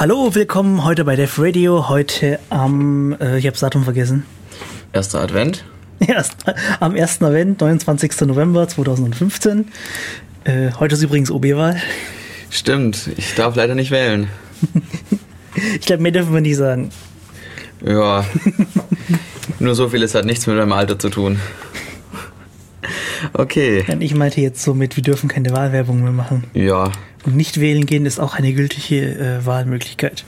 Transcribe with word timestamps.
Hallo, 0.00 0.34
willkommen 0.34 0.82
heute 0.82 1.04
bei 1.04 1.14
Def 1.14 1.38
Radio. 1.38 1.90
Heute 1.90 2.38
am, 2.48 3.12
äh, 3.20 3.36
ich 3.36 3.44
habe 3.44 3.50
das 3.50 3.60
Datum 3.60 3.84
vergessen. 3.84 4.24
Erster 4.94 5.20
Advent. 5.20 5.62
Erst, 6.00 6.36
am 6.80 6.94
1. 6.94 7.20
Advent, 7.20 7.60
29. 7.60 8.22
November 8.22 8.66
2015. 8.66 9.66
Äh, 10.44 10.70
heute 10.80 10.94
ist 10.94 11.02
übrigens 11.02 11.30
OB-Wahl. 11.30 11.82
Stimmt, 12.48 13.10
ich 13.18 13.34
darf 13.34 13.56
leider 13.56 13.74
nicht 13.74 13.90
wählen. 13.90 14.28
ich 15.78 15.82
glaube, 15.84 16.02
mehr 16.02 16.12
dürfen 16.12 16.32
wir 16.32 16.40
nicht 16.40 16.56
sagen. 16.56 16.88
Ja, 17.84 18.24
nur 19.58 19.74
so 19.74 19.90
viel, 19.90 20.02
es 20.02 20.14
hat 20.14 20.24
nichts 20.24 20.46
mit 20.46 20.56
meinem 20.56 20.72
Alter 20.72 20.98
zu 20.98 21.10
tun. 21.10 21.38
Okay. 23.34 23.84
Und 23.86 24.00
ich 24.00 24.14
meinte 24.14 24.40
jetzt 24.40 24.62
so 24.62 24.72
mit, 24.72 24.96
wir 24.96 25.02
dürfen 25.02 25.28
keine 25.28 25.50
Wahlwerbung 25.50 26.02
mehr 26.02 26.12
machen. 26.12 26.44
Ja. 26.54 26.90
Und 27.24 27.36
nicht 27.36 27.60
wählen 27.60 27.86
gehen 27.86 28.06
ist 28.06 28.18
auch 28.18 28.34
eine 28.34 28.52
gültige 28.52 29.14
äh, 29.14 29.46
Wahlmöglichkeit. 29.46 30.24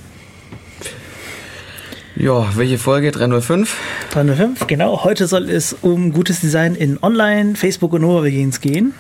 Ja, 2.15 2.55
welche 2.57 2.77
Folge? 2.77 3.11
305? 3.11 3.75
305, 4.11 4.67
genau. 4.67 5.03
Heute 5.03 5.27
soll 5.27 5.49
es 5.49 5.75
um 5.81 6.13
gutes 6.13 6.41
Design 6.41 6.75
in 6.75 7.03
Online, 7.03 7.57
Facebook 7.57 7.95
und 7.95 8.05
Overgains 8.05 8.61
gehen. 8.61 8.95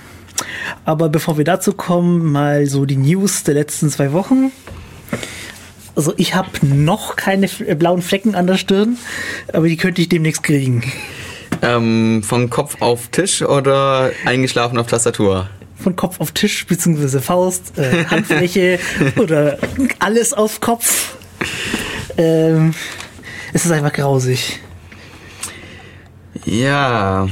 Aber 0.84 1.10
bevor 1.10 1.36
wir 1.36 1.44
dazu 1.44 1.74
kommen, 1.74 2.32
mal 2.32 2.66
so 2.66 2.86
die 2.86 2.96
News 2.96 3.44
der 3.44 3.54
letzten 3.54 3.90
zwei 3.90 4.12
Wochen. 4.12 4.50
Also 5.94 6.14
ich 6.16 6.34
habe 6.34 6.48
noch 6.62 7.16
keine 7.16 7.48
blauen 7.48 8.00
Flecken 8.00 8.34
an 8.34 8.46
der 8.46 8.56
Stirn, 8.56 8.96
aber 9.52 9.68
die 9.68 9.76
könnte 9.76 10.00
ich 10.00 10.08
demnächst 10.08 10.42
kriegen. 10.42 10.90
Ähm, 11.60 12.22
von 12.24 12.48
Kopf 12.48 12.76
auf 12.80 13.08
Tisch 13.08 13.42
oder 13.42 14.10
eingeschlafen 14.24 14.78
auf 14.78 14.86
Tastatur? 14.86 15.50
Von 15.82 15.96
Kopf 15.96 16.20
auf 16.20 16.32
Tisch 16.32 16.66
bzw. 16.66 17.20
Faust, 17.20 17.78
äh, 17.78 18.04
Handfläche 18.10 18.78
oder 19.16 19.58
alles 19.98 20.32
auf 20.32 20.60
Kopf. 20.60 21.16
Ähm, 22.16 22.74
es 23.52 23.64
ist 23.64 23.72
einfach 23.72 23.92
grausig. 23.92 24.60
Ja. 26.44 27.28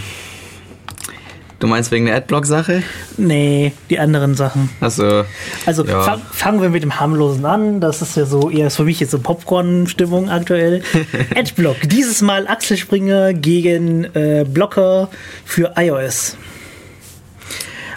Du 1.60 1.66
meinst 1.66 1.90
wegen 1.90 2.06
der 2.06 2.16
Adblock-Sache? 2.16 2.82
Nee, 3.18 3.72
die 3.90 3.98
anderen 3.98 4.34
Sachen. 4.34 4.70
Achso. 4.80 5.24
Also 5.66 5.84
ja. 5.84 6.02
fang, 6.02 6.22
fangen 6.32 6.62
wir 6.62 6.70
mit 6.70 6.82
dem 6.82 6.98
harmlosen 6.98 7.44
an. 7.44 7.80
Das 7.80 8.00
ist 8.00 8.16
ja 8.16 8.24
so 8.24 8.48
eher 8.48 8.70
für 8.70 8.84
mich 8.84 8.98
jetzt 8.98 9.10
so 9.10 9.18
Popcorn-Stimmung 9.18 10.30
aktuell. 10.30 10.82
Adblock. 11.36 11.76
Dieses 11.82 12.22
Mal 12.22 12.48
Axel 12.48 12.78
Springer 12.78 13.34
gegen 13.34 14.04
äh, 14.14 14.46
Blocker 14.48 15.10
für 15.44 15.74
iOS. 15.76 16.38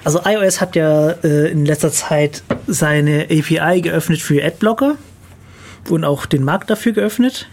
Also 0.04 0.20
iOS 0.26 0.59
hat 0.59 0.76
ja 0.76 1.12
äh, 1.23 1.52
in 1.52 1.66
letzter 1.66 1.92
Zeit 1.92 2.44
seine 2.68 3.26
API 3.26 3.82
geöffnet 3.82 4.22
für 4.22 4.44
Adblocker 4.44 4.98
und 5.90 6.04
auch 6.04 6.26
den 6.26 6.44
Markt 6.44 6.70
dafür 6.70 6.92
geöffnet. 6.92 7.48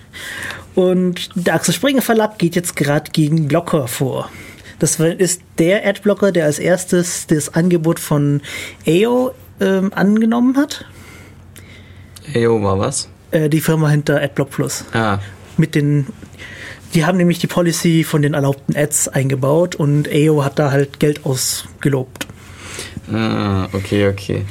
Und 0.75 1.31
der 1.35 1.55
Axel 1.55 1.75
Springer 1.75 2.03
Verlag 2.03 2.39
geht 2.39 2.57
jetzt 2.57 2.77
gerade 2.77 3.11
gegen 3.13 3.49
Blocker 3.49 3.89
vor. 3.89 4.31
Das 4.79 4.99
ist 4.99 5.43
der 5.59 5.87
Adblocker, 5.87 6.33
der 6.33 6.47
als 6.47 6.59
erstes 6.59 7.27
das 7.27 7.55
Angebot 7.55 8.01
von 8.01 8.41
AO 8.87 9.33
ähm, 9.61 9.93
angenommen 9.95 10.57
hat. 10.57 10.87
AO 12.35 12.63
war 12.63 12.79
was? 12.79 13.09
Äh, 13.31 13.49
die 13.49 13.61
Firma 13.61 13.91
hinter 13.91 14.23
Adblock 14.23 14.51
Plus. 14.51 14.85
Ah. 14.93 15.19
Mit 15.57 15.75
den, 15.75 16.07
die 16.95 17.05
haben 17.05 17.19
nämlich 17.19 17.39
die 17.39 17.47
Policy 17.47 18.05
von 18.05 18.23
den 18.23 18.35
erlaubten 18.35 18.75
Ads 18.75 19.09
eingebaut 19.09 19.75
und 19.75 20.09
AO 20.09 20.45
hat 20.45 20.59
da 20.59 20.71
halt 20.71 20.99
Geld 20.99 21.27
ausgelobt. 21.27 22.27
Ah, 23.13 23.69
okay, 23.73 24.09
okay. 24.09 24.45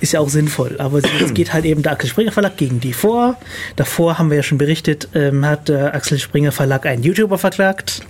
Ist 0.00 0.12
ja 0.12 0.20
auch 0.20 0.28
sinnvoll, 0.28 0.76
aber 0.78 1.00
jetzt 1.00 1.34
geht 1.34 1.52
halt 1.52 1.64
eben 1.64 1.82
der 1.82 1.92
Axel 1.92 2.10
Springer 2.10 2.32
Verlag 2.32 2.56
gegen 2.56 2.80
die 2.80 2.92
vor. 2.92 3.36
Davor 3.76 4.18
haben 4.18 4.30
wir 4.30 4.36
ja 4.36 4.42
schon 4.42 4.58
berichtet, 4.58 5.08
ähm, 5.14 5.46
hat 5.46 5.68
der 5.68 5.94
Axel 5.94 6.18
Springer 6.18 6.52
Verlag 6.52 6.86
einen 6.86 7.02
YouTuber 7.02 7.38
verklagt. 7.38 8.02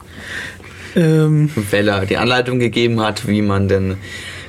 Ähm, 0.94 1.50
Weil 1.70 1.88
er 1.88 2.06
die 2.06 2.16
Anleitung 2.16 2.58
gegeben 2.58 3.00
hat, 3.00 3.26
wie 3.26 3.42
man 3.42 3.68
denn 3.68 3.96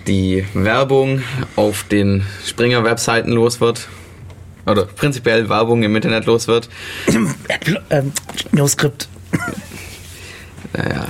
die 0.08 0.46
Werbung 0.54 1.22
auf 1.56 1.84
den 1.84 2.24
Springer-Webseiten 2.46 3.32
los 3.32 3.62
wird. 3.62 3.88
Oder 4.66 4.86
prinzipiell 4.86 5.50
Werbung 5.50 5.84
im 5.84 5.96
Internet 5.96 6.26
los 6.26 6.48
wird. 6.48 6.70
ähm, 7.90 8.12
NoScript. 8.52 9.08
Naja. 10.74 11.08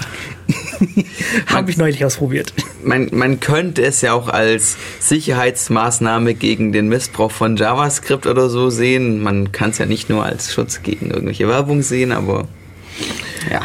Habe 1.47 1.71
ich 1.71 1.77
neulich 1.77 2.03
ausprobiert. 2.05 2.53
Man, 2.83 3.09
man 3.11 3.39
könnte 3.39 3.83
es 3.83 4.01
ja 4.01 4.13
auch 4.13 4.27
als 4.27 4.77
Sicherheitsmaßnahme 4.99 6.33
gegen 6.33 6.71
den 6.71 6.87
Missbrauch 6.87 7.31
von 7.31 7.57
JavaScript 7.57 8.25
oder 8.25 8.49
so 8.49 8.69
sehen. 8.69 9.21
Man 9.21 9.51
kann 9.51 9.71
es 9.71 9.77
ja 9.77 9.85
nicht 9.85 10.09
nur 10.09 10.23
als 10.23 10.53
Schutz 10.53 10.81
gegen 10.83 11.11
irgendwelche 11.11 11.47
Werbung 11.47 11.81
sehen, 11.81 12.11
aber 12.11 12.47
ja. 13.51 13.61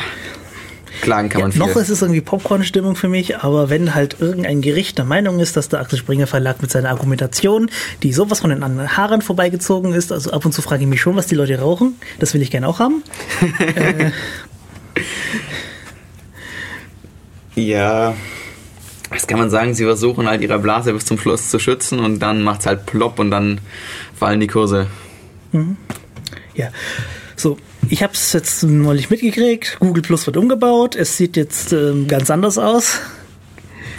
Klagen 1.00 1.28
kann 1.28 1.42
man 1.42 1.52
ja, 1.52 1.58
Noch 1.58 1.76
ist 1.76 1.90
es 1.90 2.02
irgendwie 2.02 2.20
Popcorn-Stimmung 2.20 2.96
für 2.96 3.08
mich, 3.08 3.38
aber 3.38 3.70
wenn 3.70 3.94
halt 3.94 4.16
irgendein 4.20 4.60
Gericht 4.60 4.98
der 4.98 5.04
Meinung 5.04 5.38
ist, 5.38 5.56
dass 5.56 5.68
der 5.68 5.80
Axel 5.80 5.98
Springer 5.98 6.26
Verlag 6.26 6.60
mit 6.60 6.70
seiner 6.70 6.90
Argumentation, 6.90 7.70
die 8.02 8.12
sowas 8.12 8.40
von 8.40 8.50
den 8.50 8.62
anderen 8.62 8.96
Haaren 8.96 9.22
vorbeigezogen 9.22 9.92
ist, 9.92 10.12
also 10.12 10.32
ab 10.32 10.44
und 10.44 10.52
zu 10.52 10.62
frage 10.62 10.82
ich 10.82 10.88
mich 10.88 11.00
schon, 11.00 11.16
was 11.16 11.26
die 11.26 11.34
Leute 11.34 11.58
rauchen, 11.60 11.96
das 12.18 12.34
will 12.34 12.42
ich 12.42 12.50
gerne 12.50 12.66
auch 12.68 12.80
haben. 12.80 13.02
äh, 13.76 14.10
ja, 17.66 18.14
was 19.10 19.26
kann 19.26 19.38
man 19.38 19.50
sagen? 19.50 19.74
Sie 19.74 19.84
versuchen 19.84 20.28
halt 20.28 20.42
ihre 20.42 20.58
Blase 20.58 20.92
bis 20.92 21.04
zum 21.04 21.19
Schluss 21.19 21.50
zu 21.50 21.58
schützen 21.58 22.00
und 22.00 22.20
dann 22.20 22.42
macht 22.42 22.60
es 22.60 22.66
halt 22.66 22.86
plopp 22.86 23.19
und 23.19 23.30
dann 23.30 23.60
fallen 24.14 24.41
die 24.41 24.46
Kurse. 24.46 24.86
Mhm. 25.52 25.76
Ja, 26.54 26.70
so, 27.36 27.56
ich 27.88 28.02
habe 28.02 28.12
es 28.12 28.32
jetzt 28.32 28.62
neulich 28.64 29.10
mitgekriegt. 29.10 29.78
Google 29.80 30.02
Plus 30.02 30.26
wird 30.26 30.36
umgebaut. 30.36 30.97
Es 30.97 31.16
sieht 31.16 31.36
jetzt 31.36 31.72
ähm, 31.72 32.06
ganz 32.08 32.30
anders 32.30 32.58
aus. 32.58 33.00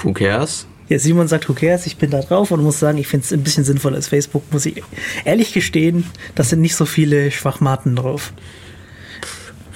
Who 0.03 0.13
cares? 0.13 0.67
Ja, 0.89 0.99
Simon 0.99 1.27
sagt, 1.27 1.47
who 1.49 1.53
cares? 1.53 1.85
Ich 1.85 1.97
bin 1.97 2.09
da 2.09 2.21
drauf 2.21 2.51
und 2.51 2.63
muss 2.63 2.79
sagen, 2.79 2.97
ich 2.97 3.07
finde 3.07 3.25
es 3.25 3.31
ein 3.31 3.43
bisschen 3.43 3.63
sinnvoller 3.63 3.95
als 3.95 4.07
Facebook, 4.07 4.43
muss 4.51 4.65
ich 4.65 4.83
ehrlich 5.23 5.53
gestehen. 5.53 6.05
Da 6.35 6.43
sind 6.43 6.61
nicht 6.61 6.75
so 6.75 6.85
viele 6.85 7.31
Schwachmaten 7.31 7.95
drauf. 7.95 8.33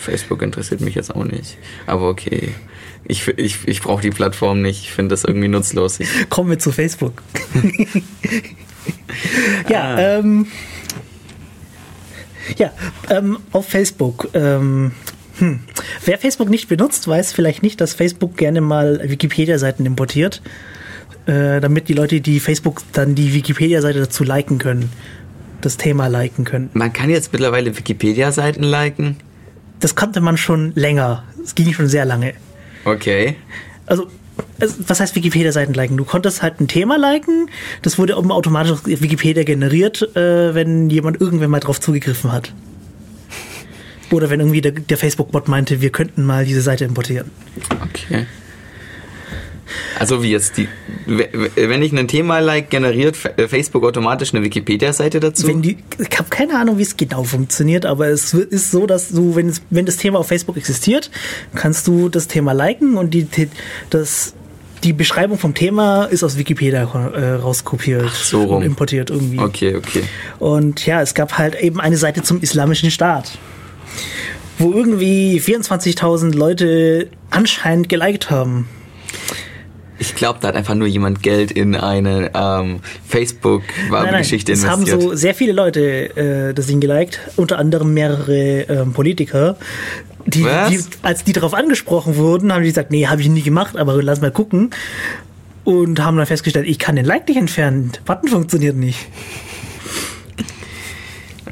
Facebook 0.03 0.41
interessiert 0.41 0.81
mich 0.81 0.96
jetzt 0.96 1.16
auch 1.16 1.25
nicht. 1.25 1.58
Aber 1.86 2.09
okay. 2.09 2.50
Ich, 3.06 3.28
ich, 3.28 3.68
ich 3.68 3.81
brauche 3.81 4.02
die 4.02 4.12
Plattform 4.12 4.62
nicht. 4.62 4.84
Ich 4.84 4.91
finde 4.91 5.14
das 5.14 5.24
irgendwie 5.24 5.47
nutzlos. 5.47 6.00
Ich 6.00 6.09
Kommen 6.30 6.50
wir 6.50 6.59
zu 6.59 6.72
Facebook. 6.72 7.22
ja, 9.69 9.96
ah. 9.96 10.19
ähm. 10.19 10.47
Ja, 12.58 12.72
ähm, 13.09 13.38
auf 13.52 13.68
Facebook. 13.68 14.30
Ähm, 14.34 14.91
hm. 15.38 15.62
Wer 16.06 16.18
Facebook 16.20 16.50
nicht 16.50 16.68
benutzt, 16.68 17.08
weiß 17.08 17.34
vielleicht 17.34 17.64
nicht, 17.64 17.81
dass 17.81 17.94
Facebook 17.94 18.38
gerne 18.38 18.62
mal 18.62 19.02
Wikipedia-Seiten 19.03 19.85
importiert, 19.85 20.41
äh, 21.25 21.59
damit 21.62 21.88
die 21.88 21.94
Leute, 21.94 22.22
die 22.22 22.40
Facebook 22.40 22.81
dann 22.91 23.16
die 23.16 23.34
Wikipedia-Seite 23.34 24.00
dazu 24.00 24.24
liken 24.24 24.59
können, 24.59 24.91
das 25.61 25.78
Thema 25.78 26.08
liken 26.08 26.44
können. 26.44 26.70
Man 26.73 26.91
kann 26.91 27.09
jetzt 27.09 27.32
mittlerweile 27.32 27.76
Wikipedia-Seiten 27.78 28.64
liken? 28.64 29.17
Das 29.84 29.96
konnte 29.96 30.22
man 30.22 30.38
schon 30.38 30.72
länger. 30.76 31.26
Es 31.44 31.56
ging 31.56 31.74
schon 31.74 31.90
sehr 31.90 32.06
lange. 32.06 32.35
Okay. 32.85 33.35
Also 33.85 34.08
was 34.58 35.02
heißt 35.02 35.14
Wikipedia-Seiten 35.14 35.74
liken? 35.74 35.97
Du 35.97 36.06
konntest 36.06 36.41
halt 36.41 36.62
ein 36.62 36.70
Thema 36.70 36.97
liken, 36.97 37.50
das 37.82 38.00
wurde 38.00 38.16
automatisch 38.16 38.72
auf 38.72 38.85
Wikipedia 38.85 39.44
generiert, 39.44 40.16
äh, 40.16 40.56
wenn 40.56 40.90
jemand 40.90 41.20
irgendwann 41.20 41.50
mal 41.50 41.59
drauf 41.59 41.82
zugegriffen 41.82 42.32
hat. 42.32 42.53
Oder 44.09 44.30
wenn 44.30 44.40
irgendwie 44.40 44.62
der, 44.62 44.72
der 44.72 44.97
Facebook-Bot 44.97 45.50
meinte, 45.50 45.82
wir 45.82 45.90
könnten 45.90 46.24
mal 46.24 46.46
diese 46.46 46.62
Seite 46.62 46.85
importieren. 46.85 47.30
Okay. 47.84 48.26
Also 49.99 50.23
wie 50.23 50.31
jetzt 50.31 50.57
die, 50.57 50.67
wenn 51.05 51.81
ich 51.81 51.91
ein 51.93 52.07
Thema 52.07 52.39
like, 52.39 52.69
generiert 52.69 53.17
äh, 53.37 53.47
Facebook 53.47 53.83
automatisch 53.83 54.33
eine 54.33 54.43
Wikipedia-Seite 54.43 55.19
dazu? 55.19 55.47
Die, 55.59 55.77
ich 55.97 56.17
habe 56.17 56.29
keine 56.29 56.57
Ahnung, 56.59 56.77
wie 56.77 56.83
es 56.83 56.97
genau 56.97 57.23
funktioniert, 57.23 57.85
aber 57.85 58.07
es 58.07 58.33
ist 58.33 58.71
so, 58.71 58.85
dass 58.85 59.09
du, 59.09 59.35
wenn, 59.35 59.53
wenn 59.69 59.85
das 59.85 59.97
Thema 59.97 60.19
auf 60.19 60.27
Facebook 60.27 60.57
existiert, 60.57 61.11
kannst 61.55 61.87
du 61.87 62.09
das 62.09 62.27
Thema 62.27 62.53
liken 62.53 62.97
und 62.97 63.13
die, 63.13 63.27
das, 63.89 64.33
die 64.83 64.93
Beschreibung 64.93 65.37
vom 65.37 65.53
Thema 65.53 66.05
ist 66.05 66.23
aus 66.23 66.37
Wikipedia 66.37 66.81
äh, 66.81 67.33
rauskopiert 67.35 68.11
so 68.11 68.41
und 68.41 68.63
importiert 68.63 69.09
irgendwie. 69.09 69.39
Okay, 69.39 69.75
okay. 69.75 70.03
Und 70.39 70.85
ja, 70.85 71.01
es 71.01 71.13
gab 71.13 71.37
halt 71.37 71.55
eben 71.61 71.79
eine 71.79 71.97
Seite 71.97 72.21
zum 72.21 72.41
Islamischen 72.41 72.91
Staat, 72.91 73.37
wo 74.59 74.71
irgendwie 74.71 75.39
24.000 75.39 76.35
Leute 76.35 77.09
anscheinend 77.29 77.89
geliked 77.89 78.29
haben. 78.29 78.67
Ich 79.99 80.16
glaube, 80.16 80.40
da 80.41 80.49
hat 80.49 80.55
einfach 80.55 80.75
nur 80.75 80.87
jemand 80.87 81.23
Geld 81.23 81.51
in 81.51 81.75
eine 81.75 82.31
ähm, 82.34 82.79
Facebook-Geschichte 83.07 84.53
investiert. 84.53 84.55
Es 84.55 84.66
haben 84.66 84.85
so 84.85 85.16
sehr 85.16 85.35
viele 85.35 85.53
Leute 85.53 86.49
äh, 86.49 86.53
das 86.53 86.67
Ding 86.67 86.79
geliked, 86.79 87.19
unter 87.35 87.59
anderem 87.59 87.93
mehrere 87.93 88.61
ähm, 88.61 88.93
Politiker. 88.93 89.57
Die, 90.25 90.43
die, 90.43 90.79
als 91.01 91.23
die 91.23 91.34
darauf 91.34 91.53
angesprochen 91.53 92.16
wurden, 92.16 92.53
haben 92.53 92.63
die 92.63 92.69
gesagt, 92.69 92.91
nee, 92.91 93.07
habe 93.07 93.22
ich 93.22 93.29
nie 93.29 93.41
gemacht, 93.41 93.78
aber 93.78 94.01
lass 94.01 94.22
mal 94.22 94.31
gucken. 94.31 94.72
Und 95.63 96.03
haben 96.03 96.17
dann 96.17 96.25
festgestellt, 96.25 96.67
ich 96.67 96.79
kann 96.79 96.96
den 96.96 97.05
Like 97.05 97.28
nicht 97.28 97.37
entfernen. 97.37 97.91
Button 98.05 98.29
funktioniert 98.29 98.75
nicht. 98.75 99.07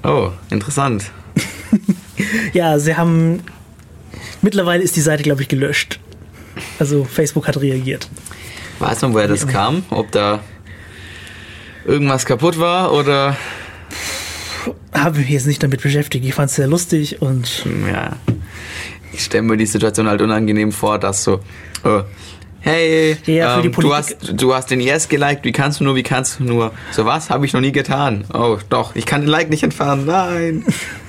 Oh, 0.03 0.29
interessant. 0.49 1.11
Ja, 2.53 2.77
sie 2.79 2.95
haben. 2.95 3.41
Mittlerweile 4.41 4.83
ist 4.83 4.95
die 4.95 5.01
Seite, 5.01 5.23
glaube 5.23 5.41
ich, 5.41 5.47
gelöscht. 5.47 5.99
Also 6.79 7.03
Facebook 7.03 7.47
hat 7.47 7.59
reagiert. 7.59 8.09
Weiß 8.81 9.03
man, 9.03 9.13
woher 9.13 9.27
das 9.27 9.47
kam? 9.47 9.83
Ob 9.91 10.11
da 10.11 10.39
irgendwas 11.85 12.25
kaputt 12.25 12.59
war 12.59 12.91
oder. 12.91 13.37
Habe 14.91 15.19
mich 15.19 15.29
jetzt 15.29 15.45
nicht 15.45 15.61
damit 15.61 15.81
beschäftigt. 15.83 16.25
Ich 16.25 16.33
fand 16.33 16.49
es 16.49 16.55
sehr 16.55 16.67
lustig 16.67 17.21
und 17.21 17.63
Ja. 17.91 18.17
Ich 19.13 19.25
stelle 19.25 19.43
mir 19.43 19.57
die 19.57 19.65
Situation 19.67 20.07
halt 20.07 20.21
unangenehm 20.21 20.71
vor, 20.71 20.97
dass 20.97 21.23
so. 21.23 21.41
Oh, 21.83 22.01
hey, 22.61 23.17
Ja, 23.25 23.59
ähm, 23.59 23.71
du, 23.71 23.93
hast, 23.93 24.15
du 24.33 24.53
hast 24.55 24.71
den 24.71 24.79
Yes 24.81 25.09
geliked, 25.09 25.43
wie 25.45 25.51
kannst 25.51 25.79
du 25.79 25.83
nur, 25.83 25.95
wie 25.95 26.03
kannst 26.03 26.39
du 26.39 26.43
nur? 26.45 26.71
So 26.91 27.05
was 27.05 27.29
habe 27.29 27.45
ich 27.45 27.53
noch 27.53 27.61
nie 27.61 27.71
getan. 27.71 28.25
Oh, 28.33 28.57
doch, 28.69 28.95
ich 28.95 29.05
kann 29.05 29.21
den 29.21 29.29
Like 29.29 29.49
nicht 29.49 29.63
entfernen, 29.63 30.05
nein. 30.05 30.65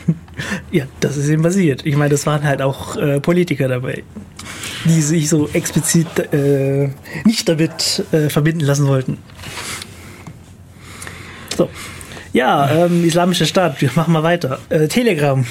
ja, 0.70 0.86
das 1.00 1.16
ist 1.16 1.28
eben 1.28 1.42
passiert. 1.42 1.84
Ich 1.84 1.96
meine, 1.96 2.10
das 2.10 2.26
waren 2.26 2.42
halt 2.44 2.62
auch 2.62 2.96
äh, 2.96 3.20
Politiker 3.20 3.68
dabei, 3.68 4.02
die 4.84 5.00
sich 5.00 5.28
so 5.28 5.48
explizit 5.52 6.32
äh, 6.32 6.90
nicht 7.24 7.48
damit 7.48 8.04
äh, 8.12 8.28
verbinden 8.28 8.64
lassen 8.64 8.86
wollten. 8.86 9.18
So. 11.56 11.68
Ja, 12.32 12.86
ähm, 12.86 13.04
Islamischer 13.04 13.44
Staat, 13.46 13.80
wir 13.80 13.90
machen 13.94 14.12
mal 14.12 14.22
weiter. 14.22 14.58
Äh, 14.70 14.88
Telegram. 14.88 15.44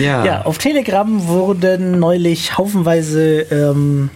Ja. 0.00 0.24
Ja, 0.24 0.42
auf 0.42 0.58
Telegram 0.58 1.26
wurden 1.26 1.98
neulich 1.98 2.58
haufenweise 2.58 3.42
ähm, 3.50 4.10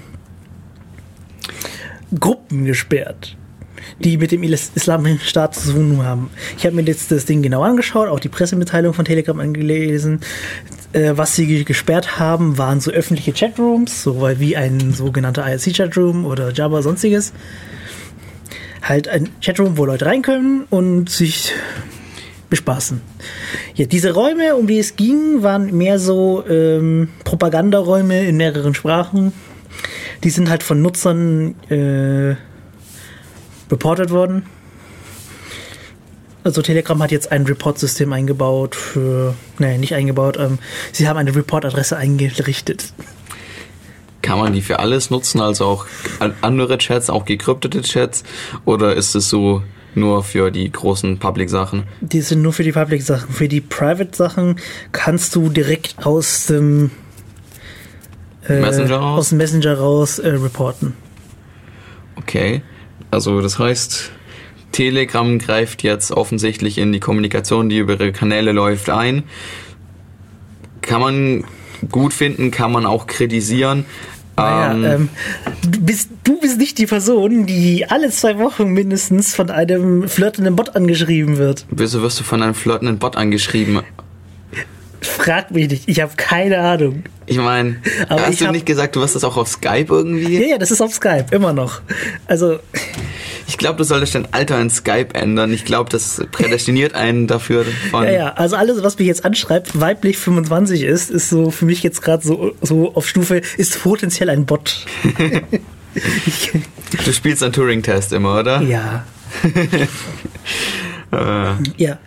Gruppen 2.18 2.64
gesperrt, 2.64 3.36
die 4.00 4.16
mit 4.16 4.30
dem 4.32 4.42
Is- 4.44 4.70
Islamischen 4.74 5.20
Staat 5.20 5.54
zu 5.54 5.72
tun 5.72 6.04
haben. 6.04 6.30
Ich 6.56 6.64
habe 6.66 6.76
mir 6.76 6.82
jetzt 6.82 7.10
das 7.10 7.24
Ding 7.24 7.42
genau 7.42 7.62
angeschaut, 7.62 8.08
auch 8.08 8.20
die 8.20 8.28
Pressemitteilung 8.28 8.94
von 8.94 9.04
Telegram 9.04 9.38
angelesen. 9.40 10.20
Äh, 10.92 11.12
was 11.16 11.34
sie 11.36 11.46
ge- 11.46 11.64
gesperrt 11.64 12.18
haben, 12.18 12.56
waren 12.58 12.80
so 12.80 12.90
öffentliche 12.90 13.32
Chatrooms, 13.32 14.02
so 14.02 14.26
wie 14.38 14.56
ein 14.56 14.92
sogenannter 14.94 15.44
IRC-Chatroom 15.46 16.24
oder 16.24 16.52
Java 16.52 16.80
sonstiges. 16.82 17.32
Halt 18.82 19.08
ein 19.08 19.28
Chatroom, 19.42 19.76
wo 19.76 19.84
Leute 19.84 20.06
rein 20.06 20.22
können 20.22 20.64
und 20.70 21.10
sich 21.10 21.52
bespaßen. 22.48 23.00
Ja, 23.74 23.84
diese 23.84 24.12
Räume, 24.14 24.56
um 24.56 24.66
die 24.66 24.78
es 24.78 24.96
ging, 24.96 25.42
waren 25.42 25.76
mehr 25.76 25.98
so 25.98 26.42
ähm, 26.48 27.08
Propagandaräume 27.24 28.26
in 28.26 28.36
mehreren 28.38 28.72
Sprachen. 28.74 29.32
Die 30.24 30.30
sind 30.30 30.48
halt 30.48 30.62
von 30.62 30.80
Nutzern 30.80 31.54
äh, 31.70 32.36
reportet 33.70 34.10
worden. 34.10 34.44
Also 36.44 36.62
Telegram 36.62 37.02
hat 37.02 37.10
jetzt 37.10 37.30
ein 37.32 37.44
Report-System 37.44 38.12
eingebaut 38.12 38.74
für, 38.74 39.34
nee, 39.58 39.76
nicht 39.76 39.94
eingebaut, 39.94 40.36
ähm, 40.38 40.58
sie 40.92 41.08
haben 41.08 41.16
eine 41.18 41.34
Report-Adresse 41.34 41.96
eingerichtet. 41.96 42.92
Kann 44.22 44.38
man 44.38 44.52
die 44.52 44.62
für 44.62 44.78
alles 44.78 45.10
nutzen, 45.10 45.40
also 45.40 45.64
auch 45.66 45.86
an- 46.20 46.34
andere 46.40 46.78
Chats, 46.78 47.10
auch 47.10 47.24
gekryptete 47.24 47.82
Chats? 47.82 48.24
Oder 48.64 48.94
ist 48.94 49.14
es 49.14 49.28
so 49.28 49.62
nur 49.94 50.22
für 50.22 50.50
die 50.50 50.70
großen 50.70 51.18
Public-Sachen? 51.18 51.84
Die 52.00 52.20
sind 52.20 52.42
nur 52.42 52.52
für 52.52 52.62
die 52.62 52.72
Public-Sachen. 52.72 53.30
Für 53.30 53.48
die 53.48 53.60
Private-Sachen 53.60 54.56
kannst 54.92 55.34
du 55.34 55.48
direkt 55.50 56.04
aus 56.06 56.46
dem 56.46 56.90
äh, 58.48 58.60
Messenger 58.60 58.96
raus? 58.96 59.18
aus 59.18 59.28
dem 59.30 59.38
Messenger 59.38 59.78
raus 59.78 60.18
äh, 60.18 60.28
reporten. 60.30 60.94
Okay. 62.16 62.62
Also 63.10 63.40
das 63.40 63.58
heißt, 63.58 64.10
Telegram 64.72 65.38
greift 65.38 65.82
jetzt 65.82 66.12
offensichtlich 66.12 66.78
in 66.78 66.92
die 66.92 67.00
Kommunikation, 67.00 67.68
die 67.68 67.78
über 67.78 67.94
ihre 67.94 68.12
Kanäle 68.12 68.52
läuft, 68.52 68.90
ein. 68.90 69.24
Kann 70.82 71.00
man 71.00 71.44
gut 71.90 72.12
finden, 72.12 72.50
kann 72.50 72.72
man 72.72 72.86
auch 72.86 73.06
kritisieren. 73.06 73.84
Naja, 74.36 74.72
Ähm, 74.72 74.84
ähm, 74.84 75.08
du, 75.62 75.80
bist, 75.80 76.10
du 76.22 76.40
bist 76.40 76.58
nicht 76.58 76.78
die 76.78 76.86
Person, 76.86 77.46
die 77.46 77.86
alle 77.88 78.10
zwei 78.10 78.38
Wochen 78.38 78.68
mindestens 78.68 79.34
von 79.34 79.50
einem 79.50 80.08
flirtenden 80.08 80.54
Bot 80.54 80.76
angeschrieben 80.76 81.38
wird. 81.38 81.66
Wieso 81.70 82.02
wirst 82.02 82.20
du 82.20 82.24
von 82.24 82.42
einem 82.42 82.54
flirtenden 82.54 82.98
Bot 82.98 83.16
angeschrieben? 83.16 83.80
Frag 85.00 85.50
mich 85.52 85.68
nicht, 85.70 85.84
ich 85.88 86.00
habe 86.00 86.12
keine 86.16 86.58
Ahnung. 86.58 87.04
Ich 87.26 87.36
meine, 87.36 87.76
hast 88.08 88.30
ich 88.32 88.38
du 88.38 88.46
hab- 88.46 88.52
nicht 88.52 88.66
gesagt, 88.66 88.96
du 88.96 89.00
wirst 89.00 89.14
das 89.14 89.22
auch 89.24 89.36
auf 89.36 89.48
Skype 89.48 89.86
irgendwie? 89.88 90.38
Ja, 90.40 90.46
ja, 90.48 90.58
das 90.58 90.70
ist 90.70 90.80
auf 90.80 90.92
Skype, 90.94 91.26
immer 91.30 91.52
noch. 91.52 91.80
Also, 92.26 92.58
Ich 93.46 93.56
glaube, 93.58 93.76
du 93.78 93.84
solltest 93.84 94.14
dein 94.14 94.32
Alter 94.32 94.60
in 94.60 94.70
Skype 94.70 95.14
ändern. 95.14 95.52
Ich 95.52 95.64
glaube, 95.64 95.88
das 95.90 96.22
prädestiniert 96.32 96.94
einen 96.94 97.26
dafür 97.26 97.64
von. 97.90 98.04
ja, 98.04 98.10
ja, 98.10 98.32
also 98.34 98.56
alles, 98.56 98.82
was 98.82 98.98
mich 98.98 99.06
jetzt 99.08 99.24
anschreibt, 99.24 99.78
weiblich 99.80 100.18
25 100.18 100.82
ist, 100.82 101.10
ist 101.10 101.28
so 101.30 101.50
für 101.50 101.64
mich 101.64 101.82
jetzt 101.82 102.02
gerade 102.02 102.26
so, 102.26 102.52
so 102.62 102.94
auf 102.94 103.06
Stufe, 103.08 103.40
ist 103.56 103.82
potenziell 103.82 104.30
ein 104.30 104.44
Bot. 104.46 104.84
Du 107.04 107.12
spielst 107.12 107.42
einen 107.42 107.52
Turing-Test 107.52 108.12
immer, 108.12 108.38
oder? 108.38 108.60
ja, 108.62 109.04
Äh, 111.12 111.54
ja. 111.76 111.98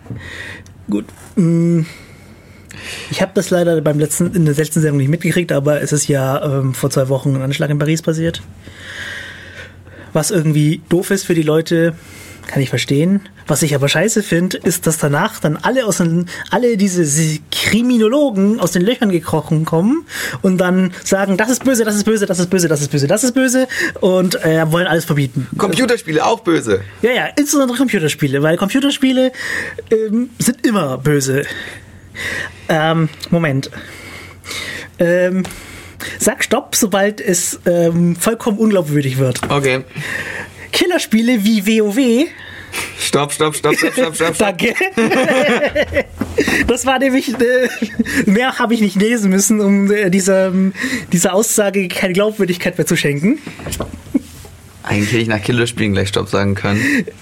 Gut. 0.88 1.04
mm. 1.36 1.80
Ich 3.10 3.22
habe 3.22 3.32
das 3.34 3.50
leider 3.50 3.80
beim 3.80 3.98
letzten, 3.98 4.34
in 4.34 4.44
der 4.44 4.54
letzten 4.54 4.80
Sendung 4.80 4.98
nicht 4.98 5.08
mitgekriegt, 5.08 5.52
aber 5.52 5.80
es 5.80 5.92
ist 5.92 6.08
ja 6.08 6.42
ähm, 6.44 6.74
vor 6.74 6.90
zwei 6.90 7.08
Wochen 7.08 7.34
ein 7.36 7.42
Anschlag 7.42 7.70
in 7.70 7.78
Paris 7.78 8.02
passiert. 8.02 8.42
Was 10.12 10.30
irgendwie 10.30 10.82
doof 10.88 11.10
ist 11.10 11.24
für 11.24 11.34
die 11.34 11.42
Leute, 11.42 11.94
kann 12.46 12.62
ich 12.62 12.68
verstehen. 12.68 13.20
Was 13.46 13.62
ich 13.62 13.74
aber 13.74 13.88
scheiße 13.88 14.22
finde, 14.22 14.58
ist, 14.58 14.86
dass 14.86 14.98
danach 14.98 15.40
dann 15.40 15.56
alle 15.56 15.86
aus 15.86 15.98
den, 15.98 16.28
alle 16.50 16.76
diese 16.76 17.40
Kriminologen 17.50 18.60
aus 18.60 18.72
den 18.72 18.82
Löchern 18.82 19.10
gekrochen 19.10 19.64
kommen 19.64 20.06
und 20.42 20.58
dann 20.58 20.92
sagen, 21.02 21.36
das 21.36 21.50
ist 21.50 21.64
böse, 21.64 21.84
das 21.84 21.96
ist 21.96 22.04
böse, 22.04 22.26
das 22.26 22.38
ist 22.38 22.50
böse, 22.50 22.68
das 22.68 22.80
ist 22.80 22.90
böse, 22.90 23.06
das 23.06 23.24
ist 23.24 23.32
böse 23.32 23.68
und 24.00 24.42
äh, 24.44 24.70
wollen 24.70 24.86
alles 24.86 25.04
verbieten. 25.04 25.48
Computerspiele 25.56 26.24
auch 26.24 26.40
böse. 26.40 26.82
Ja, 27.02 27.10
ja, 27.10 27.26
insbesondere 27.36 27.78
Computerspiele, 27.78 28.42
weil 28.42 28.56
Computerspiele 28.56 29.32
ähm, 29.90 30.30
sind 30.38 30.66
immer 30.66 30.98
böse. 30.98 31.44
Ähm, 32.68 33.08
Moment. 33.30 33.70
Ähm, 34.98 35.42
sag 36.18 36.44
Stopp, 36.44 36.74
sobald 36.74 37.20
es 37.20 37.60
ähm, 37.66 38.16
vollkommen 38.16 38.58
unglaubwürdig 38.58 39.18
wird. 39.18 39.40
Okay. 39.50 39.84
Killerspiele 40.72 41.44
wie 41.44 41.66
WoW. 41.66 42.28
Stopp, 42.98 43.32
stopp, 43.32 43.54
stopp, 43.54 43.76
stopp, 43.76 43.94
stopp, 43.94 44.14
stopp. 44.14 44.38
Danke. 44.38 44.74
das 46.66 46.86
war 46.86 46.98
nämlich, 46.98 47.28
äh, 47.28 47.68
mehr 48.26 48.58
habe 48.58 48.74
ich 48.74 48.80
nicht 48.80 48.96
lesen 48.96 49.30
müssen, 49.30 49.60
um 49.60 49.90
äh, 49.90 50.08
dieser, 50.08 50.52
dieser 51.12 51.34
Aussage 51.34 51.88
keine 51.88 52.14
Glaubwürdigkeit 52.14 52.78
mehr 52.78 52.86
zu 52.86 52.96
schenken. 52.96 53.38
Eigentlich 54.84 55.12
hätte 55.12 55.22
ich 55.22 55.28
nach 55.28 55.40
Killerspielen 55.42 55.92
gleich 55.92 56.08
Stopp 56.08 56.28
sagen 56.28 56.54
können. 56.54 56.80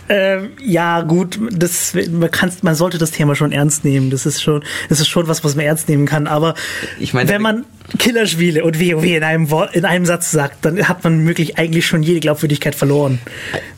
Ähm, 0.09 0.51
ja, 0.65 1.03
gut, 1.03 1.39
das, 1.53 1.95
man, 2.11 2.31
kann's, 2.31 2.63
man 2.63 2.75
sollte 2.75 2.99
das 2.99 3.11
Thema 3.11 3.35
schon 3.35 3.53
ernst 3.53 3.85
nehmen. 3.85 4.11
Das 4.11 4.27
ist 4.27 4.43
schon, 4.43 4.65
das 4.89 5.01
ist 5.01 5.09
schon 5.09 5.29
was, 5.29 5.45
was 5.45 5.57
man 5.57 5.65
ernst 5.67 5.89
nehmen 5.89 6.07
kann. 6.07 6.27
Aber 6.27 6.55
Ich 6.99 7.13
meine- 7.13 7.29
wenn 7.29 7.43
man 7.43 7.65
Killerspiele 7.99 8.65
und 8.65 8.81
WoW 8.81 9.05
in 9.05 9.23
einem, 9.25 9.51
Wort, 9.51 9.75
in 9.75 9.85
einem 9.85 10.07
Satz 10.07 10.31
sagt, 10.31 10.65
dann 10.65 10.89
hat 10.89 11.05
man 11.05 11.27
wirklich 11.27 11.59
eigentlich 11.59 11.87
schon 11.87 12.03
jede 12.03 12.21
Glaubwürdigkeit 12.21 12.75
verloren. 12.75 13.19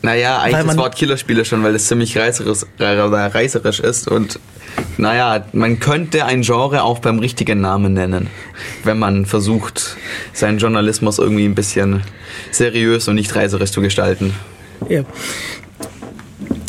Naja, 0.01 0.39
eigentlich 0.39 0.65
das 0.67 0.77
Wort 0.77 0.95
Killerspiele 0.95 1.45
schon, 1.45 1.63
weil 1.63 1.75
es 1.75 1.87
ziemlich 1.87 2.17
reißerisch, 2.17 2.59
reißerisch 2.79 3.79
ist 3.79 4.07
und 4.07 4.39
naja, 4.97 5.45
man 5.53 5.79
könnte 5.79 6.25
ein 6.25 6.41
Genre 6.41 6.83
auch 6.83 6.99
beim 6.99 7.19
richtigen 7.19 7.61
Namen 7.61 7.93
nennen, 7.93 8.27
wenn 8.83 8.99
man 8.99 9.25
versucht, 9.25 9.97
seinen 10.33 10.59
Journalismus 10.59 11.19
irgendwie 11.19 11.45
ein 11.45 11.55
bisschen 11.55 12.03
seriös 12.51 13.07
und 13.07 13.15
nicht 13.15 13.35
reißerisch 13.35 13.71
zu 13.71 13.81
gestalten. 13.81 14.33
Ja. 14.89 15.03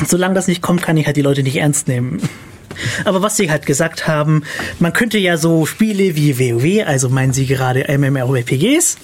Solange 0.06 0.34
das 0.34 0.48
nicht 0.48 0.62
kommt, 0.62 0.82
kann 0.82 0.96
ich 0.96 1.06
halt 1.06 1.16
die 1.16 1.22
Leute 1.22 1.42
nicht 1.42 1.56
ernst 1.56 1.88
nehmen. 1.88 2.20
Aber 3.04 3.22
was 3.22 3.36
sie 3.36 3.50
halt 3.50 3.66
gesagt 3.66 4.08
haben, 4.08 4.42
man 4.78 4.92
könnte 4.92 5.18
ja 5.18 5.36
so 5.36 5.66
Spiele 5.66 6.16
wie 6.16 6.38
WoW, 6.38 6.86
also 6.86 7.08
meinen 7.08 7.32
sie 7.32 7.46
gerade 7.46 7.86
MMORPGs, 7.96 8.96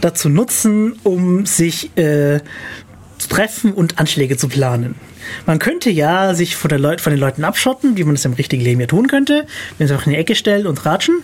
dazu 0.00 0.28
nutzen, 0.28 0.98
um 1.02 1.46
sich 1.46 1.96
äh, 1.96 2.40
zu 3.18 3.28
treffen 3.28 3.72
und 3.72 3.98
Anschläge 3.98 4.36
zu 4.36 4.48
planen. 4.48 4.94
Man 5.46 5.58
könnte 5.58 5.90
ja 5.90 6.34
sich 6.34 6.56
von, 6.56 6.68
der 6.68 6.78
Leut 6.78 7.00
von 7.00 7.12
den 7.12 7.20
Leuten 7.20 7.44
abschotten, 7.44 7.96
wie 7.96 8.04
man 8.04 8.14
es 8.14 8.24
im 8.24 8.32
richtigen 8.32 8.62
Leben 8.62 8.80
ja 8.80 8.86
tun 8.86 9.06
könnte, 9.08 9.46
wenn 9.78 9.86
sie 9.86 9.92
einfach 9.92 10.06
in 10.06 10.12
die 10.12 10.18
Ecke 10.18 10.34
stellen 10.34 10.66
und 10.66 10.84
ratschen 10.86 11.22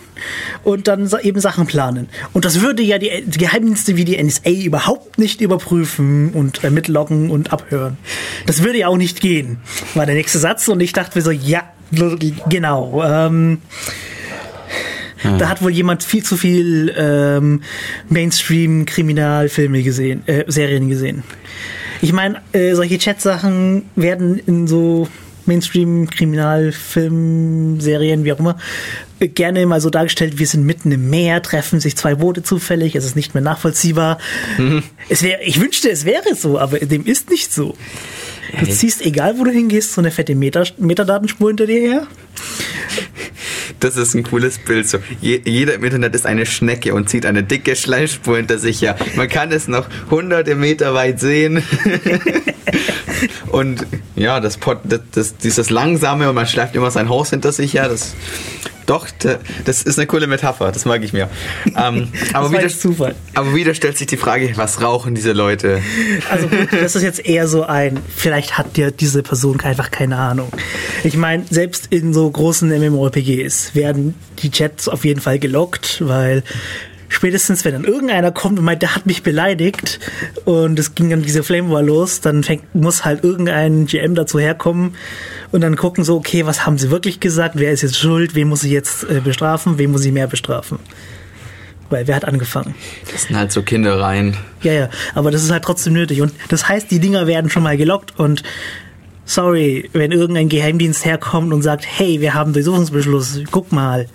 und 0.65 0.89
dann 0.89 1.11
eben 1.23 1.41
Sachen 1.41 1.67
planen. 1.67 2.09
Und 2.33 2.45
das 2.45 2.61
würde 2.61 2.83
ja 2.83 2.99
die, 2.99 3.25
die 3.27 3.39
Geheimdienste 3.39 3.97
wie 3.97 4.05
die 4.05 4.23
NSA 4.23 4.51
überhaupt 4.51 5.19
nicht 5.19 5.41
überprüfen 5.41 6.31
und 6.31 6.65
äh, 6.65 6.71
mitloggen 6.71 7.31
und 7.31 7.53
abhören. 7.53 7.97
Das 8.47 8.63
würde 8.63 8.79
ja 8.79 8.89
auch 8.89 8.97
nicht 8.97 9.21
gehen, 9.21 9.59
war 9.95 10.07
der 10.07 10.15
nächste 10.15 10.39
Satz 10.39 10.69
und 10.69 10.81
ich 10.81 10.93
dachte 10.93 11.19
mir 11.19 11.23
so, 11.23 11.31
ja, 11.31 11.63
genau. 12.49 13.03
Ähm, 13.05 13.59
Da 15.39 15.49
hat 15.49 15.63
wohl 15.63 15.73
jemand 15.73 16.05
viel 16.05 16.23
zu 16.23 16.37
viel 16.37 16.95
ähm, 16.97 17.63
Mainstream-Kriminalfilme 18.09 19.83
gesehen, 19.83 20.23
äh, 20.27 20.45
Serien 20.47 20.89
gesehen. 20.89 21.25
Ich 22.01 22.13
meine, 22.13 22.43
äh, 22.53 22.75
solche 22.75 22.99
Chat-Sachen 22.99 23.85
werden 23.95 24.39
in 24.39 24.67
so 24.67 25.09
Mainstream-Kriminalfilm-Serien, 25.47 28.25
wie 28.25 28.33
auch 28.33 28.39
immer, 28.39 28.57
äh, 29.21 29.29
gerne 29.29 29.65
mal 29.67 29.81
so 29.81 29.91
dargestellt, 29.91 30.39
wir 30.39 30.47
sind 30.47 30.65
mitten 30.65 30.93
im 30.93 31.11
Meer, 31.11 31.43
treffen 31.43 31.81
sich 31.81 31.97
zwei 31.97 32.15
Boote 32.17 32.43
zufällig, 32.43 32.97
es 32.97 33.05
ist 33.05 33.17
nicht 33.17 33.35
mehr 33.35 33.43
nachvollziehbar. 33.43 34.19
Mhm. 34.59 34.83
Es 35.09 35.23
wär, 35.23 35.47
ich 35.47 35.61
wünschte, 35.61 35.91
es 35.91 36.05
wäre 36.05 36.35
so, 36.35 36.59
aber 36.59 36.81
dem 36.81 37.07
ist 37.07 37.31
nicht 37.31 37.53
so. 37.53 37.77
Du 38.53 38.67
hey. 38.67 38.71
ziehst, 38.71 39.05
egal 39.05 39.39
wo 39.39 39.45
du 39.45 39.51
hingehst, 39.51 39.95
so 39.95 40.01
eine 40.01 40.11
fette 40.11 40.35
Meta 40.35 40.65
Metadatenspur 40.79 41.49
hinter 41.49 41.67
dir 41.67 41.81
her. 41.81 42.07
Das 43.87 43.97
ist 43.97 44.15
ein 44.15 44.25
cooles 44.25 44.59
Bild. 44.59 44.89
So, 44.89 44.99
je, 45.21 45.41
jeder 45.45 45.75
im 45.75 45.85
Internet 45.85 46.15
ist 46.17 46.27
eine 46.27 46.45
Schnecke 46.45 46.93
und 46.93 47.09
zieht 47.09 47.25
eine 47.25 47.45
dicke 47.45 47.77
Schleimspur 47.77 48.37
hinter 48.37 48.59
sich 48.59 48.83
her. 48.83 48.97
Man 49.15 49.29
kann 49.29 49.53
es 49.53 49.69
noch 49.69 49.87
hunderte 50.11 50.57
Meter 50.57 50.93
weit 50.93 51.21
sehen. 51.21 51.63
und 53.53 53.87
ja, 54.17 54.41
das, 54.41 54.59
das, 54.85 55.01
das, 55.13 55.37
dieses 55.37 55.71
langsame 55.71 56.29
und 56.29 56.35
man 56.35 56.49
schleift 56.49 56.75
immer 56.75 56.91
sein 56.91 57.09
Haus 57.09 57.31
hinter 57.31 57.53
sich 57.53 57.75
her. 57.75 57.89
Das 57.89 58.15
doch, 58.87 59.09
das 59.65 59.83
ist 59.83 59.99
eine 59.99 60.07
coole 60.07 60.27
Metapher, 60.27 60.73
das 60.73 60.85
mag 60.85 61.03
ich 61.03 61.13
mir. 61.13 61.29
Ähm, 61.77 62.09
aber, 62.33 62.51
wieder, 62.53 62.69
Zufall. 62.69 63.15
aber 63.35 63.55
wieder 63.55 63.75
stellt 63.75 63.99
sich 63.99 64.07
die 64.07 64.17
Frage, 64.17 64.53
was 64.57 64.81
rauchen 64.81 65.15
diese 65.15 65.33
Leute? 65.33 65.83
Also 66.31 66.49
gut, 66.49 66.69
das 66.73 66.97
ist 66.97 67.03
jetzt 67.03 67.25
eher 67.25 67.49
so 67.49 67.65
ein, 67.65 67.99
vielleicht 68.15 68.59
hat 68.59 68.77
dir 68.77 68.91
diese 68.91 69.23
Person 69.23 69.61
einfach 69.61 69.91
keine 69.91 70.17
Ahnung. 70.17 70.53
Ich 71.05 71.17
meine, 71.17 71.45
selbst 71.51 71.89
in 71.91 72.15
so 72.15 72.31
großen 72.31 72.69
MMORPGs 72.69 73.75
werden 73.75 74.15
die 74.39 74.51
Chats 74.51 74.89
auf 74.89 75.05
jeden 75.05 75.21
Fall 75.21 75.39
gelockt, 75.39 75.99
weil 76.07 76.43
spätestens 77.09 77.65
wenn 77.65 77.73
dann 77.73 77.85
irgendeiner 77.85 78.33
kommt 78.33 78.59
und 78.59 78.65
meint, 78.65 78.83
der 78.83 78.95
hat 78.95 79.07
mich 79.07 79.23
beleidigt 79.23 80.01
und 80.45 80.79
es 80.79 80.95
ging 80.95 81.11
dann 81.11 81.23
diese 81.23 81.43
Flame 81.43 81.71
War 81.71 81.83
los, 81.83 82.21
dann 82.21 82.43
fängt, 82.43 82.75
muss 82.75 83.05
halt 83.05 83.25
irgendein 83.25 83.87
GM 83.87 84.15
dazu 84.15 84.39
herkommen 84.39 84.95
und 85.53 85.61
dann 85.61 85.77
gucken 85.77 86.05
so, 86.05 86.17
okay, 86.17 86.47
was 86.47 86.67
haben 86.67 86.79
sie 86.79 86.91
wirklich 86.91 87.21
gesagt, 87.21 87.55
wer 87.59 87.73
ist 87.73 87.83
jetzt 87.83 87.99
schuld, 87.99 88.35
wen 88.35 88.49
muss 88.49 88.65
ich 88.65 88.71
jetzt 88.71 89.05
äh, 89.05 89.21
bestrafen, 89.21 89.79
wen 89.79 89.93
muss 89.93 90.05
ich 90.05 90.13
mehr 90.13 90.27
bestrafen. 90.27 90.79
Weil 91.89 92.09
wer 92.09 92.17
hat 92.17 92.25
angefangen? 92.25 92.75
Das 93.13 93.25
sind 93.25 93.37
halt 93.37 93.53
so 93.53 93.63
Kindereien. 93.63 94.37
Ja, 94.63 94.73
ja, 94.73 94.89
aber 95.15 95.31
das 95.31 95.45
ist 95.45 95.53
halt 95.53 95.63
trotzdem 95.63 95.93
nötig. 95.93 96.21
Und 96.21 96.33
das 96.49 96.69
heißt, 96.69 96.91
die 96.91 96.99
Dinger 96.99 97.29
werden 97.29 97.49
schon 97.49 97.63
mal 97.63 97.77
gelockt 97.77 98.19
und 98.19 98.43
sorry, 99.25 99.89
wenn 99.93 100.11
irgendein 100.11 100.49
Geheimdienst 100.49 101.05
herkommt 101.05 101.53
und 101.53 101.63
sagt, 101.63 101.87
hey, 101.87 102.21
wir 102.21 102.35
haben 102.35 102.53
Durchsuchungsbeschluss, 102.53 103.41
guck 103.51 103.71
mal, 103.73 104.09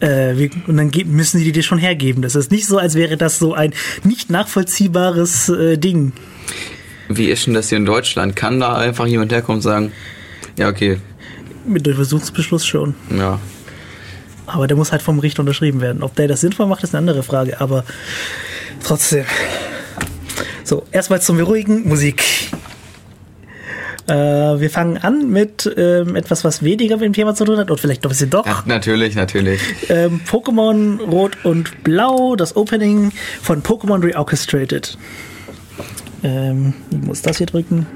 äh, 0.00 0.36
wir, 0.36 0.50
und 0.66 0.76
dann 0.76 0.90
müssen 1.06 1.42
die 1.42 1.52
dir 1.52 1.62
schon 1.62 1.78
hergeben. 1.78 2.22
Das 2.22 2.34
ist 2.34 2.50
nicht 2.50 2.66
so, 2.66 2.78
als 2.78 2.94
wäre 2.94 3.16
das 3.16 3.38
so 3.38 3.54
ein 3.54 3.72
nicht 4.04 4.30
nachvollziehbares 4.30 5.48
äh, 5.48 5.76
Ding. 5.76 6.12
Wie 7.08 7.26
ist 7.26 7.46
denn 7.46 7.54
das 7.54 7.68
hier 7.68 7.78
in 7.78 7.86
Deutschland? 7.86 8.34
Kann 8.36 8.60
da 8.60 8.76
einfach 8.76 9.06
jemand 9.06 9.32
herkommen 9.32 9.58
und 9.58 9.62
sagen, 9.62 9.92
ja, 10.58 10.68
okay. 10.68 10.98
Mit 11.66 11.86
Durchsuchungsbeschluss 11.86 12.66
schon. 12.66 12.94
Ja. 13.16 13.40
Aber 14.46 14.66
der 14.66 14.76
muss 14.76 14.92
halt 14.92 15.02
vom 15.02 15.18
Richter 15.18 15.40
unterschrieben 15.40 15.80
werden. 15.80 16.02
Ob 16.02 16.14
der 16.14 16.28
das 16.28 16.40
sinnvoll 16.40 16.66
macht, 16.66 16.82
ist 16.84 16.94
eine 16.94 17.00
andere 17.00 17.22
Frage. 17.22 17.60
Aber 17.60 17.84
trotzdem. 18.82 19.24
So, 20.64 20.84
erstmal 20.92 21.20
zum 21.20 21.36
Beruhigen. 21.36 21.88
Musik. 21.88 22.24
Äh, 24.08 24.14
wir 24.60 24.70
fangen 24.70 24.98
an 24.98 25.30
mit 25.30 25.68
ähm, 25.76 26.14
etwas, 26.14 26.44
was 26.44 26.62
weniger 26.62 26.96
mit 26.96 27.06
dem 27.06 27.12
Thema 27.12 27.34
zu 27.34 27.44
tun 27.44 27.56
hat, 27.58 27.70
oder 27.70 27.80
vielleicht 27.80 28.04
doch 28.04 28.10
ein 28.10 28.12
bisschen 28.12 28.30
doch. 28.30 28.46
Ja, 28.46 28.62
natürlich, 28.66 29.16
natürlich. 29.16 29.60
Ähm, 29.88 30.20
Pokémon 30.28 31.00
Rot 31.02 31.44
und 31.44 31.82
Blau, 31.82 32.36
das 32.36 32.54
Opening 32.54 33.10
von 33.42 33.62
Pokémon 33.62 34.02
Reorchestrated. 34.02 34.96
Ähm, 36.22 36.74
ich 36.90 36.98
muss 36.98 37.22
das 37.22 37.38
hier 37.38 37.46
drücken. 37.46 37.86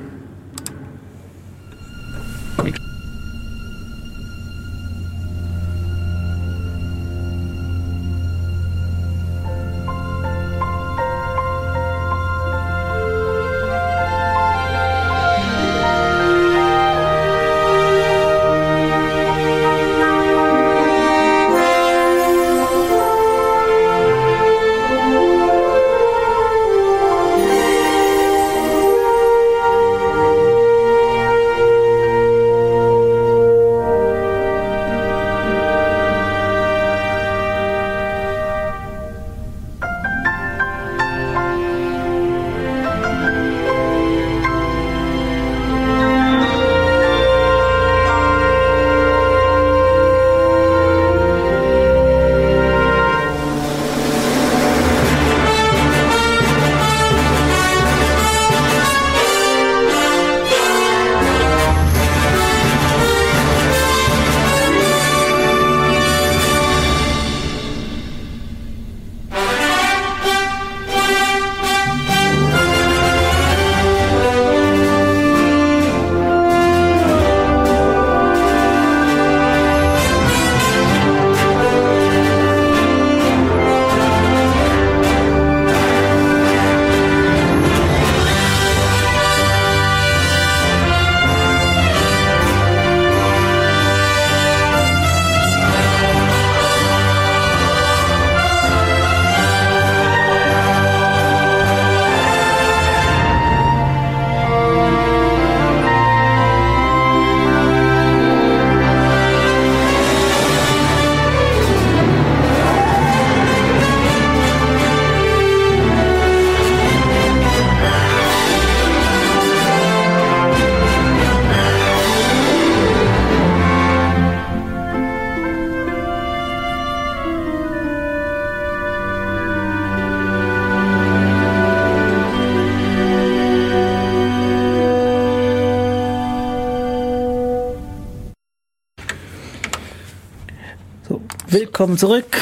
Willkommen 141.80 141.96
zurück 141.96 142.36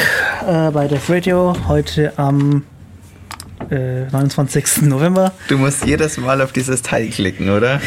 äh, 0.48 0.68
bei 0.72 0.88
Def 0.88 1.08
Radio. 1.08 1.54
Heute 1.68 2.12
am 2.18 2.64
äh, 3.70 4.06
29. 4.10 4.82
November. 4.82 5.30
Du 5.46 5.56
musst 5.56 5.86
jedes 5.86 6.16
Mal 6.16 6.42
auf 6.42 6.50
dieses 6.50 6.82
Teil 6.82 7.08
klicken, 7.10 7.48
oder? 7.48 7.80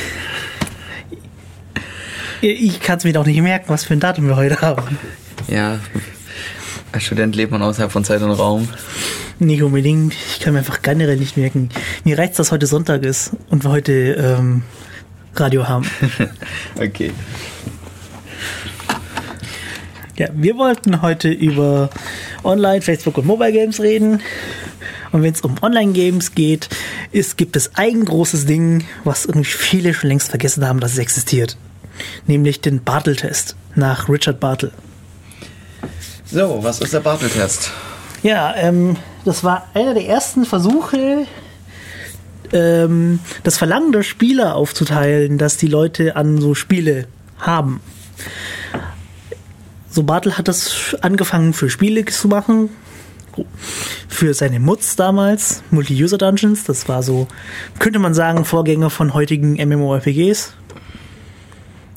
Ich 2.40 2.80
kann 2.80 3.00
es 3.00 3.04
mir 3.04 3.12
doch 3.12 3.26
nicht 3.26 3.42
merken, 3.42 3.66
was 3.68 3.84
für 3.84 3.92
ein 3.92 4.00
Datum 4.00 4.30
wir 4.30 4.38
heute 4.38 4.62
haben. 4.62 4.98
Ja, 5.50 5.80
als 6.94 7.04
Student 7.04 7.36
lebt 7.36 7.52
man 7.52 7.62
außerhalb 7.62 7.92
von 7.92 8.06
Zeit 8.06 8.22
und 8.22 8.32
Raum. 8.32 8.70
Nicht 9.40 9.62
unbedingt. 9.62 10.14
Ich 10.14 10.40
kann 10.40 10.54
mir 10.54 10.60
einfach 10.60 10.82
generell 10.82 11.18
nicht 11.18 11.36
merken. 11.36 11.68
Mir 12.06 12.18
reicht, 12.18 12.40
dass 12.40 12.54
heute 12.54 12.66
Sonntag 12.66 13.04
ist 13.04 13.32
und 13.50 13.66
wir 13.66 13.72
heute 13.72 13.92
ähm, 13.92 14.64
Radio 15.36 15.68
haben. 15.68 15.86
okay. 16.82 17.12
Ja, 20.22 20.28
wir 20.34 20.56
wollten 20.56 21.02
heute 21.02 21.30
über 21.30 21.90
Online, 22.44 22.84
Facebook 22.84 23.18
und 23.18 23.26
Mobile 23.26 23.52
Games 23.52 23.80
reden. 23.80 24.22
Und 25.12 25.24
wenn 25.24 25.34
es 25.34 25.42
um 25.42 25.56
Online-Games 25.60 26.36
geht, 26.36 26.70
ist, 27.12 27.38
gibt 27.38 27.56
es 27.56 27.72
ein 27.74 28.06
großes 28.06 28.46
Ding, 28.46 28.86
was 29.04 29.26
irgendwie 29.26 29.50
viele 29.50 29.96
schon 29.96 30.10
längst 30.10 30.30
vergessen 30.30 30.68
haben, 30.68 30.80
dass 30.80 30.92
es 30.92 31.00
existiert. 31.00 31.58
nämlich 32.28 32.62
den 32.62 32.84
Bartle-Test 32.84 33.56
nach 33.74 34.10
Richard 34.10 34.40
Bartle. 34.40 34.72
So, 36.26 36.60
was 36.62 36.82
ist 36.82 36.94
der 36.94 37.00
Bartle-Test? 37.00 37.72
Ja, 38.22 38.54
ähm, 38.56 38.98
das 39.26 39.44
war 39.44 39.70
einer 39.74 39.96
der 39.96 40.06
ersten 40.06 40.46
Versuche, 40.46 41.26
ähm, 42.54 43.18
das 43.42 43.58
Verlangen 43.58 43.92
der 43.92 44.04
Spieler 44.04 44.54
aufzuteilen, 44.54 45.40
dass 45.40 45.58
die 45.58 45.66
Leute 45.66 46.16
an 46.16 46.40
so 46.40 46.54
Spiele 46.54 47.08
haben. 47.40 47.82
So 49.92 50.04
Bartel 50.04 50.38
hat 50.38 50.48
das 50.48 50.96
angefangen 51.02 51.52
für 51.52 51.70
Spiele 51.70 52.06
zu 52.06 52.30
machen, 52.30 52.70
für 54.08 54.34
seine 54.34 54.62
Muts 54.62 54.96
damals, 54.96 55.64
Multi-User-Dungeons, 55.70 56.64
das 56.64 56.88
war 56.88 57.04
so, 57.04 57.28
könnte 57.78 58.00
man 58.00 58.14
sagen, 58.14 58.46
Vorgänger 58.46 58.90
von 58.90 59.14
heutigen 59.14 59.56
MMORPGs. 59.56 60.54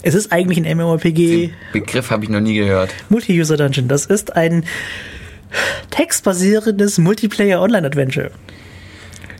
Es 0.03 0.15
ist 0.15 0.33
eigentlich 0.33 0.59
ein 0.59 0.77
MMORPG. 0.77 1.47
Den 1.47 1.53
Begriff 1.73 2.11
habe 2.11 2.25
ich 2.25 2.31
noch 2.31 2.41
nie 2.41 2.55
gehört. 2.55 2.93
Multi-User-Dungeon, 3.11 3.87
das 3.87 4.07
ist 4.07 4.35
ein 4.35 4.65
textbasierendes 5.91 6.99
Multiplayer-Online-Adventure. 6.99 8.33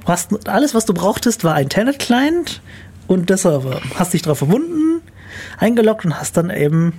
Hast, 0.05 0.49
alles, 0.49 0.75
was 0.75 0.85
du 0.85 0.95
brauchtest, 0.95 1.43
war 1.43 1.55
ein 1.55 1.69
Telnet-Client 1.69 2.63
und 3.09 3.31
der 3.31 3.37
Server. 3.37 3.81
Hast 3.97 4.15
dich 4.15 4.23
darauf 4.23 4.39
verbunden, 4.39 5.03
eingeloggt 5.59 6.05
und 6.05 6.21
hast 6.21 6.37
dann 6.37 6.51
eben 6.51 6.93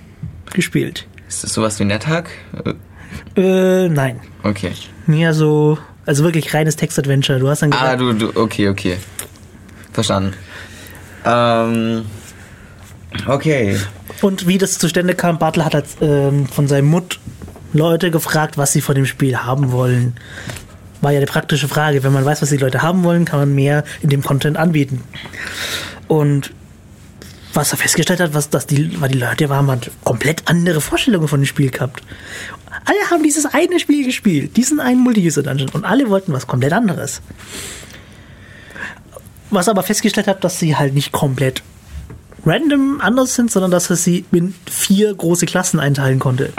gespielt. 0.52 1.06
Ist 1.28 1.44
das 1.44 1.52
sowas 1.52 1.78
wie 1.80 1.84
NetHack? 1.84 2.30
Äh, 3.36 3.88
nein. 3.88 4.20
Okay. 4.42 4.72
Mehr 5.06 5.34
so, 5.34 5.78
also 6.04 6.24
wirklich 6.24 6.52
reines 6.54 6.76
Text-Adventure. 6.76 7.38
Du 7.38 7.48
hast 7.48 7.62
dann 7.62 7.72
Ah, 7.72 7.94
gesagt, 7.94 8.00
du, 8.00 8.12
du, 8.32 8.40
okay, 8.40 8.68
okay. 8.68 8.96
Verstanden. 9.92 10.34
Ähm, 11.24 12.04
okay. 13.26 13.76
und 14.22 14.46
wie 14.46 14.58
das 14.58 14.78
zustande 14.78 15.14
kam, 15.14 15.38
Bartel 15.38 15.64
hat 15.64 15.74
halt, 15.74 15.86
ähm, 16.00 16.46
von 16.46 16.68
seinem 16.68 16.86
Mut 16.86 17.18
Leute 17.72 18.10
gefragt, 18.10 18.56
was 18.58 18.72
sie 18.72 18.80
von 18.80 18.94
dem 18.94 19.06
Spiel 19.06 19.36
haben 19.38 19.72
wollen. 19.72 20.14
War 21.00 21.12
ja 21.12 21.20
die 21.20 21.26
praktische 21.26 21.68
Frage. 21.68 22.02
Wenn 22.04 22.12
man 22.12 22.24
weiß, 22.24 22.40
was 22.42 22.50
die 22.50 22.56
Leute 22.56 22.82
haben 22.82 23.02
wollen, 23.04 23.24
kann 23.24 23.38
man 23.40 23.54
mehr 23.54 23.84
in 24.00 24.08
dem 24.08 24.22
Content 24.22 24.56
anbieten. 24.56 25.02
Und 26.08 26.52
was 27.56 27.72
er 27.72 27.78
festgestellt 27.78 28.20
hat, 28.20 28.34
was 28.34 28.50
dass 28.50 28.66
die, 28.66 29.00
weil 29.00 29.08
die 29.08 29.18
Leute 29.18 29.48
waren, 29.48 29.66
haben 29.66 29.80
komplett 30.04 30.42
andere 30.46 30.80
Vorstellungen 30.80 31.26
von 31.26 31.40
dem 31.40 31.46
Spiel 31.46 31.70
gehabt. 31.70 32.02
Alle 32.84 33.10
haben 33.10 33.22
dieses 33.22 33.46
eine 33.46 33.80
Spiel 33.80 34.04
gespielt, 34.04 34.56
diesen 34.56 34.78
einen 34.78 35.00
Multi-User-Dungeon 35.00 35.70
und 35.70 35.84
alle 35.84 36.08
wollten 36.10 36.32
was 36.32 36.46
komplett 36.46 36.72
anderes. 36.72 37.22
Was 39.50 39.68
aber 39.68 39.82
festgestellt 39.82 40.28
hat, 40.28 40.44
dass 40.44 40.58
sie 40.58 40.76
halt 40.76 40.94
nicht 40.94 41.12
komplett 41.12 41.62
random 42.44 43.00
anders 43.00 43.34
sind, 43.34 43.50
sondern 43.50 43.70
dass 43.70 43.90
er 43.90 43.96
sie 43.96 44.24
in 44.32 44.54
vier 44.70 45.14
große 45.14 45.46
Klassen 45.46 45.80
einteilen 45.80 46.18
konnte. 46.18 46.52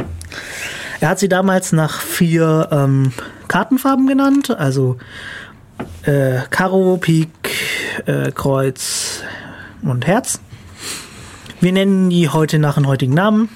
Er 0.99 1.09
hat 1.09 1.19
sie 1.19 1.29
damals 1.29 1.71
nach 1.71 2.01
vier 2.01 2.69
ähm, 2.71 3.13
Kartenfarben 3.47 4.07
genannt, 4.07 4.49
also 4.49 4.97
äh, 6.03 6.39
Karo, 6.49 6.97
Pik, 6.97 7.29
äh, 8.07 8.31
Kreuz 8.31 9.21
und 9.83 10.07
Herz. 10.07 10.39
Wir 11.61 11.71
nennen 11.71 12.09
die 12.09 12.29
heute 12.29 12.59
nach 12.59 12.75
den 12.75 12.87
heutigen 12.87 13.13
Namen. 13.13 13.49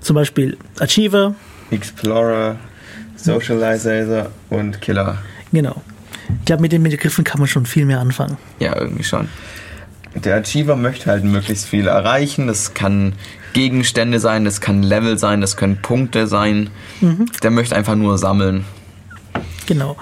Zum 0.00 0.14
Beispiel 0.14 0.56
Achiever, 0.80 1.34
Explorer, 1.70 2.56
Socializer 3.16 4.30
und 4.50 4.80
Killer. 4.80 5.18
genau. 5.52 5.82
Ich 6.40 6.44
glaube, 6.46 6.62
mit 6.62 6.72
den 6.72 6.82
Begriffen 6.82 7.22
kann 7.24 7.38
man 7.38 7.48
schon 7.48 7.66
viel 7.66 7.84
mehr 7.84 8.00
anfangen. 8.00 8.36
Ja, 8.58 8.76
irgendwie 8.76 9.04
schon. 9.04 9.28
Der 10.14 10.36
Achiever 10.36 10.74
möchte 10.76 11.10
halt 11.10 11.22
möglichst 11.24 11.66
viel 11.66 11.86
erreichen. 11.86 12.46
Das 12.46 12.74
kann 12.74 13.12
Gegenstände 13.52 14.18
sein, 14.18 14.44
das 14.44 14.60
kann 14.60 14.82
Level 14.82 15.18
sein, 15.18 15.40
das 15.40 15.56
können 15.56 15.80
Punkte 15.82 16.26
sein. 16.26 16.70
Der 17.42 17.50
möchte 17.50 17.76
einfach 17.76 17.94
nur 17.94 18.18
sammeln. 18.18 18.64
Genau. 19.66 19.96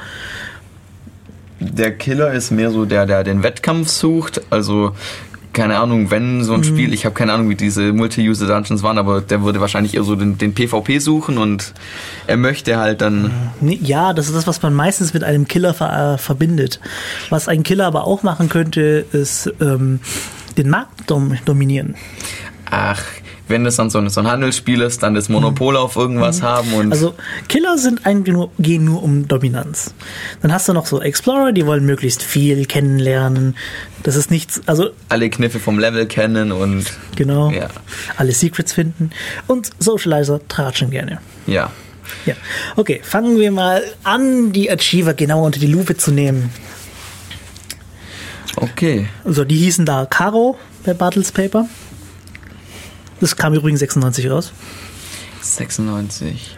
Der 1.61 1.97
Killer 1.97 2.33
ist 2.33 2.51
mehr 2.51 2.71
so 2.71 2.85
der, 2.85 3.07
der 3.07 3.25
den 3.25 3.43
Wettkampf 3.43 3.89
sucht. 3.89 4.41
Also, 4.51 4.95
keine 5.55 5.79
Ahnung, 5.79 6.11
wenn 6.11 6.45
so 6.45 6.53
ein 6.53 6.65
Spiel, 6.65 6.93
ich 6.93 7.07
habe 7.07 7.15
keine 7.15 7.33
Ahnung, 7.33 7.49
wie 7.49 7.55
diese 7.55 7.93
Multi-User-Dungeons 7.93 8.83
waren, 8.83 8.99
aber 8.99 9.21
der 9.23 9.43
würde 9.43 9.61
wahrscheinlich 9.61 9.95
eher 9.95 10.03
so 10.03 10.17
den, 10.17 10.37
den 10.37 10.53
PvP 10.53 10.99
suchen 10.99 11.39
und 11.39 11.73
er 12.27 12.37
möchte 12.37 12.77
halt 12.77 13.01
dann. 13.01 13.31
Nee, 13.61 13.79
Ja, 13.83 14.13
das 14.13 14.27
ist 14.27 14.35
das, 14.35 14.47
was 14.47 14.61
man 14.61 14.75
meistens 14.75 15.15
mit 15.15 15.25
einem 15.25 15.49
Killer 15.49 15.73
ver 15.73 16.15
äh, 16.15 16.19
verbindet. 16.19 16.81
Was 17.31 17.49
ein 17.49 17.63
Killer 17.63 17.87
aber 17.87 18.07
auch 18.07 18.23
machen 18.23 18.49
könnte, 18.49 19.07
ist 19.13 19.51
ähm, 19.61 20.01
den 20.59 20.69
Markt 20.69 21.11
dom 21.11 21.37
dominieren. 21.45 21.95
Ach, 22.71 23.03
wenn 23.49 23.65
das 23.65 23.77
dann 23.77 23.91
so 23.91 23.99
ein, 23.99 24.09
so 24.09 24.21
ein 24.21 24.27
Handelsspiel 24.27 24.81
ist, 24.81 25.03
dann 25.03 25.15
das 25.15 25.29
Monopol 25.29 25.77
auf 25.77 25.97
irgendwas 25.97 26.43
haben 26.43 26.73
und. 26.73 26.93
Also 26.93 27.15
Killer 27.49 27.77
sind 27.79 28.07
eigentlich 28.07 28.33
nur, 28.35 28.51
gehen 28.59 28.85
nur 28.85 29.03
um 29.03 29.29
Dominanz. 29.29 29.93
Dann 30.43 30.53
hast 30.53 30.69
du 30.69 30.73
noch 30.73 30.87
so 30.87 31.01
Explorer, 31.03 31.53
die 31.53 31.67
wollen 31.67 31.85
möglichst 31.85 32.23
viel 32.23 32.65
kennenlernen. 32.67 33.57
Das 34.03 34.17
ist 34.17 34.31
nichts, 34.31 34.63
also 34.67 34.91
alle 35.09 35.29
Kniffe 35.31 35.61
vom 35.61 35.79
Level 35.79 36.07
kennen 36.07 36.53
und 36.53 36.87
genau, 37.17 37.51
Ja. 37.51 37.69
alle 38.17 38.33
Secrets 38.33 38.73
finden. 38.73 39.11
Und 39.47 39.71
Socializer 39.79 40.41
tratschen 40.49 40.91
gerne. 40.91 41.19
ja. 41.47 41.71
Ja. 42.27 42.35
Okay, 42.77 43.01
fangen 43.03 43.39
wir 43.39 43.51
mal 43.51 43.83
an, 44.03 44.53
die 44.53 44.71
Achiever 44.71 45.15
genauer 45.15 45.47
unter 45.47 45.59
die 45.59 45.67
Lupe 45.67 45.97
zu 45.97 46.11
nehmen. 46.11 46.51
Okay. 48.57 49.09
Also 49.25 49.45
die 49.45 49.57
hießen 49.57 49.87
da 49.87 50.07
Caro 50.07 50.57
bei 50.85 50.93
Battles 50.95 51.33
Paper. 51.33 51.67
Das 53.21 53.37
kam 53.37 53.55
übrigens 53.55 53.81
96 53.81 54.31
raus. 54.31 54.53
96. 55.41 56.57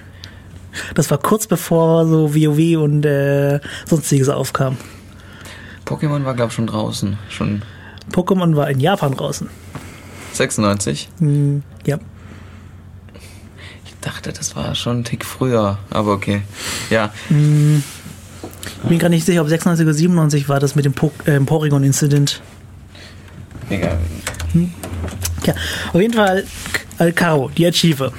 Das 0.94 1.10
war 1.10 1.18
kurz 1.18 1.46
bevor 1.46 2.06
so 2.06 2.34
WoW 2.34 2.82
und 2.82 3.04
äh, 3.04 3.60
sonstiges 3.86 4.28
aufkam. 4.28 4.76
Pokémon 5.84 6.24
war, 6.24 6.34
glaube 6.34 6.50
ich, 6.50 6.54
schon 6.54 6.66
draußen. 6.66 7.18
Schon 7.28 7.62
Pokémon 8.12 8.56
war 8.56 8.68
in 8.70 8.80
Japan 8.80 9.14
draußen. 9.14 9.48
96. 10.32 11.08
Hm, 11.18 11.62
ja. 11.86 11.98
Ich 13.84 13.94
dachte, 14.00 14.32
das 14.32 14.54
war 14.54 14.74
schon 14.74 15.00
ein 15.00 15.04
Tick 15.04 15.24
früher. 15.24 15.78
Aber 15.90 16.12
okay. 16.12 16.42
Ja. 16.90 17.12
Ich 17.28 18.88
bin 18.88 18.98
gar 18.98 19.08
nicht 19.08 19.24
sicher, 19.24 19.42
ob 19.42 19.48
96 19.48 19.84
oder 19.84 19.94
97 19.94 20.48
war 20.48 20.60
das 20.60 20.74
mit 20.74 20.84
dem 20.84 20.92
po 20.92 21.12
äh, 21.24 21.40
Porygon-Incident. 21.40 22.42
Egal. 23.70 23.98
Ja, 25.46 25.54
auf 25.92 26.00
jeden 26.00 26.14
Fall 26.14 26.44
äh, 26.98 27.12
Caro, 27.12 27.50
die 27.56 27.66
Achiever. 27.66 28.12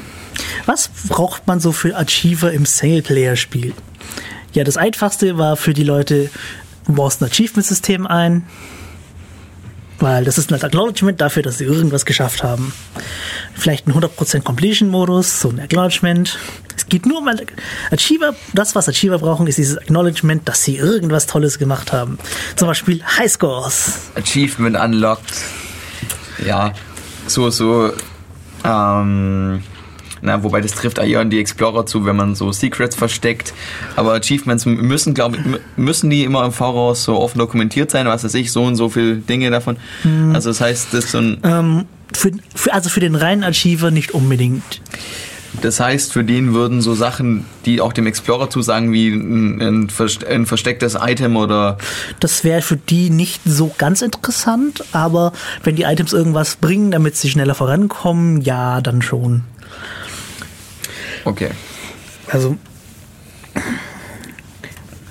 Was 0.65 0.89
braucht 1.09 1.47
man 1.47 1.59
so 1.59 1.71
für 1.71 1.95
Achiever 1.95 2.51
im 2.51 2.65
Singleplayer-Spiel? 2.65 3.73
Ja, 4.53 4.63
das 4.63 4.77
einfachste 4.77 5.37
war 5.37 5.57
für 5.57 5.73
die 5.73 5.83
Leute, 5.83 6.29
du 6.85 6.93
baust 6.93 7.21
ein 7.21 7.25
Achievement-System 7.25 8.07
ein, 8.07 8.45
weil 9.99 10.25
das 10.25 10.37
ist 10.37 10.51
ein 10.51 10.61
Acknowledgement 10.61 11.19
dafür, 11.21 11.43
dass 11.43 11.57
sie 11.57 11.63
irgendwas 11.63 12.05
geschafft 12.05 12.43
haben. 12.43 12.73
Vielleicht 13.55 13.87
ein 13.87 13.93
100% 13.93 14.41
Completion-Modus, 14.41 15.41
so 15.41 15.49
ein 15.49 15.59
Acknowledgement. 15.59 16.37
Es 16.75 16.87
geht 16.87 17.05
nur 17.05 17.19
um 17.19 17.29
Achiever. 17.91 18.35
Das, 18.53 18.75
was 18.75 18.87
Achiever 18.87 19.17
brauchen, 19.17 19.47
ist 19.47 19.57
dieses 19.57 19.77
Acknowledgement, 19.77 20.47
dass 20.47 20.63
sie 20.63 20.77
irgendwas 20.77 21.25
Tolles 21.25 21.57
gemacht 21.57 21.91
haben. 21.91 22.19
Zum 22.55 22.67
Beispiel 22.67 23.03
Highscores. 23.03 24.11
Achievement 24.15 24.77
unlocked. 24.77 25.33
Ja. 26.45 26.73
So, 27.27 27.49
so. 27.49 27.91
Ähm. 28.63 29.61
Na, 30.19 30.41
wobei 30.41 30.61
das 30.61 30.71
trifft 30.71 30.97
eher 30.97 31.19
an 31.19 31.29
die 31.29 31.39
Explorer 31.39 31.85
zu, 31.85 32.03
wenn 32.05 32.15
man 32.15 32.33
so 32.33 32.51
Secrets 32.51 32.95
versteckt. 32.95 33.53
Aber 33.95 34.13
Achievements 34.13 34.65
müssen, 34.65 35.13
glaube 35.13 35.37
ich, 35.37 35.43
müssen 35.77 36.09
die 36.09 36.23
immer 36.23 36.43
im 36.43 36.51
Voraus 36.51 37.03
so 37.03 37.19
offen 37.19 37.37
dokumentiert 37.37 37.91
sein, 37.91 38.07
was 38.07 38.23
weiß 38.23 38.33
ich, 38.33 38.51
so 38.51 38.63
und 38.63 38.75
so 38.77 38.89
viele 38.89 39.17
Dinge 39.17 39.51
davon. 39.51 39.77
Also 40.33 40.49
das 40.49 40.59
heißt, 40.59 40.87
das 40.91 41.05
ist 41.05 41.11
so 41.11 41.19
ein, 41.19 41.37
Ähm, 41.43 41.85
für, 42.13 42.31
für, 42.55 42.73
also 42.73 42.89
für 42.89 42.99
den 42.99 43.13
reinen 43.13 43.43
Achiever 43.43 43.91
nicht 43.91 44.11
unbedingt. 44.11 44.81
Das 45.61 45.79
heißt, 45.79 46.13
für 46.13 46.23
den 46.23 46.53
würden 46.53 46.81
so 46.81 46.93
Sachen, 46.93 47.45
die 47.65 47.81
auch 47.81 47.93
dem 47.93 48.05
Explorer 48.05 48.49
zusagen, 48.49 48.93
wie 48.93 49.09
ein, 49.09 49.61
ein, 49.61 49.91
ein 50.29 50.45
verstecktes 50.45 50.95
Item 50.99 51.35
oder 51.35 51.77
Das 52.19 52.43
wäre 52.43 52.61
für 52.61 52.77
die 52.77 53.09
nicht 53.09 53.41
so 53.45 53.73
ganz 53.77 54.01
interessant, 54.01 54.83
aber 54.91 55.33
wenn 55.63 55.75
die 55.75 55.83
Items 55.83 56.13
irgendwas 56.13 56.57
bringen, 56.57 56.91
damit 56.91 57.15
sie 57.15 57.29
schneller 57.29 57.55
vorankommen, 57.55 58.41
ja, 58.41 58.81
dann 58.81 59.01
schon. 59.01 59.43
okay. 61.25 61.49
Also, 62.29 62.57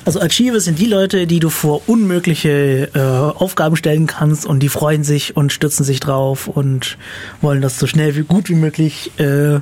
also 0.05 0.21
Achiever 0.21 0.61
sind 0.61 0.79
die 0.79 0.87
Leute, 0.87 1.27
die 1.27 1.41
du 1.41 1.51
vor 1.51 1.89
unmögliche 1.89 2.91
äh, 2.95 3.01
Aufgaben 3.01 3.75
stellen 3.75 4.07
kannst 4.07 4.47
und 4.47 4.61
die 4.61 4.69
freuen 4.69 5.03
sich 5.03 5.37
und 5.37 5.53
stürzen 5.53 5.85
sich 5.85 5.99
drauf 5.99 6.47
und 6.47 6.99
wollen 7.41 7.63
das 7.63 7.79
so 7.79 7.87
schnell 7.87 8.15
wie 8.17 8.23
gut 8.23 8.49
wie 8.49 8.55
möglich 8.55 9.11
äh, 9.19 9.61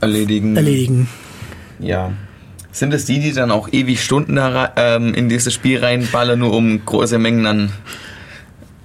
Erledigen. 0.00 0.56
erledigen. 0.56 1.08
Ja. 1.78 2.12
Sind 2.72 2.94
es 2.94 3.04
die, 3.04 3.18
die 3.18 3.32
dann 3.32 3.50
auch 3.50 3.68
ewig 3.72 4.02
Stunden 4.02 4.38
ähm, 4.76 5.14
in 5.14 5.28
dieses 5.28 5.52
Spiel 5.52 5.78
reinballern, 5.78 6.38
nur 6.38 6.52
um 6.52 6.84
große 6.84 7.18
Mengen 7.18 7.46
an 7.46 7.72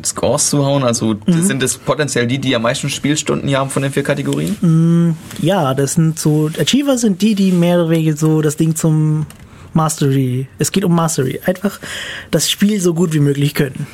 Scores 0.04 0.50
zu 0.50 0.66
hauen? 0.66 0.84
Also 0.84 1.16
mhm. 1.26 1.44
sind 1.44 1.62
das 1.62 1.78
potenziell 1.78 2.26
die, 2.26 2.40
die 2.40 2.56
am 2.56 2.64
meisten 2.64 2.90
Spielstunden 2.90 3.48
hier 3.48 3.60
haben 3.60 3.70
von 3.70 3.84
den 3.84 3.92
vier 3.92 4.04
Kategorien? 4.04 4.56
Mm, 4.62 5.18
ja, 5.44 5.74
das 5.74 5.94
sind 5.94 6.18
so, 6.18 6.50
Achiever 6.60 6.98
sind 6.98 7.22
die, 7.22 7.36
die 7.36 7.52
mehr 7.52 7.80
oder 7.80 7.90
weniger 7.92 8.18
so 8.18 8.42
das 8.42 8.58
Ding 8.58 8.76
zum 8.76 9.28
Mastery, 9.74 10.48
es 10.58 10.72
geht 10.72 10.84
um 10.84 10.96
Mastery, 10.96 11.42
einfach 11.46 11.80
das 12.32 12.50
Spiel 12.50 12.80
so 12.80 12.94
gut 12.94 13.14
wie 13.14 13.20
möglich 13.20 13.54
können. 13.54 13.86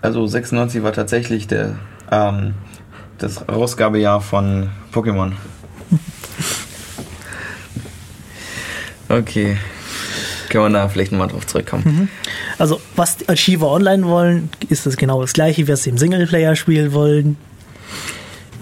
Also 0.00 0.26
96 0.26 0.82
war 0.82 0.92
tatsächlich 0.92 1.46
der, 1.46 1.76
ähm, 2.10 2.54
das 3.18 3.48
Ausgabejahr 3.48 4.20
von 4.20 4.70
Pokémon. 4.92 5.32
okay. 9.08 9.56
Können 10.48 10.72
wir 10.72 10.78
da 10.78 10.88
vielleicht 10.88 11.12
nochmal 11.12 11.28
drauf 11.28 11.46
zurückkommen. 11.46 11.82
Mhm. 11.84 12.08
Also, 12.58 12.80
was 12.94 13.16
die 13.18 13.28
Achiever 13.28 13.70
online 13.70 14.06
wollen, 14.06 14.48
ist 14.68 14.86
das 14.86 14.96
genau 14.96 15.20
das 15.20 15.32
gleiche, 15.32 15.66
wie 15.66 15.76
sie 15.76 15.90
im 15.90 15.98
Singleplayer 15.98 16.56
spielen 16.56 16.92
wollen. 16.92 17.36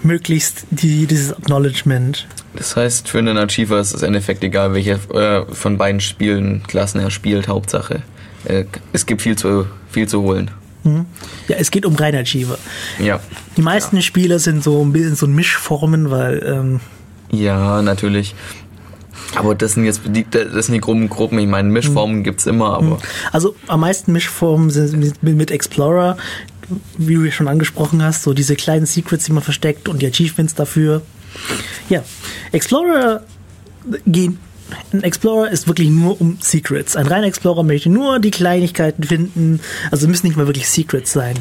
Möglichst 0.03 0.65
die, 0.71 1.05
dieses 1.07 1.33
Acknowledgement. 1.33 2.27
Das 2.55 2.75
heißt, 2.75 3.09
für 3.09 3.19
einen 3.19 3.37
Achiever 3.37 3.79
ist 3.79 3.93
es 3.93 4.01
im 4.01 4.07
Endeffekt 4.07 4.43
egal, 4.43 4.73
welche 4.73 4.93
äh, 5.13 5.53
von 5.53 5.77
beiden 5.77 5.99
Spielen 5.99 6.63
Klassen 6.67 6.99
er 6.99 7.11
spielt, 7.11 7.47
Hauptsache. 7.47 8.01
Äh, 8.45 8.65
es 8.93 9.05
gibt 9.05 9.21
viel 9.21 9.35
zu, 9.35 9.67
viel 9.89 10.07
zu 10.07 10.21
holen. 10.21 10.51
Mhm. 10.85 11.05
Ja, 11.47 11.57
es 11.57 11.71
geht 11.71 11.85
um 11.85 11.95
reine 11.95 12.19
Achiever. 12.19 12.57
Ja. 12.99 13.19
Die 13.57 13.61
meisten 13.61 13.97
ja. 13.97 14.01
Spieler 14.01 14.39
sind 14.39 14.63
so 14.63 14.83
ein 14.83 14.93
bisschen 14.93 15.15
so 15.15 15.27
Mischformen, 15.27 16.11
weil. 16.11 16.43
Ähm, 16.45 16.79
ja, 17.31 17.81
natürlich. 17.81 18.35
Aber 19.35 19.55
das 19.55 19.73
sind 19.73 19.85
jetzt 19.85 20.01
die, 20.05 20.25
das 20.29 20.67
sind 20.67 20.75
die 20.75 20.81
groben 20.81 21.09
Gruppen. 21.09 21.39
Ich 21.39 21.47
meine, 21.47 21.67
Mischformen 21.67 22.19
mhm. 22.19 22.23
gibt 22.23 22.39
es 22.39 22.45
immer, 22.45 22.75
aber. 22.75 22.95
Mhm. 22.95 22.97
Also 23.31 23.55
am 23.67 23.81
meisten 23.81 24.13
Mischformen 24.13 24.69
sind 24.69 24.97
mit, 24.97 25.21
mit 25.23 25.51
Explorer, 25.51 26.17
wie 26.97 27.15
du 27.15 27.31
schon 27.31 27.47
angesprochen 27.47 28.03
hast, 28.03 28.23
so 28.23 28.33
diese 28.33 28.55
kleinen 28.55 28.85
Secrets, 28.85 29.25
die 29.25 29.33
man 29.33 29.43
versteckt 29.43 29.89
und 29.89 30.01
die 30.01 30.07
Achievements 30.07 30.55
dafür. 30.55 31.01
Ja, 31.89 32.03
Explorer 32.51 33.23
gehen 34.05 34.39
ein 34.93 35.03
Explorer 35.03 35.49
ist 35.51 35.67
wirklich 35.67 35.89
nur 35.89 36.19
um 36.19 36.37
Secrets. 36.41 36.95
Ein 36.95 37.07
reiner 37.07 37.27
Explorer 37.27 37.63
möchte 37.63 37.89
nur 37.89 38.19
die 38.19 38.31
Kleinigkeiten 38.31 39.03
finden. 39.03 39.59
Also 39.91 40.07
müssen 40.07 40.27
nicht 40.27 40.37
mal 40.37 40.47
wirklich 40.47 40.67
Secrets 40.67 41.11
sein. 41.11 41.35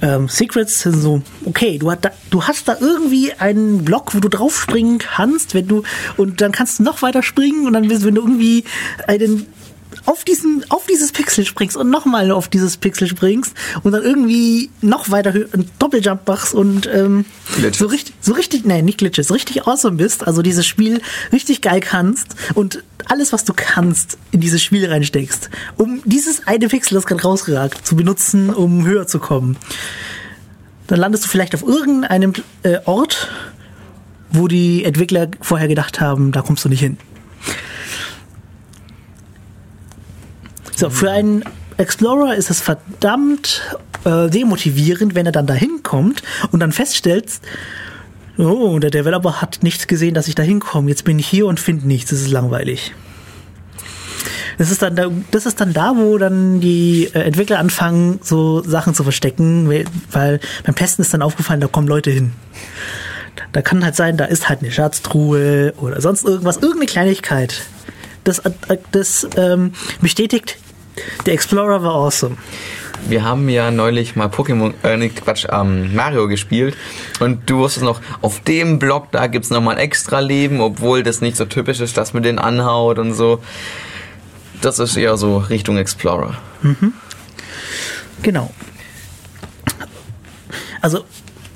Ähm, 0.00 0.28
Secrets 0.28 0.80
sind 0.80 0.96
so, 0.96 1.22
okay, 1.44 1.78
du, 1.78 1.90
da, 2.00 2.10
du, 2.30 2.42
hast 2.44 2.68
da 2.68 2.76
irgendwie 2.80 3.32
einen 3.34 3.84
Block, 3.84 4.14
wo 4.14 4.20
du 4.20 4.28
draufspringen 4.28 4.98
kannst, 4.98 5.54
wenn 5.54 5.68
du, 5.68 5.82
und 6.16 6.40
dann 6.40 6.52
kannst 6.52 6.78
du 6.78 6.82
noch 6.82 7.02
weiter 7.02 7.22
springen 7.22 7.66
und 7.66 7.72
dann, 7.72 7.88
wenn 7.88 8.14
du 8.14 8.20
irgendwie 8.20 8.64
einen 9.06 9.46
auf, 10.06 10.24
diesen, 10.24 10.64
auf 10.68 10.86
dieses 10.86 11.12
Pixel 11.12 11.44
springst 11.44 11.76
und 11.76 11.90
nochmal 11.90 12.30
auf 12.30 12.48
dieses 12.48 12.76
Pixel 12.76 13.08
springst 13.08 13.54
und 13.82 13.92
dann 13.92 14.02
irgendwie 14.02 14.70
noch 14.80 15.10
weiter 15.10 15.32
Doppeljump 15.78 16.26
machst 16.26 16.54
und 16.54 16.88
ähm, 16.92 17.24
so 17.72 17.86
richtig, 17.86 18.14
so 18.20 18.32
richtig, 18.32 18.64
nein, 18.64 18.84
nicht 18.84 18.98
Glitches, 18.98 19.28
so 19.28 19.34
richtig 19.34 19.66
awesome 19.66 19.96
bist, 19.96 20.26
also 20.26 20.42
dieses 20.42 20.66
Spiel 20.66 21.00
richtig 21.32 21.60
geil 21.60 21.80
kannst 21.80 22.34
und 22.54 22.82
alles, 23.06 23.32
was 23.32 23.44
du 23.44 23.52
kannst, 23.54 24.18
in 24.30 24.40
dieses 24.40 24.62
Spiel 24.62 24.86
reinsteckst, 24.86 25.50
um 25.76 26.02
dieses 26.04 26.46
eine 26.46 26.68
Pixel, 26.68 26.94
das 26.94 27.06
gerade 27.06 27.22
rausgeragt, 27.22 27.86
zu 27.86 27.96
benutzen, 27.96 28.50
um 28.50 28.84
höher 28.84 29.06
zu 29.06 29.18
kommen. 29.18 29.56
Dann 30.86 30.98
landest 30.98 31.24
du 31.24 31.28
vielleicht 31.28 31.54
auf 31.54 31.62
irgendeinem 31.62 32.32
äh, 32.62 32.78
Ort, 32.84 33.30
wo 34.30 34.48
die 34.48 34.84
Entwickler 34.84 35.28
vorher 35.40 35.68
gedacht 35.68 36.00
haben, 36.00 36.32
da 36.32 36.42
kommst 36.42 36.64
du 36.64 36.68
nicht 36.68 36.80
hin. 36.80 36.96
So, 40.74 40.90
für 40.90 41.10
einen 41.10 41.44
Explorer 41.76 42.34
ist 42.34 42.50
es 42.50 42.60
verdammt 42.60 43.62
äh, 44.04 44.28
demotivierend, 44.28 45.14
wenn 45.14 45.26
er 45.26 45.32
dann 45.32 45.46
dahin 45.46 45.82
kommt 45.82 46.22
und 46.50 46.60
dann 46.60 46.72
feststellt, 46.72 47.40
oh, 48.38 48.78
der 48.78 48.90
Developer 48.90 49.40
hat 49.40 49.60
nichts 49.62 49.86
gesehen, 49.86 50.14
dass 50.14 50.28
ich 50.28 50.34
da 50.34 50.42
hinkomme. 50.42 50.88
Jetzt 50.88 51.04
bin 51.04 51.18
ich 51.18 51.26
hier 51.26 51.46
und 51.46 51.60
finde 51.60 51.86
nichts. 51.86 52.10
Das 52.10 52.20
ist 52.20 52.30
langweilig. 52.30 52.94
Das 54.58 54.70
ist 54.70 54.82
dann 54.82 54.96
da, 54.96 55.08
das 55.30 55.46
ist 55.46 55.60
dann 55.60 55.72
da, 55.72 55.96
wo 55.96 56.18
dann 56.18 56.60
die 56.60 57.08
äh, 57.14 57.20
Entwickler 57.20 57.58
anfangen, 57.58 58.20
so 58.22 58.62
Sachen 58.62 58.94
zu 58.94 59.02
verstecken, 59.02 59.68
weil 60.10 60.40
beim 60.64 60.74
Testen 60.74 61.02
ist 61.02 61.14
dann 61.14 61.22
aufgefallen, 61.22 61.60
da 61.60 61.68
kommen 61.68 61.88
Leute 61.88 62.10
hin. 62.10 62.32
Da 63.52 63.62
kann 63.62 63.84
halt 63.84 63.96
sein, 63.96 64.16
da 64.16 64.26
ist 64.26 64.48
halt 64.48 64.60
eine 64.60 64.70
Schatztruhe 64.70 65.74
oder 65.78 66.00
sonst 66.00 66.24
irgendwas, 66.24 66.56
irgendeine 66.56 66.86
Kleinigkeit 66.86 67.62
das, 68.24 68.40
äh, 68.40 68.50
das 68.92 69.26
ähm, 69.36 69.72
bestätigt, 70.00 70.58
der 71.26 71.34
Explorer 71.34 71.82
war 71.82 71.94
awesome. 71.94 72.36
Wir 73.08 73.24
haben 73.24 73.48
ja 73.48 73.70
neulich 73.70 74.14
mal 74.14 74.28
Pokémon, 74.28 74.74
äh, 74.84 74.96
nicht 74.96 75.24
Quatsch, 75.24 75.46
ähm, 75.50 75.94
Mario 75.94 76.28
gespielt 76.28 76.76
und 77.18 77.50
du 77.50 77.58
wusstest 77.58 77.84
noch, 77.84 78.00
auf 78.20 78.40
dem 78.40 78.78
Block, 78.78 79.10
da 79.10 79.26
gibt 79.26 79.44
es 79.44 79.50
nochmal 79.50 79.76
ein 79.76 79.80
extra 79.80 80.20
Leben, 80.20 80.60
obwohl 80.60 81.02
das 81.02 81.20
nicht 81.20 81.36
so 81.36 81.44
typisch 81.44 81.80
ist, 81.80 81.96
dass 81.96 82.14
man 82.14 82.22
den 82.22 82.38
anhaut 82.38 82.98
und 82.98 83.14
so. 83.14 83.42
Das 84.60 84.78
ist 84.78 84.96
eher 84.96 85.16
so 85.16 85.38
Richtung 85.38 85.76
Explorer. 85.76 86.36
Mhm. 86.62 86.92
Genau. 88.22 88.52
Also, 90.80 91.04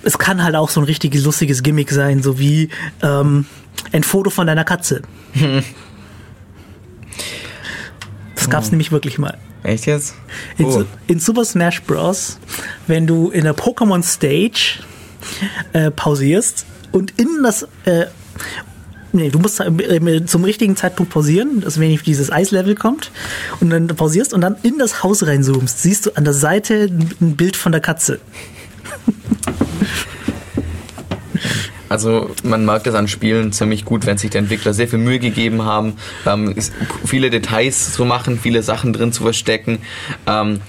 es 0.03 0.19
kann 0.19 0.43
halt 0.43 0.57
auch 0.57 0.71
so 0.71 0.81
ein 0.81 0.85
richtiges 0.85 1.25
lustiges 1.25 1.63
Gimmick 1.63 1.91
sein, 1.91 2.23
so 2.23 2.41
wie 2.41 2.71
ähm, 3.03 3.47
ein 3.93 4.03
Foto 4.03 4.31
von 4.31 4.49
deiner 4.49 4.65
Katze. 4.65 5.03
Das 8.47 8.53
gab 8.53 8.63
es 8.63 8.69
oh. 8.69 8.71
nämlich 8.71 8.93
wirklich 8.93 9.19
mal. 9.19 9.37
Echt 9.65 9.87
jetzt? 9.87 10.15
In, 10.57 10.67
oh. 10.67 10.85
in, 11.09 11.19
Super 11.19 11.45
Smash 11.45 11.83
Bros., 11.83 12.39
wenn 12.87 13.09
du 13.09 13.31
in 13.31 13.43
der 13.43 13.57
Pokémon 13.57 14.05
Stage 14.05 14.79
äh, 15.73 15.91
pausierst 15.91 16.65
und 16.93 17.13
in 17.19 17.43
das. 17.43 17.67
Äh, 17.85 18.07
nee, 19.13 19.31
du 19.31 19.41
musst 19.41 19.61
zum 20.27 20.45
richtigen 20.45 20.77
Zeitpunkt 20.77 21.13
pausieren, 21.13 21.61
dass 21.61 21.81
wenn 21.81 21.97
dieses 21.97 22.31
Eislevel 22.31 22.77
kommt 22.77 23.11
und 23.61 23.71
dann 23.71 23.89
pausierst 23.89 24.33
und 24.33 24.43
dann 24.43 24.55
in 24.63 24.79
das 24.79 25.03
Haus 25.03 25.27
reinzoomst, 25.27 25.83
siehst 25.83 26.07
du 26.07 26.11
an 26.17 26.23
der 26.23 26.35
Seite 26.35 26.89
ein 27.21 27.35
Bild 27.35 27.57
von 27.57 27.73
der 27.73 27.81
Katze. 27.81 28.21
Also 31.89 32.31
man 32.43 32.65
mag 32.65 32.85
das 32.85 32.95
an 32.95 33.09
Spielen 33.09 33.53
ziemlich 33.53 33.85
gut, 33.85 34.07
wenn 34.07 34.19
sich 34.19 34.31
die 34.31 34.39
Entwickler 34.39 34.75
sehr 34.75 34.89
viel 34.89 34.99
Mühe 34.99 35.19
gegeben 35.19 35.65
haben, 35.65 35.95
ähm, 36.27 36.55
viele 37.05 37.31
Details 37.31 37.93
zu 37.93 38.05
machen, 38.05 38.39
viele 38.39 38.63
Sachen 38.63 38.93
drin 38.93 39.13
zu 39.13 39.23
verstecken. 39.23 39.79
Ähm, 40.27 40.61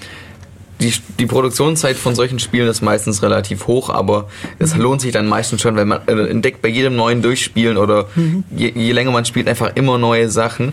die, 0.80 0.92
die 1.18 1.26
Produktionszeit 1.26 1.96
von 1.96 2.14
solchen 2.14 2.38
Spielen 2.38 2.68
ist 2.68 2.82
meistens 2.82 3.22
relativ 3.22 3.66
hoch, 3.66 3.90
aber 3.90 4.28
es 4.58 4.74
mhm. 4.74 4.82
lohnt 4.82 5.00
sich 5.00 5.12
dann 5.12 5.26
meistens 5.26 5.60
schon, 5.60 5.76
wenn 5.76 5.88
man 5.88 6.06
äh, 6.06 6.12
entdeckt 6.28 6.62
bei 6.62 6.68
jedem 6.68 6.94
neuen 6.94 7.20
Durchspielen 7.20 7.76
oder 7.76 8.06
mhm. 8.14 8.44
je, 8.54 8.72
je, 8.74 8.92
länger 8.92 9.10
man 9.10 9.24
spielt, 9.24 9.48
einfach 9.48 9.74
immer 9.74 9.98
neue 9.98 10.28
Sachen. 10.28 10.72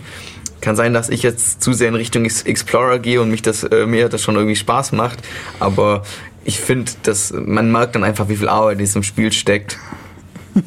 Kann 0.61 0.75
sein, 0.75 0.93
dass 0.93 1.09
ich 1.09 1.23
jetzt 1.23 1.61
zu 1.61 1.73
sehr 1.73 1.89
in 1.89 1.95
Richtung 1.95 2.25
Explorer 2.25 2.99
gehe 2.99 3.21
und 3.21 3.31
mich 3.31 3.41
das, 3.41 3.63
äh, 3.63 3.85
mir 3.87 4.09
das 4.09 4.21
schon 4.21 4.35
irgendwie 4.35 4.55
Spaß 4.55 4.91
macht, 4.91 5.19
aber 5.59 6.03
ich 6.43 6.59
finde, 6.59 6.91
dass 7.03 7.33
man 7.33 7.71
merkt 7.71 7.95
dann 7.95 8.03
einfach, 8.03 8.29
wie 8.29 8.35
viel 8.35 8.49
Arbeit 8.49 8.73
in 8.73 8.79
diesem 8.79 9.01
Spiel 9.01 9.31
steckt. 9.31 9.79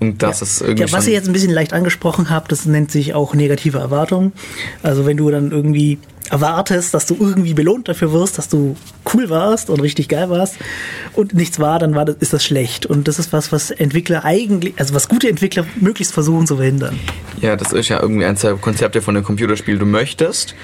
Und 0.00 0.22
das 0.22 0.40
ja. 0.40 0.44
ist 0.44 0.60
irgendwie. 0.62 0.82
Ja, 0.84 0.92
was 0.92 1.06
ich 1.06 1.12
jetzt 1.12 1.28
ein 1.28 1.34
bisschen 1.34 1.52
leicht 1.52 1.74
angesprochen 1.74 2.30
habe, 2.30 2.48
das 2.48 2.64
nennt 2.64 2.90
sich 2.90 3.12
auch 3.14 3.34
negative 3.34 3.78
Erwartung. 3.78 4.32
Also 4.82 5.04
wenn 5.04 5.18
du 5.18 5.30
dann 5.30 5.50
irgendwie 5.50 5.98
erwartest, 6.30 6.94
dass 6.94 7.06
du 7.06 7.16
irgendwie 7.18 7.54
belohnt 7.54 7.88
dafür 7.88 8.12
wirst, 8.12 8.38
dass 8.38 8.48
du 8.48 8.76
cool 9.12 9.28
warst 9.28 9.68
und 9.68 9.80
richtig 9.80 10.08
geil 10.08 10.30
warst 10.30 10.56
und 11.14 11.34
nichts 11.34 11.58
war, 11.58 11.78
dann 11.78 11.94
war 11.94 12.04
das, 12.04 12.16
ist 12.20 12.32
das 12.32 12.44
schlecht. 12.44 12.86
Und 12.86 13.08
das 13.08 13.18
ist 13.18 13.32
was, 13.32 13.52
was 13.52 13.70
Entwickler 13.70 14.24
eigentlich, 14.24 14.74
also 14.78 14.94
was 14.94 15.08
gute 15.08 15.28
Entwickler 15.28 15.66
möglichst 15.80 16.14
versuchen 16.14 16.46
zu 16.46 16.56
verhindern. 16.56 16.98
Ja, 17.40 17.56
das 17.56 17.72
ist 17.72 17.88
ja 17.88 18.00
irgendwie 18.00 18.24
eins 18.24 18.40
der 18.40 18.54
Konzepte 18.54 19.02
von 19.02 19.16
einem 19.16 19.24
Computerspiel. 19.24 19.78
Du 19.78 19.86
möchtest 19.86 20.54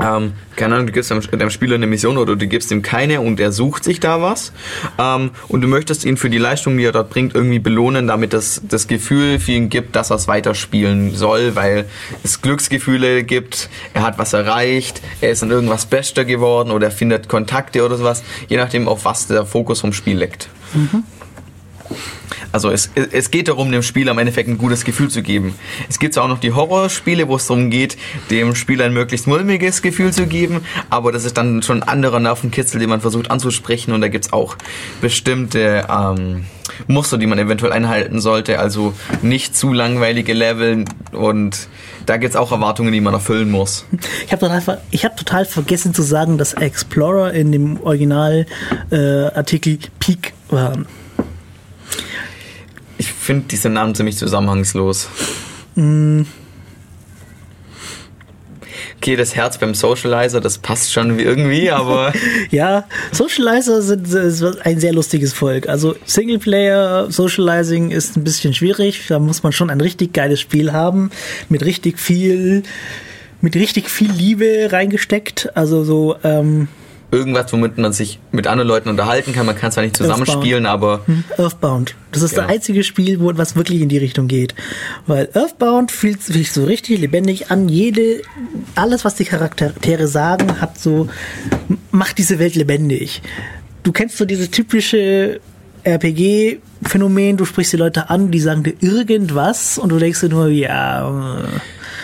ähm, 0.00 0.32
keine 0.56 0.74
Ahnung, 0.74 0.86
du 0.88 0.92
gibst 0.92 1.10
dem 1.10 1.50
Spieler 1.50 1.76
eine 1.76 1.86
Mission 1.86 2.18
oder 2.18 2.36
du 2.36 2.46
gibst 2.46 2.70
ihm 2.70 2.82
keine 2.82 3.20
und 3.20 3.38
er 3.38 3.52
sucht 3.52 3.84
sich 3.84 4.00
da 4.00 4.20
was. 4.20 4.52
Ähm, 4.98 5.30
und 5.48 5.60
du 5.60 5.68
möchtest 5.68 6.04
ihn 6.04 6.16
für 6.16 6.30
die 6.30 6.38
Leistung, 6.38 6.76
die 6.76 6.84
er 6.84 6.92
dort 6.92 7.10
bringt, 7.10 7.34
irgendwie 7.34 7.58
belohnen, 7.58 8.06
damit 8.06 8.32
das, 8.32 8.60
das 8.68 8.88
Gefühl 8.88 9.38
für 9.38 9.52
ihn 9.52 9.68
gibt, 9.68 9.96
dass 9.96 10.10
er 10.10 10.16
es 10.16 10.28
weiterspielen 10.28 11.14
soll, 11.14 11.54
weil 11.54 11.86
es 12.22 12.42
Glücksgefühle 12.42 13.24
gibt, 13.24 13.68
er 13.92 14.02
hat 14.02 14.18
was 14.18 14.32
erreicht, 14.32 15.00
er 15.20 15.30
ist 15.30 15.42
in 15.42 15.50
irgendwas 15.50 15.86
bester 15.86 16.24
geworden 16.24 16.70
oder 16.70 16.86
er 16.86 16.92
findet 16.92 17.28
Kontakte 17.28 17.84
oder 17.84 17.96
sowas, 17.96 18.22
je 18.48 18.56
nachdem, 18.56 18.88
auf 18.88 19.04
was 19.04 19.26
der 19.26 19.46
Fokus 19.46 19.80
vom 19.80 19.92
Spiel 19.92 20.18
liegt. 20.18 20.48
Mhm. 20.74 21.04
Also 22.54 22.70
es, 22.70 22.88
es 22.94 23.32
geht 23.32 23.48
darum, 23.48 23.72
dem 23.72 23.82
Spieler 23.82 24.12
im 24.12 24.18
Endeffekt 24.18 24.48
ein 24.48 24.58
gutes 24.58 24.84
Gefühl 24.84 25.10
zu 25.10 25.22
geben. 25.22 25.56
Es 25.88 25.98
gibt 25.98 26.16
auch 26.16 26.28
noch 26.28 26.38
die 26.38 26.52
Horrorspiele, 26.52 27.26
wo 27.26 27.34
es 27.34 27.48
darum 27.48 27.68
geht, 27.68 27.96
dem 28.30 28.54
Spieler 28.54 28.84
ein 28.84 28.92
möglichst 28.92 29.26
mulmiges 29.26 29.82
Gefühl 29.82 30.12
zu 30.12 30.28
geben, 30.28 30.60
aber 30.88 31.10
das 31.10 31.24
ist 31.24 31.36
dann 31.36 31.62
schon 31.62 31.82
ein 31.82 31.88
anderer 31.88 32.20
Nervenkitzel, 32.20 32.78
den 32.78 32.90
man 32.90 33.00
versucht 33.00 33.28
anzusprechen 33.32 33.92
und 33.92 34.02
da 34.02 34.08
gibt's 34.08 34.32
auch 34.32 34.56
bestimmte 35.00 35.84
ähm, 35.90 36.44
Muster, 36.86 37.18
die 37.18 37.26
man 37.26 37.40
eventuell 37.40 37.72
einhalten 37.72 38.20
sollte, 38.20 38.60
also 38.60 38.94
nicht 39.20 39.56
zu 39.56 39.72
langweilige 39.72 40.32
Level 40.32 40.84
und 41.10 41.66
da 42.06 42.18
gibt's 42.18 42.36
auch 42.36 42.52
Erwartungen, 42.52 42.92
die 42.92 43.00
man 43.00 43.14
erfüllen 43.14 43.50
muss. 43.50 43.84
Ich 44.26 44.32
habe 44.32 44.46
total, 44.46 44.80
ich 44.92 45.04
hab 45.04 45.16
total 45.16 45.44
vergessen 45.44 45.92
zu 45.92 46.02
sagen, 46.02 46.38
dass 46.38 46.52
Explorer 46.52 47.32
in 47.32 47.50
dem 47.50 47.80
Originalartikel 47.80 49.72
äh, 49.72 49.88
Peak 49.98 50.34
war. 50.50 50.74
Ich 52.98 53.12
finde 53.12 53.46
diese 53.50 53.68
Namen 53.68 53.94
ziemlich 53.94 54.16
zusammenhangslos. 54.16 55.08
Mm, 55.74 56.22
Okay, 59.04 59.16
das 59.16 59.36
Herz 59.36 59.58
beim 59.58 59.74
Socializer, 59.74 60.40
das 60.40 60.56
passt 60.56 60.90
schon 60.90 61.18
irgendwie, 61.18 61.70
aber 61.70 62.14
Ja, 62.50 62.84
Socializer 63.12 63.82
sind 63.82 64.06
sind 64.08 64.64
ein 64.64 64.80
sehr 64.80 64.94
lustiges 64.94 65.34
Volk. 65.34 65.68
Also 65.68 65.94
Singleplayer 66.06 67.10
Socializing 67.10 67.90
ist 67.90 68.16
ein 68.16 68.24
bisschen 68.24 68.54
schwierig. 68.54 69.02
Da 69.08 69.18
muss 69.18 69.42
man 69.42 69.52
schon 69.52 69.68
ein 69.68 69.82
richtig 69.82 70.14
geiles 70.14 70.40
Spiel 70.40 70.72
haben 70.72 71.10
mit 71.50 71.62
richtig 71.66 71.98
viel 71.98 72.62
mit 73.42 73.56
richtig 73.56 73.90
viel 73.90 74.10
Liebe 74.10 74.68
reingesteckt. 74.70 75.54
Also 75.54 75.84
so 75.84 76.16
ähm, 76.24 76.68
irgendwas, 77.14 77.52
womit 77.52 77.78
man 77.78 77.92
sich 77.92 78.18
mit 78.32 78.46
anderen 78.46 78.68
Leuten 78.68 78.88
unterhalten 78.88 79.32
kann. 79.32 79.46
Man 79.46 79.56
kann 79.56 79.72
zwar 79.72 79.84
nicht 79.84 79.96
zusammenspielen, 79.96 80.66
aber 80.66 81.00
Earthbound. 81.38 81.94
Das 82.12 82.22
ist 82.22 82.30
Genau. 82.34 82.42
das 82.42 82.52
einzige 82.52 82.84
Spiel, 82.84 83.20
wo 83.20 83.30
was 83.36 83.56
wirklich 83.56 83.80
in 83.80 83.88
die 83.88 83.98
Richtung 83.98 84.28
geht. 84.28 84.54
Weil 85.06 85.28
Earthbound 85.34 85.90
fühlt 85.92 86.22
sich 86.22 86.52
so 86.52 86.64
richtig 86.64 87.00
lebendig 87.00 87.50
an. 87.50 87.68
Jede, 87.68 88.22
alles, 88.74 89.04
was 89.04 89.14
die 89.14 89.24
Charaktere 89.24 90.08
sagen, 90.08 90.60
hat 90.60 90.78
so, 90.78 91.08
macht 91.90 92.18
diese 92.18 92.38
Welt 92.38 92.54
lebendig. 92.56 93.22
Du 93.82 93.92
kennst 93.92 94.16
so 94.18 94.24
dieses 94.24 94.50
typische 94.50 95.40
RPG-Phänomen, 95.84 97.36
du 97.36 97.44
sprichst 97.44 97.72
die 97.72 97.76
Leute 97.76 98.10
an, 98.10 98.30
die 98.30 98.40
sagen 98.40 98.62
dir 98.62 98.74
irgendwas 98.80 99.78
und 99.78 99.90
du 99.90 99.98
denkst 99.98 100.20
dir 100.20 100.28
nur, 100.28 100.48
ja, 100.48 101.08
äh, 101.38 101.42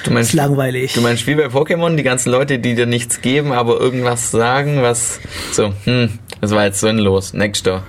du 0.05 0.11
meinst, 0.11 0.31
ist 0.31 0.35
langweilig. 0.35 0.95
du 0.95 1.01
meinst 1.01 1.27
wie 1.27 1.35
bei 1.35 1.47
Pokémon, 1.47 1.97
die 1.97 2.03
ganzen 2.03 2.31
Leute, 2.31 2.59
die 2.59 2.75
dir 2.75 2.87
nichts 2.87 3.21
geben, 3.21 3.53
aber 3.53 3.81
irgendwas 3.81 4.31
sagen, 4.31 4.83
was 4.83 5.21
so, 5.53 5.73
hm, 5.85 6.19
das 6.41 6.53
war 6.53 6.65
jetzt 6.65 6.81
sinnlos, 6.81 7.33
nächster. 7.33 7.83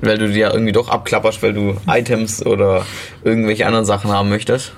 Weil 0.00 0.18
du 0.18 0.28
dir 0.28 0.38
ja 0.38 0.52
irgendwie 0.52 0.72
doch 0.72 0.88
abklapperst, 0.88 1.42
weil 1.42 1.52
du 1.52 1.76
Items 1.86 2.44
oder 2.44 2.84
irgendwelche 3.22 3.66
anderen 3.66 3.84
Sachen 3.84 4.10
haben 4.10 4.28
möchtest. 4.28 4.72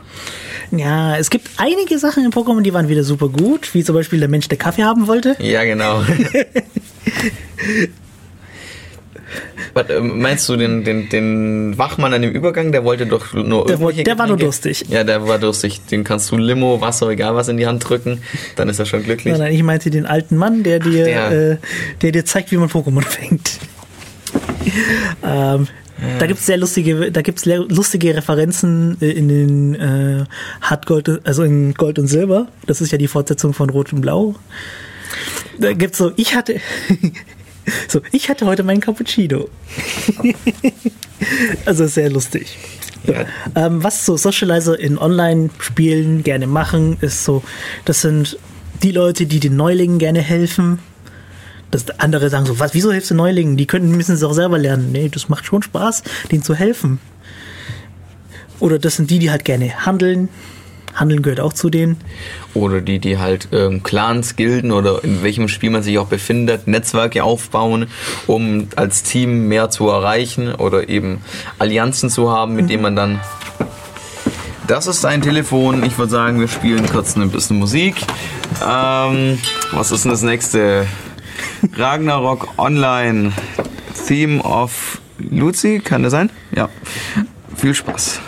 Ja, 0.73 1.17
es 1.17 1.31
gibt 1.31 1.49
einige 1.57 1.99
Sachen 1.99 2.25
in 2.25 2.31
Pokémon, 2.31 2.61
die 2.61 2.73
waren 2.73 2.89
wieder 2.89 3.03
super 3.03 3.29
gut, 3.29 3.75
wie 3.75 3.83
zum 3.83 3.95
Beispiel 3.95 4.21
der 4.21 4.29
Mensch, 4.29 4.49
der 4.49 4.59
Kaffee 4.59 4.85
haben 4.85 5.07
wollte. 5.09 5.37
Ja, 5.41 5.65
genau. 5.65 6.03
Was, 9.75 9.89
ähm, 9.91 10.21
meinst 10.21 10.49
du 10.49 10.57
den, 10.57 10.83
den, 10.85 11.09
den 11.09 11.79
Wachmann 11.79 12.13
an 12.15 12.23
dem 12.23 12.33
Übergang, 12.33 12.73
der 12.73 12.85
wollte 12.85 13.07
doch 13.07 13.33
nur 13.33 13.67
Der 13.67 13.79
wollte- 13.81 14.03
der 14.03 14.19
war 14.19 14.27
nur 14.27 14.37
durstig. 14.37 14.85
Ja, 14.89 15.05
der 15.05 15.27
war 15.27 15.39
durstig. 15.39 15.81
Den 15.91 16.03
kannst 16.05 16.31
du 16.31 16.37
Limo, 16.37 16.81
Wasser, 16.81 17.09
egal 17.11 17.35
was 17.37 17.49
in 17.49 17.57
die 17.57 17.67
Hand 17.67 17.89
drücken, 17.89 18.23
dann 18.57 18.69
ist 18.69 18.79
er 18.79 18.87
schon 18.87 19.03
glücklich. 19.05 19.33
Nein, 19.33 19.41
nein, 19.41 19.53
ich 19.55 19.63
meinte 19.63 19.91
den 19.91 20.07
alten 20.07 20.37
Mann, 20.37 20.63
der 20.63 20.79
dir, 20.81 21.05
der. 21.05 21.31
Äh, 21.53 21.57
der 22.03 22.13
dir 22.13 22.25
zeigt, 22.25 22.51
wie 22.53 22.57
man 22.57 22.69
Pokémon 22.69 23.03
fängt. 23.05 23.59
ähm, 25.25 25.67
Da 26.19 26.27
gibt's 26.27 26.47
sehr 26.47 26.57
lustige, 26.57 27.13
da 27.13 27.23
gibt's 27.23 27.45
lustige 27.47 28.15
Referenzen 28.17 28.97
äh, 29.01 29.11
in 29.11 29.29
den 29.29 29.75
äh, 29.75 30.25
Hartgold, 30.63 31.21
also 31.27 31.43
in 31.43 31.75
Gold 31.75 31.99
und 31.99 32.07
Silber. 32.09 32.49
Das 32.67 32.81
ist 32.81 32.91
ja 32.93 32.99
die 32.99 33.09
Fortsetzung 33.09 33.53
von 33.53 33.71
Rot 33.71 33.93
und 33.93 34.01
Blau. 34.01 34.35
Da 35.59 35.73
gibt's 35.75 35.99
so, 35.99 36.13
ich 36.17 36.35
hatte, 36.35 36.57
so, 37.89 38.01
ich 38.13 38.29
hatte 38.29 38.47
heute 38.47 38.63
meinen 38.63 38.81
Cappuccino. 38.81 39.49
also 41.65 41.87
sehr 41.87 42.11
lustig. 42.11 42.59
Ja. 43.05 43.27
Ähm, 43.55 43.83
was 43.83 44.05
so 44.05 44.17
Socializer 44.17 44.79
in 44.79 44.99
Online-Spielen 44.99 46.23
gerne 46.23 46.47
machen, 46.47 46.99
ist 47.01 47.25
so, 47.25 47.43
das 47.85 48.03
sind 48.03 48.39
die 48.83 48.93
Leute, 48.93 49.27
die 49.27 49.41
den 49.41 49.57
Neulingen 49.57 49.99
gerne 49.99 50.21
helfen. 50.21 50.79
Das 51.71 51.89
andere 52.01 52.31
sagen 52.31 52.47
so, 52.47 52.59
was, 52.59 52.75
wieso 52.75 52.93
hilfst 52.93 53.11
du 53.11 53.15
Neulingen? 53.15 53.57
Die 53.57 53.67
könnten, 53.67 53.97
müssen 53.97 54.15
es 54.15 54.23
auch 54.23 54.33
selber 54.33 54.59
lernen. 54.59 54.91
Nee, 54.93 55.09
das 55.09 55.29
macht 55.29 55.47
schon 55.47 55.63
Spaß, 55.63 56.03
denen 56.31 56.43
zu 56.43 56.55
helfen. 56.55 56.99
Oder 58.59 58.79
das 58.79 58.97
sind 58.97 59.11
die, 59.11 59.19
die 59.19 59.31
halt 59.31 59.45
gerne 59.45 59.87
handeln. 59.87 60.29
Handeln 60.95 61.23
gehört 61.23 61.41
auch 61.41 61.53
zu 61.53 61.71
denen. 61.71 61.97
Oder 62.55 62.81
die, 62.81 62.99
die 62.99 63.19
halt 63.19 63.49
ähm, 63.53 63.83
Clans, 63.83 64.37
Gilden 64.37 64.73
oder 64.73 65.03
in 65.05 65.23
welchem 65.23 65.49
Spiel 65.49 65.71
man 65.71 65.83
sich 65.83 65.99
auch 65.99 66.07
befindet, 66.07 66.67
Netzwerke 66.67 67.25
aufbauen, 67.25 67.87
um 68.27 68.69
als 68.77 69.03
Team 69.03 69.49
mehr 69.49 69.71
zu 69.71 69.89
erreichen 69.89 70.55
oder 70.55 70.89
eben 70.89 71.23
Allianzen 71.59 72.11
zu 72.11 72.31
haben, 72.31 72.55
mit 72.55 72.71
denen 72.71 72.83
man 72.83 72.97
dann. 72.97 73.21
Das 74.67 74.87
ist 74.87 75.05
ein 75.05 75.21
Telefon. 75.21 75.83
Ich 75.83 75.99
würde 75.99 76.13
sagen, 76.13 76.39
wir 76.39 76.49
spielen 76.49 76.87
kurz 76.89 77.17
ein 77.17 77.31
bisschen 77.31 77.59
Musik. 77.59 77.97
Ähm, 78.65 79.39
was 79.73 79.91
ist 79.91 80.05
denn 80.05 80.13
das 80.13 80.23
nächste? 80.23 80.87
Ragnarok 81.77 82.49
Online. 82.59 83.33
Theme 84.07 84.43
of 84.43 85.01
Lucy, 85.19 85.81
kann 85.81 86.03
das 86.03 86.13
sein? 86.13 86.31
Ja. 86.55 86.69
Viel 87.57 87.75
Spaß. 87.75 88.21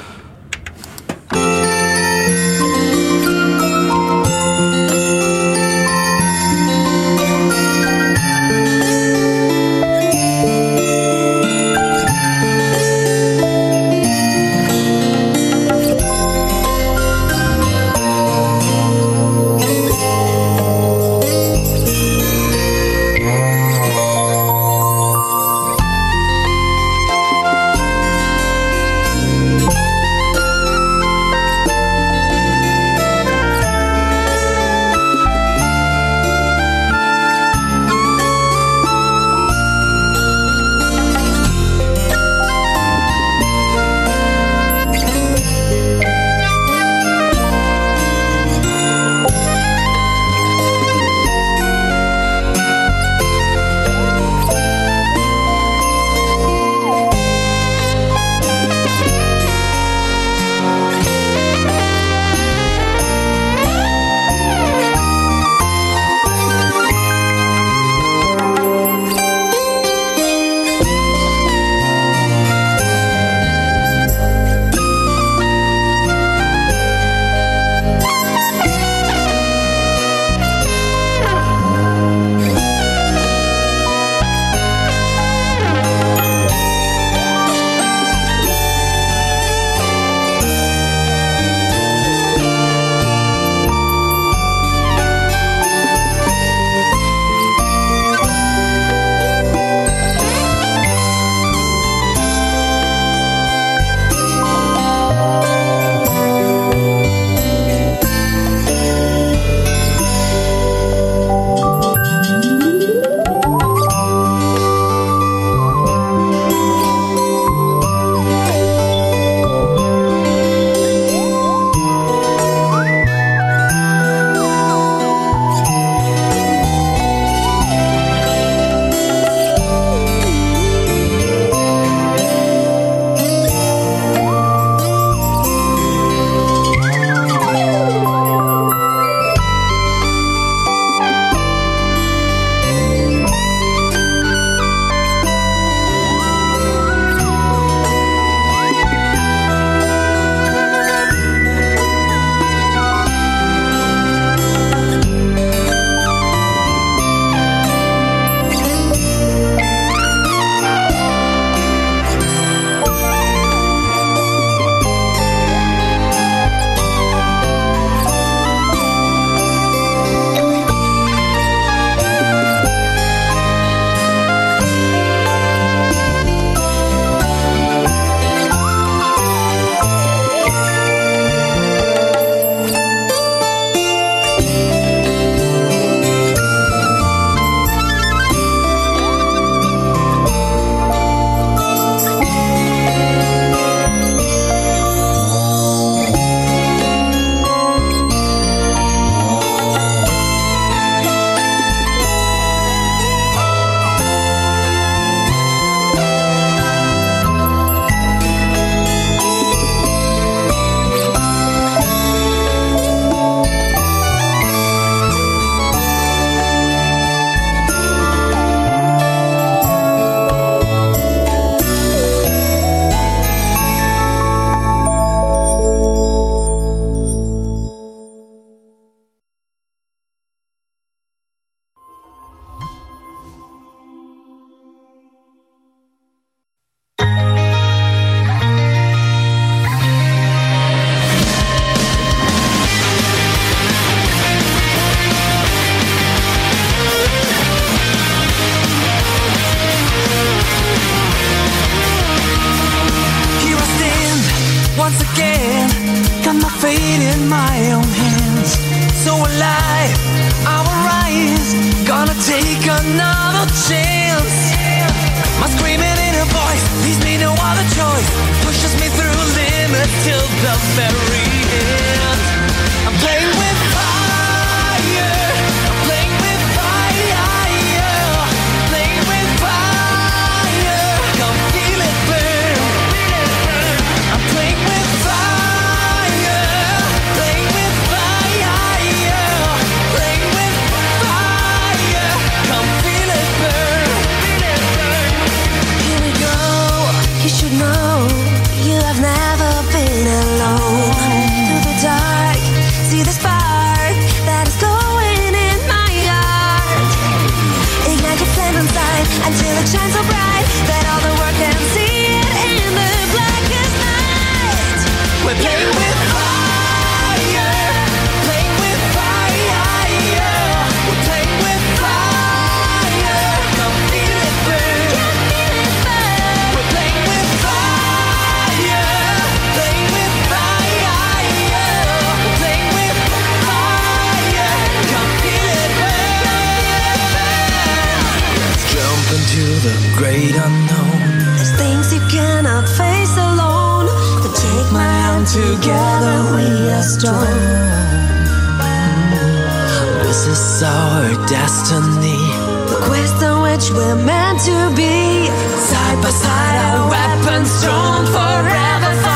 This 350.13 350.27
is 350.27 350.63
our 350.63 351.09
destiny. 351.27 352.21
The 352.69 352.79
quest 352.85 353.23
on 353.25 353.41
which 353.45 353.71
we're 353.71 353.97
meant 353.97 354.41
to 354.41 354.71
be. 354.77 355.25
Side 355.57 356.03
by 356.03 356.11
side, 356.11 356.57
our 356.67 356.91
weapons 356.91 357.63
drawn, 357.63 358.05
forever 358.05 359.12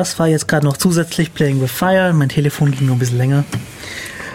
Das 0.00 0.18
war 0.18 0.28
jetzt 0.28 0.48
gerade 0.48 0.64
noch 0.64 0.78
zusätzlich 0.78 1.34
Playing 1.34 1.60
with 1.60 1.70
Fire. 1.70 2.14
Mein 2.14 2.30
Telefon 2.30 2.70
ging 2.70 2.86
nur 2.86 2.96
ein 2.96 2.98
bisschen 2.98 3.18
länger. 3.18 3.44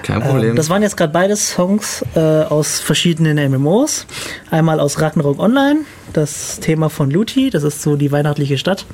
Kein 0.03 0.21
Problem. 0.21 0.51
Ähm, 0.51 0.55
das 0.55 0.69
waren 0.69 0.83
jetzt 0.83 0.95
gerade 0.95 1.11
beide 1.11 1.35
Songs 1.35 2.05
äh, 2.13 2.19
aus 2.19 2.79
verschiedenen 2.79 3.51
MMOs. 3.51 4.05
Einmal 4.51 4.79
aus 4.79 5.01
Ragnarok 5.01 5.39
Online, 5.39 5.79
das 6.13 6.59
Thema 6.59 6.91
von 6.91 7.09
Luti, 7.09 7.49
das 7.49 7.63
ist 7.63 7.81
so 7.81 7.95
die 7.95 8.11
weihnachtliche 8.11 8.59
Stadt. 8.59 8.85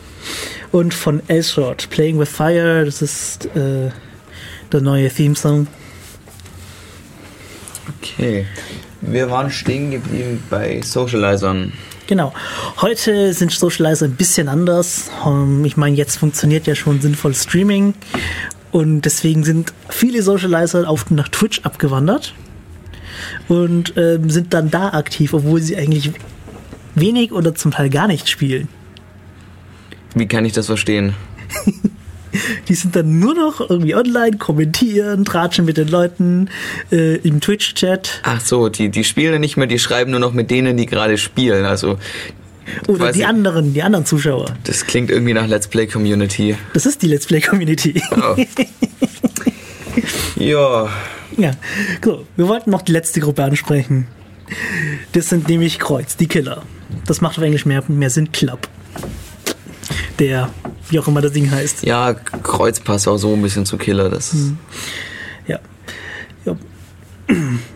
Und 0.72 0.94
von 0.94 1.22
Elsword, 1.28 1.90
Playing 1.90 2.18
with 2.18 2.30
Fire, 2.30 2.86
das 2.86 3.02
ist 3.02 3.48
äh, 3.48 3.92
der 4.72 4.80
neue 4.80 5.10
Theme-Song. 5.10 5.68
okay. 8.00 8.46
Wir 9.02 9.30
waren 9.30 9.52
stehen 9.52 9.92
geblieben 9.92 10.42
bei 10.50 10.82
Socializern. 10.82 11.74
Genau. 12.12 12.34
Heute 12.82 13.34
sind 13.34 13.54
Socializer 13.54 14.06
ein 14.06 14.18
bisschen 14.18 14.50
anders. 14.50 15.10
Ähm, 15.26 15.64
Ich 15.64 15.78
meine, 15.78 15.96
jetzt 15.96 16.18
funktioniert 16.18 16.68
ja 16.68 16.76
schon 16.76 17.00
sinnvoll 17.00 17.34
Streaming. 17.34 17.94
Und 18.72 19.04
deswegen 19.04 19.46
sind 19.46 19.72
viele 19.88 20.22
Socializer 20.22 20.90
auf 20.90 21.10
nach 21.10 21.30
Twitch 21.30 21.62
abgewandert 21.62 22.34
und 23.48 23.94
ähm, 23.96 24.30
sind 24.30 24.54
dann 24.54 24.70
da 24.70 24.90
aktiv, 24.90 25.34
obwohl 25.34 25.62
sie 25.62 25.78
eigentlich 25.78 26.12
wenig 26.96 27.32
oder 27.32 27.56
zum 27.56 27.72
Teil 27.72 27.90
gar 27.90 28.08
nicht 28.08 28.28
spielen. 28.28 28.68
Wie 30.14 30.28
kann 30.28 30.44
ich 30.44 30.52
das 30.52 30.66
verstehen? 30.66 31.14
Die 32.68 32.76
sind 32.76 32.96
dann 32.96 33.20
nur 33.20 33.34
noch 33.34 33.70
irgendwie 33.70 33.96
online, 33.96 34.38
kommentieren, 34.38 35.26
tratschen 35.26 35.66
mit 35.66 35.78
den 35.78 35.88
Leuten 35.90 36.50
äh, 36.92 37.16
im 37.18 37.42
Twitch-Chat 37.42 38.22
Ach 38.24 38.40
so, 38.42 38.70
die, 38.70 38.90
die 38.90 39.04
spielen 39.04 39.42
nicht 39.42 39.58
mehr, 39.58 39.68
die 39.68 39.80
schreiben 39.80 40.12
nur 40.12 40.20
noch 40.20 40.34
mit 40.34 40.50
denen, 40.52 40.78
die 40.78 40.86
gerade 40.86 41.18
spielen. 41.18 41.66
Also, 41.66 41.98
oder 42.88 43.12
die 43.12 43.20
ich- 43.22 43.28
anderen, 43.28 43.74
die 43.74 43.84
anderen 43.84 44.06
Zuschauer. 44.06 44.56
das 44.64 44.86
klingt 44.86 45.10
irgendwie 45.12 45.34
nach 45.34 45.48
Let's 45.48 45.68
Play 45.68 45.88
Community. 45.88 46.56
Das 46.74 46.86
ist 46.86 47.02
die 47.02 47.08
Let's 47.08 47.26
Play 47.26 47.42
Community. 47.42 48.02
Oh. 48.12 48.36
ja, 50.38 50.90
Ja, 51.38 51.52
so, 52.04 52.26
wir 52.36 52.48
wollten 52.48 52.70
noch 52.72 52.82
die 52.82 52.92
letzte 52.92 53.20
Gruppe 53.20 53.44
ansprechen. 53.44 54.08
Das 55.14 55.30
sind 55.30 55.48
nämlich 55.48 55.80
Kreuz, 55.80 56.18
die 56.18 56.28
Killer. 56.28 56.64
Das 57.06 57.22
macht 57.22 57.38
auf 57.38 57.44
Englisch 57.44 57.66
mehr, 57.66 57.84
mehr 57.88 58.10
Sinn, 58.10 58.32
Club. 58.32 58.68
Der, 60.20 60.50
wie 60.90 61.00
auch 61.00 61.08
immer 61.08 61.22
das 61.22 61.32
Ding 61.32 61.50
heißt. 61.50 61.84
ja, 61.84 62.14
Kreuz 62.14 62.80
passt 62.80 63.08
auch 63.08 63.18
so 63.18 63.34
ein 63.34 63.42
bisschen 63.42 63.66
zu 63.66 63.78
Killer. 63.78 64.10
Das 64.10 64.34
Hm. 64.34 64.58
Ja. 65.48 65.60
ja. 66.46 66.56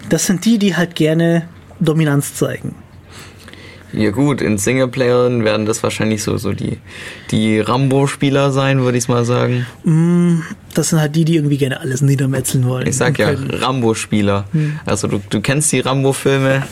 Das 0.09 0.25
sind 0.25 0.45
die, 0.45 0.57
die 0.59 0.75
halt 0.75 0.95
gerne 0.95 1.47
Dominanz 1.79 2.35
zeigen. 2.35 2.75
Ja 3.93 4.11
gut, 4.11 4.41
in 4.41 4.57
Singleplayern 4.57 5.45
werden 5.45 5.65
das 5.65 5.81
wahrscheinlich 5.81 6.21
so, 6.21 6.35
so 6.35 6.51
die, 6.51 6.79
die 7.31 7.59
Rambo-Spieler 7.61 8.51
sein, 8.51 8.81
würde 8.81 8.97
ich 8.97 9.07
mal 9.07 9.23
sagen. 9.23 9.65
Das 10.73 10.89
sind 10.89 10.99
halt 10.99 11.15
die, 11.15 11.23
die 11.23 11.37
irgendwie 11.37 11.57
gerne 11.57 11.79
alles 11.79 12.01
niedermetzeln 12.01 12.65
wollen. 12.65 12.87
Ich 12.87 12.97
sag 12.97 13.17
ja. 13.17 13.33
Rambo-Spieler. 13.33 14.45
Also 14.85 15.07
du, 15.07 15.21
du 15.29 15.39
kennst 15.39 15.71
die 15.71 15.79
Rambo-Filme. 15.79 16.63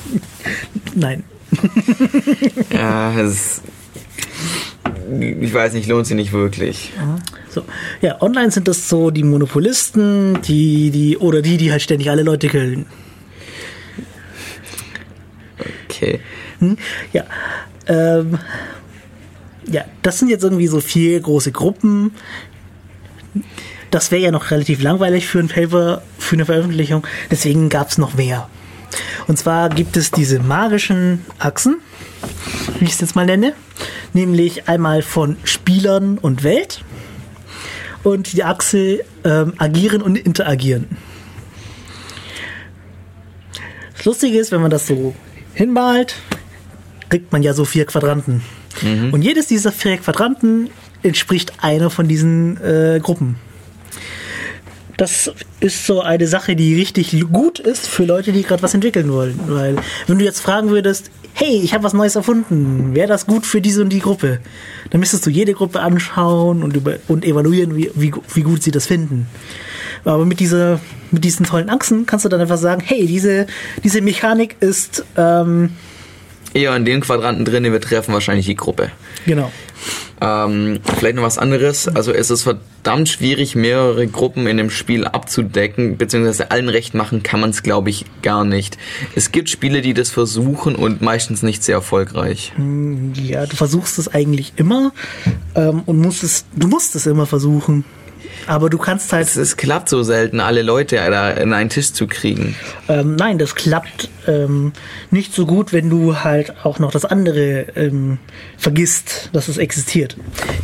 Nein. 0.96 1.24
Ja, 2.72 3.18
es, 3.18 3.62
ich 5.20 5.54
weiß 5.54 5.74
nicht, 5.74 5.88
lohnt 5.88 6.08
sie 6.08 6.16
nicht 6.16 6.32
wirklich. 6.34 6.92
So. 7.50 7.64
Ja, 8.02 8.22
online 8.22 8.52
sind 8.52 8.68
das 8.68 8.90
so 8.90 9.12
die 9.12 9.24
Monopolisten, 9.24 10.42
die, 10.42 10.92
die, 10.92 11.18
oder 11.18 11.42
die, 11.42 11.58
die 11.58 11.72
halt 11.72 11.82
ständig 11.82 12.10
alle 12.10 12.24
Leute 12.24 12.48
killen. 12.48 12.86
Okay. 15.86 16.20
Hm? 16.60 16.78
Ja. 17.12 17.24
Ähm, 17.88 18.40
ja, 19.66 19.86
das 20.02 20.20
sind 20.20 20.30
jetzt 20.30 20.44
irgendwie 20.44 20.68
so 20.68 20.80
vier 20.80 21.20
große 21.20 21.52
Gruppen. 21.52 22.12
Das 23.92 24.12
wäre 24.12 24.22
ja 24.22 24.32
noch 24.32 24.52
relativ 24.52 24.82
langweilig 24.82 25.28
für 25.28 25.40
ein 25.40 25.48
Paper, 25.48 26.02
für 26.18 26.36
eine 26.36 26.46
Veröffentlichung. 26.46 27.06
Deswegen 27.30 27.70
gab 27.70 27.90
es 27.90 27.98
noch 27.98 28.16
mehr. 28.16 28.50
Und 29.28 29.38
zwar 29.38 29.70
gibt 29.70 29.98
es 29.98 30.12
diese 30.12 30.40
magischen 30.40 31.26
Achsen, 31.40 31.78
wie 32.80 32.86
ich 32.86 32.92
es 32.92 33.02
jetzt 33.02 33.16
mal 33.16 33.26
nenne. 33.26 33.54
Nämlich 34.14 34.68
einmal 34.68 35.02
von 35.02 35.38
Spielern 35.44 36.18
und 36.18 36.44
Welt. 36.44 36.84
Und 38.04 38.34
die 38.34 38.44
Achse 38.44 39.00
ähm, 39.24 39.54
agieren 39.58 40.02
und 40.02 40.18
interagieren. 40.18 40.98
Das 43.96 44.06
Lustige 44.06 44.38
ist, 44.38 44.52
wenn 44.52 44.62
man 44.62 44.72
das 44.72 44.88
so 44.88 45.16
hinmalt, 45.54 46.16
kriegt 47.10 47.32
man 47.32 47.44
ja 47.44 47.54
so 47.54 47.64
vier 47.64 47.86
Quadranten. 47.86 48.42
Und 49.14 49.22
jedes 49.22 49.48
dieser 49.48 49.72
vier 49.72 49.98
Quadranten 49.98 50.70
entspricht 51.04 51.54
einer 51.64 51.90
von 51.90 52.08
diesen 52.08 52.62
äh, 52.62 53.00
Gruppen. 53.02 53.38
Das 54.98 55.32
ist 55.60 55.86
so 55.88 56.02
eine 56.02 56.28
Sache, 56.28 56.56
die 56.56 56.76
richtig 56.76 57.20
gut 57.32 57.60
ist 57.60 57.88
für 57.88 58.06
Leute, 58.06 58.32
die 58.32 58.44
gerade 58.44 58.62
was 58.62 58.74
entwickeln 58.74 59.12
wollen. 59.12 59.40
Weil, 59.48 59.78
wenn 60.08 60.20
du 60.20 60.26
jetzt 60.26 60.40
fragen 60.40 60.70
würdest, 60.70 61.10
hey, 61.34 61.62
ich 61.64 61.74
habe 61.74 61.84
was 61.84 61.94
Neues 61.94 62.16
erfunden, 62.16 62.94
wäre 62.94 63.08
das 63.08 63.26
gut 63.26 63.46
für 63.46 63.60
diese 63.60 63.82
und 63.82 63.90
die 63.90 64.00
Gruppe? 64.00 64.40
Dann 64.92 65.00
müsstest 65.00 65.26
du 65.26 65.30
jede 65.30 65.54
Gruppe 65.54 65.80
anschauen 65.80 66.64
und, 66.64 66.76
über, 66.76 66.96
und 67.08 67.26
evaluieren, 67.26 67.76
wie, 67.76 67.90
wie, 67.96 68.14
wie 68.34 68.42
gut 68.42 68.62
sie 68.62 68.72
das 68.72 68.86
finden. 68.86 69.28
Aber 70.06 70.26
mit, 70.26 70.40
dieser, 70.40 70.80
mit 71.12 71.24
diesen 71.24 71.46
tollen 71.46 71.70
Achsen 71.70 72.06
kannst 72.06 72.26
du 72.26 72.30
dann 72.30 72.42
einfach 72.42 72.58
sagen, 72.58 72.82
hey, 72.86 73.08
diese, 73.08 73.48
diese 73.84 74.02
Mechanik 74.02 74.58
ist, 74.60 75.06
ähm, 75.18 75.72
Eher 76.54 76.76
in 76.76 76.86
den 76.86 77.02
Quadranten 77.02 77.46
drin, 77.46 77.64
wir 77.64 77.82
treffen 77.82 78.14
wahrscheinlich 78.14 78.46
die 78.46 78.56
Gruppe. 78.56 78.92
genau. 79.26 79.52
Ähm, 80.22 80.80
vielleicht 80.98 81.16
noch 81.16 81.24
was 81.24 81.38
anderes. 81.38 81.88
Also 81.88 82.12
es 82.12 82.30
ist 82.30 82.44
verdammt 82.44 83.10
schwierig, 83.10 83.56
mehrere 83.56 84.08
Gruppen 84.08 84.48
in 84.48 84.58
dem 84.58 84.70
Spiel 84.70 85.06
abzudecken, 85.06 85.98
beziehungsweise 85.98 86.52
allen 86.52 86.70
recht 86.70 86.94
machen 86.94 87.24
kann 87.24 87.40
man 87.40 87.50
es, 87.50 87.64
glaube 87.64 87.90
ich, 87.90 88.06
gar 88.22 88.46
nicht. 88.46 88.78
Es 89.16 89.32
gibt 89.32 89.50
Spiele, 89.50 89.82
die 89.82 89.94
das 89.94 90.10
versuchen 90.10 90.76
und 90.76 91.02
meistens 91.02 91.44
nicht 91.44 91.64
sehr 91.64 91.76
erfolgreich. 91.76 92.54
Ja, 93.16 93.46
du 93.46 93.56
versuchst 93.56 94.00
es 94.00 94.14
eigentlich 94.14 94.54
immer 94.56 94.92
ähm, 95.56 95.84
und 95.86 96.00
musst 96.00 96.24
es, 96.24 96.46
du 96.56 96.68
musst 96.68 96.96
es 96.96 97.06
immer 97.06 97.26
versuchen. 97.26 97.84
Aber 98.48 98.70
du 98.70 98.78
kannst 98.78 99.12
halt 99.14 99.28
Es, 99.28 99.36
es 99.36 99.58
klappt 99.58 99.90
so 99.90 100.04
selten, 100.04 100.40
alle 100.40 100.62
Leute 100.62 100.96
da 100.96 101.32
in 101.32 101.54
einen 101.54 101.70
Tisch 101.70 101.94
zu 101.94 102.08
kriegen. 102.08 102.56
Ähm, 102.88 103.16
nein, 103.16 103.38
das 103.38 103.56
klappt 103.56 104.10
ähm, 104.28 104.74
nicht 105.12 105.34
so 105.34 105.46
gut, 105.46 105.74
wenn 105.74 105.90
du 105.90 106.24
halt 106.24 106.66
auch 106.66 106.80
noch 106.80 106.92
das 106.92 107.06
andere 107.06 107.68
ähm, 107.76 108.18
vergisst, 108.58 109.30
dass 109.34 109.48
es 109.48 109.58
existiert. 109.58 110.18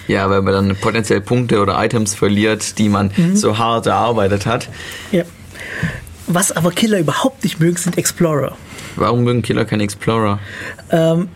Ja, 0.08 0.30
weil 0.30 0.42
man 0.42 0.54
dann 0.54 0.76
potenziell 0.76 1.22
Punkte 1.22 1.60
oder 1.60 1.84
Items 1.84 2.14
verliert, 2.14 2.78
die 2.78 2.90
man 2.90 3.12
so 3.34 3.58
hart 3.58 3.88
erarbeitet 3.88 4.46
hat. 4.46 4.70
Ja. 5.12 5.24
Was 6.28 6.52
aber 6.52 6.72
Killer 6.72 7.00
überhaupt 7.00 7.44
nicht 7.44 7.60
mögen, 7.60 7.78
sind 7.78 7.98
Explorer. 7.98 8.58
Warum 8.96 9.24
mögen 9.24 9.42
Killer 9.42 9.66
keinen 9.66 9.82
Explorer? 9.82 10.40
Ähm, 10.90 11.28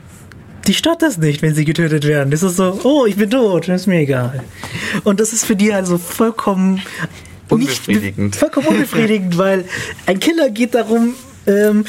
die 0.68 0.74
stört 0.74 1.02
das 1.02 1.18
nicht, 1.18 1.42
wenn 1.42 1.54
sie 1.54 1.66
getötet 1.66 2.08
werden. 2.08 2.32
Das 2.32 2.44
ist 2.44 2.56
so, 2.58 2.80
oh, 2.84 3.06
ich 3.06 3.16
bin 3.16 3.30
tot, 3.30 3.68
ist 3.68 3.88
mir 3.88 4.02
egal. 4.02 4.44
Und 5.04 5.20
das 5.20 5.34
ist 5.34 5.46
für 5.46 5.56
die 5.56 5.74
also 5.74 5.98
vollkommen 5.98 6.82
Unbefriedigend. 7.50 8.36
Vollkommen 8.36 8.68
unbefriedigend, 8.68 9.38
weil 9.38 9.66
ein 10.06 10.20
Killer 10.20 10.50
geht 10.50 10.76
darum, 10.76 11.16
ähm, 11.48 11.86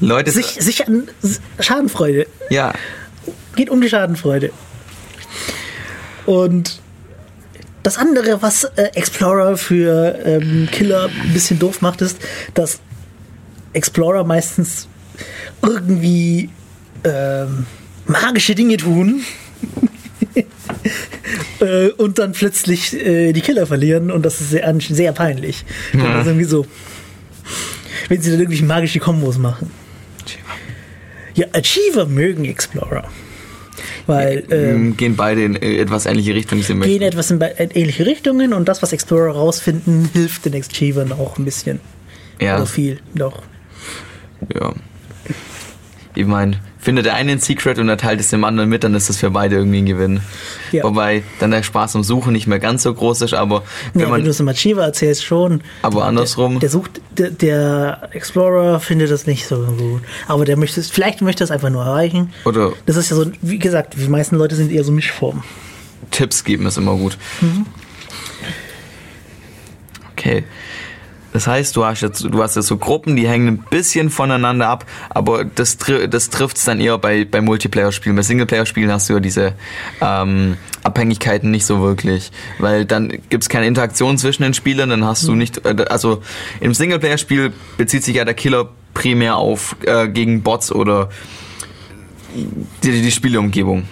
Leute, 0.00 0.30
sich, 0.30 0.46
sich 0.46 0.86
an 0.86 1.08
Schadenfreude. 1.60 2.26
ja, 2.50 2.72
Geht 3.54 3.70
um 3.70 3.80
die 3.80 3.88
Schadenfreude. 3.88 4.50
Und 6.26 6.80
das 7.82 7.98
andere, 7.98 8.42
was 8.42 8.64
äh, 8.64 8.90
Explorer 8.94 9.56
für 9.56 10.18
ähm, 10.24 10.68
Killer 10.70 11.08
ein 11.22 11.32
bisschen 11.32 11.58
doof 11.58 11.82
macht, 11.82 12.02
ist, 12.02 12.18
dass 12.54 12.80
Explorer 13.72 14.24
meistens 14.24 14.88
irgendwie 15.62 16.50
ähm, 17.04 17.66
magische 18.06 18.54
Dinge 18.54 18.76
tun 18.76 19.22
äh, 21.60 21.88
und 21.90 22.18
dann 22.18 22.32
plötzlich 22.32 22.94
äh, 22.94 23.32
die 23.32 23.40
Killer 23.40 23.66
verlieren 23.66 24.10
und 24.10 24.24
das 24.24 24.40
ist 24.40 24.50
sehr, 24.50 24.74
sehr 24.80 25.12
peinlich. 25.12 25.64
Das 25.92 26.20
ist 26.20 26.26
irgendwie 26.26 26.44
so. 26.44 26.66
Wenn 28.08 28.20
sie 28.20 28.30
dann 28.30 28.40
irgendwie 28.40 28.62
magische 28.62 28.98
Kombos 28.98 29.38
machen. 29.38 29.70
Ja, 31.34 31.46
Achiever 31.52 32.06
mögen 32.06 32.44
Explorer. 32.44 33.08
Weil 34.06 34.44
ähm, 34.50 34.76
ähm, 34.76 34.96
gehen 34.96 35.16
beide 35.16 35.42
in 35.42 35.56
äh, 35.56 35.78
etwas 35.78 36.06
ähnliche 36.06 36.34
Richtung, 36.34 36.58
die 36.58 36.64
sie 36.64 36.72
gehen 36.74 36.78
möchten. 36.78 37.02
etwas 37.02 37.30
in, 37.30 37.40
in 37.40 37.70
ähnliche 37.70 38.06
Richtungen 38.06 38.52
und 38.52 38.68
das, 38.68 38.82
was 38.82 38.92
Explorer 38.92 39.32
rausfinden, 39.32 40.08
hilft 40.12 40.44
den 40.44 40.54
Achievern 40.54 41.12
auch 41.12 41.38
ein 41.38 41.44
bisschen. 41.44 41.80
Ja, 42.40 42.56
Oder 42.56 42.66
viel, 42.66 43.00
doch. 43.14 43.42
ja. 44.54 44.72
Ich 46.14 46.26
meine, 46.26 46.60
findet 46.86 47.04
der 47.04 47.14
eine 47.14 47.32
ein 47.32 47.40
Secret 47.40 47.80
und 47.80 47.88
er 47.88 47.96
teilt 47.96 48.20
es 48.20 48.30
dem 48.30 48.44
anderen 48.44 48.70
mit, 48.70 48.84
dann 48.84 48.94
ist 48.94 49.08
das 49.08 49.16
für 49.16 49.30
beide 49.30 49.56
irgendwie 49.56 49.78
ein 49.78 49.86
Gewinn. 49.86 50.20
Ja. 50.70 50.84
Wobei 50.84 51.24
dann 51.40 51.50
der 51.50 51.64
Spaß 51.64 51.96
am 51.96 52.04
Suchen 52.04 52.32
nicht 52.32 52.46
mehr 52.46 52.60
ganz 52.60 52.84
so 52.84 52.94
groß 52.94 53.22
ist, 53.22 53.34
aber 53.34 53.64
wenn 53.92 54.02
Ja, 54.02 54.06
wenn 54.06 54.12
man 54.12 54.24
du 54.24 54.30
es 54.30 54.38
im 54.38 54.46
Achiever 54.48 54.84
erzählst, 54.84 55.24
schon. 55.24 55.62
Aber 55.82 56.04
andersrum- 56.04 56.52
Der, 56.52 56.60
der 56.60 56.70
sucht, 56.70 57.00
der, 57.18 57.30
der 57.30 58.08
Explorer 58.12 58.78
findet 58.78 59.10
das 59.10 59.26
nicht 59.26 59.48
so 59.48 59.56
gut. 59.64 60.02
Aber 60.28 60.44
der 60.44 60.56
möchte 60.56 60.78
es, 60.78 60.88
vielleicht 60.88 61.22
möchte 61.22 61.42
er 61.42 61.46
es 61.46 61.50
einfach 61.50 61.70
nur 61.70 61.84
erreichen. 61.84 62.32
oder 62.44 62.72
Das 62.86 62.94
ist 62.96 63.10
ja 63.10 63.16
so, 63.16 63.26
wie 63.42 63.58
gesagt, 63.58 63.94
die 63.98 64.06
meisten 64.08 64.36
Leute 64.36 64.54
sind 64.54 64.70
eher 64.70 64.84
so 64.84 64.92
Mischformen. 64.92 65.42
Tipps 66.12 66.44
geben 66.44 66.66
ist 66.66 66.78
immer 66.78 66.94
gut. 66.94 67.18
Okay. 70.12 70.44
Das 71.36 71.46
heißt, 71.46 71.76
du 71.76 71.84
hast 71.84 72.00
jetzt, 72.00 72.24
du 72.24 72.42
hast 72.42 72.56
jetzt 72.56 72.66
so 72.66 72.78
Gruppen, 72.78 73.14
die 73.14 73.28
hängen 73.28 73.46
ein 73.48 73.58
bisschen 73.68 74.08
voneinander 74.08 74.68
ab, 74.68 74.86
aber 75.10 75.44
das, 75.44 75.76
das 76.08 76.30
trifft 76.30 76.56
es 76.56 76.64
dann 76.64 76.80
eher 76.80 76.96
bei, 76.96 77.26
bei 77.26 77.42
Multiplayer-Spielen. 77.42 78.16
Bei 78.16 78.22
Singleplayer-Spielen 78.22 78.90
hast 78.90 79.10
du 79.10 79.12
ja 79.12 79.20
diese 79.20 79.52
ähm, 80.00 80.56
Abhängigkeiten 80.82 81.50
nicht 81.50 81.66
so 81.66 81.82
wirklich, 81.82 82.32
weil 82.58 82.86
dann 82.86 83.10
gibt 83.28 83.42
es 83.42 83.50
keine 83.50 83.66
Interaktion 83.66 84.16
zwischen 84.16 84.44
den 84.44 84.54
Spielern, 84.54 84.88
dann 84.88 85.04
hast 85.04 85.28
du 85.28 85.34
nicht, 85.34 85.66
äh, 85.66 85.76
also 85.90 86.22
im 86.60 86.72
Singleplayer-Spiel 86.72 87.52
bezieht 87.76 88.02
sich 88.02 88.16
ja 88.16 88.24
der 88.24 88.32
Killer 88.32 88.70
primär 88.94 89.36
auf 89.36 89.76
äh, 89.84 90.08
gegen 90.08 90.42
Bots 90.42 90.72
oder 90.72 91.10
die, 92.82 93.02
die 93.02 93.10
Spieleumgebung. 93.10 93.84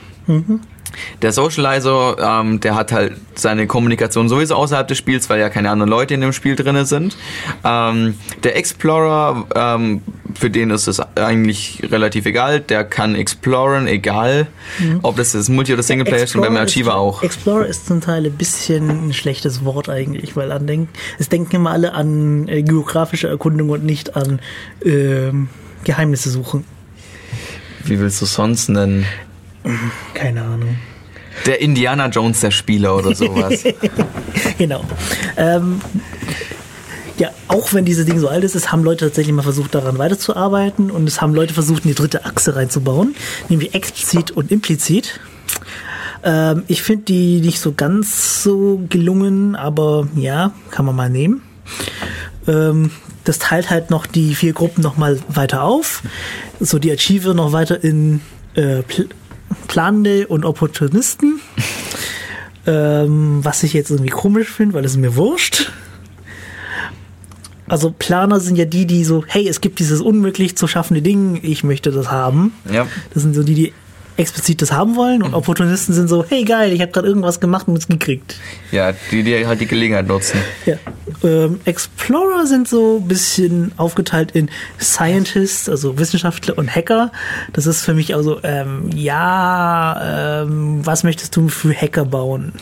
Der 1.23 1.33
Socializer, 1.33 2.17
ähm, 2.19 2.61
der 2.61 2.75
hat 2.75 2.93
halt 2.93 3.15
seine 3.35 3.67
Kommunikation 3.67 4.29
sowieso 4.29 4.55
außerhalb 4.55 4.87
des 4.87 4.99
Spiels, 4.99 5.29
weil 5.31 5.41
ja 5.41 5.49
keine 5.49 5.71
anderen 5.71 5.91
Leute 5.91 6.15
in 6.15 6.21
dem 6.21 6.33
Spiel 6.33 6.57
drin 6.57 6.85
sind. 6.85 7.17
Ähm, 7.65 8.15
der 8.43 8.57
Explorer, 8.57 9.47
ähm, 9.55 10.03
für 10.35 10.51
den 10.51 10.71
ist 10.71 10.89
es 10.89 11.01
eigentlich 11.17 11.83
relativ 11.91 12.27
egal. 12.27 12.61
Der 12.61 12.85
kann 12.85 13.15
exploren, 13.15 13.87
egal, 13.87 14.49
ob 15.03 15.17
das 15.17 15.35
ist 15.35 15.49
Multi- 15.49 15.73
oder 15.73 15.83
Singleplayer 15.83 16.25
ist 16.25 16.35
und 16.35 16.43
beim 16.43 16.57
Achiever 16.57 16.97
auch. 16.97 17.23
Explorer 17.23 17.67
ist 17.67 17.87
zum 17.87 18.01
Teil 18.01 18.27
ein 18.27 18.33
bisschen 18.33 19.09
ein 19.09 19.13
schlechtes 19.13 19.65
Wort 19.65 19.89
eigentlich, 19.89 20.37
weil 20.37 20.51
an 20.51 20.67
denk, 20.67 20.89
es 21.19 21.29
denken 21.29 21.57
immer 21.57 21.71
alle 21.71 21.93
an 21.93 22.49
äh, 22.49 22.63
geografische 22.63 23.29
Erkundung 23.29 23.71
und 23.71 23.85
nicht 23.85 24.17
an 24.17 24.41
ähm, 24.85 25.49
Geheimnisse 25.85 26.31
suchen. 26.31 26.65
Wie 27.85 28.01
willst 28.01 28.21
du 28.23 28.27
sonst 28.27 28.69
nennen? 28.69 29.07
Keine 30.15 30.43
Ahnung. 30.43 30.77
Der 31.47 31.61
Indiana 31.61 32.09
Jones 32.09 32.41
der 32.41 32.51
Spieler 32.51 32.97
oder 32.97 33.15
sowas. 33.15 33.65
Genau. 34.59 34.85
Ähm, 35.37 35.81
ja, 37.19 37.31
auch 37.49 37.73
wenn 37.73 37.85
dieses 37.85 38.07
Ding 38.07 38.19
so 38.21 38.29
alt 38.29 38.45
ist, 38.45 38.55
es 38.55 38.71
haben 38.71 38.85
Leute 38.85 39.07
tatsächlich 39.07 39.35
mal 39.35 39.43
versucht, 39.43 39.75
daran 39.75 39.99
weiterzuarbeiten 39.99 40.91
und 40.91 41.09
es 41.09 41.21
haben 41.21 41.35
Leute 41.35 41.55
versucht, 41.55 41.85
eine 41.85 41.95
dritte 41.95 42.25
Achse 42.25 42.55
reinzubauen, 42.55 43.17
nämlich 43.49 43.75
explizit 43.75 44.31
und 44.31 44.53
implizit. 44.53 45.21
Ähm, 46.23 46.65
ich 46.69 46.83
finde 46.83 47.05
die 47.05 47.41
nicht 47.41 47.61
so 47.61 47.73
ganz 47.73 48.43
so 48.43 48.81
gelungen, 48.89 49.57
aber 49.57 50.09
ja, 50.17 50.53
kann 50.71 50.87
man 50.87 50.97
mal 50.97 51.11
nehmen. 51.11 51.43
Ähm, 52.47 52.91
das 53.25 53.39
teilt 53.39 53.71
halt 53.71 53.91
noch 53.91 54.07
die 54.07 54.35
vier 54.35 54.53
Gruppen 54.53 54.83
noch 54.83 54.97
mal 54.97 55.19
weiter 55.29 55.63
auf. 55.63 56.03
So 56.61 56.79
die 56.79 56.93
Achiever 56.93 57.35
noch 57.35 57.53
weiter 57.53 57.83
in 57.83 58.21
äh, 58.55 58.83
Planende 59.69 60.27
und 60.27 60.45
Opportunisten. 60.45 61.41
Ähm, 62.67 63.41
was 63.43 63.63
ich 63.63 63.75
jetzt 63.75 63.91
irgendwie 63.91 64.11
komisch 64.11 64.49
finde, 64.49 64.75
weil 64.75 64.87
es 64.87 64.97
mir 64.97 65.17
wurscht. 65.17 65.71
Also 67.67 67.95
Planer 67.97 68.41
sind 68.41 68.57
ja 68.57 68.65
die, 68.65 68.87
die 68.87 69.05
so, 69.05 69.25
hey, 69.27 69.49
es 69.49 69.61
gibt 69.61 69.79
dieses 69.79 70.01
unmöglich 70.01 70.57
zu 70.57 70.67
schaffende 70.67 71.03
Ding, 71.03 71.41
ich 71.43 71.65
möchte 71.65 71.91
das 71.91 72.11
haben. 72.11 72.53
Ja. 72.71 72.87
Das 73.13 73.23
sind 73.23 73.35
so 73.35 73.43
die, 73.43 73.55
die 73.55 73.73
explizit 74.17 74.63
das 74.63 74.73
haben 74.73 74.97
wollen. 74.97 75.23
Und 75.23 75.35
Opportunisten 75.35 75.95
sind 75.95 76.09
so, 76.09 76.25
hey 76.29 76.45
geil, 76.45 76.73
ich 76.73 76.81
habe 76.81 76.93
gerade 76.93 77.09
irgendwas 77.09 77.41
gemacht 77.41 77.69
und 77.69 77.77
es 77.77 77.89
gekriegt. 77.89 78.37
Ja, 78.71 78.93
die, 79.11 79.23
die 79.23 79.47
halt 79.47 79.61
die 79.61 79.67
Gelegenheit 79.67 80.07
nutzen. 80.07 80.39
Ja. 80.67 80.77
Ähm, 81.23 81.61
Explorer 81.65 82.47
sind 82.47 82.69
so 82.69 83.01
ein 83.03 83.09
bisschen 83.09 83.73
aufgeteilt 83.77 84.33
in 84.33 84.49
Scientists, 84.81 85.69
also 85.69 85.99
Wissenschaftler 85.99 86.57
und 86.59 86.75
Hacker. 86.75 87.13
Das 87.53 87.67
ist 87.67 87.83
für 87.83 87.95
mich 87.95 88.15
also, 88.15 88.41
ähm, 88.43 88.91
ja, 88.95 90.43
ähm, 90.43 90.85
was 90.85 91.05
möchtest 91.05 91.37
du 91.37 91.49
für 91.49 91.75
Hacker 91.75 92.05
bauen? 92.05 92.53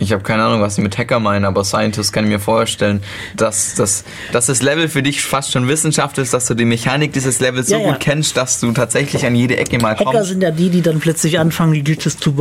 Ich 0.00 0.12
habe 0.12 0.22
keine 0.22 0.42
Ahnung, 0.44 0.62
was 0.62 0.76
sie 0.76 0.80
mit 0.80 0.96
Hacker 0.96 1.20
meinen, 1.20 1.44
aber 1.44 1.62
Scientist 1.62 2.14
kann 2.14 2.24
ich 2.24 2.30
mir 2.30 2.40
vorstellen, 2.40 3.02
dass, 3.36 3.74
dass, 3.74 4.04
dass 4.32 4.46
das 4.46 4.62
Level 4.62 4.88
für 4.88 5.02
dich 5.02 5.20
fast 5.20 5.52
schon 5.52 5.68
Wissenschaft 5.68 6.16
ist, 6.16 6.32
dass 6.32 6.46
du 6.46 6.54
die 6.54 6.64
Mechanik 6.64 7.12
dieses 7.12 7.38
Levels 7.38 7.68
so 7.68 7.76
Ja, 7.76 7.92
gut 7.92 8.00
kennst, 8.00 8.38
dass 8.38 8.60
du 8.60 8.72
tatsächlich 8.72 9.26
an 9.26 9.34
jede 9.34 9.58
Ecke 9.58 9.78
mal 9.78 9.90
Hacker 9.90 10.04
kommst. 10.04 10.30
sind 10.30 10.42
ja 10.42 10.50
die, 10.50 10.70
die 10.70 10.80
dann 10.80 11.00
plötzlich 11.00 11.38
anfangen, 11.38 11.74
die 11.74 11.84
Glitches 11.84 12.16
zu, 12.16 12.32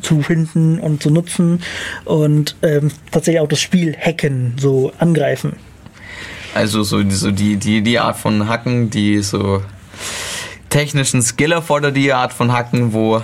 zu 0.00 0.22
finden 0.22 0.78
und 0.78 1.02
zu 1.02 1.10
nutzen 1.10 1.60
und 2.04 2.54
ähm, 2.62 2.92
tatsächlich 3.10 3.40
auch 3.40 3.48
das 3.48 3.60
Spiel 3.60 3.96
hacken, 3.96 4.54
so 4.56 4.92
angreifen. 5.00 5.56
Also 6.54 6.84
so, 6.84 7.02
so 7.10 7.32
die, 7.32 7.56
die, 7.56 7.82
die 7.82 7.98
Art 7.98 8.16
von 8.16 8.48
Hacken, 8.48 8.90
die 8.90 9.22
so 9.22 9.60
technischen 10.70 11.22
Skill 11.22 11.50
erfordert, 11.50 11.96
die 11.96 12.12
Art 12.12 12.32
von 12.32 12.52
Hacken, 12.52 12.92
wo 12.92 13.22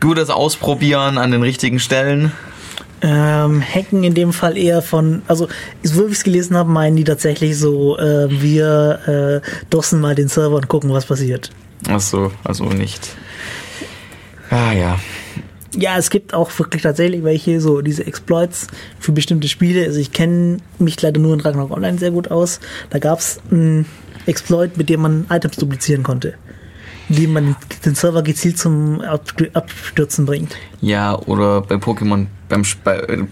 gutes 0.00 0.30
Ausprobieren 0.30 1.18
an 1.18 1.32
den 1.32 1.42
richtigen 1.42 1.80
Stellen. 1.80 2.32
Ähm, 3.02 3.62
Hacken 3.62 4.04
in 4.04 4.14
dem 4.14 4.32
Fall 4.32 4.58
eher 4.58 4.82
von, 4.82 5.22
also 5.26 5.48
so 5.82 6.06
wie 6.06 6.12
ich 6.12 6.18
es 6.18 6.24
gelesen 6.24 6.56
habe, 6.56 6.70
meinen 6.70 6.96
die 6.96 7.04
tatsächlich 7.04 7.58
so, 7.58 7.98
äh, 7.98 8.28
wir 8.30 9.42
äh, 9.42 9.48
dossen 9.70 10.00
mal 10.00 10.14
den 10.14 10.28
Server 10.28 10.56
und 10.56 10.68
gucken, 10.68 10.92
was 10.92 11.06
passiert. 11.06 11.50
Ach 11.88 12.00
so, 12.00 12.30
also 12.44 12.64
nicht. 12.66 13.08
Ah 14.50 14.72
ja. 14.72 14.98
Ja, 15.76 15.96
es 15.96 16.10
gibt 16.10 16.34
auch 16.34 16.50
wirklich 16.58 16.82
tatsächlich 16.82 17.22
welche, 17.22 17.60
so 17.60 17.80
diese 17.80 18.04
Exploits 18.06 18.66
für 18.98 19.12
bestimmte 19.12 19.48
Spiele. 19.48 19.84
Also 19.84 20.00
ich 20.00 20.12
kenne 20.12 20.58
mich 20.78 21.00
leider 21.00 21.20
nur 21.20 21.32
in 21.32 21.40
Ragnarok 21.40 21.70
Online 21.70 21.98
sehr 21.98 22.10
gut 22.10 22.30
aus. 22.30 22.60
Da 22.90 22.98
gab 22.98 23.20
es 23.20 23.40
einen 23.50 23.86
Exploit, 24.26 24.76
mit 24.76 24.88
dem 24.88 25.00
man 25.00 25.26
Items 25.30 25.56
duplizieren 25.56 26.02
konnte. 26.02 26.34
Indem 27.10 27.32
man 27.34 27.56
den 27.84 27.94
Server 27.94 28.22
gezielt 28.22 28.56
zum 28.56 29.00
Abstür- 29.02 29.50
Abstürzen 29.52 30.24
bringt. 30.24 30.56
Ja, 30.80 31.18
oder 31.18 31.60
bei 31.60 31.74
Pokémon 31.74 32.26
beim, 32.48 32.62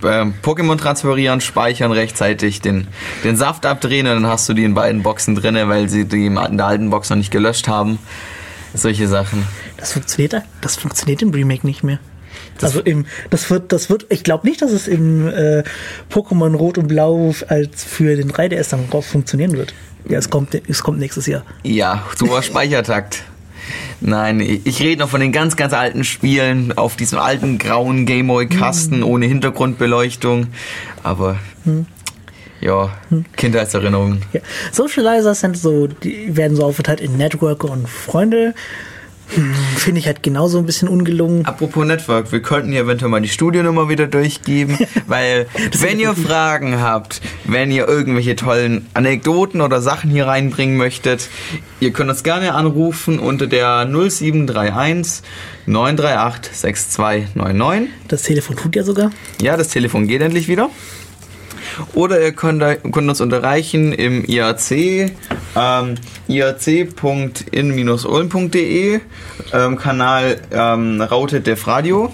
beim 0.01 0.35
Pokémon 0.43 0.77
transferieren, 0.77 1.41
speichern 1.41 1.93
rechtzeitig 1.93 2.61
den, 2.61 2.89
den 3.25 3.37
Saft 3.37 3.65
abdrehen 3.67 4.07
und 4.07 4.15
dann 4.23 4.27
hast 4.27 4.49
du 4.49 4.55
die 4.55 4.65
in 4.65 4.75
beiden 4.75 5.03
Boxen 5.03 5.35
drinne, 5.35 5.69
weil 5.69 5.89
sie 5.89 6.05
die 6.05 6.27
in 6.27 6.35
der 6.35 6.67
alten 6.67 6.91
Box 6.91 7.09
noch 7.11 7.17
nicht 7.17 7.31
gelöscht 7.31 7.69
haben. 7.69 7.99
Solche 8.75 9.09
Sachen. 9.09 9.45
Das 9.77 9.93
funktioniert, 9.93 10.35
das 10.61 10.77
funktioniert 10.77 11.23
im 11.23 11.31
Remake 11.31 11.67
nicht 11.67 11.83
mehr. 11.83 11.99
also 12.61 12.81
im, 12.81 13.07
das 13.31 13.49
wird, 13.51 13.73
das 13.73 13.89
wird, 13.91 14.07
ich 14.11 14.25
glaube 14.25 14.47
nicht, 14.47 14.61
dass 14.61 14.73
es 14.73 14.89
im 14.89 15.29
äh, 15.29 15.63
Pokémon 16.13 16.55
Rot 16.55 16.79
und 16.79 16.89
Blau 16.89 17.33
als 17.49 17.85
für 17.85 18.17
den 18.17 18.31
3DS 18.31 18.71
dann 18.71 18.91
drauf 18.91 19.07
funktionieren 19.07 19.53
wird. 19.53 19.73
Ja, 20.09 20.19
es 20.19 20.31
kommt, 20.31 20.55
es 20.69 20.83
kommt 20.83 20.99
nächstes 20.99 21.27
Jahr. 21.27 21.43
Ja, 21.63 22.05
super 22.17 22.43
Speichertakt. 22.43 23.25
Nein, 24.01 24.41
ich 24.41 24.81
rede 24.81 25.01
noch 25.01 25.09
von 25.09 25.21
den 25.21 25.33
ganz, 25.33 25.57
ganz 25.57 25.73
alten 25.73 26.05
Spielen 26.05 26.77
auf 26.77 26.97
diesem 26.97 27.19
alten 27.19 27.59
grauen 27.59 28.07
Gameboy-Kasten 28.07 29.03
ohne 29.03 29.27
Hintergrundbeleuchtung. 29.27 30.47
Aber 31.03 31.37
ja, 32.61 32.91
Kindheitserinnerungen. 33.37 34.23
Ja. 34.33 34.41
Socializer 34.73 35.35
sind 35.35 35.57
so, 35.57 35.87
die 35.87 36.37
werden 36.37 36.57
so 36.57 36.65
aufgeteilt 36.65 37.01
in 37.01 37.17
Networker 37.17 37.71
und 37.71 37.89
Freunde. 37.89 38.55
Finde 39.77 40.01
ich 40.01 40.07
halt 40.07 40.23
genauso 40.23 40.59
ein 40.59 40.67
bisschen 40.67 40.89
ungelungen. 40.89 41.45
Apropos 41.45 41.87
Network, 41.87 42.33
wir 42.33 42.41
könnten 42.41 42.73
hier 42.73 42.83
eventuell 42.83 43.11
mal 43.11 43.21
die 43.21 43.29
Studienummer 43.29 43.89
wieder 43.89 44.07
durchgeben, 44.07 44.79
weil 45.07 45.47
wenn 45.81 46.01
ihr 46.01 46.15
Fragen 46.15 46.81
habt, 46.81 47.21
wenn 47.45 47.71
ihr 47.71 47.87
irgendwelche 47.87 48.37
tollen 48.37 48.87
Anekdoten 48.95 49.61
oder 49.61 49.81
Sachen 49.81 50.11
hier 50.11 50.27
reinbringen 50.27 50.77
möchtet, 50.77 51.29
ihr 51.81 51.93
könnt 51.93 52.11
uns 52.11 52.23
gerne 52.23 52.55
anrufen 52.55 53.19
unter 53.19 53.47
der 53.47 53.87
0731 53.87 55.23
938 55.67 56.57
6299. 56.57 57.89
Das 58.09 58.23
Telefon 58.23 58.57
tut 58.57 58.75
ja 58.77 58.83
sogar. 58.83 59.11
Ja, 59.41 59.57
das 59.57 59.69
Telefon 59.69 60.09
geht 60.09 60.23
endlich 60.23 60.49
wieder. 60.49 60.71
Oder 61.95 62.21
ihr 62.21 62.33
könnt, 62.33 62.63
könnt 62.63 63.09
uns 63.09 63.21
unterreichen 63.21 63.93
im 63.93 64.25
IAC, 64.25 65.13
ähm, 65.57 65.95
iac.in-ulm.de, 66.29 69.01
ähm, 69.53 69.77
Kanal 69.77 70.41
ähm, 70.51 71.01
Raute 71.01 71.41
Def 71.41 71.67
Radio. 71.67 72.13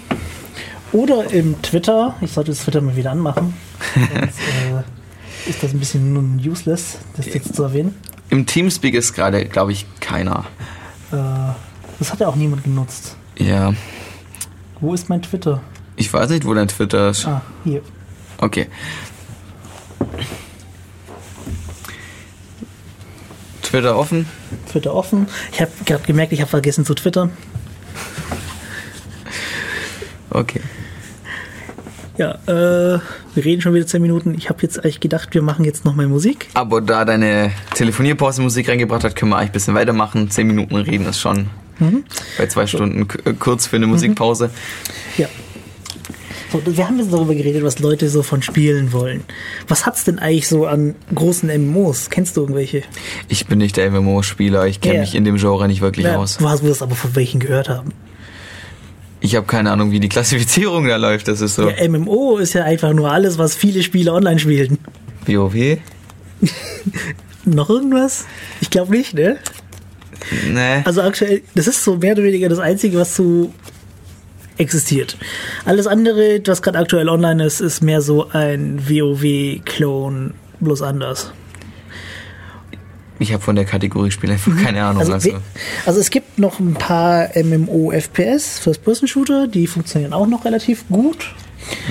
Oder 0.91 1.31
im 1.31 1.61
Twitter. 1.61 2.15
Ich 2.21 2.31
sollte 2.31 2.51
das 2.51 2.61
Twitter 2.61 2.81
mal 2.81 2.95
wieder 2.95 3.11
anmachen. 3.11 3.53
Sonst 3.95 4.39
äh, 4.39 5.49
ist 5.49 5.63
das 5.63 5.73
ein 5.73 5.79
bisschen 5.79 6.13
nun 6.13 6.41
useless, 6.45 6.97
das 7.17 7.25
jetzt 7.25 7.55
zu 7.55 7.63
erwähnen. 7.63 7.95
Im 8.29 8.45
Teamspeak 8.45 8.95
ist 8.95 9.13
gerade, 9.13 9.45
glaube 9.45 9.71
ich, 9.71 9.85
keiner. 9.99 10.45
Äh, 11.11 11.17
das 11.99 12.11
hat 12.11 12.19
ja 12.19 12.27
auch 12.27 12.35
niemand 12.35 12.63
genutzt. 12.63 13.15
Ja, 13.37 13.73
Wo 14.79 14.93
ist 14.93 15.09
mein 15.09 15.21
Twitter? 15.21 15.61
ich 15.97 16.11
weiß 16.11 16.29
nicht, 16.29 16.45
wo 16.45 16.53
dein 16.53 16.67
Twitter 16.67 17.09
ist. 17.09 17.25
Ah, 17.25 17.41
hier. 17.63 17.81
Okay. 18.37 18.67
Twitter 23.61 23.97
offen. 23.97 24.27
Twitter 24.71 24.93
offen. 24.93 25.27
Ich 25.51 25.61
habe 25.61 25.71
gerade 25.85 26.03
gemerkt, 26.03 26.31
ich 26.31 26.41
habe 26.41 26.49
vergessen 26.49 26.85
zu 26.85 26.93
twittern. 26.93 27.31
Okay. 30.29 30.61
Ja, 32.17 32.35
äh, 32.47 32.99
wir 33.33 33.45
reden 33.45 33.61
schon 33.61 33.73
wieder 33.73 33.85
10 33.85 34.01
Minuten. 34.01 34.35
Ich 34.37 34.49
habe 34.49 34.61
jetzt 34.61 34.79
eigentlich 34.79 35.01
gedacht, 35.01 35.33
wir 35.33 35.41
machen 35.41 35.65
jetzt 35.65 35.83
noch 35.83 35.95
mal 35.95 36.07
Musik. 36.07 36.47
Aber 36.53 36.79
da 36.79 37.03
deine 37.03 37.51
Telefonierpause 37.73 38.41
Musik 38.41 38.69
reingebracht 38.69 39.03
hat, 39.03 39.15
können 39.15 39.31
wir 39.31 39.37
eigentlich 39.37 39.49
ein 39.49 39.53
bisschen 39.53 39.75
weitermachen. 39.75 40.29
Zehn 40.29 40.47
Minuten 40.47 40.75
reden 40.75 41.05
ist 41.05 41.19
schon 41.19 41.49
bei 42.37 42.47
zwei 42.47 42.67
Stunden 42.67 43.07
äh, 43.25 43.33
kurz 43.33 43.67
für 43.67 43.75
eine 43.75 43.87
Musikpause. 43.87 44.49
Ja. 45.17 45.27
Wir 46.51 46.87
haben 46.87 46.99
jetzt 46.99 47.11
darüber 47.11 47.33
geredet, 47.35 47.63
was 47.63 47.79
Leute 47.79 48.07
so 48.09 48.21
von 48.23 48.41
Spielen 48.41 48.93
wollen. 48.93 49.23
Was 49.67 49.85
hat's 49.85 50.03
denn 50.03 50.19
eigentlich 50.19 50.47
so 50.47 50.65
an 50.67 50.95
großen 51.13 51.49
MMOs? 51.49 52.09
Kennst 52.09 52.37
du 52.37 52.41
irgendwelche? 52.41 52.83
Ich 53.27 53.47
bin 53.47 53.57
nicht 53.59 53.77
der 53.77 53.89
MMO-Spieler, 53.91 54.65
ich 54.67 54.79
kenne 54.79 54.95
Ja. 54.95 55.01
mich 55.01 55.15
in 55.15 55.25
dem 55.25 55.37
Genre 55.37 55.67
nicht 55.67 55.81
wirklich 55.81 56.05
Ja, 56.05 56.17
aus. 56.17 56.37
Du 56.37 56.47
hast 56.47 56.63
wirst 56.63 56.81
aber 56.81 56.95
von 56.95 57.15
welchen 57.15 57.39
gehört 57.39 57.67
haben. 57.69 57.91
Ich 59.21 59.35
habe 59.35 59.47
keine 59.47 59.71
Ahnung, 59.71 59.91
wie 59.91 59.99
die 59.99 60.09
Klassifizierung 60.09 60.87
da 60.87 60.97
läuft. 60.97 61.27
Das 61.27 61.41
ist 61.41 61.55
so 61.55 61.67
Ja, 61.69 61.87
MMO 61.89 62.37
ist 62.37 62.53
ja 62.53 62.63
einfach 62.63 62.93
nur 62.93 63.11
alles, 63.11 63.37
was 63.37 63.55
viele 63.55 63.81
Spieler 63.81 64.13
online 64.13 64.39
spielen. 64.39 64.77
WoW. 65.25 65.77
Noch 67.45 67.69
irgendwas? 67.69 68.25
Ich 68.61 68.69
glaube 68.69 68.91
nicht, 68.95 69.13
ne? 69.13 69.37
Nee. 70.51 70.81
Also 70.85 71.01
aktuell, 71.01 71.41
das 71.55 71.67
ist 71.67 71.83
so 71.83 71.97
mehr 71.97 72.13
oder 72.13 72.23
weniger 72.23 72.49
das 72.49 72.59
Einzige, 72.59 72.97
was 72.97 73.15
so 73.15 73.51
existiert. 74.57 75.17
Alles 75.65 75.87
andere, 75.87 76.41
was 76.45 76.61
gerade 76.61 76.79
aktuell 76.79 77.09
online 77.09 77.45
ist, 77.45 77.61
ist 77.61 77.81
mehr 77.81 78.01
so 78.01 78.29
ein 78.31 78.79
WoW-Klon, 78.87 80.33
bloß 80.59 80.81
anders. 80.81 81.31
Ich 83.17 83.31
habe 83.31 83.41
von 83.41 83.55
der 83.55 83.65
Kategorie 83.65 84.11
Spiel 84.11 84.31
einfach 84.31 84.51
keine 84.61 84.83
Ahnung. 84.83 84.99
Also, 84.99 85.13
Also, 85.13 85.31
also 85.85 85.99
es 85.99 86.09
gibt 86.09 86.37
noch 86.37 86.59
ein 86.59 86.73
paar 86.73 87.29
MMO-FPS, 87.35 88.59
First-Person-Shooter, 88.59 89.47
die 89.47 89.67
funktionieren 89.67 90.11
auch 90.13 90.27
noch 90.27 90.43
relativ 90.43 90.85
gut. 90.89 91.33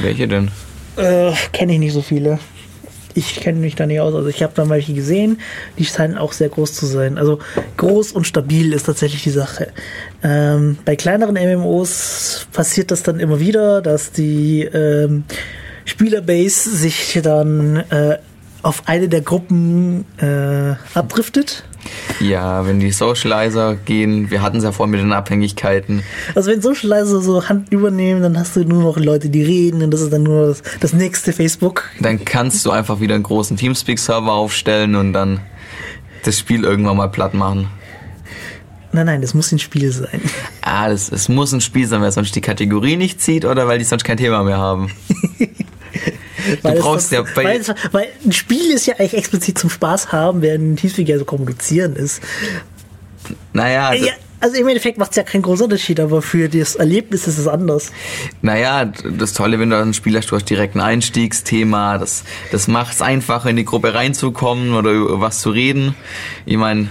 welche 0.03 0.29
denn? 0.29 0.51
Äh, 0.97 1.33
kenne 1.53 1.73
ich 1.73 1.79
nicht 1.79 1.93
so 1.95 2.03
viele. 2.03 2.39
Ich 3.15 3.37
kenne 3.37 3.61
mich 3.61 3.77
da 3.77 3.87
nicht 3.87 4.01
aus. 4.01 4.15
Also 4.15 4.29
ich 4.29 4.43
habe 4.43 4.53
dann 4.55 4.69
welche 4.69 4.93
gesehen, 4.93 5.39
die 5.79 5.85
scheinen 5.85 6.19
auch 6.19 6.33
sehr 6.33 6.49
groß 6.49 6.73
zu 6.73 6.87
sein. 6.87 7.17
Also 7.17 7.39
groß 7.77 8.13
und 8.13 8.27
stabil 8.27 8.73
ist 8.73 8.85
tatsächlich 8.87 9.23
die 9.23 9.31
Sache. 9.31 9.69
Ähm, 10.23 10.79
bei 10.85 10.97
kleineren 10.97 11.35
MMOs 11.35 12.47
passiert 12.53 12.91
das 12.91 13.03
dann 13.03 13.21
immer 13.21 13.41
wieder, 13.41 13.83
dass 13.83 14.13
die 14.13 14.63
ähm, 14.63 15.25
Spielerbase 15.85 16.71
sich 16.71 17.21
dann 17.23 17.85
äh, 17.91 18.19
auf 18.65 18.89
eine 18.89 19.09
der 19.09 19.21
Gruppen 19.21 20.07
äh, 20.17 20.75
abdriftet. 20.95 21.65
Ja, 22.19 22.67
wenn 22.67 22.81
die 22.81 22.93
Socializer 22.93 23.77
gehen, 23.77 24.31
wir 24.31 24.41
hatten 24.41 24.57
es 24.57 24.65
ja 24.65 24.73
vorhin 24.73 24.93
mit 24.93 25.01
den 25.01 25.13
Abhängigkeiten. 25.13 26.03
Also 26.35 26.51
wenn 26.51 26.63
Socializer 26.63 27.21
so 27.21 27.47
Hand 27.47 27.71
übernehmen, 27.73 28.23
dann 28.23 28.39
hast 28.39 28.57
du 28.57 28.65
nur 28.65 28.83
noch 28.83 28.97
Leute, 28.97 29.29
die 29.29 29.43
reden 29.43 29.83
und 29.83 29.91
das 29.91 30.01
ist 30.01 30.13
dann 30.13 30.23
nur 30.23 30.49
das, 30.49 30.63
das 30.81 30.93
nächste 30.95 31.35
Facebook. 31.35 31.91
Dann 32.01 32.25
kannst 32.25 32.65
du 32.65 32.71
einfach 32.71 33.01
wieder 33.01 33.15
einen 33.15 33.25
großen 33.25 33.59
Teamspeak-Server 33.59 34.33
aufstellen 34.33 34.95
und 34.95 35.13
dann 35.13 35.41
das 36.25 36.39
Spiel 36.39 36.65
irgendwann 36.65 36.97
mal 36.97 37.09
platt 37.09 37.35
machen. 37.35 37.69
Nein, 38.93 39.07
nein, 39.07 39.21
das 39.21 39.35
muss 39.35 39.53
ein 39.53 39.59
Spiel 39.59 39.93
sein. 39.93 40.23
Ah, 40.63 40.89
das, 40.89 41.13
es 41.13 41.29
muss 41.29 41.53
ein 41.53 41.61
Spiel 41.61 41.87
sein, 41.87 42.01
weil 42.01 42.13
sonst 42.13 42.35
die 42.35 42.41
Kategorie 42.41 42.97
nicht 42.97 43.21
zieht 43.21 43.45
oder 43.45 43.69
weil 43.69 43.79
die 43.79 43.85
sonst 43.85 44.05
kein 44.05 44.17
Thema 44.17 44.43
mehr 44.43 44.59
haben. 44.59 44.91
Weil, 46.63 46.77
es 46.77 46.81
brauchst 46.83 47.11
ja 47.13 47.23
bei- 47.35 47.45
weil, 47.45 47.61
es, 47.61 47.73
weil 47.93 48.07
ein 48.25 48.33
Spiel 48.33 48.71
ist 48.73 48.87
ja 48.87 48.95
eigentlich 48.95 49.15
explizit 49.15 49.59
zum 49.59 49.71
Spaß 49.71 50.13
haben, 50.13 50.43
während 50.43 50.73
ein 50.73 50.77
Teamspeak 50.77 51.09
ja 51.09 51.19
so 51.19 51.25
kommunizieren 51.25 51.97
ist. 51.97 52.21
Naja, 53.53 53.93
Ja, 53.95 54.13
also 54.41 54.57
im 54.57 54.69
Endeffekt 54.69 54.99
macht 54.99 55.11
es 55.13 55.17
ja 55.17 55.23
keinen 55.23 55.43
großen 55.43 55.65
Unterschied, 55.65 55.99
aber 56.01 56.21
für 56.21 56.49
das 56.51 56.75
Erlebnis 56.75 57.27
ist 57.27 57.39
es 57.39 57.49
anders. 57.49 57.91
Naja, 58.43 58.85
das 58.85 59.33
Tolle, 59.33 59.59
wenn 59.59 59.71
du 59.71 59.81
ein 59.81 59.95
Spiel 59.95 60.17
hast, 60.19 60.31
du 60.31 60.37
hast 60.37 60.45
direkt 60.51 60.75
ein 60.77 60.81
Einstiegsthema, 60.81 61.97
das, 61.99 62.25
das 62.53 62.69
macht 62.69 62.93
es 62.95 63.01
einfacher, 63.03 63.49
in 63.49 63.57
die 63.57 63.65
Gruppe 63.65 63.95
reinzukommen 63.95 64.75
oder 64.75 64.91
über 64.91 65.21
was 65.21 65.41
zu 65.41 65.51
reden. 65.51 65.95
Ich 66.45 66.59
meine, 66.59 66.89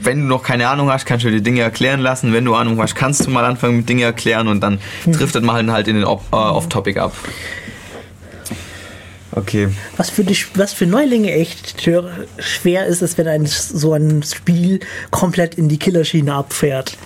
wenn 0.00 0.20
du 0.20 0.26
noch 0.26 0.44
keine 0.44 0.68
Ahnung 0.68 0.90
hast, 0.90 1.04
kannst 1.06 1.24
du 1.24 1.30
dir 1.30 1.40
Dinge 1.40 1.60
erklären 1.62 2.00
lassen. 2.00 2.32
Wenn 2.32 2.44
du 2.44 2.54
Ahnung 2.54 2.80
hast, 2.80 2.94
kannst 2.94 3.26
du 3.26 3.30
mal 3.30 3.44
anfangen 3.44 3.78
mit 3.78 3.88
Dinge 3.88 4.04
erklären 4.04 4.46
und 4.48 4.60
dann 4.60 4.78
driftet 5.06 5.42
man 5.42 5.72
halt 5.72 5.88
in 5.88 5.96
den 5.96 6.04
äh, 6.04 6.06
Off-Topic 6.06 6.98
ab. 7.00 7.12
Okay. 9.38 9.68
Was 9.96 10.10
für, 10.10 10.24
die, 10.24 10.36
was 10.54 10.72
für 10.72 10.86
Neulinge 10.86 11.32
echt 11.32 11.80
schwer- 12.38 12.86
ist, 12.86 13.02
ist, 13.02 13.18
wenn 13.18 13.28
ein, 13.28 13.46
so 13.46 13.92
ein 13.92 14.22
Spiel 14.22 14.80
komplett 15.10 15.54
in 15.54 15.68
die 15.68 15.78
Killerschiene 15.78 16.34
abfährt. 16.34 16.96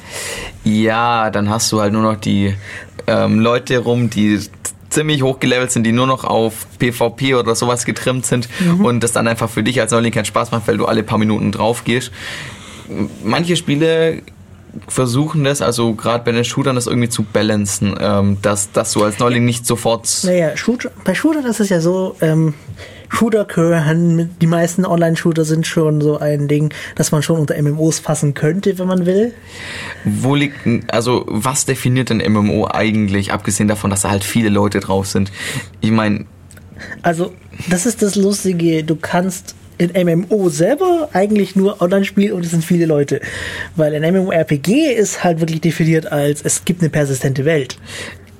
Ja, 0.64 1.30
dann 1.30 1.50
hast 1.50 1.70
du 1.72 1.80
halt 1.80 1.92
nur 1.92 2.02
noch 2.02 2.16
die 2.16 2.54
ähm, 3.06 3.40
Leute 3.40 3.78
rum, 3.78 4.08
die 4.10 4.40
ziemlich 4.88 5.22
hochgelevelt 5.22 5.70
sind, 5.72 5.84
die 5.84 5.92
nur 5.92 6.06
noch 6.06 6.24
auf 6.24 6.66
PvP 6.78 7.34
oder 7.34 7.54
sowas 7.54 7.84
getrimmt 7.86 8.26
sind 8.26 8.48
und 8.82 9.02
das 9.02 9.12
dann 9.12 9.26
einfach 9.26 9.48
für 9.48 9.62
dich 9.62 9.80
als 9.80 9.90
Neuling 9.90 10.12
keinen 10.12 10.26
Spaß 10.26 10.50
macht, 10.50 10.68
weil 10.68 10.76
du 10.76 10.84
alle 10.86 11.02
paar 11.02 11.16
Minuten 11.18 11.50
drauf 11.50 11.84
gehst. 11.84 12.12
Manche 13.24 13.56
Spiele 13.56 14.20
versuchen 14.88 15.44
das, 15.44 15.60
also 15.62 15.94
gerade 15.94 16.24
bei 16.24 16.32
den 16.32 16.44
Shootern, 16.44 16.74
das 16.76 16.86
irgendwie 16.86 17.08
zu 17.08 17.22
balancen, 17.24 17.94
ähm, 18.00 18.38
dass, 18.42 18.72
dass 18.72 18.92
du 18.92 19.04
als 19.04 19.18
Neuling 19.18 19.44
nicht 19.44 19.66
sofort... 19.66 20.08
Naja, 20.24 20.56
Shooter, 20.56 20.90
bei 21.04 21.14
Shooter 21.14 21.44
ist 21.46 21.60
es 21.60 21.68
ja 21.68 21.80
so, 21.80 22.16
ähm, 22.20 22.54
Shooter 23.10 23.46
mit- 23.94 24.40
die 24.40 24.46
meisten 24.46 24.86
Online-Shooter 24.86 25.44
sind 25.44 25.66
schon 25.66 26.00
so 26.00 26.18
ein 26.18 26.48
Ding, 26.48 26.72
dass 26.94 27.12
man 27.12 27.22
schon 27.22 27.38
unter 27.38 27.60
MMOs 27.60 27.98
fassen 27.98 28.32
könnte, 28.32 28.78
wenn 28.78 28.86
man 28.86 29.04
will. 29.04 29.34
Wo 30.04 30.34
liegt, 30.34 30.64
denn- 30.64 30.84
also 30.90 31.24
was 31.28 31.66
definiert 31.66 32.10
ein 32.10 32.20
MMO 32.32 32.68
eigentlich, 32.70 33.32
abgesehen 33.32 33.68
davon, 33.68 33.90
dass 33.90 34.00
da 34.02 34.10
halt 34.10 34.24
viele 34.24 34.48
Leute 34.48 34.80
drauf 34.80 35.06
sind? 35.06 35.30
Ich 35.82 35.90
meine, 35.90 36.24
Also, 37.02 37.32
das 37.68 37.84
ist 37.86 38.00
das 38.02 38.16
Lustige, 38.16 38.82
du 38.82 38.96
kannst 38.96 39.54
in 39.78 39.90
MMO 39.92 40.48
selber 40.48 41.08
eigentlich 41.12 41.56
nur 41.56 41.80
online 41.80 42.04
spielen 42.04 42.32
und 42.32 42.44
es 42.44 42.50
sind 42.50 42.64
viele 42.64 42.86
Leute. 42.86 43.20
Weil 43.76 43.94
ein 43.94 44.14
MMORPG 44.14 44.92
ist 44.92 45.24
halt 45.24 45.40
wirklich 45.40 45.60
definiert 45.60 46.10
als, 46.10 46.42
es 46.42 46.64
gibt 46.64 46.80
eine 46.80 46.90
persistente 46.90 47.44
Welt. 47.44 47.78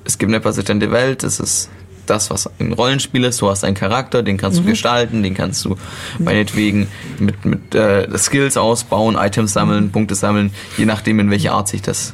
es 0.05 0.17
gibt 0.17 0.29
eine 0.29 0.39
persistente 0.39 0.91
Welt, 0.91 1.23
es 1.23 1.39
ist 1.39 1.69
das, 2.05 2.29
was 2.29 2.49
ein 2.59 2.73
Rollenspiel 2.73 3.23
ist. 3.23 3.41
Du 3.41 3.49
hast 3.49 3.63
einen 3.63 3.75
Charakter, 3.75 4.23
den 4.23 4.37
kannst 4.37 4.59
du 4.59 4.63
gestalten, 4.63 5.23
den 5.23 5.33
kannst 5.33 5.63
du 5.65 5.75
meinetwegen 6.19 6.87
mit, 7.19 7.45
mit 7.45 7.75
äh, 7.75 8.07
Skills 8.17 8.57
ausbauen, 8.57 9.15
Items 9.15 9.53
sammeln, 9.53 9.91
Punkte 9.91 10.15
sammeln, 10.15 10.51
je 10.77 10.85
nachdem, 10.85 11.19
in 11.19 11.29
welche 11.29 11.51
Art 11.51 11.67
sich 11.67 11.81
das. 11.81 12.13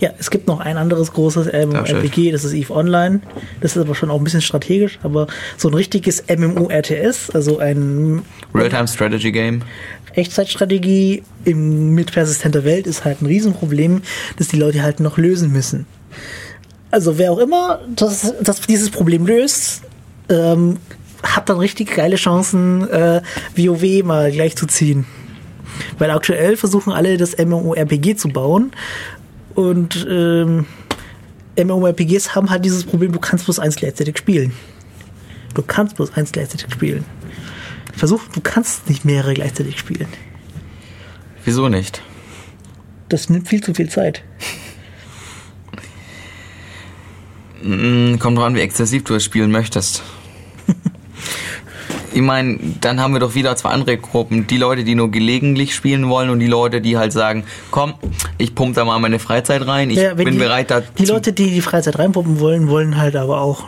Ja, 0.00 0.10
es 0.18 0.30
gibt 0.30 0.46
noch 0.46 0.60
ein 0.60 0.76
anderes 0.76 1.12
großes 1.12 1.46
MMORPG, 1.52 2.32
das 2.32 2.44
ist 2.44 2.52
EVE 2.52 2.74
Online. 2.74 3.20
Das 3.60 3.76
ist 3.76 3.82
aber 3.82 3.94
schon 3.94 4.10
auch 4.10 4.18
ein 4.18 4.24
bisschen 4.24 4.42
strategisch, 4.42 4.98
aber 5.02 5.26
so 5.56 5.68
ein 5.68 5.74
richtiges 5.74 6.24
MMORTS, 6.28 7.30
also 7.30 7.58
ein 7.58 8.22
Real-Time 8.54 8.88
Strategy 8.88 9.32
Game. 9.32 9.62
Echtzeitstrategie 10.14 11.22
im, 11.44 11.90
mit 11.94 12.12
persistenter 12.12 12.64
Welt 12.64 12.86
ist 12.86 13.04
halt 13.04 13.20
ein 13.20 13.26
Riesenproblem, 13.26 14.02
das 14.38 14.48
die 14.48 14.56
Leute 14.56 14.82
halt 14.82 15.00
noch 15.00 15.18
lösen 15.18 15.52
müssen. 15.52 15.86
Also 16.90 17.18
wer 17.18 17.32
auch 17.32 17.38
immer 17.38 17.80
das, 17.94 18.34
das 18.40 18.60
dieses 18.60 18.90
Problem 18.90 19.26
löst, 19.26 19.82
ähm, 20.28 20.78
hat 21.22 21.48
dann 21.48 21.58
richtig 21.58 21.94
geile 21.94 22.16
Chancen, 22.16 22.88
äh, 22.88 23.22
WoW 23.56 24.04
mal 24.04 24.30
gleich 24.30 24.56
zu 24.56 24.66
ziehen. 24.66 25.06
Weil 25.98 26.10
aktuell 26.10 26.56
versuchen 26.56 26.92
alle 26.92 27.16
das 27.16 27.36
MMORPG 27.36 28.16
zu 28.16 28.28
bauen 28.28 28.72
und 29.54 30.06
ähm, 30.08 30.66
MMORPGs 31.58 32.34
haben 32.34 32.50
halt 32.50 32.64
dieses 32.64 32.84
Problem, 32.84 33.12
du 33.12 33.18
kannst 33.18 33.46
bloß 33.46 33.58
eins 33.58 33.76
gleichzeitig 33.76 34.18
spielen. 34.18 34.52
Du 35.54 35.62
kannst 35.62 35.96
bloß 35.96 36.12
eins 36.14 36.32
gleichzeitig 36.32 36.70
spielen. 36.72 37.04
Versuch, 37.94 38.22
du 38.34 38.40
kannst 38.42 38.88
nicht 38.90 39.06
mehrere 39.06 39.32
gleichzeitig 39.32 39.78
spielen. 39.78 40.08
Wieso 41.44 41.68
nicht? 41.68 42.02
Das 43.08 43.30
nimmt 43.30 43.48
viel 43.48 43.62
zu 43.62 43.72
viel 43.72 43.88
Zeit. 43.88 44.22
Mm, 47.62 48.18
Kommt 48.18 48.38
drauf 48.38 48.44
an, 48.46 48.54
wie 48.54 48.60
exzessiv 48.60 49.04
du 49.04 49.14
es 49.14 49.24
spielen 49.24 49.50
möchtest. 49.50 50.02
Ich 52.12 52.22
meine, 52.22 52.58
dann 52.80 52.98
haben 52.98 53.12
wir 53.12 53.20
doch 53.20 53.34
wieder 53.34 53.54
zwei 53.56 53.68
andere 53.68 53.98
Gruppen. 53.98 54.46
Die 54.46 54.56
Leute, 54.56 54.84
die 54.84 54.94
nur 54.94 55.10
gelegentlich 55.10 55.74
spielen 55.74 56.08
wollen 56.08 56.30
und 56.30 56.38
die 56.38 56.46
Leute, 56.46 56.80
die 56.80 56.96
halt 56.96 57.12
sagen, 57.12 57.44
komm, 57.70 57.92
ich 58.38 58.54
pump 58.54 58.74
da 58.74 58.86
mal 58.86 58.98
meine 59.00 59.18
Freizeit 59.18 59.66
rein, 59.66 59.90
ich 59.90 59.98
Ja, 59.98 60.14
bin 60.14 60.30
die, 60.32 60.38
bereit, 60.38 60.70
da 60.70 60.80
Die 60.80 61.04
Leute, 61.04 61.34
die 61.34 61.50
die 61.50 61.60
Freizeit 61.60 61.98
reinpumpen 61.98 62.40
wollen, 62.40 62.68
wollen 62.68 62.96
halt 62.96 63.16
aber 63.16 63.42
auch 63.42 63.64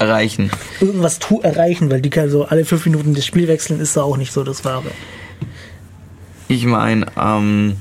erreichen. 0.00 0.50
irgendwas 0.80 1.20
tu 1.20 1.40
erreichen, 1.40 1.88
weil 1.88 2.00
die 2.00 2.10
kann 2.10 2.30
so 2.30 2.46
alle 2.46 2.64
fünf 2.64 2.84
Minuten 2.84 3.14
das 3.14 3.24
Spiel 3.24 3.46
wechseln, 3.46 3.78
ist 3.78 3.96
da 3.96 4.02
auch 4.02 4.16
nicht 4.16 4.32
so 4.32 4.42
das 4.42 4.64
Wahre. 4.64 4.90
Ich 6.48 6.66
meine, 6.66 7.06
ähm, 7.16 7.76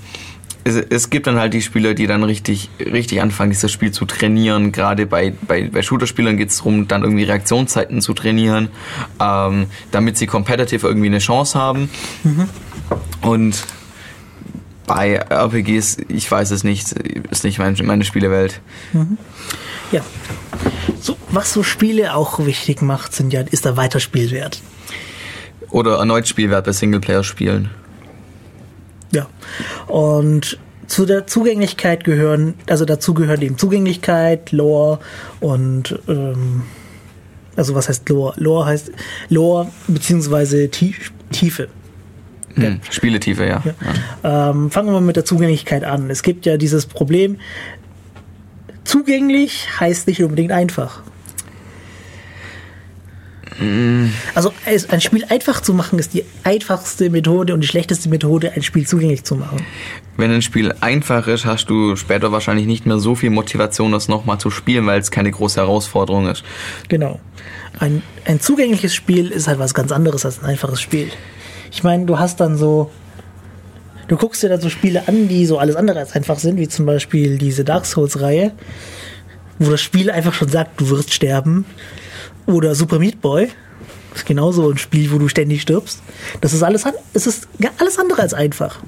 es, 0.66 0.76
es 0.76 1.10
gibt 1.12 1.28
dann 1.28 1.38
halt 1.38 1.54
die 1.54 1.62
Spieler, 1.62 1.94
die 1.94 2.08
dann 2.08 2.24
richtig, 2.24 2.70
richtig 2.80 3.22
anfangen, 3.22 3.52
dieses 3.52 3.72
Spiel 3.72 3.92
zu 3.92 4.06
trainieren. 4.06 4.72
Gerade 4.72 5.06
bei, 5.06 5.32
bei, 5.48 5.70
bei 5.70 5.82
Shooter-Spielern 5.84 6.38
geht 6.38 6.50
es 6.50 6.58
darum, 6.58 6.88
dann 6.88 7.04
irgendwie 7.04 7.24
Reaktionszeiten 7.24 8.02
zu 8.02 8.14
trainieren, 8.14 8.70
ähm, 9.22 9.68
damit 9.92 10.18
sie 10.18 10.26
competitive 10.26 10.88
irgendwie 10.88 11.08
eine 11.08 11.20
Chance 11.20 11.58
haben. 11.58 11.90
Und 13.22 13.64
bei 14.88 15.16
RPGs, 15.16 15.98
ich 16.08 16.30
weiß 16.30 16.50
es 16.50 16.64
nicht, 16.64 16.92
ist 16.92 17.44
nicht 17.44 17.60
mein, 17.60 17.78
meine 17.84 18.04
Spielewelt. 18.04 18.60
Ja. 19.92 20.02
So, 21.00 21.16
was 21.30 21.54
so 21.54 21.62
Spiele 21.62 22.16
auch 22.16 22.44
wichtig 22.44 22.82
macht, 22.82 23.14
sind 23.14 23.32
ja, 23.32 23.42
ist 23.42 23.66
der 23.66 23.78
Weiterspielwert. 23.78 24.62
Oder 25.70 25.98
erneut 26.00 26.28
Spielwert 26.28 26.66
bei 26.66 26.72
Singleplayer-Spielen. 26.72 27.70
Ja. 29.16 29.28
Und 29.88 30.60
zu 30.88 31.06
der 31.06 31.26
Zugänglichkeit 31.26 32.04
gehören, 32.04 32.54
also 32.70 32.86
dazu 32.86 33.14
gehört 33.14 33.42
eben 33.42 33.58
Zugänglichkeit, 33.58 34.52
Lore 34.52 35.00
und 35.40 35.98
ähm, 36.08 36.64
also 37.56 37.74
was 37.74 37.90
heißt 37.90 38.08
Lore? 38.10 38.34
Lore 38.38 38.66
heißt 38.66 38.92
Lore 39.30 39.72
beziehungsweise 39.88 40.70
Tie- 40.70 40.96
Tiefe. 41.32 41.70
Hm, 42.54 42.80
Spieletiefe, 42.90 43.46
ja. 43.46 43.64
ja. 44.24 44.50
Ähm, 44.52 44.72
fangen 44.72 44.88
wir 44.88 44.94
mal 44.94 45.02
mit 45.02 45.16
der 45.16 45.26
Zugänglichkeit 45.26 45.84
an. 45.84 46.10
Es 46.10 46.24
gibt 46.24 46.46
ja 46.46 46.56
dieses 46.58 46.86
Problem, 46.86 47.38
zugänglich 48.84 49.68
heißt 49.80 50.08
nicht 50.08 50.24
unbedingt 50.24 50.52
einfach. 50.52 51.02
Also 54.34 54.52
ein 54.68 55.02
Spiel 55.02 55.24
einfach 55.30 55.62
zu 55.62 55.74
machen 55.74 55.98
ist 55.98 56.14
die 56.14 56.26
einfachste 56.44 57.10
Methode 57.10 57.54
und 57.54 57.62
die 57.62 57.68
schlechteste 57.68 58.10
Methode, 58.10 58.52
ein 58.54 58.64
Spiel 58.64 58.86
zugänglich 58.86 59.24
zu 59.24 59.36
machen. 59.36 59.66
Wenn 60.18 60.32
ein 60.32 60.42
Spiel 60.42 60.74
einfach 60.82 61.28
ist, 61.28 61.46
hast 61.46 61.70
du 61.70 61.96
später 61.96 62.32
wahrscheinlich 62.32 62.68
nicht 62.68 62.86
mehr 62.86 63.00
so 63.00 63.16
viel 63.16 63.30
Motivation, 63.30 63.94
das 63.94 64.08
nochmal 64.08 64.40
zu 64.40 64.50
spielen, 64.50 64.86
weil 64.86 65.00
es 65.00 65.10
keine 65.10 65.32
große 65.32 65.60
Herausforderung 65.60 66.28
ist. 66.28 66.44
Genau. 66.90 67.20
Ein, 67.80 68.02
ein 68.26 68.40
zugängliches 68.40 68.94
Spiel 68.94 69.32
ist 69.32 69.48
halt 69.48 69.60
was 69.60 69.74
ganz 69.74 69.92
anderes 69.92 70.26
als 70.26 70.42
ein 70.42 70.46
einfaches 70.46 70.82
Spiel. 70.82 71.10
Ich 71.72 71.84
meine, 71.84 72.06
du 72.06 72.20
hast 72.20 72.40
dann 72.40 72.58
so. 72.58 72.92
Du 74.08 74.18
guckst 74.18 74.44
dir 74.44 74.50
dann 74.50 74.62
so 74.62 74.70
Spiele 74.70 75.08
an, 75.08 75.28
die 75.28 75.48
so 75.48 75.58
alles 75.58 75.76
andere 75.76 76.00
als 76.00 76.12
einfach 76.14 76.38
sind, 76.38 76.58
wie 76.58 76.68
zum 76.68 76.86
Beispiel 76.86 77.40
diese 77.40 77.64
Dark 77.64 77.88
Souls-Reihe, 77.88 78.52
wo 79.58 79.72
das 79.72 79.82
Spiel 79.82 80.12
einfach 80.12 80.34
schon 80.34 80.48
sagt, 80.48 80.80
du 80.80 80.90
wirst 80.92 81.12
sterben. 81.12 81.66
Oder 82.46 82.76
Super 82.76 83.00
Meat 83.00 83.22
Boy. 83.22 83.50
Das 84.12 84.20
ist 84.20 84.28
genauso 84.28 84.72
ein 84.72 84.78
Spiel, 84.78 85.12
wo 85.12 85.18
du 85.18 85.28
ständig 85.28 85.62
stirbst. 85.62 86.02
Das 86.42 86.54
ist 86.54 86.64
alles, 86.64 86.86
es 87.14 87.28
ist 87.28 87.48
alles 87.78 88.00
andere 88.00 88.22
als 88.22 88.34
einfach. 88.34 88.80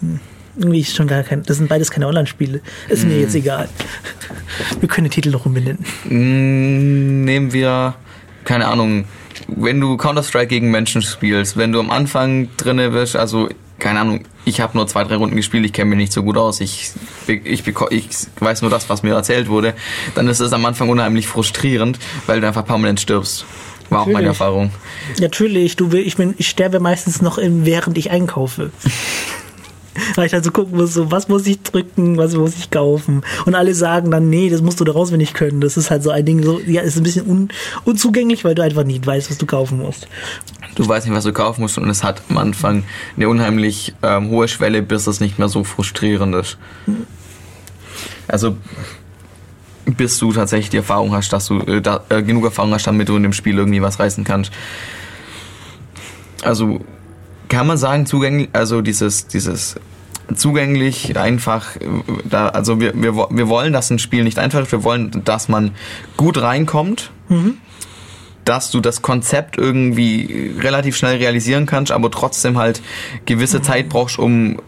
Hm. 0.00 0.20
Irgendwie 0.56 0.80
ist 0.80 0.94
schon 0.94 1.08
gar 1.08 1.22
kein. 1.22 1.42
Das 1.42 1.56
sind 1.56 1.68
beides 1.68 1.90
keine 1.90 2.06
Online-Spiele. 2.06 2.60
Ist 2.88 3.04
mir 3.04 3.18
jetzt 3.18 3.34
egal. 3.34 3.68
Wir 4.78 4.88
können 4.88 5.06
den 5.06 5.10
Titel 5.10 5.30
noch 5.30 5.46
umbenennen. 5.46 5.84
Mm, 6.04 7.24
Nehmen 7.24 7.52
wir, 7.52 7.94
keine 8.44 8.68
Ahnung, 8.68 9.06
wenn 9.48 9.80
du 9.80 9.96
Counter-Strike 9.96 10.46
gegen 10.46 10.70
Menschen 10.70 11.02
spielst, 11.02 11.56
wenn 11.56 11.72
du 11.72 11.80
am 11.80 11.90
Anfang 11.90 12.48
drinne 12.56 12.90
bist, 12.90 13.16
also 13.16 13.48
keine 13.80 14.00
Ahnung, 14.00 14.24
ich 14.44 14.60
habe 14.60 14.76
nur 14.76 14.86
zwei, 14.86 15.04
drei 15.04 15.16
Runden 15.16 15.36
gespielt, 15.36 15.64
ich 15.64 15.72
kenne 15.72 15.90
mich 15.90 15.98
nicht 15.98 16.12
so 16.12 16.22
gut 16.22 16.36
aus, 16.36 16.60
ich, 16.60 16.92
ich, 17.26 17.66
ich 17.66 18.08
weiß 18.40 18.62
nur 18.62 18.70
das, 18.70 18.88
was 18.88 19.02
mir 19.02 19.14
erzählt 19.14 19.48
wurde, 19.48 19.74
dann 20.14 20.28
ist 20.28 20.40
es 20.40 20.52
am 20.52 20.64
Anfang 20.64 20.88
unheimlich 20.88 21.26
frustrierend, 21.26 21.98
weil 22.26 22.40
du 22.40 22.46
einfach 22.46 22.64
permanent 22.64 23.00
stirbst. 23.00 23.44
War 23.90 24.00
auch 24.00 24.06
meine 24.06 24.14
Natürlich. 24.14 24.28
Erfahrung. 24.28 24.70
Natürlich, 25.20 25.76
du 25.76 25.92
will, 25.92 26.06
ich 26.06 26.16
bin, 26.16 26.34
ich 26.38 26.48
sterbe 26.48 26.80
meistens 26.80 27.20
noch 27.20 27.38
im, 27.38 27.66
während 27.66 27.98
ich 27.98 28.10
einkaufe. 28.10 28.70
Weil 30.14 30.26
ich 30.26 30.32
dann 30.32 30.42
so 30.42 30.50
gucken 30.50 30.76
muss, 30.76 30.94
so, 30.94 31.10
was 31.10 31.28
muss 31.28 31.46
ich 31.46 31.62
drücken, 31.62 32.16
was 32.16 32.34
muss 32.34 32.56
ich 32.56 32.70
kaufen. 32.70 33.22
Und 33.46 33.54
alle 33.54 33.74
sagen 33.74 34.10
dann, 34.10 34.28
nee, 34.28 34.50
das 34.50 34.62
musst 34.62 34.80
du 34.80 34.84
da 34.84 34.92
auswendig 34.92 35.34
können. 35.34 35.60
Das 35.60 35.76
ist 35.76 35.90
halt 35.90 36.02
so 36.02 36.10
ein 36.10 36.24
Ding, 36.24 36.42
so, 36.42 36.60
ja, 36.60 36.82
ist 36.82 36.96
ein 36.96 37.02
bisschen 37.02 37.28
un, 37.28 37.48
unzugänglich, 37.84 38.44
weil 38.44 38.54
du 38.54 38.62
einfach 38.62 38.84
nicht 38.84 39.06
weißt, 39.06 39.30
was 39.30 39.38
du 39.38 39.46
kaufen 39.46 39.78
musst. 39.78 40.08
Du 40.74 40.86
weißt 40.86 41.06
nicht, 41.06 41.14
was 41.14 41.24
du 41.24 41.32
kaufen 41.32 41.62
musst 41.62 41.78
und 41.78 41.88
es 41.88 42.02
hat 42.02 42.22
am 42.28 42.38
Anfang 42.38 42.84
eine 43.16 43.28
unheimlich 43.28 43.94
ähm, 44.02 44.30
hohe 44.30 44.48
Schwelle, 44.48 44.82
bis 44.82 45.06
es 45.06 45.20
nicht 45.20 45.38
mehr 45.38 45.48
so 45.48 45.62
frustrierend 45.62 46.34
ist. 46.34 46.58
Also 48.26 48.56
bis 49.86 50.18
du 50.18 50.32
tatsächlich 50.32 50.70
die 50.70 50.78
Erfahrung 50.78 51.12
hast, 51.12 51.32
dass 51.32 51.46
du 51.46 51.60
äh, 51.60 51.80
da, 51.80 52.02
äh, 52.08 52.22
genug 52.22 52.44
Erfahrung 52.44 52.72
hast, 52.72 52.86
damit 52.86 53.08
du 53.08 53.16
in 53.16 53.22
dem 53.22 53.32
Spiel 53.32 53.58
irgendwie 53.58 53.82
was 53.82 54.00
reißen 54.00 54.24
kannst. 54.24 54.50
Also 56.42 56.80
kann 57.48 57.66
man 57.66 57.76
sagen, 57.76 58.06
zugänglich, 58.06 58.48
also 58.52 58.80
dieses, 58.80 59.26
dieses 59.26 59.76
zugänglich 60.34 61.16
einfach, 61.18 61.76
äh, 61.76 61.80
da, 62.24 62.48
also 62.48 62.80
wir, 62.80 62.94
wir, 62.94 63.14
wir 63.14 63.48
wollen, 63.48 63.72
dass 63.72 63.90
ein 63.90 63.98
Spiel 63.98 64.24
nicht 64.24 64.38
einfach 64.38 64.62
ist, 64.62 64.72
wir 64.72 64.84
wollen, 64.84 65.22
dass 65.24 65.48
man 65.48 65.72
gut 66.16 66.40
reinkommt, 66.40 67.10
dass 68.44 68.70
du 68.70 68.80
das 68.80 69.02
Konzept 69.02 69.56
irgendwie 69.58 70.54
relativ 70.60 70.96
schnell 70.96 71.16
realisieren 71.16 71.66
kannst, 71.66 71.92
aber 71.92 72.10
trotzdem 72.10 72.58
halt 72.58 72.82
gewisse 73.26 73.62
Zeit 73.62 73.88
brauchst, 73.88 74.18
um 74.18 74.60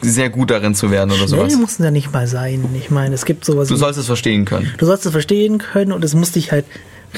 sehr 0.00 0.28
gut 0.28 0.50
darin 0.50 0.74
zu 0.74 0.90
werden 0.90 1.10
oder 1.10 1.26
Schnell 1.28 1.28
sowas. 1.28 1.56
muss 1.56 1.72
es 1.72 1.78
ja 1.78 1.90
nicht 1.90 2.12
mal 2.12 2.26
sein. 2.26 2.68
Ich 2.78 2.90
meine, 2.90 3.14
es 3.14 3.24
gibt 3.24 3.44
sowas. 3.44 3.68
Du 3.68 3.76
sollst 3.76 3.98
es 3.98 4.06
verstehen 4.06 4.44
können. 4.44 4.72
du 4.76 4.86
sollst 4.86 5.06
es 5.06 5.12
verstehen 5.12 5.58
können 5.58 5.92
und 5.92 6.04
es 6.04 6.14
muss 6.14 6.32
dich 6.32 6.52
halt 6.52 6.66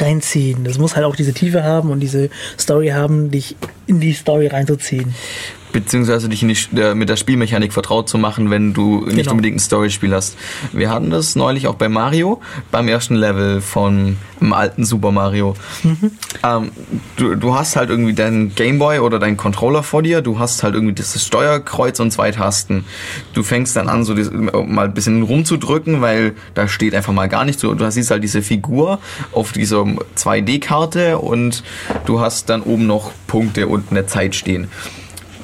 reinziehen. 0.00 0.64
Das 0.64 0.78
muss 0.78 0.96
halt 0.96 1.04
auch 1.04 1.16
diese 1.16 1.32
Tiefe 1.32 1.64
haben 1.64 1.90
und 1.90 2.00
diese 2.00 2.30
Story 2.58 2.88
haben, 2.88 3.30
dich 3.30 3.56
in 3.86 4.00
die 4.00 4.12
Story 4.12 4.46
reinzuziehen. 4.46 5.14
Beziehungsweise 5.76 6.30
dich 6.30 6.42
nicht 6.42 6.72
äh, 6.78 6.94
mit 6.94 7.10
der 7.10 7.16
Spielmechanik 7.16 7.72
vertraut 7.74 8.08
zu 8.08 8.16
machen, 8.16 8.48
wenn 8.50 8.72
du 8.72 9.04
nicht 9.04 9.16
Genau. 9.16 9.32
unbedingt 9.32 9.56
ein 9.56 9.60
Storyspiel 9.60 10.14
hast. 10.14 10.36
Wir 10.72 10.88
hatten 10.90 11.10
das 11.10 11.36
neulich 11.36 11.66
auch 11.68 11.74
bei 11.74 11.90
Mario, 11.90 12.40
beim 12.70 12.88
ersten 12.88 13.14
Level 13.14 13.60
von 13.60 14.16
dem 14.40 14.52
alten 14.54 14.84
Super 14.86 15.12
Mario. 15.12 15.54
Ähm, 16.42 16.70
du, 17.16 17.34
du 17.34 17.54
hast 17.54 17.76
halt 17.76 17.90
irgendwie 17.90 18.14
deinen 18.14 18.54
Gameboy 18.54 19.00
oder 19.00 19.18
deinen 19.18 19.36
Controller 19.36 19.82
vor 19.82 20.02
dir, 20.02 20.22
du 20.22 20.38
hast 20.38 20.62
halt 20.62 20.74
irgendwie 20.74 20.94
dieses 20.94 21.26
Steuerkreuz 21.26 22.00
und 22.00 22.10
zwei 22.10 22.30
Tasten. 22.30 22.84
Du 23.34 23.42
fängst 23.42 23.76
dann 23.76 23.88
an, 23.90 24.04
so 24.04 24.14
dies- 24.14 24.30
mal 24.32 24.86
ein 24.86 24.94
bisschen 24.94 25.22
rumzudrücken, 25.22 26.00
weil 26.00 26.32
da 26.54 26.68
steht 26.68 26.94
einfach 26.94 27.12
mal 27.12 27.28
gar 27.28 27.44
nichts. 27.44 27.60
Du, 27.60 27.74
du 27.74 27.90
siehst 27.90 28.10
halt 28.10 28.22
diese 28.24 28.40
Figur 28.40 28.98
auf 29.32 29.52
dieser 29.52 29.84
2D-Karte 30.16 31.18
und 31.18 31.62
du 32.06 32.20
hast 32.20 32.48
dann 32.48 32.62
oben 32.62 32.86
noch 32.86 33.12
Punkte 33.26 33.66
und 33.68 33.90
eine 33.90 34.06
Zeit 34.06 34.34
stehen 34.34 34.68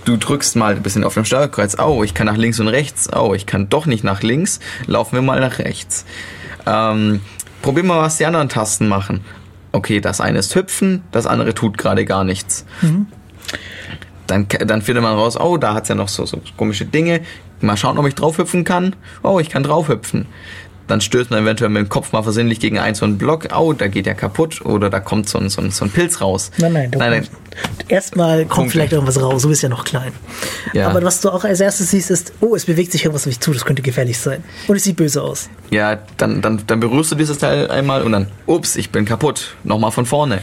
du 0.04 0.16
drückst 0.16 0.56
mal 0.56 0.74
ein 0.74 0.82
bisschen 0.82 1.04
auf 1.04 1.14
dem 1.14 1.24
Steuerkreuz, 1.24 1.78
oh, 1.78 2.02
ich 2.02 2.14
kann 2.14 2.26
nach 2.26 2.36
links 2.36 2.60
und 2.60 2.68
rechts, 2.68 3.08
oh, 3.12 3.34
ich 3.34 3.46
kann 3.46 3.68
doch 3.68 3.86
nicht 3.86 4.04
nach 4.04 4.22
links, 4.22 4.60
laufen 4.86 5.14
wir 5.14 5.22
mal 5.22 5.40
nach 5.40 5.58
rechts. 5.58 6.04
Ähm, 6.66 7.20
probier 7.62 7.84
mal, 7.84 8.00
was 8.00 8.18
die 8.18 8.26
anderen 8.26 8.48
Tasten 8.48 8.88
machen. 8.88 9.24
Okay, 9.72 10.00
das 10.00 10.20
eine 10.20 10.38
ist 10.38 10.54
hüpfen, 10.54 11.02
das 11.12 11.26
andere 11.26 11.54
tut 11.54 11.78
gerade 11.78 12.04
gar 12.04 12.24
nichts. 12.24 12.66
Dann, 14.26 14.46
dann 14.48 14.82
findet 14.82 15.02
man 15.02 15.14
raus, 15.14 15.38
oh, 15.38 15.56
da 15.56 15.74
hat's 15.74 15.88
ja 15.88 15.94
noch 15.94 16.08
so, 16.08 16.26
so 16.26 16.40
komische 16.56 16.84
Dinge. 16.84 17.20
Mal 17.60 17.76
schauen, 17.76 17.96
ob 17.98 18.06
ich 18.06 18.14
draufhüpfen 18.14 18.64
kann. 18.64 18.96
Oh, 19.22 19.38
ich 19.38 19.48
kann 19.48 19.62
draufhüpfen. 19.62 20.26
Dann 20.92 21.00
stößt 21.00 21.30
man 21.30 21.44
eventuell 21.44 21.70
mit 21.70 21.80
dem 21.80 21.88
Kopf 21.88 22.12
mal 22.12 22.22
versehentlich 22.22 22.60
gegen 22.60 22.78
einen 22.78 22.94
so 22.94 23.06
einen 23.06 23.16
Block. 23.16 23.48
Oh, 23.56 23.72
da 23.72 23.88
geht 23.88 24.04
der 24.04 24.14
kaputt. 24.14 24.60
Oder 24.60 24.90
da 24.90 25.00
kommt 25.00 25.26
so 25.26 25.38
ein, 25.38 25.48
so 25.48 25.62
ein, 25.62 25.70
so 25.70 25.86
ein 25.86 25.90
Pilz 25.90 26.20
raus. 26.20 26.50
Nein, 26.58 26.74
nein, 26.74 26.90
nein. 26.94 27.28
Erstmal 27.88 28.40
kommt 28.40 28.50
Punkte. 28.50 28.72
vielleicht 28.72 28.92
irgendwas 28.92 29.18
raus, 29.18 29.40
du 29.40 29.48
bist 29.48 29.62
ja 29.62 29.70
noch 29.70 29.84
klein. 29.84 30.12
Ja. 30.74 30.88
Aber 30.88 31.02
was 31.02 31.22
du 31.22 31.30
auch 31.30 31.44
als 31.44 31.60
erstes 31.60 31.92
siehst, 31.92 32.10
ist, 32.10 32.34
oh, 32.42 32.54
es 32.54 32.66
bewegt 32.66 32.92
sich 32.92 33.04
irgendwas 33.04 33.22
auf 33.22 33.28
mich 33.28 33.40
zu, 33.40 33.54
das 33.54 33.64
könnte 33.64 33.80
gefährlich 33.80 34.18
sein. 34.18 34.44
Und 34.68 34.76
es 34.76 34.84
sieht 34.84 34.96
böse 34.96 35.22
aus. 35.22 35.48
Ja, 35.70 35.98
dann, 36.18 36.42
dann, 36.42 36.62
dann 36.66 36.80
berührst 36.80 37.10
du 37.12 37.14
dieses 37.14 37.38
Teil 37.38 37.70
einmal 37.70 38.02
und 38.02 38.12
dann, 38.12 38.26
ups, 38.44 38.76
ich 38.76 38.90
bin 38.90 39.06
kaputt. 39.06 39.54
Nochmal 39.64 39.92
von 39.92 40.04
vorne. 40.04 40.42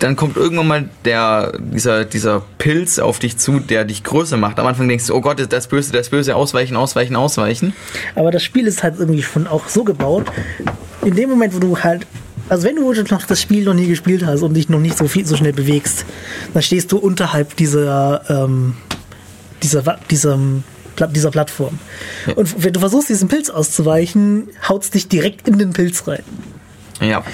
Dann 0.00 0.16
kommt 0.16 0.36
irgendwann 0.36 0.66
mal 0.66 0.88
der, 1.04 1.52
dieser, 1.58 2.04
dieser 2.04 2.42
Pilz 2.58 2.98
auf 2.98 3.20
dich 3.20 3.38
zu, 3.38 3.60
der 3.60 3.84
dich 3.84 4.02
größer 4.02 4.36
macht. 4.36 4.58
Am 4.58 4.66
Anfang 4.66 4.88
denkst 4.88 5.06
du, 5.06 5.14
oh 5.14 5.20
Gott, 5.20 5.38
das 5.38 5.64
ist 5.64 5.70
böse, 5.70 5.92
das 5.92 6.06
ist 6.06 6.10
böse, 6.10 6.34
ausweichen, 6.34 6.76
ausweichen, 6.76 7.14
ausweichen. 7.14 7.72
Aber 8.16 8.32
das 8.32 8.42
Spiel 8.42 8.66
ist 8.66 8.82
halt 8.82 8.96
irgendwie 8.98 9.22
schon 9.22 9.46
auch 9.46 9.68
so 9.68 9.84
gebaut, 9.84 10.26
in 11.04 11.14
dem 11.14 11.30
Moment, 11.30 11.54
wo 11.54 11.60
du 11.60 11.78
halt, 11.78 12.06
also 12.48 12.66
wenn 12.66 12.74
du 12.74 12.92
noch 12.92 13.26
das 13.26 13.40
Spiel 13.40 13.62
noch 13.62 13.74
nie 13.74 13.86
gespielt 13.86 14.26
hast 14.26 14.42
und 14.42 14.54
dich 14.54 14.68
noch 14.68 14.80
nicht 14.80 14.98
so 14.98 15.06
viel 15.06 15.24
so 15.26 15.36
schnell 15.36 15.52
bewegst, 15.52 16.06
dann 16.52 16.62
stehst 16.62 16.90
du 16.90 16.98
unterhalb 16.98 17.54
dieser, 17.54 18.22
ähm, 18.28 18.74
dieser, 19.62 19.82
Pla- 20.96 21.06
dieser 21.06 21.30
Plattform. 21.30 21.78
Und 22.34 22.64
wenn 22.64 22.72
du 22.72 22.80
versuchst, 22.80 23.08
diesen 23.08 23.28
Pilz 23.28 23.48
auszuweichen, 23.48 24.48
haut's 24.68 24.90
dich 24.90 25.06
direkt 25.06 25.46
in 25.46 25.58
den 25.58 25.72
Pilz 25.72 26.06
rein. 26.08 26.24
Ja. 27.00 27.24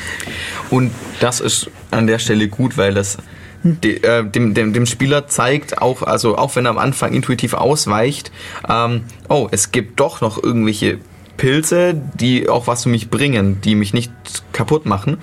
Und 0.71 0.93
das 1.21 1.41
ist 1.41 1.71
an 1.91 2.07
der 2.07 2.19
Stelle 2.19 2.49
gut, 2.49 2.77
weil 2.77 2.95
das 2.95 3.19
de, 3.63 4.03
äh, 4.03 4.25
dem, 4.25 4.55
dem, 4.55 4.73
dem 4.73 4.87
Spieler 4.87 5.27
zeigt, 5.27 5.81
auch, 5.81 6.03
also 6.03 6.37
auch 6.37 6.55
wenn 6.57 6.67
er 6.67 6.71
am 6.71 6.79
Anfang 6.79 7.13
intuitiv 7.13 7.55
ausweicht, 7.55 8.31
ähm, 8.69 9.03
oh, 9.29 9.49
es 9.51 9.73
gibt 9.73 10.01
doch 10.01 10.21
noch 10.21 10.43
irgendwelche 10.43 10.99
Pilze, 11.37 11.95
die 12.15 12.49
auch 12.49 12.67
was 12.67 12.83
für 12.85 12.89
mich 12.89 13.11
bringen, 13.11 13.61
die 13.63 13.75
mich 13.75 13.95
nicht 13.95 14.13
kaputt 14.53 14.87
machen. 14.87 15.19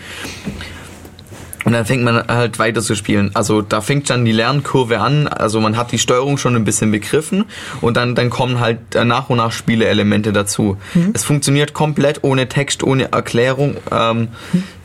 Und 1.65 1.73
dann 1.73 1.85
fängt 1.85 2.03
man 2.03 2.27
halt 2.27 2.59
weiter 2.59 2.81
zu 2.81 2.95
spielen. 2.95 3.31
Also 3.33 3.61
da 3.61 3.81
fängt 3.81 4.09
dann 4.09 4.23
die 4.23 4.31
Lernkurve 4.31 4.99
an. 4.99 5.27
Also 5.27 5.59
man 5.59 5.75
hat 5.77 5.91
die 5.91 5.97
Steuerung 5.97 6.37
schon 6.37 6.55
ein 6.55 6.63
bisschen 6.63 6.91
begriffen 6.91 7.45
und 7.81 7.97
dann, 7.97 8.15
dann 8.15 8.29
kommen 8.29 8.59
halt 8.59 8.79
nach 9.03 9.29
und 9.29 9.37
nach 9.37 9.51
Spieleelemente 9.51 10.31
dazu. 10.31 10.77
Es 11.13 11.23
funktioniert 11.23 11.73
komplett 11.73 12.23
ohne 12.23 12.47
Text, 12.47 12.83
ohne 12.83 13.11
Erklärung, 13.11 13.77
ähm, 13.91 14.27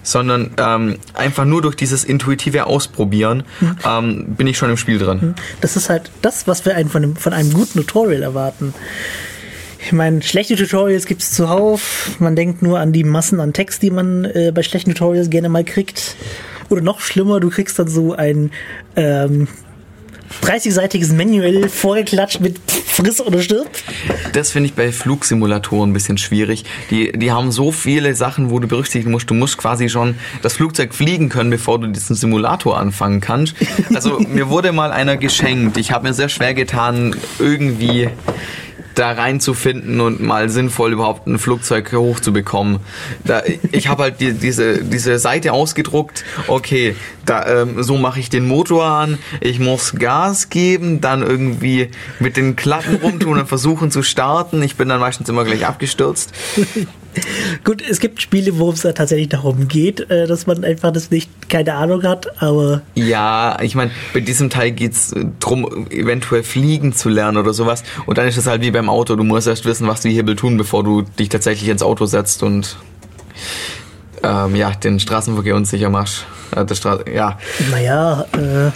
sondern 0.03 0.51
ähm, 0.57 0.97
einfach 1.15 1.45
nur 1.45 1.61
durch 1.63 1.77
dieses 1.77 2.05
intuitive 2.05 2.67
Ausprobieren 2.67 3.45
ähm, 3.87 4.35
bin 4.37 4.47
ich 4.47 4.57
schon 4.57 4.71
im 4.71 4.77
Spiel 4.77 4.99
drin. 4.99 5.35
Das 5.61 5.77
ist 5.77 5.91
halt 5.91 6.11
das, 6.23 6.49
was 6.49 6.65
wir 6.65 6.75
einen 6.75 6.89
von, 6.89 7.03
einem, 7.03 7.17
von 7.17 7.33
einem 7.33 7.53
guten 7.53 7.79
Tutorial 7.79 8.23
erwarten. 8.23 8.75
Ich 9.83 9.93
meine, 9.93 10.23
schlechte 10.23 10.57
Tutorials 10.57 11.07
gibt 11.07 11.23
es 11.23 11.33
zuhauf. 11.33 12.11
Man 12.19 12.37
denkt 12.37 12.63
nur 12.63 12.79
an 12.79 12.93
die 12.93 13.05
Massen 13.05 13.41
an 13.41 13.53
Text, 13.53 13.83
die 13.83 13.91
man 13.91 14.25
äh, 14.25 14.53
bei 14.55 14.63
schlechten 14.63 14.95
Tutorials 14.95 15.31
gerne 15.31 15.49
mal 15.49 15.65
kriegt. 15.65 16.17
Oder 16.71 16.83
noch 16.83 17.01
schlimmer, 17.01 17.41
du 17.41 17.51
kriegst 17.51 17.79
dann 17.79 17.89
so 17.89 18.15
ein 18.15 18.53
ähm, 18.97 19.49
30-seitiges 20.43 21.13
Manual 21.13 21.69
vorgeklatscht 21.69 22.41
mit 22.41 22.59
Friss 22.71 23.21
oder 23.21 23.43
stirb. 23.43 23.69
Das 24.33 24.53
finde 24.53 24.69
ich 24.69 24.75
bei 24.75 24.93
Flugsimulatoren 24.93 25.91
ein 25.91 25.93
bisschen 25.93 26.19
schwierig. 26.19 26.65
Die, 26.91 27.13
die 27.13 27.33
haben 27.33 27.51
so 27.51 27.73
viele 27.73 28.15
Sachen, 28.15 28.51
wo 28.51 28.59
du 28.59 28.69
berücksichtigen 28.69 29.11
musst. 29.11 29.29
Du 29.29 29.35
musst 29.35 29.59
quasi 29.59 29.89
schon 29.89 30.15
das 30.43 30.55
Flugzeug 30.55 30.95
fliegen 30.95 31.29
können, 31.29 31.51
bevor 31.51 31.81
du 31.81 31.89
diesen 31.89 32.15
Simulator 32.15 32.79
anfangen 32.79 33.21
kannst. 33.21 33.55
Also 33.93 34.19
mir 34.29 34.49
wurde 34.49 34.73
mal 34.73 34.93
einer 34.93 35.17
geschenkt. 35.17 35.77
Ich 35.77 35.93
habe 35.93 36.09
mir 36.09 36.15
sehr 36.15 36.29
schwer 36.29 36.55
getan, 36.55 37.17
irgendwie 37.39 38.09
da 38.95 39.13
reinzufinden 39.13 40.01
und 40.01 40.21
mal 40.21 40.49
sinnvoll 40.49 40.93
überhaupt 40.93 41.27
ein 41.27 41.39
Flugzeug 41.39 41.93
hochzubekommen. 41.93 42.81
Da, 43.25 43.43
ich 43.73 43.89
habe 43.89 44.05
halt 44.05 44.21
die, 44.21 44.33
diese, 44.33 44.83
diese 44.85 45.19
Seite 45.19 45.53
ausgedruckt. 45.53 46.25
Okay, 46.47 46.97
da, 47.25 47.63
ähm, 47.63 47.83
so 47.83 47.97
mache 47.97 48.21
ich 48.21 48.31
den 48.31 48.47
Motor 48.47 48.85
an. 48.87 49.19
Ich 49.41 49.59
muss 49.59 49.95
Gas 49.95 50.49
geben, 50.49 51.01
dann 51.01 51.23
irgendwie 51.23 51.91
mit 52.19 52.37
den 52.37 52.57
Klappen 52.57 52.97
rumtun 52.97 53.39
und 53.39 53.47
versuchen 53.47 53.91
zu 53.91 54.03
starten. 54.03 54.63
Ich 54.63 54.77
bin 54.77 54.89
dann 54.89 55.01
meistens 55.01 55.29
immer 55.29 55.45
gleich 55.45 55.67
abgestürzt. 55.67 56.33
Gut, 57.65 57.83
es 57.83 58.01
gibt 58.01 58.23
Spiele, 58.23 58.59
wo 58.59 58.71
es 58.71 58.83
da 58.83 58.93
tatsächlich 58.93 59.29
darum 59.29 59.69
geht, 59.69 60.11
äh, 60.11 60.27
dass 60.27 60.47
man 60.47 60.65
einfach 60.65 60.93
das 60.93 61.11
nicht 61.11 61.49
keine 61.49 61.75
Ahnung 61.75 62.03
hat, 62.05 62.41
aber 62.43 62.83
Ja, 62.95 63.59
ich 63.63 63.75
meine, 63.75 63.91
bei 64.15 64.21
diesem 64.21 64.51
Teil 64.51 64.71
geht's 64.71 65.13
äh, 65.13 65.25
drum, 65.41 65.89
eventuell 65.91 66.43
fliegen 66.43 66.93
zu 66.93 67.09
lernen 67.09 67.39
oder 67.39 67.53
sowas. 67.53 67.83
Und 68.07 68.19
dann 68.19 68.29
ist 68.29 68.37
es 68.37 68.47
halt 68.47 68.63
wie 68.63 68.71
beim 68.71 68.89
Auto. 68.89 69.17
Du 69.17 69.25
musst 69.25 69.47
erst 69.47 69.65
wissen, 69.65 69.89
was 69.89 70.01
die 70.01 70.11
Hebel 70.11 70.37
tun, 70.37 70.57
bevor 70.57 70.85
du 70.85 71.03
dich 71.03 71.29
tatsächlich 71.29 71.69
ins 71.69 71.83
Auto 71.83 72.07
setzt 72.07 72.43
und 72.43 72.77
ähm, 74.23 74.55
ja, 74.55 74.71
den 74.71 75.01
Straßenverkehr 75.01 75.57
unsicher 75.57 75.91
machst. 75.91 76.27
Äh, 76.55 76.65
das 76.65 76.79
Stra 76.79 77.01
ja, 77.13 77.39
Naja, 77.71 78.27
äh, 78.33 78.71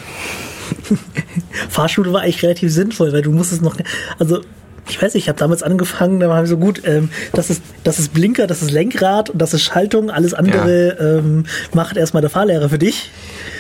Fahrschule 1.68 2.12
war 2.12 2.22
eigentlich 2.22 2.42
relativ 2.42 2.72
sinnvoll, 2.72 3.12
weil 3.12 3.22
du 3.22 3.30
musstest 3.30 3.62
noch, 3.62 3.76
also 4.18 4.40
ich 4.88 5.00
weiß 5.00 5.14
nicht, 5.14 5.24
ich 5.24 5.28
habe 5.28 5.38
damals 5.38 5.62
angefangen, 5.62 6.20
da 6.20 6.28
war 6.28 6.46
so 6.46 6.56
gut, 6.56 6.82
ähm, 6.84 7.10
das 7.32 7.50
ist 7.50 7.62
das 7.84 7.98
ist 7.98 8.12
Blinker, 8.14 8.46
das 8.46 8.62
ist 8.62 8.70
Lenkrad 8.70 9.30
und 9.30 9.40
das 9.40 9.54
ist 9.54 9.62
Schaltung, 9.62 10.10
alles 10.10 10.34
andere 10.34 11.20
ähm, 11.22 11.46
macht 11.72 11.96
erstmal 11.96 12.20
der 12.20 12.30
Fahrlehrer 12.30 12.68
für 12.68 12.78
dich. 12.78 13.10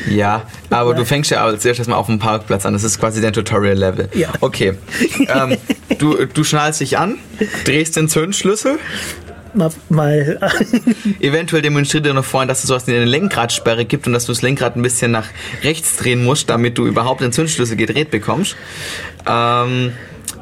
ja, 0.08 0.42
aber 0.70 0.94
du 0.94 1.04
fängst 1.04 1.30
ja 1.30 1.44
als 1.44 1.64
erstes 1.64 1.86
mal 1.86 1.96
auf 1.96 2.06
dem 2.06 2.18
Parkplatz 2.18 2.66
an. 2.66 2.72
Das 2.72 2.84
ist 2.84 2.98
quasi 2.98 3.20
dein 3.20 3.32
Tutorial-Level. 3.32 4.08
Ja. 4.14 4.28
Okay. 4.40 4.74
ähm, 5.28 5.56
du, 5.98 6.26
du 6.26 6.44
schnallst 6.44 6.80
dich 6.80 6.98
an, 6.98 7.16
drehst 7.64 7.96
den 7.96 8.08
Zündschlüssel, 8.08 8.78
Mal, 9.54 9.70
mal 9.88 10.40
Eventuell 11.20 11.62
demonstriert 11.62 12.04
er 12.06 12.14
noch 12.14 12.24
vorhin, 12.24 12.48
dass 12.48 12.64
es 12.64 12.68
sowas 12.68 12.88
wie 12.88 12.92
eine 12.92 13.04
Lenkradsperre 13.04 13.84
gibt 13.84 14.06
und 14.08 14.12
dass 14.12 14.26
du 14.26 14.32
das 14.32 14.42
Lenkrad 14.42 14.74
ein 14.74 14.82
bisschen 14.82 15.12
nach 15.12 15.28
rechts 15.62 15.96
drehen 15.96 16.24
musst, 16.24 16.50
damit 16.50 16.76
du 16.76 16.86
überhaupt 16.86 17.20
den 17.20 17.30
Zündschlüssel 17.30 17.76
gedreht 17.76 18.10
bekommst. 18.10 18.56
Ähm, 19.28 19.92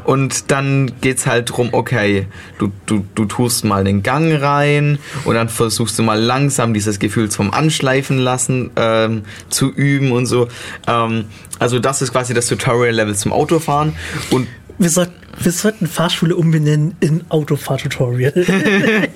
Und 0.04 0.50
dann 0.50 0.92
geht's 1.00 1.26
halt 1.26 1.50
drum, 1.50 1.70
okay, 1.72 2.26
du, 2.58 2.72
du, 2.86 3.04
du 3.14 3.24
tust 3.24 3.64
mal 3.64 3.84
den 3.84 4.02
Gang 4.02 4.40
rein 4.40 4.98
und 5.24 5.34
dann 5.34 5.48
versuchst 5.48 5.98
du 5.98 6.02
mal 6.02 6.20
langsam 6.20 6.74
dieses 6.74 6.98
Gefühl 6.98 7.30
vom 7.30 7.52
Anschleifen 7.52 8.18
lassen 8.18 8.70
ähm, 8.76 9.22
zu 9.48 9.70
üben 9.70 10.12
und 10.12 10.26
so. 10.26 10.48
Ähm, 10.86 11.26
also 11.58 11.78
das 11.78 12.02
ist 12.02 12.12
quasi 12.12 12.34
das 12.34 12.46
Tutorial-Level 12.46 13.14
zum 13.14 13.32
Autofahren. 13.32 13.94
Und 14.30 14.48
Wir, 14.78 14.90
sollten, 14.90 15.14
wir 15.38 15.52
sollten 15.52 15.86
Fahrschule 15.86 16.36
umbenennen 16.36 16.96
in 17.00 17.24
Autofahrtutorial. 17.28 18.32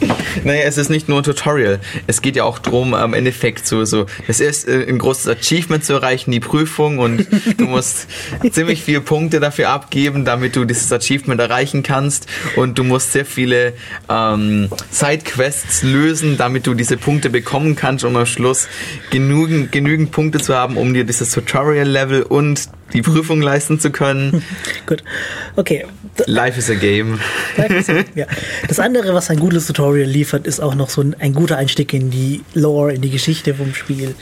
Naja, 0.44 0.62
es 0.64 0.78
ist 0.78 0.90
nicht 0.90 1.08
nur 1.08 1.18
ein 1.18 1.24
Tutorial. 1.24 1.80
Es 2.06 2.22
geht 2.22 2.36
ja 2.36 2.44
auch 2.44 2.58
drum, 2.58 2.94
am 2.94 3.14
Endeffekt 3.14 3.66
so, 3.66 3.84
so, 3.84 4.06
es 4.26 4.40
ist 4.40 4.68
äh, 4.68 4.86
ein 4.88 4.98
großes 4.98 5.28
Achievement 5.28 5.84
zu 5.84 5.94
erreichen, 5.94 6.30
die 6.30 6.40
Prüfung 6.40 6.98
und 6.98 7.26
du 7.58 7.64
musst 7.64 8.06
ziemlich 8.52 8.82
viele 8.82 9.00
Punkte 9.00 9.40
dafür 9.40 9.70
abgeben, 9.70 10.24
damit 10.24 10.56
du 10.56 10.64
dieses 10.64 10.92
Achievement 10.92 11.40
erreichen 11.40 11.82
kannst 11.82 12.26
und 12.56 12.78
du 12.78 12.84
musst 12.84 13.12
sehr 13.12 13.24
viele 13.24 13.74
ähm, 14.08 14.68
Sidequests 14.90 15.82
lösen, 15.82 16.36
damit 16.36 16.66
du 16.66 16.74
diese 16.74 16.96
Punkte 16.96 17.30
bekommen 17.30 17.76
kannst, 17.76 18.04
um 18.04 18.16
am 18.16 18.26
Schluss 18.26 18.68
genügend, 19.10 19.72
genügend 19.72 20.10
Punkte 20.10 20.38
zu 20.38 20.54
haben, 20.54 20.76
um 20.76 20.94
dir 20.94 21.04
dieses 21.04 21.30
Tutorial-Level 21.32 22.22
und 22.22 22.68
die 22.92 23.02
Prüfung 23.02 23.42
leisten 23.42 23.80
zu 23.80 23.90
können. 23.90 24.42
Gut. 24.86 25.02
Okay. 25.56 25.86
Life 26.26 26.58
is 26.58 26.70
a 26.70 26.74
game. 26.74 27.20
ja. 28.14 28.26
Das 28.68 28.78
andere, 28.78 29.12
was 29.12 29.28
ein 29.30 29.38
gutes 29.38 29.66
Tutorial 29.66 30.08
liefert, 30.08 30.25
ist 30.32 30.60
auch 30.60 30.74
noch 30.74 30.88
so 30.90 31.00
ein, 31.02 31.14
ein 31.18 31.32
guter 31.34 31.56
Einstieg 31.56 31.92
in 31.92 32.10
die 32.10 32.42
Lore, 32.54 32.94
in 32.94 33.00
die 33.02 33.10
Geschichte 33.10 33.54
vom 33.54 33.74
Spiel. 33.74 34.14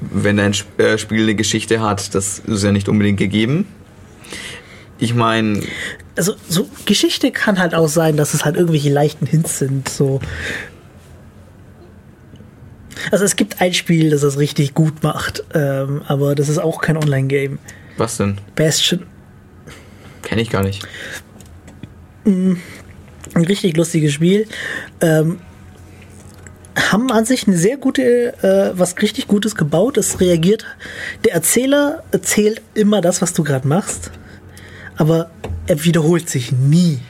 wenn 0.00 0.38
ein 0.38 0.52
Sp- 0.54 0.76
äh, 0.82 0.98
Spiel 0.98 1.22
eine 1.22 1.34
Geschichte 1.34 1.80
hat, 1.80 2.14
das 2.14 2.38
ist 2.40 2.62
ja 2.64 2.72
nicht 2.72 2.88
unbedingt 2.88 3.18
gegeben. 3.18 3.66
Ich 4.98 5.14
meine, 5.14 5.62
Also 6.16 6.34
so 6.48 6.68
Geschichte 6.86 7.30
kann 7.30 7.58
halt 7.58 7.74
auch 7.74 7.88
sein, 7.88 8.16
dass 8.16 8.32
es 8.34 8.44
halt 8.44 8.56
irgendwelche 8.56 8.90
leichten 8.90 9.26
Hints 9.26 9.58
sind. 9.58 9.88
So. 9.88 10.20
Also 13.10 13.24
es 13.24 13.36
gibt 13.36 13.60
ein 13.60 13.72
Spiel, 13.74 14.10
das 14.10 14.22
das 14.22 14.38
richtig 14.38 14.74
gut 14.74 15.02
macht, 15.02 15.44
ähm, 15.54 16.02
aber 16.08 16.34
das 16.34 16.48
ist 16.48 16.58
auch 16.58 16.80
kein 16.80 16.96
Online-Game. 16.96 17.58
was 17.98 18.16
denn? 18.16 18.38
Bastion. 18.54 19.02
Kenne 20.22 20.42
ich 20.42 20.50
gar 20.50 20.62
nicht. 20.62 20.86
Ein 23.34 23.44
richtig 23.44 23.76
lustiges 23.76 24.12
Spiel. 24.12 24.46
Ähm, 25.00 25.38
haben 26.76 27.10
an 27.10 27.24
sich 27.24 27.46
eine 27.46 27.56
sehr 27.56 27.76
gute, 27.76 28.34
äh, 28.42 28.78
was 28.78 29.00
richtig 29.00 29.28
Gutes 29.28 29.54
gebaut. 29.54 29.96
Es 29.96 30.20
reagiert, 30.20 30.66
der 31.24 31.32
Erzähler 31.32 32.02
erzählt 32.12 32.60
immer 32.74 33.00
das, 33.00 33.22
was 33.22 33.32
du 33.32 33.44
gerade 33.44 33.66
machst, 33.66 34.10
aber 34.96 35.30
er 35.66 35.84
wiederholt 35.84 36.28
sich 36.28 36.52
nie. 36.52 37.00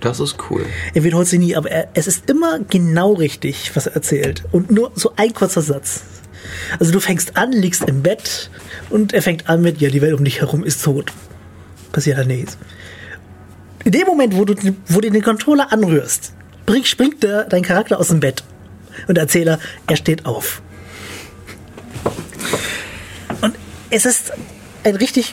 Das 0.00 0.20
ist 0.20 0.36
cool. 0.50 0.64
Er 0.94 1.02
wiederholt 1.02 1.26
sich 1.26 1.40
nie, 1.40 1.56
aber 1.56 1.70
er, 1.70 1.88
es 1.94 2.06
ist 2.06 2.30
immer 2.30 2.60
genau 2.60 3.14
richtig, 3.14 3.74
was 3.74 3.86
er 3.86 3.94
erzählt. 3.94 4.44
Und 4.52 4.70
nur 4.70 4.92
so 4.94 5.12
ein 5.16 5.32
kurzer 5.34 5.62
Satz. 5.62 6.02
Also 6.78 6.92
du 6.92 7.00
fängst 7.00 7.36
an, 7.36 7.52
liegst 7.52 7.88
im 7.88 8.02
Bett 8.02 8.50
und 8.90 9.12
er 9.12 9.22
fängt 9.22 9.48
an 9.48 9.62
mit, 9.62 9.80
ja, 9.80 9.90
die 9.90 10.00
Welt 10.00 10.14
um 10.14 10.24
dich 10.24 10.40
herum 10.40 10.64
ist 10.64 10.84
tot. 10.84 11.12
Passiert 11.92 12.16
halt 12.16 12.28
nichts. 12.28 12.56
In 13.88 13.92
dem 13.92 14.06
Moment, 14.06 14.36
wo 14.36 14.44
du, 14.44 14.54
wo 14.88 15.00
du 15.00 15.10
den 15.10 15.22
Controller 15.22 15.72
anrührst, 15.72 16.34
springt 16.82 17.22
der, 17.22 17.44
dein 17.44 17.62
Charakter 17.62 17.98
aus 17.98 18.08
dem 18.08 18.20
Bett. 18.20 18.44
Und 19.06 19.14
der 19.14 19.22
Erzähler, 19.22 19.58
er 19.86 19.96
steht 19.96 20.26
auf. 20.26 20.60
Und 23.40 23.54
es 23.88 24.04
ist 24.04 24.32
ein 24.84 24.94
richtig, 24.96 25.32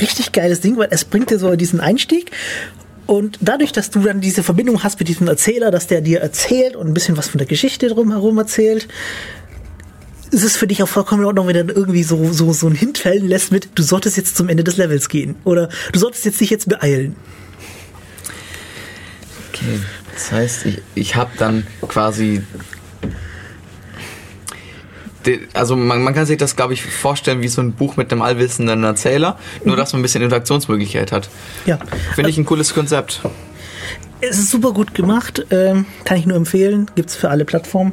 richtig 0.00 0.32
geiles 0.32 0.62
Ding, 0.62 0.78
weil 0.78 0.88
es 0.90 1.04
bringt 1.04 1.28
dir 1.28 1.38
so 1.38 1.54
diesen 1.54 1.80
Einstieg. 1.80 2.30
Und 3.04 3.36
dadurch, 3.42 3.72
dass 3.72 3.90
du 3.90 4.00
dann 4.00 4.22
diese 4.22 4.42
Verbindung 4.42 4.82
hast 4.82 4.98
mit 4.98 5.08
diesem 5.08 5.28
Erzähler, 5.28 5.70
dass 5.70 5.86
der 5.86 6.00
dir 6.00 6.20
erzählt 6.20 6.76
und 6.76 6.86
ein 6.86 6.94
bisschen 6.94 7.18
was 7.18 7.28
von 7.28 7.36
der 7.36 7.46
Geschichte 7.46 7.88
drumherum 7.88 8.38
erzählt, 8.38 8.88
ist 10.30 10.44
es 10.44 10.56
für 10.56 10.66
dich 10.66 10.82
auch 10.82 10.88
vollkommen 10.88 11.20
in 11.20 11.26
Ordnung, 11.26 11.46
wenn 11.46 11.56
er 11.56 11.64
dann 11.64 11.76
irgendwie 11.76 12.04
so, 12.04 12.32
so, 12.32 12.54
so 12.54 12.68
einen 12.68 12.76
Hint 12.76 12.96
fallen 12.96 13.28
lässt 13.28 13.52
mit, 13.52 13.68
du 13.74 13.82
solltest 13.82 14.16
jetzt 14.16 14.34
zum 14.34 14.48
Ende 14.48 14.64
des 14.64 14.78
Levels 14.78 15.10
gehen. 15.10 15.34
Oder 15.44 15.68
du 15.92 15.98
solltest 15.98 16.24
jetzt 16.24 16.40
dich 16.40 16.48
jetzt 16.48 16.70
beeilen. 16.70 17.16
Okay. 19.62 19.80
Das 20.14 20.32
heißt, 20.32 20.66
ich, 20.66 20.82
ich 20.94 21.16
habe 21.16 21.30
dann 21.38 21.66
quasi. 21.88 22.42
Also 25.54 25.76
man, 25.76 26.02
man 26.02 26.14
kann 26.14 26.26
sich 26.26 26.36
das, 26.36 26.56
glaube 26.56 26.74
ich, 26.74 26.82
vorstellen 26.82 27.42
wie 27.42 27.48
so 27.48 27.60
ein 27.60 27.72
Buch 27.72 27.96
mit 27.96 28.10
einem 28.10 28.22
allwissenden 28.22 28.82
Erzähler, 28.82 29.38
nur 29.64 29.76
dass 29.76 29.92
man 29.92 30.00
ein 30.00 30.02
bisschen 30.02 30.22
Interaktionsmöglichkeit 30.22 31.12
hat. 31.12 31.28
Ja. 31.64 31.78
Finde 32.14 32.30
ich 32.30 32.38
ein 32.38 32.44
cooles 32.44 32.74
Konzept. 32.74 33.20
Es 34.20 34.38
ist 34.38 34.50
super 34.50 34.72
gut 34.72 34.94
gemacht, 34.94 35.46
ähm, 35.50 35.86
kann 36.04 36.16
ich 36.16 36.26
nur 36.26 36.36
empfehlen. 36.36 36.90
Gibt 36.96 37.10
es 37.10 37.16
für 37.16 37.30
alle 37.30 37.44
Plattformen, 37.44 37.92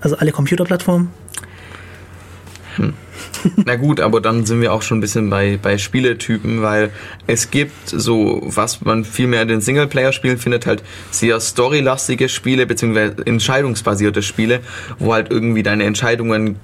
also 0.00 0.16
alle 0.16 0.30
Computerplattformen. 0.30 1.10
Na 3.64 3.76
gut, 3.76 4.00
aber 4.00 4.20
dann 4.20 4.46
sind 4.46 4.60
wir 4.60 4.72
auch 4.72 4.82
schon 4.82 4.98
ein 4.98 5.00
bisschen 5.00 5.30
bei, 5.30 5.58
bei 5.60 5.78
Spieletypen, 5.78 6.62
weil 6.62 6.90
es 7.26 7.50
gibt 7.50 7.88
so, 7.88 8.40
was 8.44 8.80
man 8.82 9.04
viel 9.04 9.26
mehr 9.26 9.42
in 9.42 9.48
den 9.48 9.60
Singleplayer-Spielen 9.60 10.38
findet, 10.38 10.66
halt 10.66 10.82
sehr 11.10 11.38
storylastige 11.40 12.28
Spiele, 12.28 12.66
beziehungsweise 12.66 13.16
entscheidungsbasierte 13.26 14.22
Spiele, 14.22 14.60
wo 14.98 15.12
halt 15.12 15.30
irgendwie 15.30 15.62
deine 15.62 15.84
Entscheidungen 15.84 16.56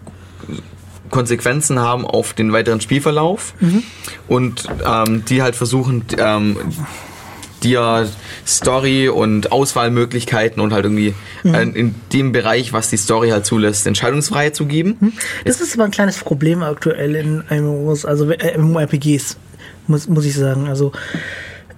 Konsequenzen 1.11 1.79
haben 1.79 2.05
auf 2.05 2.35
den 2.35 2.53
weiteren 2.53 2.81
Spielverlauf 2.81 3.55
und 4.27 4.69
ähm, 4.87 5.25
die 5.25 5.43
halt 5.43 5.57
versuchen, 5.57 6.05
ähm, 6.19 6.57
dir 7.63 8.09
Story 8.47 9.09
und 9.09 9.53
Auswahlmöglichkeiten 9.53 10.61
und 10.61 10.73
halt 10.73 10.85
irgendwie 10.85 11.15
äh, 11.45 11.63
in 11.63 11.95
dem 12.13 12.33
Bereich, 12.33 12.73
was 12.73 12.91
die 12.91 12.97
Story 12.97 13.31
halt 13.31 13.47
zulässt, 13.47 13.87
Entscheidungsfreiheit 13.87 14.55
zu 14.55 14.67
geben. 14.67 15.15
Das 15.45 15.61
ist 15.61 15.75
aber 15.75 15.85
ein 15.85 15.91
kleines 15.91 16.19
Problem 16.19 16.63
aktuell 16.63 17.15
in 17.15 17.45
MMOs, 17.51 18.05
also 18.05 18.31
äh, 18.31 18.57
MMORPGs, 18.59 19.37
muss, 19.87 20.09
muss 20.09 20.25
ich 20.25 20.35
sagen. 20.35 20.69
Also 20.69 20.93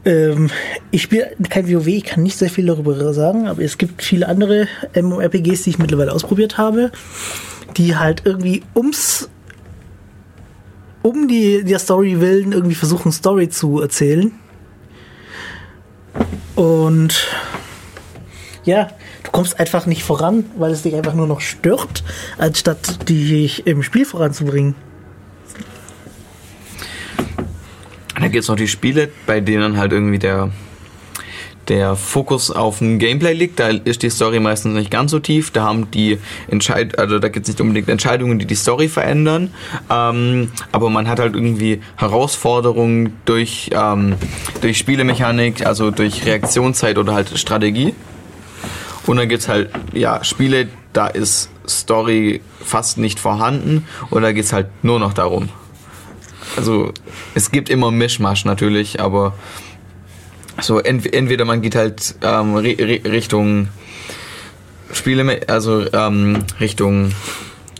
ähm, 0.05 0.51
ich 0.91 1.03
spiele 1.03 1.31
kein 1.49 1.70
WoW, 1.70 1.87
ich 1.87 2.05
kann 2.05 2.22
nicht 2.22 2.39
sehr 2.39 2.51
viel 2.51 2.66
darüber 2.66 3.12
sagen, 3.12 3.49
aber 3.49 3.62
es 3.62 3.78
gibt 3.78 4.03
viele 4.03 4.28
andere 4.28 4.68
MMORPGs, 4.95 5.62
die 5.62 5.70
ich 5.70 5.78
mittlerweile 5.78 6.12
ausprobiert 6.12 6.59
habe, 6.59 6.91
die 7.76 7.97
halt 7.97 8.22
irgendwie 8.24 8.62
ums 8.74 9.28
um 11.03 11.28
die 11.28 11.64
der 11.64 11.78
Story 11.78 12.20
willen 12.20 12.53
irgendwie 12.53 12.74
versuchen 12.74 13.11
Story 13.12 13.49
zu 13.49 13.81
erzählen. 13.81 14.33
Und 16.55 17.27
ja, 18.65 18.89
du 19.23 19.31
kommst 19.31 19.59
einfach 19.59 19.87
nicht 19.87 20.03
voran, 20.03 20.45
weil 20.57 20.73
es 20.73 20.83
dich 20.83 20.95
einfach 20.95 21.15
nur 21.15 21.27
noch 21.27 21.41
stört, 21.41 22.05
anstatt 22.39 23.09
dich 23.09 23.67
im 23.67 23.83
Spiel 23.83 24.05
voranzubringen. 24.05 24.75
Da 28.21 28.29
gibt 28.29 28.43
es 28.43 28.49
noch 28.49 28.57
die 28.57 28.69
Spiele, 28.69 29.09
bei 29.27 29.41
denen 29.41 29.79
halt 29.79 29.93
irgendwie 29.93 30.19
der, 30.19 30.51
der 31.71 31.95
Fokus 31.95 32.51
auf 32.51 32.79
dem 32.79 32.99
Gameplay 32.99 33.33
liegt. 33.33 33.61
Da 33.61 33.68
ist 33.68 34.03
die 34.03 34.11
Story 34.11 34.41
meistens 34.41 34.75
nicht 34.75 34.91
ganz 34.91 35.12
so 35.12 35.21
tief. 35.21 35.53
Da 35.53 35.62
haben 35.62 35.91
die 35.93 36.18
Entscheid 36.49 36.99
also 36.99 37.21
da 37.21 37.29
gibt 37.29 37.47
es 37.47 37.55
nicht 37.55 37.61
unbedingt 37.61 37.89
Entscheidungen, 37.89 38.41
die 38.41 38.45
die 38.45 38.57
Story 38.57 38.89
verändern. 38.89 39.55
Ähm, 39.89 40.51
aber 40.73 40.91
man 40.91 41.09
hat 41.09 41.21
halt 41.21 41.35
irgendwie 41.35 41.81
Herausforderungen 41.97 43.14
durch, 43.25 43.71
ähm, 43.73 44.16
durch 44.61 44.79
Spielemechanik, 44.79 45.64
also 45.64 45.93
durch 45.93 46.27
Reaktionszeit 46.27 46.99
oder 46.99 47.14
halt 47.14 47.39
Strategie. 47.39 47.95
Und 49.07 49.16
dann 49.16 49.29
gibt 49.29 49.43
es 49.43 49.49
halt, 49.49 49.71
ja, 49.93 50.25
Spiele, 50.25 50.68
da 50.93 51.07
ist 51.07 51.51
Story 51.68 52.41
fast 52.64 52.99
nicht 52.99 53.21
vorhanden 53.21 53.87
und 54.11 54.23
da 54.23 54.33
geht 54.33 54.45
es 54.45 54.53
halt 54.53 54.66
nur 54.83 54.99
noch 54.99 55.12
darum. 55.12 55.51
Also 56.57 56.93
es 57.35 57.53
gibt 57.53 57.71
immer 57.71 57.93
Mischmasch 57.93 58.45
natürlich, 58.45 59.01
aber 59.01 59.35
so 60.63 60.79
ent 60.79 61.13
entweder 61.13 61.45
man 61.45 61.63
geht 61.63 61.75
halt 61.75 62.15
ähm, 62.23 62.57
ri 62.57 62.73
ri 62.73 63.03
Richtung 63.09 63.69
Spiele, 64.93 65.41
also 65.47 65.85
ähm, 65.93 66.45
Richtung 66.59 67.13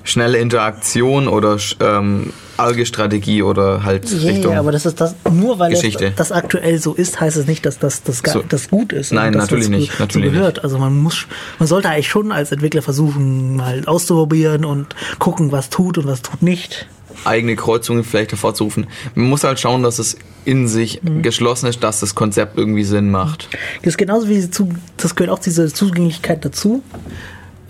schnelle 0.05 0.39
Interaktion 0.39 1.29
oder 1.29 1.59
ähm, 1.81 2.33
Alge-Strategie 2.57 3.43
oder 3.43 3.83
halt 3.85 4.11
Ja, 4.11 4.29
Richtung. 4.31 4.57
aber 4.57 4.71
das 4.73 4.87
ist 4.87 5.01
das, 5.01 5.15
nur 5.31 5.59
weil 5.59 5.71
Geschichte. 5.73 6.13
das, 6.17 6.29
das 6.29 6.33
aktuell 6.33 6.79
so 6.79 6.95
ist, 6.95 7.21
heißt 7.21 7.37
es 7.37 7.47
nicht, 7.47 7.65
dass 7.67 7.79
das, 7.79 8.03
das, 8.03 8.23
So. 8.25 8.43
das 8.49 8.71
gut 8.71 8.93
ist. 8.93 9.13
Nein, 9.13 9.33
natürlich 9.33 9.69
nicht, 9.69 9.99
natürlich 9.99 10.33
gehört. 10.33 10.63
Also 10.63 10.79
man 10.79 10.97
muss, 10.99 11.27
man 11.59 11.67
sollte 11.69 11.89
eigentlich 11.89 12.09
schon 12.09 12.33
als 12.33 12.53
Entwickler 12.53 12.83
versuchen, 12.83 13.57
mal 13.57 13.83
auszuprobieren 13.87 14.65
und 14.65 14.95
gucken, 15.19 15.53
was 15.53 15.71
tut 15.71 15.99
und 15.99 16.07
was 16.07 16.23
tut 16.23 16.43
nicht. 16.43 16.87
Eigene 17.25 17.57
Kreuzungen 17.57 18.05
vielleicht 18.05 18.33
hervorzurufen. 18.33 18.87
Man 19.15 19.29
muss 19.29 19.45
halt 19.45 19.61
schauen, 19.61 19.83
dass 19.83 19.99
es 19.99 20.17
in 20.45 20.69
sich 20.69 21.01
geschlossen 21.23 21.67
ist, 21.67 21.83
dass 21.83 22.01
das 22.01 22.15
Konzept 22.15 22.57
irgendwie 22.57 22.85
Sinn 22.85 23.11
macht. 23.11 23.49
Das 23.83 23.95
ist 23.95 23.99
genauso 23.99 24.29
wie 24.29 24.49
das 24.97 25.15
gehört 25.15 25.31
auch 25.31 25.39
diese 25.39 25.73
Zugänglichkeit 25.73 26.45
dazu, 26.45 26.83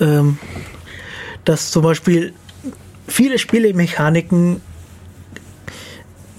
ähm, 0.01 0.39
dass 1.45 1.71
zum 1.71 1.83
Beispiel 1.83 2.33
viele 3.07 3.39
Spielemechaniken 3.39 4.61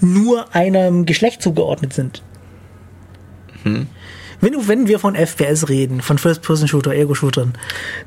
nur 0.00 0.54
einem 0.54 1.06
Geschlecht 1.06 1.42
zugeordnet 1.42 1.92
sind. 1.92 2.22
Wenn, 4.40 4.52
du, 4.52 4.66
wenn 4.66 4.88
wir 4.88 4.98
von 4.98 5.14
FPS 5.14 5.68
reden, 5.68 6.00
von 6.00 6.18
First-Person-Shooter, 6.18 6.92
Ego-Shootern, 6.92 7.54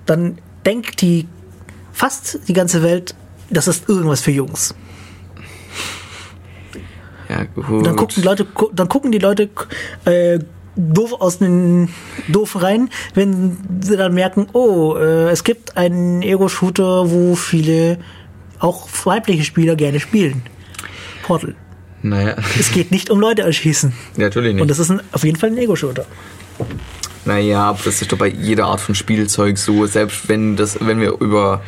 dann 0.05 0.37
denkt 0.65 1.01
die 1.01 1.27
fast 1.93 2.39
die 2.49 2.53
ganze 2.53 2.83
Welt, 2.83 3.15
das 3.49 3.69
ist 3.69 3.87
irgendwas 3.87 4.19
für 4.19 4.31
Jungs. 4.31 4.75
Ja, 7.29 7.43
gut. 7.43 7.85
Dann 7.85 7.95
gucken 7.95 8.15
die 8.17 8.21
Leute, 8.21 8.47
dann 8.73 8.89
gucken 8.89 9.11
die 9.11 9.17
Leute 9.19 9.49
äh, 10.05 10.39
doof 10.75 11.13
aus 11.19 11.39
den 11.39 11.89
doof 12.27 12.61
rein, 12.61 12.89
wenn 13.13 13.57
sie 13.81 13.97
dann 13.97 14.13
merken, 14.13 14.47
oh, 14.53 14.95
äh, 14.95 15.29
es 15.29 15.43
gibt 15.43 15.77
einen 15.77 16.21
Ego-Shooter, 16.21 17.09
wo 17.11 17.35
viele 17.35 17.97
auch 18.59 18.87
weibliche 19.05 19.43
Spieler 19.43 19.75
gerne 19.75 19.99
spielen. 19.99 20.43
Portal. 21.23 21.55
Naja, 22.01 22.35
Es 22.59 22.71
geht 22.71 22.91
nicht 22.91 23.09
um 23.09 23.19
Leute 23.19 23.41
erschießen. 23.41 23.93
natürlich 24.15 24.53
nicht. 24.53 24.61
Und 24.61 24.69
das 24.69 24.79
ist 24.79 24.91
ein, 24.91 25.01
auf 25.11 25.23
jeden 25.23 25.37
Fall 25.37 25.49
ein 25.49 25.57
Ego-Shooter. 25.57 26.05
Naja, 27.25 27.63
aber 27.69 27.79
das 27.83 28.01
ist 28.01 28.11
doch 28.11 28.17
bei 28.19 28.27
jeder 28.27 28.65
Art 28.65 28.79
von 28.79 28.93
Spielzeug 28.93 29.57
so. 29.57 29.87
Selbst 29.87 30.29
wenn 30.29 30.55
das, 30.55 30.77
wenn 30.79 30.99
wir 31.01 31.19
über 31.19 31.61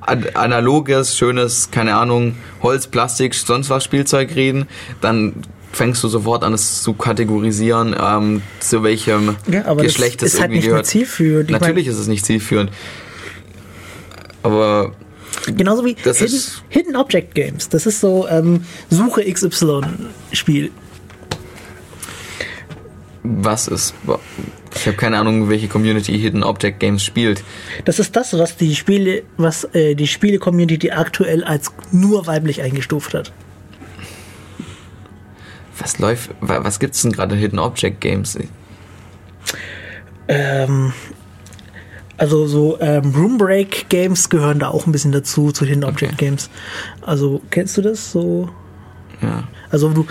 analoges, 0.00 1.16
schönes, 1.16 1.70
keine 1.70 1.94
Ahnung, 1.96 2.36
Holz, 2.62 2.86
Plastik, 2.86 3.34
sonst 3.34 3.70
was 3.70 3.84
Spielzeug 3.84 4.34
reden, 4.34 4.66
dann 5.00 5.34
fängst 5.72 6.02
du 6.02 6.08
sofort 6.08 6.42
an, 6.42 6.52
es 6.52 6.82
zu 6.82 6.94
kategorisieren, 6.94 7.94
ähm, 7.98 8.42
zu 8.58 8.82
welchem 8.82 9.36
Ja, 9.50 9.66
aber 9.66 9.82
das 9.82 9.92
Geschlecht 9.94 10.22
es 10.22 10.34
ist 10.34 10.40
halt 10.40 10.50
nicht 10.50 10.64
gehört. 10.66 10.86
zielführend. 10.86 11.50
Ich 11.50 11.58
Natürlich 11.60 11.86
ist 11.86 11.98
es 11.98 12.08
nicht 12.08 12.24
zielführend. 12.24 12.70
Aber 14.42 14.92
Genauso 15.46 15.84
wie 15.84 15.96
Das 16.02 16.18
Hidden, 16.18 16.40
Hidden 16.68 16.96
Object 16.96 17.34
Games. 17.34 17.68
Das 17.68 17.86
ist 17.86 18.00
so 18.00 18.26
ähm, 18.28 18.64
Suche 18.90 19.22
XY-Spiel. 19.24 20.70
was 23.22 23.68
ist. 23.68 23.94
Ich 24.74 24.86
habe 24.86 24.96
keine 24.96 25.18
Ahnung, 25.18 25.48
welche 25.48 25.68
Community 25.68 26.18
Hidden 26.18 26.44
Object 26.44 26.78
Games 26.80 27.02
spielt. 27.04 27.42
Das 27.84 27.98
ist 27.98 28.14
das, 28.16 28.38
was 28.38 28.56
die 28.56 28.74
Spiele, 28.76 29.22
was 29.36 29.64
äh, 29.74 29.94
die 29.94 30.06
Spiele-Community 30.06 30.90
aktuell 30.92 31.42
als 31.44 31.72
nur 31.92 32.26
weiblich 32.26 32.62
eingestuft 32.62 33.12
hat. 33.14 33.32
Was 35.78 35.98
läuft. 35.98 36.30
wa- 36.40 36.62
Was 36.62 36.78
gibt's 36.78 37.02
denn 37.02 37.12
gerade 37.12 37.34
Hidden 37.34 37.58
Object 37.58 38.00
Games? 38.00 38.38
Ähm, 40.28 40.92
also 42.16 42.46
so 42.46 42.78
ähm, 42.80 43.12
Room 43.14 43.38
Break 43.38 43.88
Games 43.88 44.28
gehören 44.28 44.58
da 44.58 44.68
auch 44.68 44.86
ein 44.86 44.92
bisschen 44.92 45.12
dazu, 45.12 45.52
zu 45.52 45.64
Hidden 45.64 45.84
Object 45.84 46.12
Okay. 46.14 46.26
Games. 46.26 46.50
Also 47.02 47.40
kennst 47.50 47.76
du 47.76 47.82
das 47.82 48.12
so? 48.12 48.48
Ja. 49.22 49.44
Also 49.70 49.88
du 49.88 50.06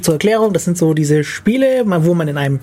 zur 0.00 0.14
Erklärung, 0.14 0.52
das 0.52 0.64
sind 0.64 0.78
so 0.78 0.94
diese 0.94 1.24
Spiele, 1.24 1.82
wo 1.86 2.14
man 2.14 2.28
in 2.28 2.36
einem 2.38 2.60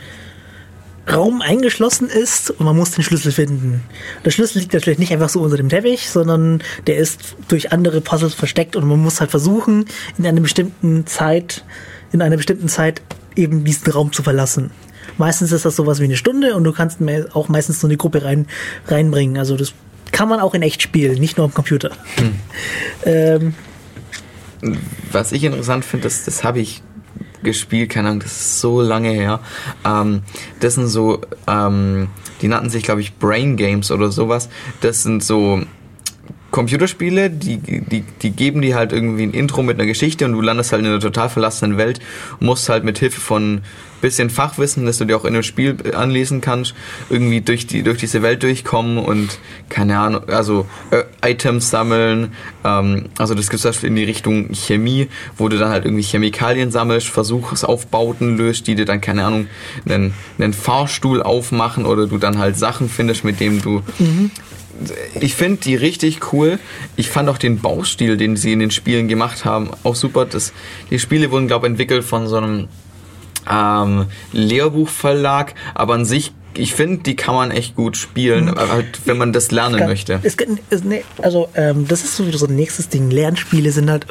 Raum 1.11 1.41
eingeschlossen 1.41 2.09
ist 2.09 2.51
und 2.51 2.65
man 2.65 2.75
muss 2.75 2.91
den 2.91 3.03
Schlüssel 3.03 3.31
finden. 3.31 3.83
Der 4.25 4.31
Schlüssel 4.31 4.59
liegt 4.59 4.73
natürlich 4.73 4.99
nicht 4.99 5.11
einfach 5.13 5.29
so 5.29 5.41
unter 5.41 5.57
dem 5.57 5.69
Teppich, 5.69 6.09
sondern 6.09 6.61
der 6.85 6.97
ist 6.97 7.35
durch 7.47 7.71
andere 7.71 8.01
Puzzles 8.01 8.33
versteckt 8.33 8.75
und 8.75 8.85
man 8.87 8.99
muss 8.99 9.19
halt 9.19 9.31
versuchen, 9.31 9.85
in 10.17 10.27
einer 10.27 10.41
bestimmten 10.41 11.07
Zeit, 11.07 11.63
in 12.11 12.21
einer 12.21 12.37
bestimmten 12.37 12.67
Zeit 12.67 13.01
eben 13.35 13.63
diesen 13.63 13.91
Raum 13.91 14.11
zu 14.11 14.23
verlassen. 14.23 14.71
Meistens 15.17 15.51
ist 15.51 15.63
das 15.63 15.75
sowas 15.75 15.99
wie 15.99 16.05
eine 16.05 16.17
Stunde 16.17 16.55
und 16.55 16.63
du 16.63 16.73
kannst 16.73 16.99
auch 17.33 17.47
meistens 17.47 17.79
so 17.79 17.87
eine 17.87 17.97
Gruppe 17.97 18.23
rein, 18.23 18.45
reinbringen. 18.87 19.37
Also 19.37 19.55
das 19.55 19.73
kann 20.11 20.27
man 20.27 20.39
auch 20.39 20.53
in 20.53 20.61
echt 20.61 20.81
spielen, 20.81 21.19
nicht 21.19 21.37
nur 21.37 21.45
am 21.45 21.53
Computer. 21.53 21.91
Ähm, 23.05 23.53
Was 25.11 25.31
ich 25.31 25.43
interessant 25.43 25.85
finde, 25.85 26.05
das, 26.05 26.25
das 26.25 26.43
habe 26.43 26.59
ich 26.59 26.81
gespielt, 27.43 27.89
keine 27.89 28.09
Ahnung, 28.09 28.21
das 28.21 28.31
ist 28.31 28.61
so 28.61 28.81
lange 28.81 29.09
her. 29.09 29.39
Ähm, 29.85 30.23
das 30.59 30.75
sind 30.75 30.87
so, 30.87 31.21
ähm, 31.47 32.09
die 32.41 32.47
nannten 32.47 32.69
sich, 32.69 32.83
glaube 32.83 33.01
ich, 33.01 33.15
Brain 33.15 33.57
Games 33.57 33.91
oder 33.91 34.11
sowas. 34.11 34.49
Das 34.81 35.03
sind 35.03 35.23
so 35.23 35.61
Computerspiele, 36.51 37.29
die, 37.29 37.57
die, 37.57 38.03
die 38.21 38.31
geben 38.31 38.61
dir 38.61 38.75
halt 38.75 38.93
irgendwie 38.93 39.23
ein 39.23 39.33
Intro 39.33 39.63
mit 39.63 39.77
einer 39.77 39.85
Geschichte 39.85 40.25
und 40.25 40.33
du 40.33 40.41
landest 40.41 40.71
halt 40.71 40.81
in 40.81 40.87
einer 40.87 40.99
total 40.99 41.29
verlassenen 41.29 41.77
Welt 41.77 41.99
musst 42.39 42.69
halt 42.69 42.83
mit 42.83 42.97
Hilfe 42.99 43.19
von 43.19 43.61
bisschen 44.01 44.29
Fachwissen, 44.29 44.85
das 44.85 44.97
du 44.97 45.05
dir 45.05 45.17
auch 45.17 45.25
in 45.25 45.33
einem 45.33 45.43
Spiel 45.43 45.75
anlesen 45.95 46.41
kannst, 46.41 46.75
irgendwie 47.09 47.41
durch 47.41 47.67
die 47.67 47.83
durch 47.83 47.97
diese 47.97 48.21
Welt 48.21 48.43
durchkommen 48.43 48.97
und 48.97 49.39
keine 49.69 49.97
Ahnung, 49.97 50.29
also 50.29 50.67
äh, 50.91 51.03
Items 51.27 51.69
sammeln. 51.69 52.33
Ähm, 52.63 53.05
also 53.17 53.33
das 53.33 53.49
gibt 53.49 53.65
es 53.65 53.83
in 53.83 53.95
die 53.95 54.03
Richtung 54.03 54.53
Chemie, 54.53 55.07
wo 55.37 55.49
du 55.49 55.57
dann 55.57 55.69
halt 55.69 55.85
irgendwie 55.85 56.03
Chemikalien 56.03 56.71
sammelst, 56.71 57.07
Versuchsaufbauten 57.07 58.37
löst, 58.37 58.67
die 58.67 58.75
dir 58.75 58.85
dann 58.85 59.01
keine 59.01 59.25
Ahnung 59.25 59.47
einen, 59.87 60.13
einen 60.37 60.53
Fahrstuhl 60.53 61.23
aufmachen 61.23 61.85
oder 61.85 62.07
du 62.07 62.17
dann 62.17 62.37
halt 62.37 62.57
Sachen 62.57 62.89
findest, 62.89 63.23
mit 63.23 63.39
dem 63.39 63.61
du 63.61 63.81
ich 65.19 65.35
finde 65.35 65.61
die 65.61 65.75
richtig 65.75 66.33
cool. 66.33 66.59
Ich 66.95 67.09
fand 67.09 67.29
auch 67.29 67.37
den 67.37 67.59
Baustil, 67.59 68.17
den 68.17 68.35
sie 68.37 68.53
in 68.53 68.59
den 68.59 68.71
Spielen 68.71 69.07
gemacht 69.07 69.45
haben, 69.45 69.69
auch 69.83 69.95
super. 69.95 70.25
Das, 70.25 70.53
die 70.89 70.99
Spiele 70.99 71.31
wurden, 71.31 71.47
glaube 71.47 71.67
ich, 71.67 71.71
entwickelt 71.71 72.03
von 72.03 72.27
so 72.27 72.37
einem 72.37 72.67
ähm, 73.49 74.05
Lehrbuchverlag, 74.33 75.55
aber 75.73 75.93
an 75.93 76.05
sich, 76.05 76.33
ich 76.53 76.73
finde, 76.73 77.03
die 77.03 77.15
kann 77.15 77.35
man 77.35 77.51
echt 77.51 77.75
gut 77.75 77.97
spielen, 77.97 78.49
aber 78.49 78.69
halt, 78.69 79.01
wenn 79.05 79.17
man 79.17 79.31
das 79.31 79.51
lernen 79.51 79.77
Kann- 79.79 79.87
möchte. 79.89 80.19
Es, 80.23 80.35
es, 80.69 80.83
nee, 80.83 81.03
also, 81.21 81.49
ähm, 81.55 81.87
das 81.87 82.03
ist 82.03 82.15
so 82.17 82.27
wieder 82.27 82.37
so 82.37 82.47
ein 82.47 82.55
nächstes 82.55 82.89
Ding. 82.89 83.09
Lernspiele 83.09 83.71
sind 83.71 83.89
halt 83.89 84.07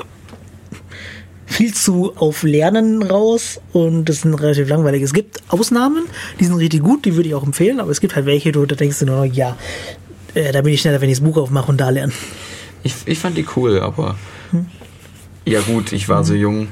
viel 1.48 1.72
zu 1.72 2.12
auf 2.16 2.42
Lernen 2.42 3.02
raus 3.02 3.60
und 3.72 4.06
das 4.08 4.22
sind 4.22 4.34
relativ 4.34 4.68
langweilig. 4.68 5.02
Es 5.02 5.12
gibt 5.12 5.42
Ausnahmen, 5.48 6.04
die 6.40 6.44
sind 6.44 6.54
richtig 6.54 6.82
gut, 6.82 7.04
die 7.04 7.14
würde 7.14 7.28
ich 7.28 7.34
auch 7.34 7.44
empfehlen, 7.44 7.78
aber 7.80 7.90
es 7.90 8.00
gibt 8.00 8.16
halt 8.16 8.26
welche, 8.26 8.54
wo 8.54 8.64
du 8.66 8.74
denkst 8.76 9.00
noch, 9.02 9.24
ja, 9.24 9.56
äh, 10.36 10.52
da 10.52 10.60
bin 10.62 10.72
ich 10.72 10.80
schneller, 10.80 11.00
wenn 11.00 11.08
ich 11.10 11.18
das 11.18 11.24
Buch 11.24 11.36
aufmache 11.36 11.68
und 11.70 11.78
da 11.78 11.90
lerne. 11.90 12.12
Ich, 12.82 12.94
ich 13.06 13.18
fand 13.18 13.36
die 13.36 13.46
cool, 13.56 13.80
aber 13.80 14.16
ja 15.44 15.60
gut, 15.60 15.92
ich 15.92 16.08
war 16.08 16.22
so 16.24 16.34
jung. 16.34 16.68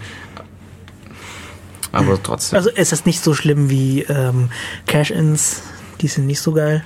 Aber 1.93 2.21
trotzdem. 2.23 2.57
Also 2.57 2.71
es 2.75 2.93
ist 2.93 3.07
nicht 3.07 3.23
so 3.23 3.35
schlimm 3.35 3.71
wie 3.71 4.03
ähm, 4.03 4.51
Cash-Ins, 4.87 5.63
die 6.01 6.09
sind 6.09 6.27
nicht 6.27 6.41
so 6.41 6.53
geil. 6.53 6.85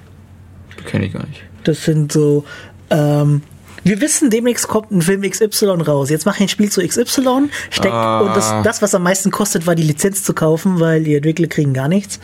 kenne 0.87 1.07
ich 1.07 1.13
gar 1.13 1.27
nicht. 1.27 1.43
Das 1.65 1.85
sind 1.85 2.13
so, 2.13 2.45
ähm, 2.91 3.43
wir 3.85 4.01
wissen, 4.01 4.29
demnächst 4.31 4.69
kommt 4.69 4.91
ein 4.91 5.01
Film 5.03 5.23
XY 5.23 5.67
raus. 5.87 6.11
Jetzt 6.11 6.27
mach 6.27 6.35
ich 6.37 6.43
ein 6.43 6.49
Spiel 6.49 6.71
zu 6.71 6.87
XY, 6.87 7.49
steck, 7.71 7.91
Ah. 7.93 8.21
und 8.21 8.37
das, 8.37 8.55
das, 8.63 8.83
was 8.83 8.95
am 8.95 9.03
meisten 9.03 9.31
kostet, 9.31 9.67
war 9.67 9.75
die 9.75 9.83
Lizenz 9.83 10.25
zu 10.25 10.35
kaufen, 10.35 10.79
weil 10.81 11.05
die 11.05 11.15
Entwickler 11.15 11.47
kriegen 11.47 11.73
gar 11.73 11.89
nichts. 11.89 12.21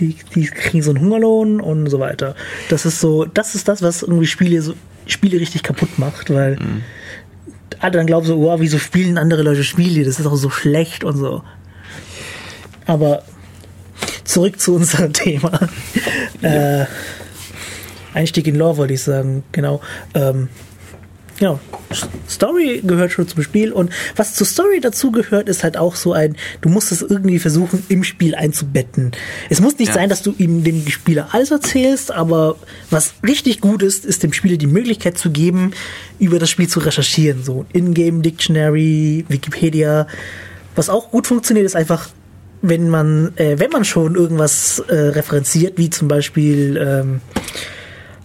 Die, 0.00 0.16
die 0.34 0.46
kriegen 0.46 0.82
so 0.82 0.90
einen 0.90 1.00
Hungerlohn 1.00 1.60
und 1.60 1.88
so 1.88 2.00
weiter. 2.00 2.34
Das 2.68 2.86
ist 2.86 3.00
so, 3.00 3.24
das 3.26 3.54
ist 3.54 3.68
das, 3.68 3.82
was 3.82 4.02
irgendwie 4.02 4.26
Spiele, 4.26 4.62
so, 4.62 4.74
Spiele 5.06 5.38
richtig 5.38 5.62
kaputt 5.62 5.98
macht, 5.98 6.30
weil 6.30 6.58
alle 7.78 7.92
dann 7.92 8.06
glauben 8.06 8.26
so, 8.26 8.36
oh, 8.36 8.60
wieso 8.60 8.78
spielen 8.78 9.18
andere 9.18 9.42
Leute 9.42 9.64
Spiele? 9.64 10.04
Das 10.04 10.18
ist 10.18 10.26
auch 10.26 10.36
so 10.36 10.50
schlecht 10.50 11.04
und 11.04 11.16
so. 11.16 11.42
Aber 12.86 13.22
zurück 14.24 14.60
zu 14.60 14.74
unserem 14.74 15.12
Thema. 15.14 15.68
äh, 16.42 16.84
Einstieg 18.14 18.46
in 18.46 18.56
Lore 18.56 18.78
wollte 18.78 18.94
ich 18.94 19.02
sagen, 19.02 19.44
genau. 19.52 19.80
Ähm, 20.14 20.48
genau. 21.40 21.58
S- 21.90 22.06
Story 22.28 22.80
gehört 22.86 23.10
schon 23.10 23.26
zum 23.26 23.42
Spiel 23.42 23.72
und 23.72 23.90
was 24.14 24.34
zur 24.34 24.46
Story 24.46 24.78
dazu 24.80 25.10
gehört, 25.10 25.48
ist 25.48 25.64
halt 25.64 25.76
auch 25.76 25.96
so 25.96 26.12
ein, 26.12 26.36
du 26.60 26.68
musst 26.68 26.92
es 26.92 27.02
irgendwie 27.02 27.40
versuchen, 27.40 27.82
im 27.88 28.04
Spiel 28.04 28.36
einzubetten. 28.36 29.10
Es 29.48 29.60
muss 29.60 29.76
nicht 29.78 29.88
Ja. 29.88 29.94
sein, 29.94 30.08
dass 30.08 30.22
du 30.22 30.32
ihm 30.38 30.62
dem 30.62 30.86
Spieler 30.88 31.30
alles 31.32 31.50
erzählst, 31.50 32.12
aber 32.12 32.54
was 32.90 33.14
richtig 33.26 33.60
gut 33.60 33.82
ist, 33.82 34.04
ist 34.06 34.22
dem 34.22 34.32
Spieler 34.32 34.56
die 34.58 34.68
Möglichkeit 34.68 35.18
zu 35.18 35.30
geben, 35.32 35.72
über 36.20 36.38
das 36.38 36.48
Spiel 36.50 36.68
zu 36.68 36.78
recherchieren. 36.78 37.42
So 37.42 37.66
Ingame 37.72 38.22
Dictionary, 38.22 39.24
Wikipedia. 39.28 40.06
Was 40.76 40.88
auch 40.88 41.10
gut 41.10 41.26
funktioniert, 41.26 41.66
ist 41.66 41.74
einfach 41.74 42.10
wenn 42.62 42.90
man, 42.90 43.32
äh, 43.36 43.58
wenn 43.58 43.70
man 43.70 43.86
schon 43.86 44.16
irgendwas 44.16 44.80
äh, 44.86 44.94
referenziert, 44.94 45.78
wie 45.78 45.88
zum 45.88 46.08
Beispiel, 46.08 46.76
ähm, 46.76 47.20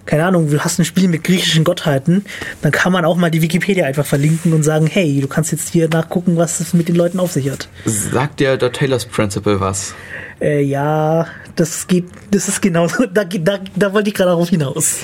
keine 0.06 0.26
Ahnung, 0.26 0.50
du 0.50 0.60
hast 0.60 0.80
ein 0.80 0.86
Spiel 0.86 1.08
mit 1.08 1.24
griechischen 1.24 1.64
Gottheiten, 1.64 2.26
dann 2.62 2.72
kann 2.72 2.92
man 2.92 3.06
auch 3.06 3.18
mal 3.18 3.32
die 3.32 3.42
Wikipedia 3.42 3.86
einfach 3.86 4.06
verlinken 4.06 4.54
und 4.54 4.64
sagen, 4.64 4.88
hey, 4.88 5.20
du 5.20 5.28
kannst 5.28 5.52
jetzt 5.52 5.70
hier 5.70 5.90
nachgucken, 5.90 6.38
was 6.38 6.60
es 6.60 6.74
mit 6.74 6.88
den 6.88 6.96
Leuten 6.96 7.20
auf 7.20 7.32
sich 7.32 7.50
hat. 7.50 7.68
Sagt 7.86 8.40
dir 8.40 8.58
der 8.58 8.72
Taylor's 8.72 9.06
Principle 9.06 9.60
was? 9.60 9.94
Äh, 10.42 10.62
ja, 10.62 11.28
das 11.56 11.88
geht, 11.88 12.06
das 12.32 12.48
ist 12.48 12.62
genau, 12.62 12.88
da, 13.14 13.24
da, 13.24 13.60
da 13.76 13.94
wollte 13.94 14.10
ich 14.10 14.16
gerade 14.16 14.32
darauf 14.32 14.50
hinaus. 14.50 15.00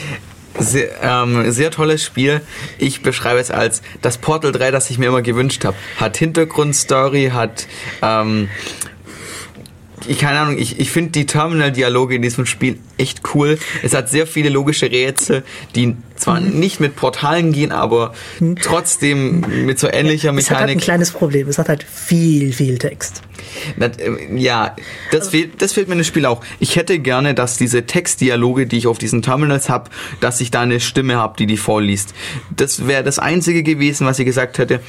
Sehr, 0.60 0.90
ähm, 1.02 1.50
sehr 1.52 1.72
tolles 1.72 2.04
Spiel. 2.04 2.42
Ich 2.78 3.02
beschreibe 3.02 3.40
es 3.40 3.52
als 3.52 3.82
das 4.02 4.18
Portal 4.18 4.52
3, 4.52 4.72
das 4.72 4.90
ich 4.90 4.98
mir 4.98 5.08
immer 5.08 5.22
gewünscht 5.22 5.64
habe. 5.64 5.78
Hat 5.98 6.18
Hintergrundstory, 6.18 7.32
hat 7.34 7.68
ähm, 8.02 8.50
ich 10.08 10.20
keine 10.20 10.40
Ahnung, 10.40 10.58
ich, 10.58 10.80
ich 10.80 10.92
finde 10.92 11.12
die 11.12 11.26
Terminal-Dialoge 11.26 12.16
in 12.16 12.22
diesem 12.22 12.46
Spiel 12.46 12.78
echt 12.98 13.22
cool. 13.34 13.58
Es 13.84 13.94
hat 13.94 14.10
sehr 14.10 14.28
viele 14.28 14.50
logische 14.50 14.92
Rätsel, 14.92 15.44
die 15.76 15.96
zwar 16.16 16.40
Mhm. 16.40 16.60
nicht 16.60 16.80
mit 16.80 16.96
Portalen 16.96 17.52
gehen, 17.52 17.72
aber 17.72 18.14
trotzdem 18.62 19.44
mit 19.66 19.80
so 19.80 19.88
ähnlicher 19.88 20.34
Es 20.36 20.50
hat 20.50 20.58
halt 20.58 20.62
ein 20.62 20.66
Mechanik. 20.76 20.84
kleines 20.84 21.12
Problem. 21.12 21.48
Es 21.48 21.58
hat 21.58 21.70
halt 21.70 21.84
viel, 21.84 22.54
viel 22.54 22.78
Text. 22.78 23.22
Das, 23.78 23.98
äh, 23.98 24.12
ja, 24.36 24.76
das, 25.12 25.22
Also 25.22 25.32
fehlt, 25.32 25.62
das 25.62 25.74
fehlt 25.74 25.88
mir 25.88 25.94
in 25.94 26.00
dem 26.00 26.06
Spiel 26.06 26.26
auch. 26.26 26.42
Ich 26.60 26.76
hätte 26.76 27.00
gerne, 27.00 27.34
dass 27.34 27.58
diese 27.58 27.86
Textdialoge, 27.86 28.68
die 28.68 28.78
ich 28.78 28.88
auf 28.88 28.98
diesen 28.98 29.22
Terminals 29.22 29.70
habe, 29.70 29.90
dass 30.20 30.42
ich 30.42 30.52
da 30.52 30.62
eine 30.62 30.80
Stimme 30.80 31.16
habe, 31.18 31.36
die 31.38 31.46
die 31.46 31.58
vorliest. 31.58 32.14
Das 32.56 32.88
wäre 32.88 33.04
das 33.04 33.20
Einzige 33.20 33.64
gewesen, 33.64 34.06
was 34.08 34.20
ich 34.20 34.26
gesagt 34.26 34.58
hätte. 34.58 34.80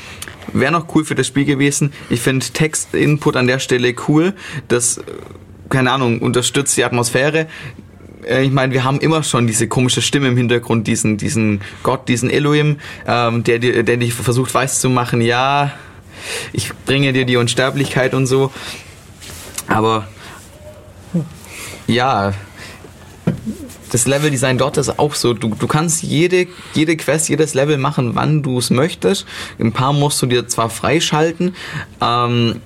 Wäre 0.52 0.72
noch 0.72 0.94
cool 0.94 1.04
für 1.04 1.14
das 1.14 1.26
Spiel 1.26 1.44
gewesen. 1.44 1.92
Ich 2.10 2.20
finde 2.20 2.46
Text-Input 2.46 3.36
an 3.36 3.46
der 3.46 3.58
Stelle 3.58 3.94
cool. 4.08 4.34
Das, 4.68 4.98
äh, 4.98 5.02
keine 5.68 5.92
Ahnung, 5.92 6.20
unterstützt 6.20 6.76
die 6.76 6.84
Atmosphäre. 6.84 7.46
Äh, 8.26 8.42
Ich 8.44 8.52
meine, 8.52 8.72
wir 8.72 8.84
haben 8.84 9.00
immer 9.00 9.22
schon 9.22 9.46
diese 9.46 9.68
komische 9.68 10.02
Stimme 10.02 10.28
im 10.28 10.36
Hintergrund, 10.36 10.86
diesen, 10.86 11.16
diesen 11.16 11.60
Gott, 11.82 12.08
diesen 12.08 12.30
Elohim, 12.30 12.76
ähm, 13.06 13.44
der, 13.44 13.58
der 13.58 13.96
dich 13.96 14.14
versucht 14.14 14.52
weiß 14.52 14.80
zu 14.80 14.90
machen, 14.90 15.20
ja, 15.20 15.72
ich 16.52 16.72
bringe 16.86 17.12
dir 17.12 17.24
die 17.24 17.36
Unsterblichkeit 17.36 18.14
und 18.14 18.26
so. 18.26 18.50
Aber 19.68 20.08
ja, 21.86 22.32
das 23.90 24.06
Leveldesign 24.06 24.56
dort 24.58 24.78
ist 24.78 24.98
auch 24.98 25.14
so. 25.14 25.34
Du, 25.34 25.48
du 25.48 25.66
kannst 25.66 26.02
jede, 26.02 26.46
jede 26.74 26.96
Quest, 26.96 27.28
jedes 27.28 27.54
Level 27.54 27.76
machen, 27.76 28.14
wann 28.14 28.42
du 28.42 28.58
es 28.58 28.70
möchtest. 28.70 29.26
Ein 29.60 29.72
paar 29.72 29.92
musst 29.92 30.20
du 30.22 30.26
dir 30.26 30.48
zwar 30.48 30.70
freischalten. 30.70 31.54
Ähm, 32.00 32.60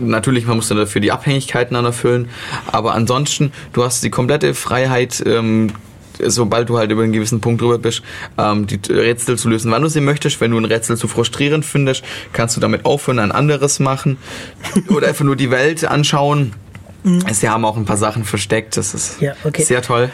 natürlich, 0.00 0.46
man 0.46 0.56
muss 0.56 0.68
dann 0.68 0.78
dafür 0.78 1.00
die 1.00 1.12
Abhängigkeiten 1.12 1.74
dann 1.74 1.86
erfüllen. 1.86 2.28
Aber 2.70 2.94
ansonsten, 2.94 3.52
du 3.72 3.84
hast 3.84 4.04
die 4.04 4.10
komplette 4.10 4.54
Freiheit, 4.54 5.22
ähm, 5.26 5.72
sobald 6.26 6.68
du 6.68 6.78
halt 6.78 6.90
über 6.90 7.02
einen 7.02 7.12
gewissen 7.12 7.40
Punkt 7.40 7.60
drüber 7.62 7.78
bist, 7.78 8.02
ähm, 8.38 8.66
die 8.66 8.80
Rätsel 8.92 9.38
zu 9.38 9.48
lösen, 9.48 9.70
wann 9.70 9.82
du 9.82 9.88
sie 9.88 10.00
möchtest. 10.00 10.40
Wenn 10.40 10.50
du 10.50 10.58
ein 10.58 10.64
Rätsel 10.64 10.96
zu 10.96 11.08
frustrierend 11.08 11.64
findest, 11.64 12.04
kannst 12.32 12.56
du 12.56 12.60
damit 12.60 12.84
aufhören, 12.84 13.18
ein 13.18 13.32
anderes 13.32 13.78
machen. 13.80 14.18
Oder 14.88 15.08
einfach 15.08 15.24
nur 15.24 15.36
die 15.36 15.50
Welt 15.50 15.84
anschauen. 15.84 16.52
Sie 17.30 17.48
haben 17.48 17.64
auch 17.64 17.76
ein 17.76 17.84
paar 17.84 17.96
Sachen 17.96 18.24
versteckt. 18.24 18.76
Das 18.76 18.92
ist 18.92 19.20
Ja, 19.20 19.34
okay. 19.44 19.62
sehr 19.62 19.80
toll. 19.82 20.10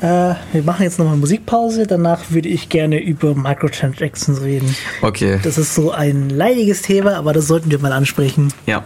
Äh, 0.00 0.34
wir 0.52 0.62
machen 0.64 0.84
jetzt 0.84 0.98
nochmal 0.98 1.16
Musikpause. 1.18 1.86
Danach 1.86 2.30
würde 2.30 2.48
ich 2.48 2.70
gerne 2.70 2.98
über 3.02 3.34
Microtransactions 3.34 4.40
reden. 4.40 4.74
Okay. 5.02 5.38
Das 5.42 5.58
ist 5.58 5.74
so 5.74 5.90
ein 5.90 6.30
leidiges 6.30 6.80
Thema, 6.80 7.16
aber 7.16 7.34
das 7.34 7.46
sollten 7.46 7.70
wir 7.70 7.78
mal 7.78 7.92
ansprechen. 7.92 8.52
ja. 8.66 8.82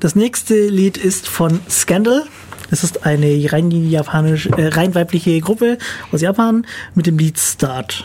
Das 0.00 0.14
nächste 0.14 0.68
Lied 0.68 0.96
ist 0.96 1.28
von 1.28 1.58
Scandal. 1.68 2.22
Es 2.70 2.84
ist 2.84 3.06
eine 3.06 3.52
rein 3.52 3.70
japanisch, 3.70 4.46
äh, 4.46 4.68
rein 4.68 4.94
weibliche 4.94 5.40
Gruppe 5.40 5.78
aus 6.12 6.20
Japan 6.20 6.66
mit 6.94 7.06
dem 7.06 7.18
Lied 7.18 7.38
Start. 7.38 8.04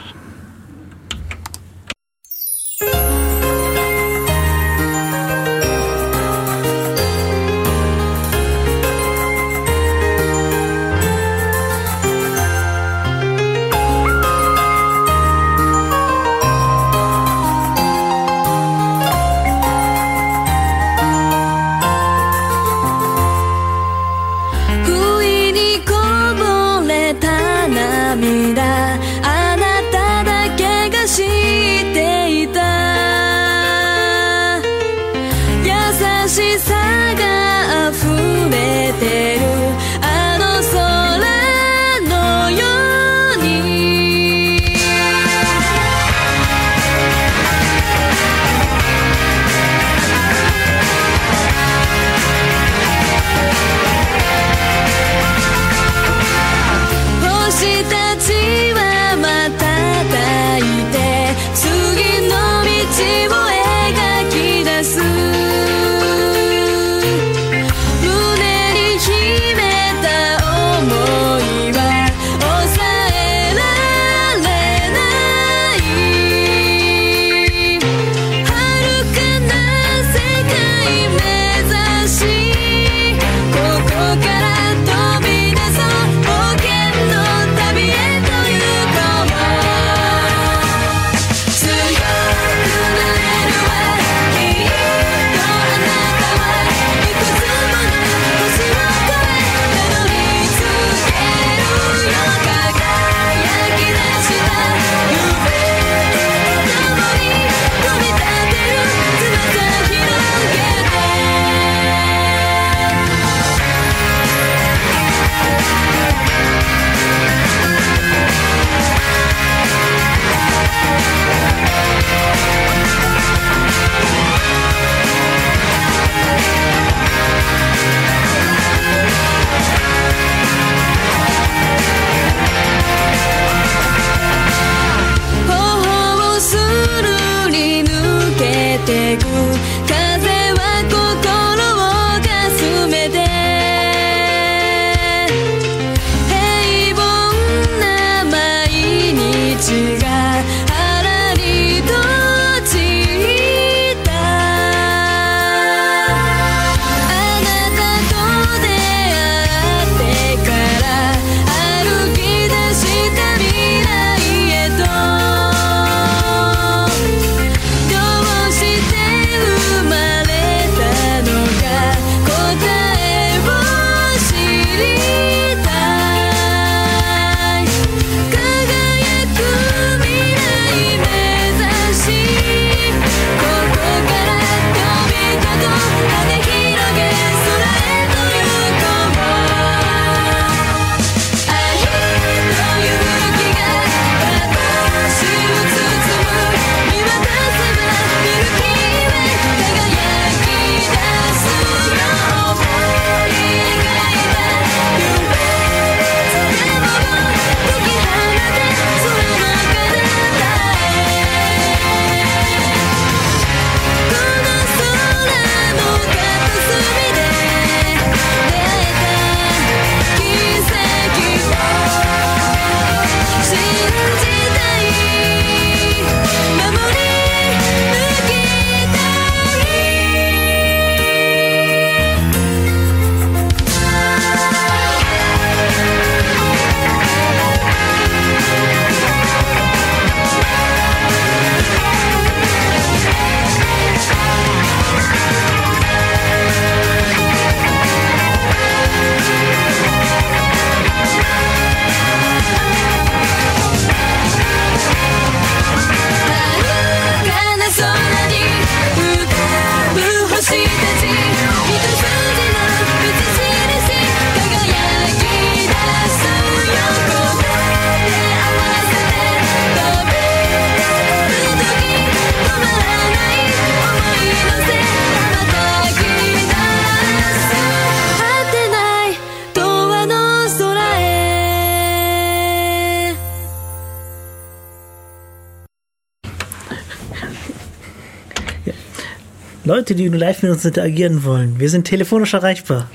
Leute, 289.84 289.96
die 289.96 290.08
live 290.08 290.44
mit 290.44 290.52
uns 290.54 290.64
interagieren 290.64 291.26
wollen. 291.26 291.60
Wir 291.60 291.70
sind 291.70 291.84
telefonisch 291.84 292.34
erreichbar. 292.34 292.90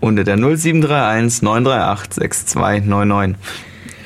Unter 0.00 0.24
der 0.24 0.38
0731 0.38 1.42
938 1.42 2.14
6299. 2.14 3.36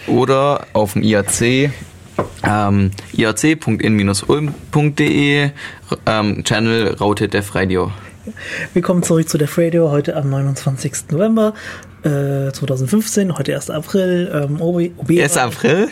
Oder 0.08 0.66
auf 0.72 0.94
dem 0.94 1.04
IAC, 1.04 1.70
ähm, 2.42 2.90
iac.in-ulm.de, 3.12 5.50
ähm, 6.04 6.42
Channel 6.42 6.94
Raute 6.94 7.28
Def 7.28 7.54
Radio. 7.54 7.92
Willkommen 8.74 9.04
zurück 9.04 9.28
zu 9.28 9.38
der 9.38 9.48
Radio 9.56 9.92
heute 9.92 10.16
am 10.16 10.30
29. 10.30 11.12
November 11.12 11.54
äh, 12.02 12.50
2015, 12.50 13.38
heute 13.38 13.54
1. 13.54 13.70
April. 13.70 14.32
Ähm, 14.34 14.60
OB, 14.60 14.90
OB 14.98 15.10
1. 15.10 15.36
April? 15.36 15.86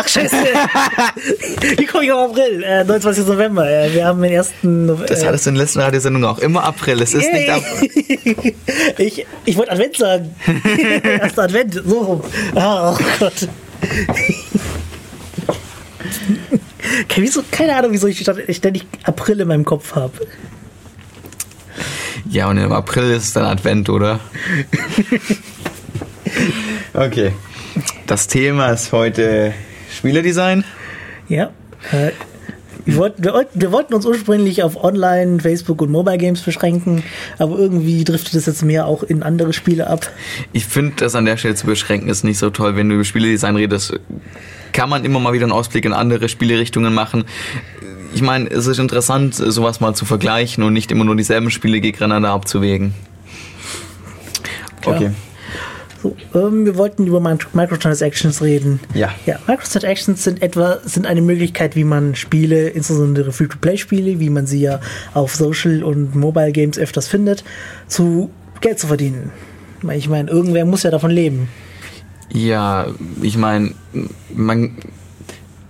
Ach 0.00 0.06
scheiße! 0.06 0.36
Wie 1.76 1.86
komme 1.86 2.04
ich 2.04 2.12
auf 2.12 2.30
April? 2.30 2.62
Äh, 2.62 2.84
29. 2.84 3.26
November. 3.26 3.68
Äh, 3.68 3.92
wir 3.92 4.06
haben 4.06 4.22
den 4.22 4.32
ersten 4.32 4.86
November. 4.86 5.06
Das 5.06 5.24
hattest 5.24 5.46
du 5.46 5.50
in 5.50 5.56
der 5.56 5.64
letzten 5.64 5.80
Radiosendung 5.80 6.24
auch. 6.24 6.38
Immer 6.38 6.62
April. 6.62 7.02
Es 7.02 7.14
ist 7.14 7.32
nicht 7.32 7.50
April. 7.50 8.54
ich 8.98 9.26
ich 9.44 9.56
wollte 9.56 9.72
Advent 9.72 9.96
sagen. 9.96 10.36
Erster 11.02 11.42
Advent. 11.42 11.82
So 11.84 11.98
rum. 11.98 12.24
Ah, 12.54 12.92
oh 12.92 12.98
Gott. 13.18 13.48
Wieso, 17.16 17.42
keine 17.50 17.74
Ahnung, 17.74 17.92
wieso 17.92 18.06
ich 18.06 18.18
ständig 18.20 18.86
April 19.02 19.40
in 19.40 19.48
meinem 19.48 19.64
Kopf 19.64 19.96
habe. 19.96 20.28
Ja, 22.30 22.48
und 22.48 22.58
im 22.58 22.70
April 22.70 23.10
ist 23.10 23.34
dann 23.34 23.44
Advent, 23.44 23.88
oder? 23.88 24.20
okay. 26.94 27.32
Das 28.06 28.28
Thema 28.28 28.70
ist 28.70 28.92
heute 28.92 29.52
Spielerdesign. 29.98 30.64
Ja. 31.28 31.50
Äh, 31.90 32.12
wir, 32.84 32.96
wollten, 32.96 33.24
wir, 33.24 33.46
wir, 33.52 33.72
wollten 33.72 33.94
uns 33.94 34.06
ursprünglich 34.06 34.62
auf 34.62 34.82
Online, 34.82 35.40
Facebook 35.40 35.82
und 35.82 35.90
Mobile 35.90 36.18
Games 36.18 36.40
beschränken, 36.40 37.02
aber 37.38 37.58
irgendwie 37.58 38.04
driftet 38.04 38.34
es 38.34 38.46
jetzt 38.46 38.62
mehr 38.62 38.86
auch 38.86 39.02
in 39.02 39.24
andere 39.24 39.52
Spiele 39.52 39.88
ab. 39.88 40.08
Ich 40.52 40.66
finde, 40.66 40.94
das 40.96 41.16
an 41.16 41.24
der 41.24 41.36
Stelle 41.36 41.56
zu 41.56 41.66
beschränken 41.66 42.08
ist 42.08 42.22
nicht 42.22 42.38
so 42.38 42.50
toll. 42.50 42.76
Wenn 42.76 42.88
du 42.88 42.94
über 42.94 43.04
Spieledesign 43.04 43.56
redest, 43.56 43.98
kann 44.72 44.88
man 44.88 45.04
immer 45.04 45.18
mal 45.18 45.32
wieder 45.32 45.44
einen 45.44 45.52
Ausblick 45.52 45.84
in 45.84 45.92
andere 45.92 46.28
Spielerichtungen 46.28 46.94
machen. 46.94 47.24
Ich 48.14 48.22
meine, 48.22 48.48
es 48.48 48.66
ist 48.68 48.78
interessant, 48.78 49.34
sowas 49.34 49.80
mal 49.80 49.94
zu 49.94 50.04
vergleichen 50.04 50.62
und 50.62 50.72
nicht 50.72 50.92
immer 50.92 51.04
nur 51.04 51.16
dieselben 51.16 51.50
Spiele 51.50 51.80
gegeneinander 51.80 52.30
abzuwägen. 52.30 52.94
Klar. 54.80 54.96
Okay. 54.96 55.10
So, 56.02 56.16
ähm, 56.34 56.64
wir 56.64 56.76
wollten 56.76 57.06
über 57.06 57.20
Microtransactions 57.20 58.40
reden. 58.40 58.78
Ja. 58.94 59.12
Ja, 59.26 59.38
Microtransactions 59.46 60.22
sind 60.22 60.42
etwa 60.42 60.78
sind 60.84 61.06
eine 61.06 61.22
Möglichkeit, 61.22 61.74
wie 61.74 61.84
man 61.84 62.14
Spiele, 62.14 62.68
insbesondere 62.68 63.32
Free-to-Play-Spiele, 63.32 64.20
wie 64.20 64.30
man 64.30 64.46
sie 64.46 64.60
ja 64.60 64.80
auf 65.14 65.34
Social 65.34 65.82
und 65.82 66.14
Mobile 66.14 66.52
Games 66.52 66.78
öfters 66.78 67.08
findet, 67.08 67.42
zu 67.88 68.30
Geld 68.60 68.78
zu 68.78 68.86
verdienen. 68.86 69.32
Ich 69.92 70.08
meine, 70.08 70.30
irgendwer 70.30 70.64
muss 70.64 70.82
ja 70.82 70.90
davon 70.90 71.10
leben. 71.10 71.48
Ja, 72.32 72.86
ich 73.22 73.36
meine, 73.36 73.72
man 74.34 74.76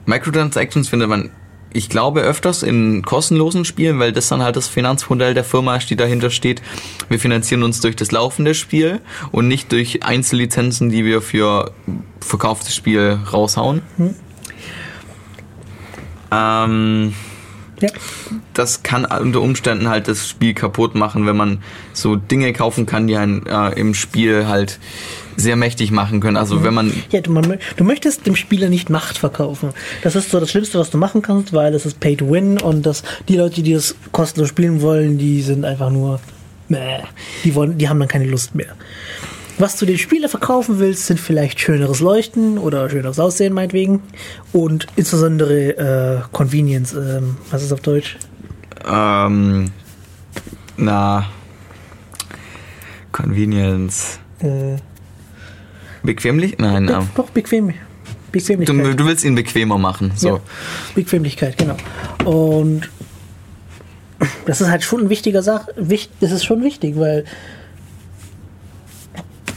Microtransactions 0.06 0.88
findet 0.88 1.08
man 1.08 1.30
ich 1.72 1.88
glaube 1.88 2.22
öfters 2.22 2.62
in 2.62 3.02
kostenlosen 3.02 3.64
Spielen, 3.64 3.98
weil 3.98 4.12
das 4.12 4.28
dann 4.28 4.42
halt 4.42 4.56
das 4.56 4.68
Finanzmodell 4.68 5.34
der 5.34 5.44
Firma 5.44 5.76
ist, 5.76 5.90
die 5.90 5.96
dahinter 5.96 6.30
steht. 6.30 6.62
Wir 7.08 7.18
finanzieren 7.18 7.62
uns 7.62 7.80
durch 7.80 7.96
das 7.96 8.10
laufende 8.10 8.54
Spiel 8.54 9.00
und 9.32 9.48
nicht 9.48 9.70
durch 9.72 10.02
Einzellizenzen, 10.02 10.90
die 10.90 11.04
wir 11.04 11.20
für 11.20 11.72
verkauftes 12.20 12.74
Spiel 12.74 13.18
raushauen. 13.32 13.82
Hm. 13.96 14.14
Ähm, 16.30 17.14
ja. 17.80 17.88
Das 18.54 18.82
kann 18.82 19.04
unter 19.04 19.40
Umständen 19.40 19.88
halt 19.88 20.08
das 20.08 20.28
Spiel 20.28 20.54
kaputt 20.54 20.94
machen, 20.94 21.26
wenn 21.26 21.36
man 21.36 21.62
so 21.92 22.16
Dinge 22.16 22.52
kaufen 22.52 22.86
kann, 22.86 23.06
die 23.06 23.16
einen 23.16 23.46
äh, 23.46 23.70
im 23.78 23.94
Spiel 23.94 24.46
halt 24.48 24.78
sehr 25.38 25.56
mächtig 25.56 25.90
machen 25.90 26.20
können. 26.20 26.36
Also 26.36 26.64
wenn 26.64 26.74
man. 26.74 26.92
Ja, 27.10 27.20
du, 27.20 27.30
man, 27.30 27.58
du 27.76 27.84
möchtest 27.84 28.26
dem 28.26 28.36
Spieler 28.36 28.68
nicht 28.68 28.90
Macht 28.90 29.16
verkaufen. 29.16 29.70
Das 30.02 30.16
ist 30.16 30.30
so 30.30 30.40
das 30.40 30.50
Schlimmste, 30.50 30.78
was 30.78 30.90
du 30.90 30.98
machen 30.98 31.22
kannst, 31.22 31.52
weil 31.52 31.74
es 31.74 31.86
ist 31.86 32.00
Pay 32.00 32.16
to 32.16 32.30
Win 32.30 32.60
und 32.60 32.84
das, 32.84 33.02
die 33.28 33.36
Leute, 33.36 33.62
die 33.62 33.72
das 33.72 33.94
kostenlos 34.12 34.48
spielen 34.48 34.82
wollen, 34.82 35.16
die 35.16 35.40
sind 35.42 35.64
einfach 35.64 35.90
nur. 35.90 36.20
Mäh, 36.70 36.98
die, 37.44 37.54
wollen, 37.54 37.78
die 37.78 37.88
haben 37.88 37.98
dann 37.98 38.08
keine 38.08 38.26
Lust 38.26 38.54
mehr. 38.54 38.74
Was 39.56 39.76
du 39.76 39.86
dem 39.86 39.96
Spieler 39.96 40.28
verkaufen 40.28 40.78
willst, 40.78 41.06
sind 41.06 41.18
vielleicht 41.18 41.58
schöneres 41.58 42.00
Leuchten 42.00 42.58
oder 42.58 42.90
schöneres 42.90 43.18
Aussehen, 43.18 43.54
meinetwegen. 43.54 44.02
Und 44.52 44.86
insbesondere 44.94 45.78
äh, 45.78 46.20
Convenience. 46.30 46.92
Ähm, 46.92 47.38
was 47.50 47.62
ist 47.62 47.72
auf 47.72 47.80
Deutsch? 47.80 48.18
Ähm, 48.86 49.70
na. 50.76 51.26
Convenience. 53.10 54.20
Äh, 54.40 54.76
Bequemlich? 56.08 56.56
Nein. 56.56 56.86
Be 56.86 56.94
ähm, 56.94 57.08
doch, 57.14 57.28
bequem. 57.28 57.74
Bequemlichkeit. 58.32 58.86
Du, 58.86 58.96
du, 58.96 59.04
willst 59.04 59.26
ihn 59.26 59.34
bequemer 59.34 59.76
machen. 59.76 60.12
So. 60.16 60.28
Ja, 60.28 60.40
Bequemlichkeit, 60.94 61.58
genau. 61.58 61.76
Und 62.24 62.88
das 64.46 64.62
ist 64.62 64.68
halt 64.68 64.82
schon 64.82 65.02
ein 65.02 65.10
wichtiger 65.10 65.42
Sache. 65.42 65.74
Das 66.20 66.32
ist 66.32 66.46
schon 66.46 66.64
wichtig, 66.64 66.98
weil 66.98 67.26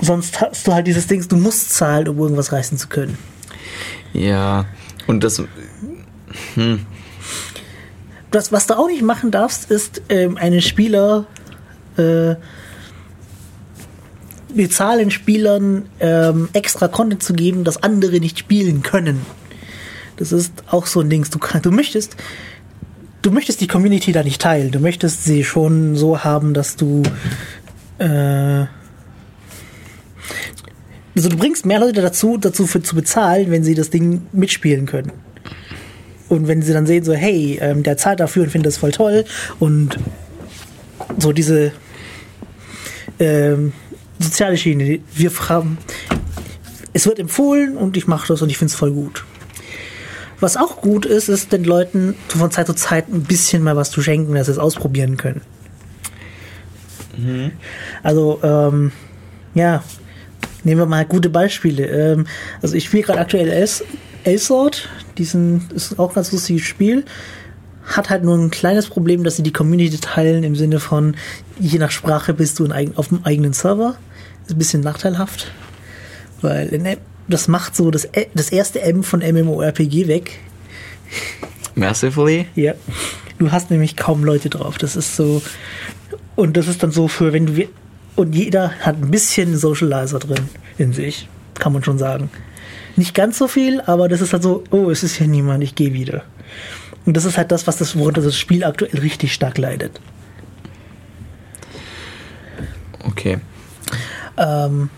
sonst 0.02 0.42
hast 0.42 0.68
du 0.68 0.74
halt 0.74 0.88
dieses 0.88 1.08
Ding, 1.08 1.26
du 1.26 1.38
musst 1.38 1.74
zahlen, 1.74 2.10
um 2.10 2.20
irgendwas 2.20 2.52
reißen 2.52 2.78
zu 2.78 2.90
können. 2.90 3.18
Ja, 4.12 4.66
und 5.08 5.24
das. 5.24 5.42
Hm. 6.56 6.86
Das, 8.30 8.52
was 8.52 8.68
du 8.68 8.78
auch 8.78 8.88
nicht 8.88 9.04
machen 9.04 9.32
darfst, 9.32 9.72
ist 9.72 10.02
ähm, 10.10 10.36
einen 10.36 10.62
Spieler 10.62 11.28
äh, 11.96 12.36
die 14.56 14.70
Zahlen 14.70 15.12
Spielern 15.12 15.86
ähm, 16.00 16.50
extra 16.54 16.88
Content 16.88 17.24
zu 17.24 17.34
geben, 17.34 17.64
das 17.64 17.82
andere 17.84 18.20
nicht 18.20 18.40
spielen 18.40 18.82
können. 18.82 19.22
Das 20.18 20.32
ist 20.32 20.52
auch 20.70 20.86
so 20.86 21.02
ein 21.02 21.10
Ding. 21.10 21.26
Du, 21.30 21.40
du 21.62 21.72
möchtest, 21.72 22.16
du 23.22 23.32
möchtest 23.32 23.62
die 23.62 23.68
Community 23.68 24.12
da 24.12 24.24
nicht 24.24 24.42
teilen. 24.42 24.72
Du 24.72 24.80
möchtest 24.80 25.24
sie 25.24 25.44
schon 25.44 25.96
so 25.96 26.24
haben, 26.24 26.54
dass 26.54 26.76
du 26.76 27.04
äh, 27.98 28.66
also 31.16 31.30
du 31.30 31.38
bringst 31.38 31.66
mehr 31.66 31.80
Leute 31.80 32.02
dazu, 32.02 32.38
dazu 32.38 32.66
für, 32.66 32.82
zu 32.82 32.96
bezahlen, 32.96 33.52
wenn 33.52 33.64
sie 33.64 33.76
das 33.76 33.90
Ding 33.90 34.22
mitspielen 34.32 34.86
können. 34.86 35.12
Und 36.30 36.48
wenn 36.48 36.62
sie 36.62 36.72
dann 36.72 36.86
sehen, 36.86 37.04
so, 37.04 37.14
hey, 37.14 37.60
ähm, 37.62 37.84
der 37.84 37.98
zahlt 37.98 38.22
dafür 38.22 38.44
und 38.44 38.50
findet 38.50 38.68
das 38.68 38.78
voll 38.78 38.92
toll 38.92 39.26
und 39.60 39.98
so 41.18 41.34
diese 41.34 41.74
ähm, 43.20 43.74
soziale 44.22 44.58
Schiene. 44.58 45.00
Wir 45.14 45.32
haben, 45.50 45.78
es 46.94 47.06
wird 47.06 47.20
empfohlen 47.20 47.78
und 47.78 47.98
ich 47.98 48.08
mache 48.08 48.28
das 48.28 48.42
und 48.42 48.50
ich 48.50 48.58
finde 48.58 48.72
es 48.72 48.78
voll 48.78 48.92
gut. 48.92 49.24
Was 50.40 50.58
auch 50.58 50.82
gut 50.82 51.06
ist, 51.06 51.30
ist 51.30 51.52
den 51.52 51.64
Leuten 51.64 52.16
von 52.28 52.50
Zeit 52.50 52.68
zu 52.68 52.74
Zeit 52.74 53.10
ein 53.10 53.24
bisschen 53.24 53.64
mal 53.64 53.76
was 53.76 53.92
zu 53.92 54.02
schenken, 54.02 54.34
dass 54.34 54.48
sie 54.48 54.54
es 54.54 54.58
ausprobieren 54.58 55.18
können. 55.18 55.42
Mhm. 57.18 57.52
Also, 58.02 58.40
ähm, 58.42 58.92
ja, 59.54 59.84
nehmen 60.64 60.82
wir 60.82 60.88
mal 60.88 61.06
gute 61.06 61.30
Beispiele. 61.30 61.86
Ähm, 61.86 62.26
also 62.62 62.76
ich 62.76 62.86
spiele 62.86 63.04
gerade 63.04 63.20
aktuell 63.20 63.68
Elsword, 64.24 64.90
diesen 65.18 65.70
ist 65.76 66.00
auch 66.00 66.10
ein 66.10 66.16
ganz 66.16 66.32
lustiges 66.32 66.64
Spiel 66.64 67.06
hat 67.86 68.10
halt 68.10 68.24
nur 68.24 68.38
ein 68.38 68.52
kleines 68.52 68.88
Problem, 68.88 69.24
dass 69.24 69.36
sie 69.36 69.44
die 69.44 69.54
Community 69.54 69.98
teilen 69.98 70.44
im 70.44 70.56
Sinne 70.56 70.80
von, 70.80 71.16
je 71.60 71.80
nach 71.80 71.92
Sprache 71.92 72.34
bist 72.34 72.60
du 72.60 72.70
auf 72.96 73.10
dem 73.10 73.24
eigenen 73.24 73.54
Server. 73.54 73.96
Ist 74.46 74.52
ein 74.52 74.58
bisschen 74.58 74.82
nachteilhaft, 74.82 75.52
weil 76.42 76.98
das 77.28 77.48
macht 77.48 77.76
so 77.76 77.92
das, 77.92 78.08
das 78.34 78.50
erste 78.52 78.82
M 78.82 79.04
von 79.04 79.20
MMORPG 79.22 80.08
weg. 80.08 80.40
Massively? 81.76 82.48
Ja. 82.56 82.74
Du 83.40 83.52
hast 83.52 83.72
nämlich 83.72 83.96
kaum 83.96 84.24
Leute 84.24 84.50
drauf. 84.50 84.78
Das 84.78 84.96
ist 84.96 85.16
so. 85.16 85.42
Und 86.36 86.58
das 86.58 86.68
ist 86.68 86.84
dann 86.84 86.92
so 86.92 87.08
für, 87.08 87.34
wenn 87.34 87.46
du. 87.48 87.68
Und 88.16 88.36
jeder 88.36 88.72
hat 88.80 88.98
ein 88.98 89.10
bisschen 89.10 89.58
Socializer 89.58 90.20
drin 90.20 90.50
in 90.78 90.94
sich, 90.94 91.28
kann 91.56 91.74
man 91.74 91.84
schon 91.84 91.98
sagen. 91.98 92.30
Nicht 92.98 93.16
ganz 93.16 93.38
so 93.38 93.48
viel, 93.48 93.82
aber 93.82 94.10
das 94.10 94.22
ist 94.22 94.34
halt 94.34 94.44
so, 94.44 94.64
oh, 94.72 94.90
es 94.90 95.02
ist 95.02 95.16
hier 95.16 95.28
niemand, 95.28 95.64
ich 95.64 95.76
gehe 95.76 95.94
wieder. 95.94 96.24
Und 97.06 97.16
das 97.16 97.26
ist 97.26 97.38
halt 97.38 97.52
das, 97.52 97.68
was 97.68 97.78
das, 97.78 97.98
worunter 97.98 98.22
das 98.22 98.38
Spiel 98.38 98.64
aktuell 98.64 99.00
richtig 99.00 99.34
stark 99.34 99.58
leidet. 99.58 100.00
Okay. 103.06 103.40
Ähm, 104.42 104.90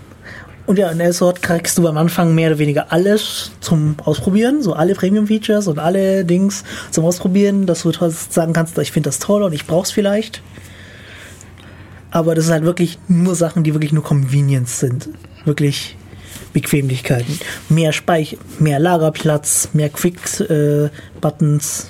und 0.66 0.80
ja, 0.80 0.90
in 0.90 1.00
Elsword 1.02 1.42
kriegst 1.42 1.78
du 1.78 1.88
am 1.88 1.98
Anfang 1.98 2.34
mehr 2.34 2.50
oder 2.50 2.60
weniger 2.60 2.94
alles 2.94 3.52
zum 3.60 3.98
Ausprobieren, 4.06 4.62
so 4.62 4.74
alle 4.74 4.96
Premium-Features 4.96 5.68
und 5.68 5.78
alle 5.78 6.24
Dings 6.24 6.64
zum 6.90 7.04
Ausprobieren, 7.04 7.66
dass 7.66 7.82
du 7.82 7.92
sagen 7.92 8.54
kannst, 8.54 8.78
ich 8.78 8.94
finde 8.94 9.10
das 9.10 9.20
toll 9.20 9.44
und 9.44 9.52
ich 9.52 9.68
brauch's 9.68 9.92
vielleicht. 9.92 10.42
Aber 12.12 12.34
das 12.34 12.46
ist 12.46 12.52
halt 12.52 12.64
wirklich 12.64 12.98
nur 13.10 13.36
Sachen, 13.36 13.64
die 13.64 13.74
wirklich 13.74 13.92
nur 13.92 14.04
Convenience 14.04 14.80
sind. 14.80 15.10
Wirklich 15.44 15.98
Bequemlichkeiten. 16.54 17.40
Mehr 17.68 17.92
Speicher, 17.92 18.38
mehr 18.60 18.80
Lagerplatz, 18.80 19.70
mehr 19.74 19.90
Quick-Buttons. 19.90 21.88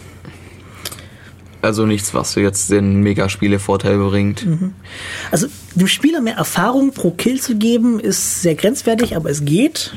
Also 1.63 1.85
nichts, 1.85 2.13
was 2.13 2.35
jetzt 2.35 2.71
den 2.71 2.99
Megaspiele-Vorteil 3.03 3.97
bringt. 3.97 4.45
Also 5.31 5.47
dem 5.75 5.87
Spieler 5.87 6.19
mehr 6.19 6.35
Erfahrung 6.35 6.91
pro 6.91 7.11
Kill 7.11 7.39
zu 7.39 7.55
geben, 7.55 8.01
ist 8.01 8.41
sehr 8.41 8.55
grenzwertig, 8.55 9.15
aber 9.15 9.29
es 9.29 9.45
geht. 9.45 9.95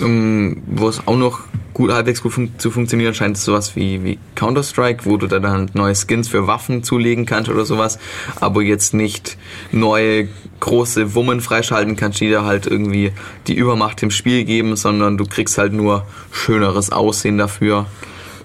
Um, 0.00 0.62
wo 0.66 0.88
es 0.88 1.06
auch 1.06 1.16
noch 1.16 1.40
gut, 1.74 1.92
halbwegs 1.92 2.22
gut 2.22 2.32
fun 2.32 2.52
zu 2.58 2.70
funktionieren 2.70 3.14
scheint, 3.14 3.36
ist 3.36 3.44
sowas 3.44 3.76
wie, 3.76 4.02
wie 4.04 4.18
Counter-Strike, 4.36 5.04
wo 5.04 5.16
du 5.16 5.26
dann 5.26 5.46
halt 5.46 5.74
neue 5.74 5.94
Skins 5.94 6.28
für 6.28 6.46
Waffen 6.46 6.82
zulegen 6.82 7.26
kannst 7.26 7.50
oder 7.50 7.64
sowas, 7.64 7.98
aber 8.40 8.62
jetzt 8.62 8.94
nicht 8.94 9.36
neue 9.72 10.28
große 10.60 11.14
Wummen 11.14 11.40
freischalten 11.40 11.96
kannst, 11.96 12.20
die 12.20 12.28
dir 12.28 12.44
halt 12.44 12.66
irgendwie 12.66 13.12
die 13.48 13.54
Übermacht 13.54 14.02
im 14.02 14.10
Spiel 14.10 14.44
geben, 14.44 14.76
sondern 14.76 15.18
du 15.18 15.26
kriegst 15.26 15.58
halt 15.58 15.72
nur 15.72 16.06
schöneres 16.30 16.90
Aussehen 16.90 17.38
dafür. 17.38 17.86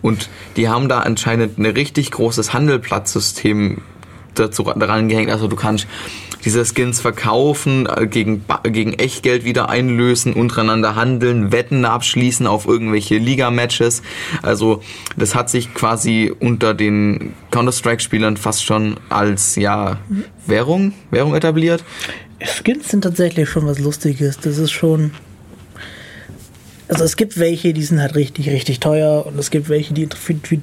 Und 0.01 0.29
die 0.55 0.69
haben 0.69 0.89
da 0.89 0.99
anscheinend 0.99 1.57
ein 1.57 1.65
richtig 1.65 2.11
großes 2.11 2.53
Handelplatzsystem 2.53 3.81
dazu 4.33 4.63
daran 4.63 5.09
gehängt. 5.09 5.29
Also 5.29 5.47
du 5.47 5.55
kannst 5.55 5.87
diese 6.45 6.63
Skins 6.65 6.99
verkaufen, 6.99 7.87
äh, 7.87 8.07
gegen, 8.07 8.45
gegen 8.63 8.93
Echtgeld 8.93 9.43
wieder 9.43 9.69
einlösen, 9.69 10.33
untereinander 10.33 10.95
handeln, 10.95 11.51
Wetten 11.51 11.85
abschließen 11.85 12.47
auf 12.47 12.65
irgendwelche 12.65 13.17
Liga-Matches. 13.17 14.01
Also 14.41 14.81
das 15.17 15.35
hat 15.35 15.49
sich 15.49 15.73
quasi 15.73 16.31
unter 16.39 16.73
den 16.73 17.33
Counter-Strike-Spielern 17.51 18.37
fast 18.37 18.63
schon 18.63 18.97
als 19.09 19.55
ja 19.55 19.97
Währung, 20.45 20.93
Währung 21.11 21.35
etabliert. 21.35 21.83
Skins 22.41 22.89
sind 22.89 23.01
tatsächlich 23.01 23.49
schon 23.49 23.65
was 23.65 23.79
Lustiges. 23.79 24.39
Das 24.39 24.57
ist 24.57 24.71
schon. 24.71 25.11
Also 26.87 27.03
es 27.03 27.17
gibt 27.17 27.37
welche, 27.37 27.71
die 27.73 27.83
sind 27.83 28.01
halt 28.01 28.15
richtig, 28.15 28.49
richtig 28.49 28.79
teuer 28.79 29.23
und 29.27 29.37
es 29.37 29.51
gibt 29.51 29.69
welche, 29.69 29.93
die 29.93 30.07
für, 30.07 30.35
für, 30.41 30.57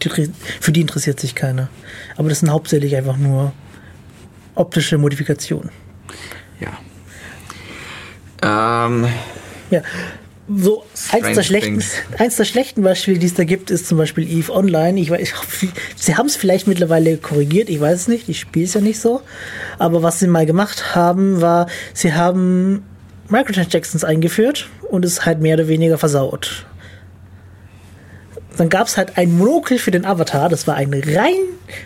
für 0.61 0.73
die 0.73 0.81
interessiert 0.81 1.21
sich 1.21 1.37
keiner. 1.37 1.69
Aber 2.17 2.29
das 2.29 2.41
sind 2.41 2.51
hauptsächlich 2.51 2.97
einfach 2.97 3.17
nur 3.17 3.53
optische 4.57 4.99
Modifikationen. 4.99 5.71
Ja. 6.61 6.77
Ähm, 8.87 9.07
Ja. 9.71 9.83
So, 10.49 10.85
eins 11.11 11.35
der, 11.35 11.43
schlechten, 11.43 11.83
eins 12.19 12.37
der 12.37 12.45
schlechten 12.45 12.83
Beispiele, 12.83 13.19
die 13.19 13.27
es 13.27 13.35
da 13.35 13.43
gibt, 13.43 13.73
ist 13.73 13.89
zum 13.89 13.99
Beispiel 13.99 14.31
EVE 14.31 14.55
Online. 14.55 15.01
Ich 15.01 15.11
weiß, 15.11 15.21
ich, 15.21 15.35
sie 15.97 16.15
haben 16.15 16.27
es 16.27 16.37
vielleicht 16.37 16.69
mittlerweile 16.69 17.17
korrigiert, 17.17 17.69
ich 17.69 17.81
weiß 17.81 18.03
es 18.03 18.09
nicht, 18.09 18.29
ich 18.29 18.39
spiele 18.39 18.65
es 18.65 18.75
ja 18.75 18.81
nicht 18.81 19.01
so. 19.01 19.23
Aber 19.81 20.05
was 20.05 20.21
sie 20.21 20.29
mal 20.29 20.47
gemacht 20.47 20.95
haben, 20.95 21.41
war, 21.41 21.67
sie 21.95 22.15
haben 22.15 22.85
Microtransactions 23.29 24.05
eingeführt 24.05 24.69
und 24.89 25.05
es 25.05 25.27
halt 25.27 25.41
mehr 25.41 25.55
oder 25.55 25.67
weniger 25.67 25.99
versaut. 25.99 26.65
Dann 28.57 28.69
gab 28.69 28.87
es 28.87 28.97
halt 28.97 29.17
ein 29.19 29.37
Monokel 29.37 29.79
für 29.79 29.91
den 29.91 30.05
Avatar, 30.05 30.49
das 30.49 30.67
war 30.67 30.77
ein 30.77 30.93
rein 30.93 31.39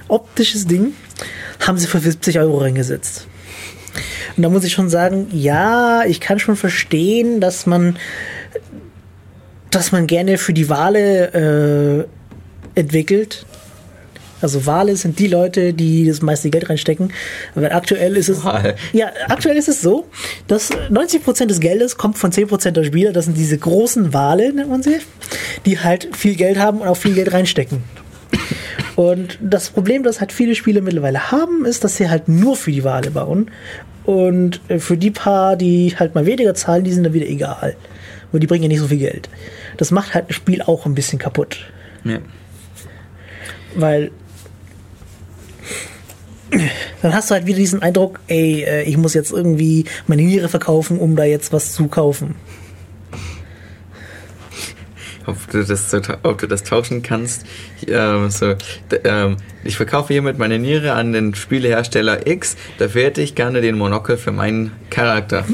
optisches 0.08 0.66
Ding, 0.66 0.92
haben 1.60 1.78
sie 1.78 1.86
für 1.86 1.98
70 1.98 2.38
Euro 2.38 2.58
reingesetzt. 2.58 3.26
Und 4.36 4.42
da 4.42 4.48
muss 4.48 4.64
ich 4.64 4.72
schon 4.72 4.88
sagen, 4.88 5.28
ja, 5.32 6.04
ich 6.04 6.20
kann 6.20 6.38
schon 6.38 6.56
verstehen, 6.56 7.40
dass 7.40 7.66
man, 7.66 7.96
dass 9.70 9.92
man 9.92 10.06
gerne 10.06 10.38
für 10.38 10.52
die 10.52 10.68
Wale 10.68 12.06
äh, 12.76 12.78
entwickelt. 12.78 13.44
Also 14.40 14.66
Wale 14.66 14.96
sind 14.96 15.18
die 15.18 15.26
Leute, 15.26 15.72
die 15.72 16.06
das 16.06 16.22
meiste 16.22 16.50
Geld 16.50 16.68
reinstecken. 16.68 17.12
Aber 17.54 17.74
aktuell 17.74 18.16
ist 18.16 18.28
es, 18.28 18.44
Wal. 18.44 18.74
ja, 18.92 19.10
aktuell 19.28 19.56
ist 19.56 19.68
es 19.68 19.82
so, 19.82 20.06
dass 20.46 20.70
90% 20.70 21.46
des 21.46 21.60
Geldes 21.60 21.96
kommt 21.96 22.18
von 22.18 22.32
10% 22.32 22.70
der 22.70 22.84
Spieler. 22.84 23.12
Das 23.12 23.26
sind 23.26 23.36
diese 23.36 23.58
großen 23.58 24.12
Wale, 24.12 24.52
nennt 24.52 24.70
man 24.70 24.82
sie, 24.82 24.98
die 25.66 25.78
halt 25.78 26.08
viel 26.16 26.36
Geld 26.36 26.58
haben 26.58 26.80
und 26.80 26.88
auch 26.88 26.96
viel 26.96 27.14
Geld 27.14 27.32
reinstecken. 27.32 27.82
Und 28.96 29.38
das 29.40 29.70
Problem, 29.70 30.02
das 30.02 30.20
halt 30.20 30.32
viele 30.32 30.54
Spiele 30.54 30.82
mittlerweile 30.82 31.30
haben, 31.30 31.64
ist, 31.64 31.84
dass 31.84 31.96
sie 31.96 32.10
halt 32.10 32.28
nur 32.28 32.56
für 32.56 32.70
die 32.70 32.84
Wale 32.84 33.10
bauen. 33.10 33.50
Und 34.04 34.60
äh, 34.68 34.78
für 34.78 34.96
die 34.96 35.10
paar, 35.10 35.56
die 35.56 35.94
halt 35.98 36.14
mal 36.14 36.26
weniger 36.26 36.54
zahlen, 36.54 36.84
die 36.84 36.92
sind 36.92 37.04
dann 37.04 37.14
wieder 37.14 37.26
egal. 37.26 37.76
Und 38.32 38.40
die 38.40 38.46
bringen 38.46 38.64
ja 38.64 38.68
nicht 38.68 38.80
so 38.80 38.88
viel 38.88 38.98
Geld. 38.98 39.28
Das 39.76 39.90
macht 39.90 40.14
halt 40.14 40.28
ein 40.28 40.32
Spiel 40.32 40.62
auch 40.62 40.86
ein 40.86 40.94
bisschen 40.94 41.18
kaputt. 41.18 41.66
ja. 42.04 42.18
Weil 43.76 44.10
dann 47.02 47.14
hast 47.14 47.30
du 47.30 47.34
halt 47.34 47.46
wieder 47.46 47.58
diesen 47.58 47.82
Eindruck, 47.82 48.20
ey, 48.26 48.62
äh, 48.62 48.82
ich 48.82 48.96
muss 48.96 49.14
jetzt 49.14 49.32
irgendwie 49.32 49.84
meine 50.06 50.22
Niere 50.22 50.48
verkaufen, 50.48 50.98
um 50.98 51.16
da 51.16 51.24
jetzt 51.24 51.52
was 51.52 51.72
zu 51.72 51.88
kaufen. 51.88 52.34
ob 55.30 55.50
du 55.50 55.64
das, 55.64 55.94
ob 56.22 56.38
du 56.38 56.46
das 56.46 56.62
tauschen 56.64 57.02
kannst. 57.02 57.44
Ähm, 57.86 58.30
so, 58.30 58.54
ähm, 59.04 59.36
ich 59.64 59.76
verkaufe 59.76 60.12
hiermit 60.12 60.38
meine 60.38 60.58
Niere 60.58 60.92
an 60.92 61.12
den 61.12 61.34
Spielehersteller 61.34 62.26
X. 62.26 62.56
Dafür 62.78 63.04
hätte 63.04 63.22
ich 63.22 63.34
gerne 63.34 63.60
den 63.60 63.78
Monokel 63.78 64.16
für 64.16 64.32
meinen 64.32 64.72
Charakter. 64.90 65.44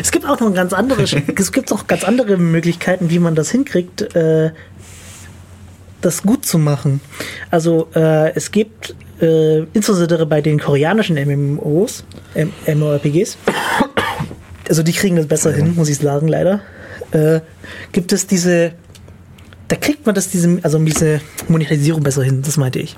Es 0.00 0.12
gibt 0.12 0.26
auch 0.26 0.38
noch 0.38 0.54
ganz 0.54 0.72
andere, 0.72 1.02
es 1.36 1.52
gibt 1.52 1.72
auch 1.72 1.86
ganz 1.86 2.04
andere 2.04 2.36
Möglichkeiten, 2.36 3.10
wie 3.10 3.18
man 3.18 3.34
das 3.34 3.50
hinkriegt, 3.50 4.14
äh, 4.14 4.52
das 6.00 6.22
gut 6.22 6.46
zu 6.46 6.58
machen. 6.58 7.00
Also 7.50 7.88
äh, 7.94 8.34
es 8.34 8.50
gibt 8.50 8.94
äh, 9.20 9.60
insbesondere 9.72 10.26
bei 10.26 10.40
den 10.40 10.58
koreanischen 10.58 11.16
MMOs, 11.16 12.04
M 12.34 12.52
MMORPGs, 12.66 13.36
also 14.68 14.82
die 14.82 14.92
kriegen 14.92 15.16
das 15.16 15.26
besser 15.26 15.52
hin, 15.52 15.74
muss 15.74 15.88
ich 15.88 15.98
sagen, 15.98 16.28
leider. 16.28 16.60
Äh, 17.10 17.40
gibt 17.92 18.12
es 18.12 18.26
diese, 18.26 18.72
da 19.68 19.76
kriegt 19.76 20.06
man 20.06 20.14
das 20.14 20.30
diese, 20.30 20.58
also 20.62 20.78
diese 20.78 21.20
Monetarisierung 21.48 22.02
besser 22.02 22.22
hin, 22.22 22.42
das 22.42 22.56
meinte 22.56 22.78
ich. 22.78 22.96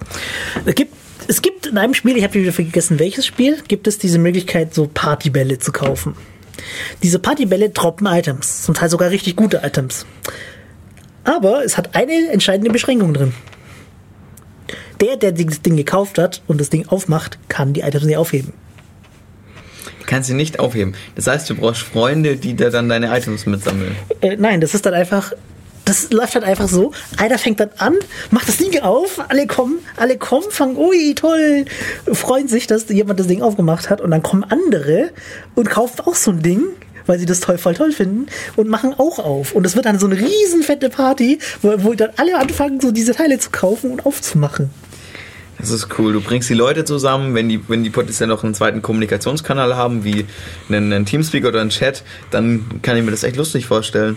Es 0.66 0.74
gibt, 0.74 0.94
es 1.28 1.42
gibt 1.42 1.66
in 1.66 1.78
einem 1.78 1.94
Spiel, 1.94 2.16
ich 2.16 2.24
habe 2.24 2.34
wieder 2.34 2.52
vergessen, 2.52 2.98
welches 2.98 3.24
Spiel, 3.24 3.58
gibt 3.68 3.86
es 3.86 3.98
diese 3.98 4.18
Möglichkeit, 4.18 4.74
so 4.74 4.90
Partybälle 4.92 5.58
zu 5.58 5.72
kaufen. 5.72 6.14
Diese 7.02 7.18
Partybälle 7.18 7.70
droppen 7.70 8.06
Items, 8.06 8.62
zum 8.62 8.74
Teil 8.74 8.90
sogar 8.90 9.10
richtig 9.10 9.36
gute 9.36 9.62
Items. 9.64 10.06
Aber 11.24 11.64
es 11.64 11.76
hat 11.76 11.94
eine 11.94 12.30
entscheidende 12.30 12.70
Beschränkung 12.70 13.14
drin. 13.14 13.34
Der, 15.00 15.16
der 15.16 15.32
das 15.32 15.62
Ding 15.62 15.76
gekauft 15.76 16.18
hat 16.18 16.42
und 16.46 16.60
das 16.60 16.70
Ding 16.70 16.86
aufmacht, 16.88 17.38
kann 17.48 17.72
die 17.72 17.80
Items 17.80 18.04
nicht 18.04 18.16
aufheben. 18.16 18.52
Du 20.00 20.06
kannst 20.06 20.28
sie 20.28 20.34
nicht 20.34 20.58
aufheben. 20.58 20.94
Das 21.14 21.26
heißt, 21.26 21.48
du 21.48 21.54
brauchst 21.54 21.82
Freunde, 21.82 22.36
die 22.36 22.54
dir 22.54 22.70
dann 22.70 22.88
deine 22.88 23.16
Items 23.16 23.46
mitsammeln. 23.46 23.96
Äh, 24.20 24.36
nein, 24.36 24.60
das 24.60 24.74
ist 24.74 24.84
dann 24.84 24.94
einfach. 24.94 25.32
Das 25.86 26.12
läuft 26.12 26.34
halt 26.34 26.44
einfach 26.44 26.68
so. 26.68 26.92
Einer 27.16 27.38
fängt 27.38 27.58
dann 27.58 27.70
an, 27.78 27.94
macht 28.30 28.46
das 28.46 28.58
Ding 28.58 28.78
auf, 28.80 29.18
alle 29.28 29.46
kommen, 29.46 29.78
alle 29.96 30.18
kommen, 30.18 30.50
fangen, 30.50 30.76
ui, 30.76 31.14
toll, 31.14 31.64
freuen 32.12 32.46
sich, 32.46 32.66
dass 32.66 32.88
jemand 32.90 33.18
das 33.18 33.26
Ding 33.26 33.42
aufgemacht 33.42 33.90
hat 33.90 34.00
und 34.00 34.10
dann 34.10 34.22
kommen 34.22 34.44
andere 34.44 35.10
und 35.56 35.68
kaufen 35.68 36.02
auch 36.06 36.14
so 36.14 36.30
ein 36.30 36.42
Ding, 36.42 36.62
weil 37.10 37.18
sie 37.18 37.26
das 37.26 37.40
toll, 37.40 37.58
voll 37.58 37.74
toll 37.74 37.90
finden 37.90 38.26
und 38.54 38.68
machen 38.68 38.94
auch 38.96 39.18
auf. 39.18 39.50
Und 39.52 39.66
es 39.66 39.74
wird 39.74 39.84
dann 39.84 39.98
so 39.98 40.06
eine 40.06 40.16
riesen 40.16 40.62
fette 40.62 40.88
Party, 40.90 41.40
wo, 41.60 41.74
wo 41.78 41.94
dann 41.94 42.10
alle 42.16 42.38
anfangen, 42.38 42.80
so 42.80 42.92
diese 42.92 43.14
Teile 43.14 43.36
zu 43.40 43.50
kaufen 43.50 43.90
und 43.90 44.06
aufzumachen. 44.06 44.70
Das 45.58 45.70
ist 45.70 45.88
cool. 45.98 46.12
Du 46.12 46.20
bringst 46.20 46.48
die 46.48 46.54
Leute 46.54 46.84
zusammen, 46.84 47.34
wenn 47.34 47.48
die, 47.48 47.68
wenn 47.68 47.82
die 47.82 47.90
potenziell 47.90 48.28
noch 48.28 48.44
einen 48.44 48.54
zweiten 48.54 48.80
Kommunikationskanal 48.80 49.74
haben, 49.74 50.04
wie 50.04 50.24
einen, 50.68 50.92
einen 50.92 51.04
Teamspeak 51.04 51.44
oder 51.44 51.60
einen 51.60 51.70
Chat, 51.70 52.04
dann 52.30 52.80
kann 52.80 52.96
ich 52.96 53.02
mir 53.02 53.10
das 53.10 53.24
echt 53.24 53.34
lustig 53.36 53.66
vorstellen. 53.66 54.16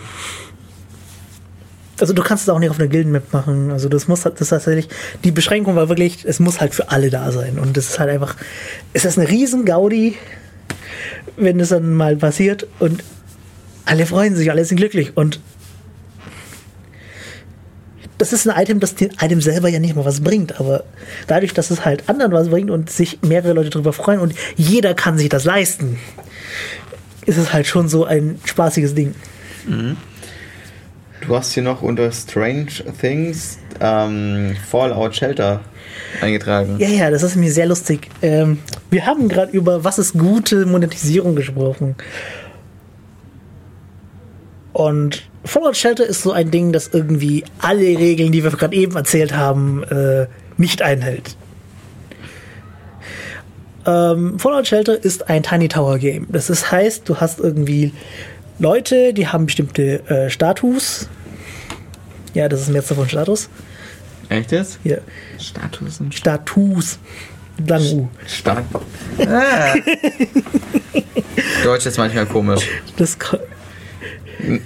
Also 2.00 2.14
du 2.14 2.22
kannst 2.22 2.44
es 2.44 2.50
auch 2.50 2.60
nicht 2.60 2.70
auf 2.70 2.80
einer 2.80 2.88
Gildenmap 2.88 3.34
machen. 3.34 3.72
Also 3.72 3.90
das 3.90 4.08
muss 4.08 4.24
halt- 4.24 4.40
das 4.40 4.50
tatsächlich, 4.50 4.88
die 5.24 5.32
Beschränkung 5.32 5.76
war 5.76 5.90
wirklich, 5.90 6.26
es 6.26 6.40
muss 6.40 6.62
halt 6.62 6.74
für 6.76 6.92
alle 6.92 7.10
da 7.10 7.32
sein. 7.32 7.58
Und 7.60 7.76
das 7.76 7.90
ist 7.90 8.00
halt 8.00 8.10
einfach, 8.12 8.36
es 8.94 9.04
ist 9.04 9.18
eine 9.18 9.28
riesen 9.30 9.66
Gaudi, 9.66 10.16
wenn 11.38 11.58
das 11.58 11.70
dann 11.70 11.94
mal 11.94 12.16
passiert 12.16 12.68
und 12.80 13.04
alle 13.86 14.06
freuen 14.06 14.36
sich, 14.36 14.50
alle 14.52 14.64
sind 14.66 14.78
glücklich. 14.78 15.16
Und 15.16 15.40
das 18.18 18.32
ist 18.32 18.48
ein 18.48 18.62
Item, 18.62 18.80
das 18.80 18.96
dem 18.96 19.10
Item 19.20 19.42
selber 19.42 19.68
ja 19.68 19.80
nicht 19.80 19.96
mal 19.96 20.06
was 20.06 20.22
bringt, 20.22 20.60
aber 20.60 20.84
dadurch, 21.28 21.54
dass 21.54 21.72
es 21.72 21.84
halt 21.84 22.08
anderen 22.08 22.32
was 22.32 22.50
bringt 22.50 22.72
und 22.72 22.90
sich 22.90 23.20
mehrere 23.22 23.54
Leute 23.54 23.70
darüber 23.70 23.94
freuen 23.94 24.20
und 24.20 24.34
jeder 24.56 24.94
kann 24.94 25.18
sich 25.18 25.30
das 25.30 25.44
leisten, 25.44 26.00
ist 27.26 27.38
es 27.38 27.52
halt 27.54 27.68
schon 27.68 27.90
so 27.90 28.06
ein 28.06 28.40
spaßiges 28.46 28.96
Ding. 28.96 29.16
Du 31.22 31.36
hast 31.36 31.54
hier 31.54 31.64
noch 31.64 31.82
unter 31.82 32.12
Strange 32.12 32.68
Things 33.00 33.58
ähm, 33.80 34.56
Fallout 34.70 35.16
Shelter 35.16 35.62
eingetragen. 36.22 36.78
Ja, 36.80 36.88
ja, 36.88 37.12
das 37.12 37.24
ist 37.24 37.36
mir 37.36 37.52
sehr 37.52 37.66
lustig. 37.66 38.10
Ähm, 38.22 38.60
wir 38.90 39.06
haben 39.06 39.28
gerade 39.30 39.52
über 39.52 39.84
was 39.84 40.00
ist 40.00 40.14
gute 40.14 40.66
Monetisierung 40.66 41.36
gesprochen. 41.36 41.96
Und 44.74 45.24
Fallout 45.46 45.78
Shelter 45.78 46.06
ist 46.06 46.24
so 46.24 46.32
ein 46.32 46.50
Ding, 46.50 46.72
das 46.72 46.90
irgendwie 46.94 47.44
alle 47.60 47.82
Regeln, 47.82 48.32
die 48.32 48.44
wir 48.44 48.52
gerade 48.52 48.76
eben 48.76 48.96
erzählt 48.96 49.34
haben, 49.36 49.84
äh, 49.84 50.28
nicht 50.58 50.82
einhält. 50.82 51.36
Ähm, 53.86 54.40
Fallout 54.40 54.68
Shelter 54.68 55.04
ist 55.04 55.30
ein 55.30 55.44
Tiny 55.44 55.68
Tower 55.68 56.00
Game. 56.00 56.28
Das 56.32 56.50
ist, 56.50 56.72
heißt, 56.72 57.08
du 57.08 57.18
hast 57.18 57.40
irgendwie 57.40 57.94
Leute, 58.60 59.14
die 59.14 59.28
haben 59.28 59.46
bestimmte 59.46 60.08
äh, 60.10 60.30
Status, 60.30 61.10
Ja, 62.34 62.48
das 62.48 62.62
ist 62.62 62.70
Mehrzahl 62.70 62.98
von 62.98 63.10
Status. 63.10 63.50
Echt 64.30 64.52
jetzt? 64.52 64.80
Hier. 64.84 65.02
Status 65.40 66.00
Status. 66.12 67.00
Langem 67.68 68.00
U. 68.00 68.08
Stadt. 68.28 68.64
Ah. 69.28 69.76
Deutsch 71.64 71.86
ist 71.86 71.98
manchmal 71.98 72.26
komisch. 72.26 72.64
Das, 72.98 73.16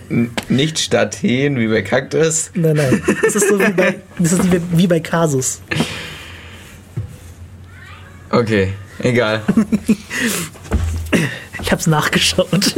N 0.10 0.32
nicht 0.48 0.80
Staten 0.80 1.60
wie 1.60 1.68
bei 1.68 1.82
Kaktus. 1.82 2.50
nein, 2.54 2.76
nein. 2.78 3.04
Das 3.24 3.36
ist 3.36 3.50
so 3.50 3.60
wie 3.60 3.72
bei, 3.74 4.00
das 4.18 4.32
ist 4.34 4.52
wie, 4.52 4.62
bei 4.88 5.00
Kasus. 5.02 5.62
Okay, 8.30 8.74
egal. 9.00 9.42
Ich 11.62 11.72
hab's 11.72 11.88
nachgeschaut. 11.88 12.74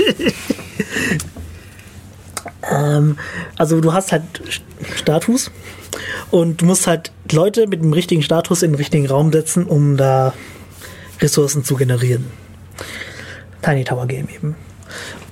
ähm, 2.72 3.18
also 3.58 3.80
du 3.82 3.94
hast 3.94 4.12
halt 4.12 4.24
St- 4.50 4.62
Status 4.98 5.52
und 6.32 6.62
du 6.62 6.66
musst 6.66 6.88
halt 6.88 7.12
Leute 7.32 7.68
mit 7.68 7.82
dem 7.82 7.94
richtigen 7.94 8.22
Status 8.22 8.64
in 8.64 8.72
den 8.72 8.78
richtigen 8.78 9.08
Raum 9.08 9.32
setzen, 9.32 9.66
um 9.66 9.98
da 9.98 10.34
Ressourcen 11.22 11.64
zu 11.64 11.76
generieren. 11.76 12.26
Tiny 13.62 13.84
Tower 13.84 14.08
Game 14.08 14.28
eben. 14.34 14.56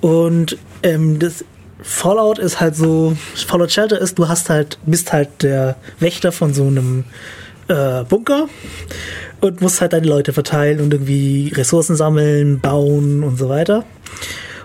Und 0.02 0.58
ähm, 0.84 1.20
das 1.20 1.46
Fallout 1.82 2.40
ist 2.40 2.60
halt 2.60 2.76
so, 2.76 3.16
Fallout 3.36 3.72
Shelter 3.72 4.00
ist, 4.00 4.18
du 4.20 4.28
hast 4.28 4.50
halt, 4.50 4.78
bist 4.86 5.14
halt 5.14 5.44
der 5.44 5.76
Wächter 6.00 6.32
von 6.32 6.54
so 6.54 6.66
einem 6.66 7.06
äh, 7.68 8.04
Bunker 8.04 8.48
und 9.42 9.62
musst 9.62 9.82
halt 9.82 9.94
deine 9.94 10.08
Leute 10.08 10.34
verteilen 10.34 10.82
und 10.82 10.94
irgendwie 10.94 11.52
Ressourcen 11.56 11.96
sammeln, 11.96 12.60
bauen 12.60 13.24
und 13.24 13.38
so 13.38 13.50
weiter. 13.50 13.86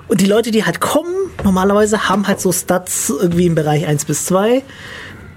Und 0.08 0.20
die 0.20 0.26
Leute, 0.26 0.50
die 0.50 0.64
halt 0.64 0.80
kommen, 0.80 1.14
normalerweise 1.44 2.08
haben 2.08 2.26
halt 2.26 2.40
so 2.40 2.52
Stats 2.52 3.10
irgendwie 3.10 3.46
im 3.46 3.54
Bereich 3.54 3.86
1 3.86 4.04
bis 4.04 4.26
2. 4.26 4.62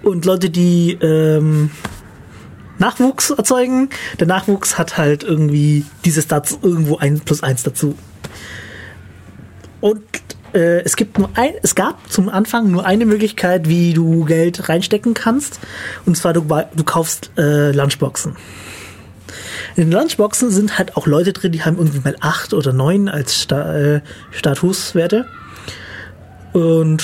Und 0.06 0.24
Leute, 0.24 0.52
die 0.52 1.00
ähm, 1.02 1.72
Nachwuchs 2.78 3.32
erzeugen, 3.32 3.90
der 4.20 4.28
Nachwuchs 4.28 4.78
hat 4.78 5.00
halt 5.00 5.24
irgendwie 5.24 5.84
diese 6.06 6.22
Stats 6.22 6.60
irgendwo 6.62 6.98
1 6.98 7.22
plus 7.22 7.42
1 7.42 7.64
dazu. 7.64 7.98
Und 9.82 10.04
äh, 10.54 10.84
es 10.84 10.96
gibt 10.96 11.18
nur 11.18 11.32
ein, 11.34 11.54
es 11.64 11.74
gab 11.74 12.12
zum 12.12 12.30
Anfang 12.30 12.70
nur 12.70 12.86
eine 12.86 13.08
Möglichkeit, 13.08 13.68
wie 13.68 13.94
du 13.94 14.26
Geld 14.26 14.70
reinstecken 14.70 15.16
kannst. 15.16 15.60
Und 16.06 16.16
zwar 16.16 16.34
du, 16.34 16.42
du 16.42 16.84
kaufst 16.84 17.32
äh, 17.40 17.72
Lunchboxen. 17.72 18.36
In 19.76 19.90
den 19.90 19.92
Lunchboxen 19.92 20.52
sind 20.52 20.78
halt 20.78 20.98
auch 20.98 21.08
Leute 21.08 21.34
drin, 21.34 21.52
die 21.52 21.64
haben 21.64 21.80
irgendwie 21.80 22.02
mal 22.02 22.16
8 22.20 22.54
oder 22.54 22.74
9 22.74 23.10
als 23.10 23.42
Sta 23.42 23.74
äh, 23.74 24.02
Statuswerte. 24.30 25.26
Und 26.54 27.04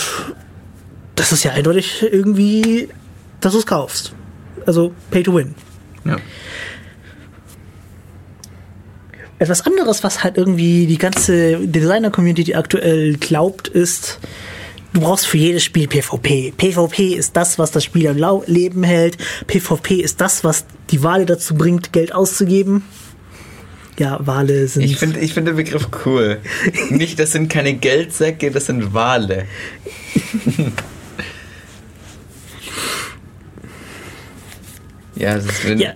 das 1.21 1.31
ist 1.31 1.43
ja 1.43 1.51
eindeutig 1.51 2.01
irgendwie, 2.01 2.89
dass 3.41 3.53
du 3.53 3.59
es 3.59 3.65
kaufst. 3.67 4.11
Also 4.65 4.91
Pay 5.11 5.21
to 5.21 5.35
Win. 5.35 5.53
Ja. 6.03 6.17
Etwas 9.37 9.63
anderes, 9.67 10.03
was 10.03 10.23
halt 10.23 10.37
irgendwie 10.37 10.87
die 10.87 10.97
ganze 10.97 11.59
Designer-Community 11.59 12.55
aktuell 12.55 13.17
glaubt, 13.17 13.67
ist, 13.67 14.19
du 14.93 15.01
brauchst 15.01 15.27
für 15.27 15.37
jedes 15.37 15.63
Spiel 15.63 15.87
PvP. 15.87 16.53
PvP 16.57 17.13
ist 17.13 17.37
das, 17.37 17.59
was 17.59 17.69
das 17.69 17.83
Spiel 17.83 18.07
am 18.07 18.43
Leben 18.47 18.83
hält. 18.83 19.17
PvP 19.45 20.01
ist 20.01 20.21
das, 20.21 20.43
was 20.43 20.65
die 20.89 21.03
Wale 21.03 21.27
dazu 21.27 21.53
bringt, 21.53 21.93
Geld 21.93 22.15
auszugeben. 22.15 22.83
Ja, 23.99 24.17
Wale 24.25 24.67
sind. 24.67 24.81
Ich 24.81 24.97
finde 24.97 25.19
ich 25.19 25.35
find 25.35 25.47
den 25.47 25.55
Begriff 25.55 25.87
cool. 26.03 26.39
Nicht, 26.89 27.19
das 27.19 27.33
sind 27.33 27.47
keine 27.47 27.75
Geldsäcke, 27.75 28.49
das 28.49 28.65
sind 28.65 28.95
Wale. 28.95 29.45
ja, 35.15 35.35
das 35.35 35.45
ist, 35.45 35.67
wenn, 35.67 35.79
ja, 35.79 35.93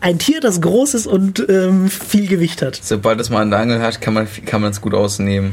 ein 0.00 0.18
Tier, 0.18 0.40
das 0.40 0.60
groß 0.60 0.94
ist 0.94 1.06
und 1.06 1.44
ähm, 1.48 1.88
viel 1.88 2.26
Gewicht 2.26 2.62
hat. 2.62 2.76
sobald 2.82 3.20
es 3.20 3.30
mal 3.30 3.42
an 3.42 3.50
der 3.50 3.60
Angel 3.60 3.80
hat, 3.80 4.00
kann 4.00 4.14
man 4.14 4.26
kann 4.46 4.64
es 4.64 4.80
gut 4.80 4.94
ausnehmen. 4.94 5.52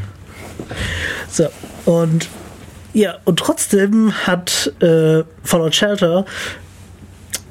So, 1.29 1.47
und 1.85 2.29
ja, 2.93 3.17
und 3.25 3.39
trotzdem 3.39 4.13
hat 4.25 4.73
äh, 4.81 5.23
Fallout 5.43 5.75
Shelter 5.75 6.25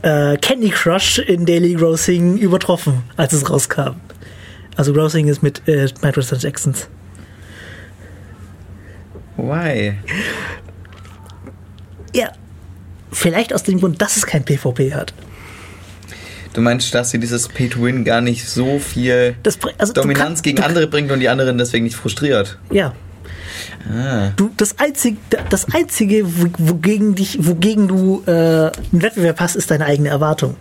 äh, 0.02 0.36
Candy 0.38 0.70
Crush 0.70 1.18
in 1.18 1.46
Daily 1.46 1.74
Grossing 1.74 2.36
übertroffen, 2.36 3.02
als 3.16 3.32
es 3.32 3.48
rauskam. 3.48 3.96
Also 4.76 4.92
Grossing 4.92 5.28
ist 5.28 5.42
mit 5.42 5.66
äh, 5.68 5.88
Microtransactions. 6.02 6.88
Why? 9.36 9.94
Vielleicht 13.12 13.52
aus 13.54 13.62
dem 13.62 13.80
Grund, 13.80 14.00
dass 14.00 14.16
es 14.16 14.26
kein 14.26 14.44
PvP 14.44 14.94
hat. 14.94 15.12
Du 16.52 16.60
meinst, 16.60 16.92
dass 16.94 17.10
sie 17.10 17.18
dieses 17.18 17.48
Pay-to-Win 17.48 18.04
gar 18.04 18.20
nicht 18.20 18.48
so 18.48 18.78
viel 18.80 19.36
Das, 19.44 19.58
also 19.78 19.92
Dominanz 19.92 20.20
kannst- 20.28 20.42
gegen 20.42 20.60
andere 20.62 20.86
bringt 20.88 21.10
und 21.12 21.20
die 21.20 21.28
anderen 21.28 21.58
deswegen 21.58 21.84
nicht 21.84 21.96
frustriert? 21.96 22.58
Ja. 22.72 22.92
Ah. 23.92 24.32
Du, 24.36 24.50
das 24.56 24.78
einzige, 24.78 25.16
das 25.48 25.72
einzige, 25.72 26.24
wo- 26.26 26.48
wogegen 26.58 27.14
dich, 27.14 27.38
wogegen 27.46 27.86
du 27.88 28.22
äh, 28.26 28.30
einen 28.30 28.72
Wettbewerb 28.92 29.38
hast, 29.40 29.54
ist 29.56 29.70
deine 29.70 29.86
eigene 29.86 30.08
Erwartung. 30.08 30.56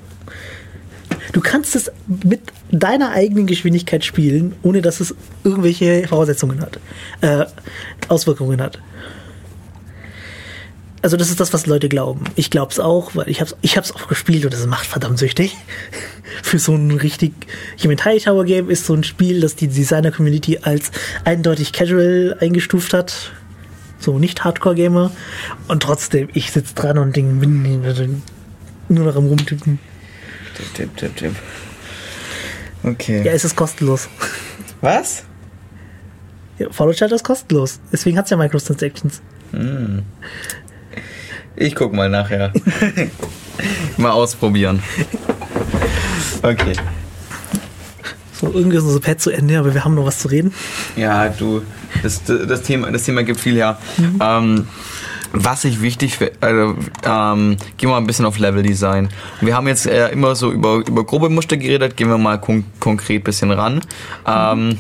Du 1.34 1.42
kannst 1.42 1.76
es 1.76 1.92
mit 2.08 2.42
deiner 2.72 3.12
eigenen 3.12 3.46
Geschwindigkeit 3.48 4.04
spielen, 4.06 4.56
ohne 4.64 4.82
dass 4.82 5.00
es 5.00 5.16
irgendwelche 5.44 6.08
Voraussetzungen 6.08 6.62
hat, 6.62 6.80
äh, 7.22 7.46
Auswirkungen 8.08 8.62
hat. 8.62 8.80
Also 11.02 11.16
das 11.16 11.30
ist 11.30 11.40
das, 11.40 11.54
was 11.54 11.66
Leute 11.66 11.88
glauben. 11.88 12.26
Ich 12.36 12.50
glaube 12.50 12.72
es 12.72 12.80
auch, 12.80 13.16
weil 13.16 13.30
ich 13.30 13.40
habe 13.42 13.52
ich 13.62 13.78
hab's 13.78 13.92
auch 13.92 14.08
gespielt 14.08 14.46
und 14.46 14.54
es 14.54 14.66
macht 14.66 14.86
verdammt 14.86 15.20
süchtig. 15.20 15.56
Für 16.44 16.60
so 16.60 16.76
ein 16.76 16.92
richtig, 16.92 17.34
ich 17.78 17.86
meine, 17.86 17.96
Tiny 17.96 18.20
Tower 18.20 18.46
Game 18.46 18.70
ist 18.70 18.86
so 18.86 18.94
ein 18.94 19.04
Spiel, 19.04 19.42
das 19.42 19.56
die 19.56 19.68
Designer 19.68 20.12
Community 20.12 20.60
als 20.62 20.92
eindeutig 21.24 21.74
casual 21.74 22.38
eingestuft 22.40 22.94
hat. 22.94 23.32
So 24.00 24.20
nicht 24.20 24.44
Hardcore 24.44 24.76
Gamer. 24.76 25.12
Und 25.68 25.84
trotzdem, 25.84 26.30
ich 26.34 26.52
sitze 26.52 26.76
dran 26.76 26.98
und 26.98 27.14
bin 27.14 28.22
nur 28.90 29.06
noch 29.06 29.16
am 29.16 29.28
rumtippen. 29.28 29.80
Tipp, 30.56 30.74
tipp, 30.74 30.98
tipp, 30.98 31.16
tipp. 31.16 31.36
Okay. 32.84 33.24
Ja, 33.24 33.34
es 33.34 33.44
ist 33.44 33.56
kostenlos. 33.56 34.08
Was? 34.82 35.24
Ja, 36.58 36.70
Fallout 36.72 36.98
Shelter 36.98 37.16
ist 37.16 37.24
kostenlos. 37.24 37.80
Deswegen 37.92 38.18
hat 38.18 38.26
es 38.26 38.32
ja 38.32 38.38
Microtransactions. 38.38 39.22
Ich 41.56 41.76
guck 41.76 41.94
mal 41.94 42.10
nachher. 42.10 42.54
mal 43.98 44.12
ausprobieren. 44.12 44.82
Okay. 46.42 46.74
So, 48.34 48.52
irgendwie 48.54 48.78
ist 48.78 48.84
unser 48.84 49.02
Pad 49.02 49.20
zu 49.20 49.32
Ende, 49.32 49.60
aber 49.60 49.74
wir 49.74 49.84
haben 49.84 49.96
noch 49.96 50.06
was 50.06 50.20
zu 50.20 50.30
reden. 50.30 50.54
Ja, 50.96 51.28
du, 51.28 51.62
das, 52.02 52.24
das, 52.24 52.62
Thema, 52.62 52.90
das 52.92 53.04
Thema 53.04 53.24
gibt 53.24 53.40
viel 53.40 53.56
her. 53.56 53.78
Ähm, 54.22 54.68
was 55.34 55.66
ich 55.66 55.82
wichtig 55.82 56.18
finde, 56.18 56.34
also, 56.40 56.76
ähm, 57.04 57.58
gehen 57.78 57.90
wir 57.90 57.90
mal 57.90 57.98
ein 57.98 58.08
bisschen 58.08 58.26
auf 58.26 58.40
Level-Design. 58.40 59.10
Wir 59.42 59.56
haben 59.56 59.68
jetzt 59.68 59.86
äh, 59.86 60.10
immer 60.10 60.36
so 60.36 60.52
über, 60.52 60.78
über 60.78 61.04
grobe 61.04 61.30
Muster 61.30 61.58
geredet, 61.58 61.98
gehen 61.98 62.10
wir 62.10 62.18
mal 62.18 62.40
kon 62.40 62.64
konkret 62.80 63.22
ein 63.22 63.24
bisschen 63.24 63.52
ran. 63.52 63.82
Ähm, 64.26 64.78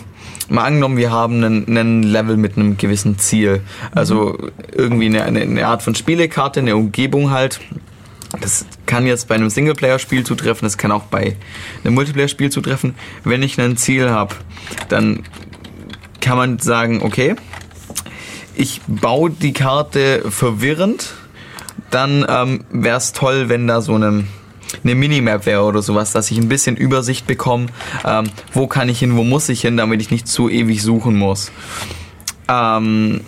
mal 0.50 0.66
angenommen, 0.66 0.98
wir 0.98 1.12
haben 1.12 1.44
einen, 1.44 1.68
einen 1.68 2.04
Level 2.04 2.38
mit 2.38 2.58
einem 2.58 2.78
gewissen 2.78 3.18
Ziel. 3.20 3.62
Also 3.92 4.38
irgendwie 4.74 5.08
eine, 5.08 5.24
eine, 5.24 5.42
eine 5.42 5.68
Art 5.68 5.84
von 5.84 5.96
Spielekarte, 5.96 6.60
eine 6.60 6.76
Umgebung 6.76 7.32
halt. 7.32 7.60
Das 8.42 8.66
kann 8.86 9.08
jetzt 9.08 9.28
bei 9.28 9.36
einem 9.36 9.50
Singleplayer-Spiel 9.50 10.24
zutreffen, 10.24 10.66
das 10.66 10.78
kann 10.78 10.92
auch 10.92 11.06
bei 11.06 11.36
einem 11.84 11.96
Multiplayer-Spiel 11.96 12.52
zutreffen. 12.52 12.94
Wenn 13.24 13.42
ich 13.42 13.60
ein 13.60 13.76
Ziel 13.76 14.12
habe, 14.12 14.36
dann 14.88 15.24
kann 16.22 16.38
man 16.38 16.60
sagen, 16.60 17.02
okay, 17.02 17.36
ich 18.56 18.82
baue 18.88 19.32
die 19.32 19.54
Karte 19.54 20.24
verwirrend, 20.30 21.14
dann 21.90 22.26
ähm, 22.30 22.66
wäre 22.70 22.98
es 22.98 23.14
toll, 23.14 23.50
wenn 23.50 23.66
da 23.66 23.82
so 23.82 23.96
eine, 23.96 24.26
eine 24.84 24.96
Minimap 24.96 25.46
wäre 25.46 25.64
oder 25.64 25.82
sowas, 25.82 26.12
dass 26.12 26.32
ich 26.32 26.38
ein 26.38 26.50
bisschen 26.50 26.78
Übersicht 26.78 27.28
bekomme, 27.28 27.68
ähm, 28.06 28.30
wo 28.54 28.68
kann 28.68 28.90
ich 28.90 29.00
hin, 29.00 29.16
wo 29.16 29.24
muss 29.24 29.50
ich 29.50 29.62
hin, 29.62 29.78
damit 29.78 30.02
ich 30.02 30.12
nicht 30.12 30.28
zu 30.28 30.50
ewig 30.50 30.82
suchen 30.82 31.18
muss. 31.18 31.52
Ähm, 32.48 33.22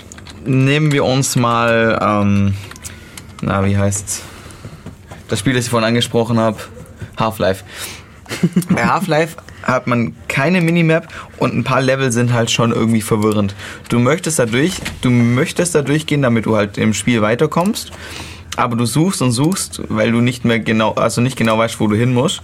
nehmen 0.45 0.91
wir 0.91 1.05
uns 1.05 1.35
mal, 1.35 1.99
ähm, 2.01 2.53
na, 3.41 3.65
wie 3.65 3.77
heißt's? 3.77 4.23
Das 5.27 5.39
Spiel, 5.39 5.53
das 5.53 5.65
ich 5.65 5.69
vorhin 5.69 5.88
angesprochen 5.88 6.39
habe, 6.39 6.57
Half-Life. 7.18 7.63
Bei 8.69 8.85
Half-Life 8.85 9.38
hat 9.63 9.88
man 9.88 10.15
keine 10.27 10.61
Minimap 10.61 11.07
und 11.38 11.53
ein 11.53 11.63
paar 11.63 11.81
Level 11.81 12.11
sind 12.11 12.34
halt 12.34 12.49
schon 12.51 12.72
irgendwie 12.72 13.01
verwirrend. 13.01 13.55
Du 13.89 13.99
möchtest 13.99 14.39
da 14.39 14.45
durch, 14.45 14.73
du 15.01 15.09
möchtest 15.09 15.76
da 15.76 15.81
durchgehen, 15.81 16.22
damit 16.22 16.45
du 16.45 16.55
halt 16.55 16.77
im 16.77 16.93
Spiel 16.93 17.22
weiterkommst, 17.22 17.91
aber 18.57 18.75
du 18.75 18.85
suchst 18.85 19.21
und 19.21 19.31
suchst, 19.31 19.81
weil 19.89 20.11
du 20.11 20.21
nicht 20.21 20.45
mehr 20.45 20.59
genau, 20.59 20.93
also 20.93 21.21
nicht 21.21 21.37
genau 21.37 21.57
weißt, 21.57 21.79
wo 21.79 21.87
du 21.87 21.95
hin 21.95 22.13
musst. 22.13 22.41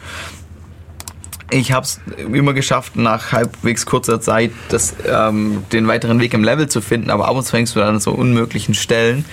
Ich 1.49 1.71
habe 1.71 1.85
es 1.85 2.01
immer 2.33 2.53
geschafft, 2.53 2.97
nach 2.97 3.31
halbwegs 3.31 3.85
kurzer 3.85 4.19
Zeit 4.19 4.51
das, 4.69 4.95
ähm, 5.07 5.63
den 5.71 5.87
weiteren 5.87 6.19
Weg 6.19 6.33
im 6.33 6.43
Level 6.43 6.67
zu 6.67 6.81
finden, 6.81 7.09
aber 7.09 7.27
ab 7.29 7.37
und 7.37 7.43
zu 7.43 7.51
fängst 7.51 7.75
du 7.75 7.79
dann 7.79 7.95
an 7.95 7.99
so 8.01 8.11
unmöglichen 8.11 8.73
Stellen, 8.73 9.23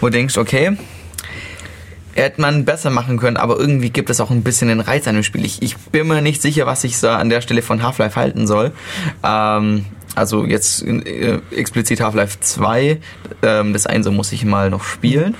wo 0.00 0.08
du 0.08 0.12
denkst, 0.12 0.36
okay, 0.36 0.76
hätte 2.14 2.40
man 2.40 2.64
besser 2.64 2.90
machen 2.90 3.18
können, 3.18 3.36
aber 3.36 3.58
irgendwie 3.58 3.90
gibt 3.90 4.10
es 4.10 4.20
auch 4.20 4.30
ein 4.30 4.42
bisschen 4.42 4.68
den 4.68 4.80
Reiz 4.80 5.08
an 5.08 5.14
dem 5.14 5.24
Spiel. 5.24 5.44
Ich, 5.44 5.62
ich 5.62 5.76
bin 5.76 6.08
mir 6.08 6.20
nicht 6.20 6.42
sicher, 6.42 6.66
was 6.66 6.84
ich 6.84 7.00
da 7.00 7.16
an 7.16 7.30
der 7.30 7.40
Stelle 7.40 7.62
von 7.62 7.82
Half-Life 7.82 8.16
halten 8.16 8.46
soll. 8.46 8.72
Ähm, 9.24 9.86
also 10.14 10.44
jetzt 10.44 10.82
äh, 10.82 11.38
explizit 11.56 12.00
Half-Life 12.00 12.40
2, 12.40 12.98
ähm, 13.42 13.72
das 13.72 13.86
eine 13.86 14.10
muss 14.10 14.32
ich 14.32 14.44
mal 14.44 14.68
noch 14.68 14.84
spielen. 14.84 15.34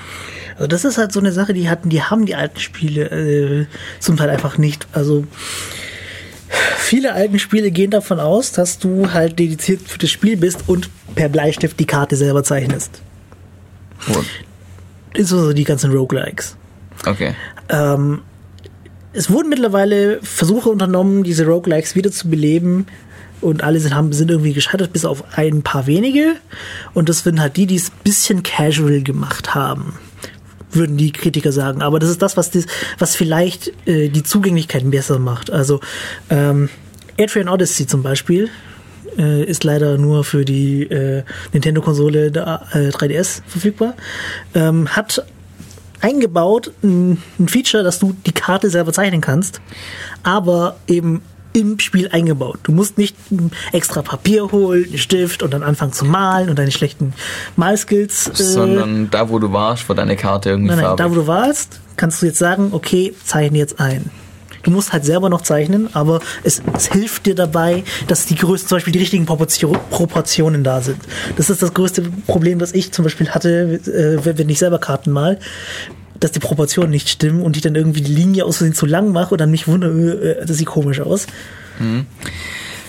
Also 0.54 0.66
das 0.66 0.84
ist 0.84 0.98
halt 0.98 1.12
so 1.12 1.20
eine 1.20 1.32
Sache, 1.32 1.54
die 1.54 1.68
hatten, 1.68 1.88
die 1.88 2.02
haben 2.02 2.26
die 2.26 2.34
alten 2.34 2.60
Spiele 2.60 3.10
äh, 3.10 3.66
zum 4.00 4.16
Teil 4.16 4.30
einfach 4.30 4.58
nicht. 4.58 4.86
Also 4.92 5.24
viele 6.76 7.14
alten 7.14 7.38
Spiele 7.38 7.70
gehen 7.70 7.90
davon 7.90 8.20
aus, 8.20 8.52
dass 8.52 8.78
du 8.78 9.12
halt 9.12 9.38
dediziert 9.38 9.82
für 9.88 9.98
das 9.98 10.10
Spiel 10.10 10.36
bist 10.36 10.64
und 10.66 10.90
per 11.14 11.28
Bleistift 11.28 11.78
die 11.80 11.86
Karte 11.86 12.16
selber 12.16 12.44
zeichnest. 12.44 13.02
Und, 14.08 14.26
Insbesondere 15.14 15.54
die 15.54 15.64
ganzen 15.64 15.92
Roguelikes. 15.92 16.56
okay. 17.06 17.34
Ähm, 17.68 18.22
es 19.12 19.30
wurden 19.30 19.50
mittlerweile 19.50 20.20
Versuche 20.22 20.70
unternommen, 20.70 21.22
diese 21.22 21.46
Roguelikes 21.46 21.94
wieder 21.94 22.10
zu 22.10 22.28
beleben. 22.28 22.86
Und 23.42 23.62
alle 23.64 23.80
sind, 23.80 23.94
haben, 23.94 24.12
sind 24.12 24.30
irgendwie 24.30 24.52
gescheitert, 24.52 24.92
bis 24.92 25.04
auf 25.04 25.24
ein 25.36 25.62
paar 25.62 25.86
wenige. 25.86 26.36
Und 26.94 27.08
das 27.08 27.24
sind 27.24 27.40
halt 27.40 27.56
die, 27.56 27.66
die 27.66 27.76
es 27.76 27.90
ein 27.90 27.98
bisschen 28.04 28.42
casual 28.42 29.02
gemacht 29.02 29.54
haben. 29.54 29.94
Würden 30.72 30.96
die 30.96 31.12
Kritiker 31.12 31.52
sagen. 31.52 31.82
Aber 31.82 31.98
das 31.98 32.10
ist 32.10 32.22
das, 32.22 32.36
was, 32.36 32.50
das, 32.50 32.66
was 32.98 33.14
vielleicht 33.14 33.72
äh, 33.86 34.08
die 34.08 34.22
Zugänglichkeit 34.22 34.90
besser 34.90 35.18
macht. 35.18 35.50
Also 35.50 35.80
ähm, 36.30 36.68
Adrian 37.18 37.48
Odyssey 37.48 37.86
zum 37.86 38.02
Beispiel 38.02 38.50
äh, 39.18 39.44
ist 39.44 39.64
leider 39.64 39.98
nur 39.98 40.24
für 40.24 40.44
die 40.44 40.84
äh, 40.84 41.24
Nintendo-Konsole 41.52 42.26
äh, 42.26 42.88
3DS 42.90 43.42
verfügbar. 43.46 43.94
Ähm, 44.54 44.88
hat 44.88 45.24
eingebaut 46.00 46.72
ein, 46.82 47.22
ein 47.38 47.48
Feature, 47.48 47.82
dass 47.82 47.98
du 47.98 48.14
die 48.26 48.32
Karte 48.32 48.70
selber 48.70 48.92
zeichnen 48.92 49.20
kannst, 49.20 49.60
aber 50.22 50.76
eben 50.88 51.22
im 51.52 51.78
Spiel 51.78 52.08
eingebaut. 52.08 52.58
Du 52.62 52.72
musst 52.72 52.98
nicht 52.98 53.16
extra 53.72 54.02
Papier 54.02 54.50
holen, 54.52 54.84
einen 54.84 54.98
Stift 54.98 55.42
und 55.42 55.52
dann 55.52 55.62
anfangen 55.62 55.92
zu 55.92 56.04
malen 56.04 56.48
und 56.48 56.58
deine 56.58 56.70
schlechten 56.70 57.12
Malskills. 57.56 58.28
Äh, 58.28 58.42
Sondern 58.42 59.10
da, 59.10 59.28
wo 59.28 59.38
du 59.38 59.52
warst, 59.52 59.88
war 59.88 59.96
deine 59.96 60.16
Karte 60.16 60.50
irgendwie 60.50 60.68
nein, 60.68 60.78
nein, 60.78 60.86
farbig. 60.86 61.04
da 61.04 61.10
wo 61.10 61.14
du 61.14 61.26
warst, 61.26 61.80
kannst 61.96 62.22
du 62.22 62.26
jetzt 62.26 62.38
sagen, 62.38 62.68
okay, 62.72 63.14
zeichne 63.24 63.58
jetzt 63.58 63.80
ein. 63.80 64.10
Du 64.62 64.70
musst 64.70 64.92
halt 64.92 65.04
selber 65.04 65.28
noch 65.28 65.42
zeichnen, 65.42 65.88
aber 65.92 66.20
es, 66.44 66.62
es 66.74 66.86
hilft 66.86 67.26
dir 67.26 67.34
dabei, 67.34 67.82
dass 68.06 68.26
die 68.26 68.36
größten, 68.36 68.68
zum 68.68 68.76
Beispiel 68.76 68.92
die 68.92 69.00
richtigen 69.00 69.26
Proportion, 69.26 69.76
Proportionen 69.90 70.62
da 70.62 70.80
sind. 70.80 70.98
Das 71.36 71.50
ist 71.50 71.62
das 71.62 71.74
größte 71.74 72.02
Problem, 72.26 72.58
das 72.58 72.72
ich 72.72 72.92
zum 72.92 73.04
Beispiel 73.04 73.30
hatte, 73.30 73.80
äh, 73.86 74.24
wenn 74.24 74.48
ich 74.48 74.58
selber 74.58 74.78
Karten 74.78 75.10
mal, 75.10 75.38
dass 76.22 76.32
die 76.32 76.38
Proportionen 76.38 76.90
nicht 76.90 77.08
stimmen 77.08 77.42
und 77.42 77.56
ich 77.56 77.62
dann 77.62 77.74
irgendwie 77.74 78.00
die 78.00 78.12
Linie 78.12 78.44
aus 78.44 78.58
Versehen 78.58 78.74
zu 78.74 78.86
lang 78.86 79.12
mache 79.12 79.32
und 79.32 79.40
dann 79.40 79.50
mich 79.50 79.66
wundere, 79.66 80.40
äh, 80.40 80.46
das 80.46 80.56
sieht 80.56 80.68
komisch 80.68 81.00
aus. 81.00 81.26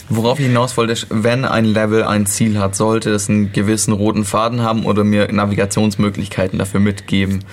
Worauf 0.09 0.39
ich 0.39 0.45
hinaus 0.45 0.77
wollte, 0.77 0.95
wenn 1.09 1.45
ein 1.45 1.65
Level 1.65 2.03
ein 2.03 2.25
Ziel 2.25 2.59
hat, 2.59 2.75
sollte 2.75 3.09
es 3.11 3.29
einen 3.29 3.51
gewissen 3.51 3.93
roten 3.93 4.25
Faden 4.25 4.61
haben 4.61 4.85
oder 4.85 5.03
mir 5.03 5.31
Navigationsmöglichkeiten 5.31 6.59
dafür 6.59 6.79
mitgeben. 6.79 7.43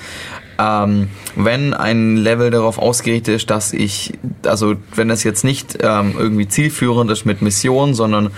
Ähm, 0.58 1.08
wenn 1.36 1.72
ein 1.72 2.16
Level 2.16 2.50
darauf 2.50 2.78
ausgerichtet 2.78 3.36
ist, 3.36 3.50
dass 3.50 3.72
ich, 3.72 4.12
also 4.44 4.74
wenn 4.94 5.08
es 5.08 5.24
jetzt 5.24 5.44
nicht 5.44 5.78
ähm, 5.80 6.14
irgendwie 6.18 6.48
zielführend 6.48 7.10
ist 7.10 7.24
mit 7.24 7.40
Mission, 7.40 7.94
sondern 7.94 8.30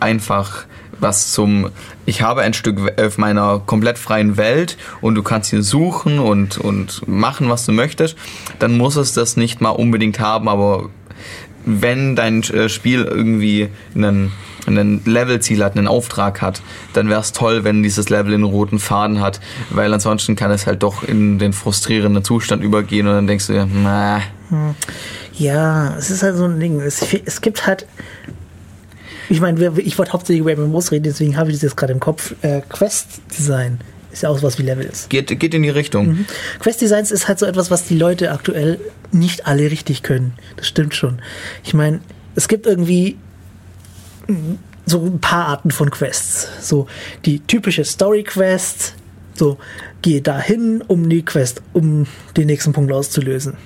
einfach 0.00 0.66
was 1.02 1.32
zum, 1.32 1.70
ich 2.06 2.22
habe 2.22 2.42
ein 2.42 2.54
Stück 2.54 2.78
auf 2.98 3.18
meiner 3.18 3.60
komplett 3.60 3.98
freien 3.98 4.36
Welt 4.36 4.76
und 5.00 5.14
du 5.14 5.22
kannst 5.22 5.50
hier 5.50 5.62
suchen 5.62 6.18
und, 6.18 6.58
und 6.58 7.06
machen, 7.06 7.50
was 7.50 7.66
du 7.66 7.72
möchtest, 7.72 8.16
dann 8.58 8.76
muss 8.76 8.96
es 8.96 9.12
das 9.12 9.36
nicht 9.36 9.60
mal 9.60 9.70
unbedingt 9.70 10.20
haben, 10.20 10.48
aber 10.48 10.88
wenn 11.64 12.16
dein 12.16 12.42
äh, 12.42 12.68
Spiel 12.68 13.04
irgendwie 13.04 13.68
einen, 13.94 14.32
einen 14.66 15.04
Levelziel 15.04 15.62
hat, 15.62 15.76
einen 15.76 15.86
Auftrag 15.86 16.42
hat, 16.42 16.60
dann 16.92 17.08
wäre 17.08 17.20
es 17.20 17.32
toll, 17.32 17.62
wenn 17.62 17.82
dieses 17.82 18.08
Level 18.08 18.34
einen 18.34 18.44
roten 18.44 18.78
Faden 18.78 19.20
hat, 19.20 19.40
weil 19.70 19.92
ansonsten 19.92 20.34
kann 20.34 20.50
es 20.50 20.66
halt 20.66 20.82
doch 20.82 21.04
in 21.04 21.38
den 21.38 21.52
frustrierenden 21.52 22.24
Zustand 22.24 22.64
übergehen 22.64 23.06
und 23.06 23.14
dann 23.14 23.26
denkst 23.26 23.46
du 23.46 23.52
dir, 23.52 23.68
na, 23.72 24.22
Ja, 25.34 25.96
es 25.96 26.10
ist 26.10 26.22
halt 26.22 26.36
so 26.36 26.44
ein 26.44 26.60
Ding. 26.60 26.80
Es, 26.80 27.02
es 27.24 27.40
gibt 27.40 27.66
halt. 27.66 27.86
Ich 29.28 29.40
meine, 29.40 29.72
ich 29.78 29.98
wollte 29.98 30.12
hauptsächlich 30.12 30.40
über 30.40 30.56
MMOs 30.56 30.92
reden, 30.92 31.04
deswegen 31.04 31.36
habe 31.36 31.50
ich 31.50 31.56
das 31.56 31.62
jetzt 31.62 31.76
gerade 31.76 31.92
im 31.92 32.00
Kopf. 32.00 32.34
Äh, 32.42 32.62
Quest-Design 32.68 33.78
ist 34.12 34.22
ja 34.22 34.28
auch 34.28 34.42
was 34.42 34.58
wie 34.58 34.62
Levels. 34.62 35.08
geht, 35.08 35.38
geht 35.38 35.54
in 35.54 35.62
die 35.62 35.70
Richtung. 35.70 36.26
Quest-Designs 36.60 37.10
ist 37.10 37.28
halt 37.28 37.38
so 37.38 37.46
etwas, 37.46 37.70
was 37.70 37.84
die 37.84 37.96
Leute 37.96 38.30
aktuell 38.30 38.78
nicht 39.10 39.46
alle 39.46 39.70
richtig 39.70 40.02
können. 40.02 40.34
Das 40.56 40.68
stimmt 40.68 40.94
schon. 40.94 41.22
Ich 41.64 41.74
meine, 41.74 42.00
es 42.34 42.48
gibt 42.48 42.66
irgendwie 42.66 43.16
mm, 44.26 44.54
so 44.86 45.04
ein 45.04 45.20
paar 45.20 45.46
Arten 45.46 45.70
von 45.70 45.90
Quests. 45.90 46.48
So 46.60 46.86
die 47.24 47.40
typische 47.40 47.84
Story-Quest, 47.84 48.94
so 49.34 49.58
gehe 50.02 50.20
dahin, 50.20 50.82
um 50.82 51.08
die 51.08 51.24
Quest, 51.24 51.62
um 51.72 52.06
den 52.36 52.46
nächsten 52.46 52.72
Punkt 52.72 52.92
auszulösen. 52.92 53.56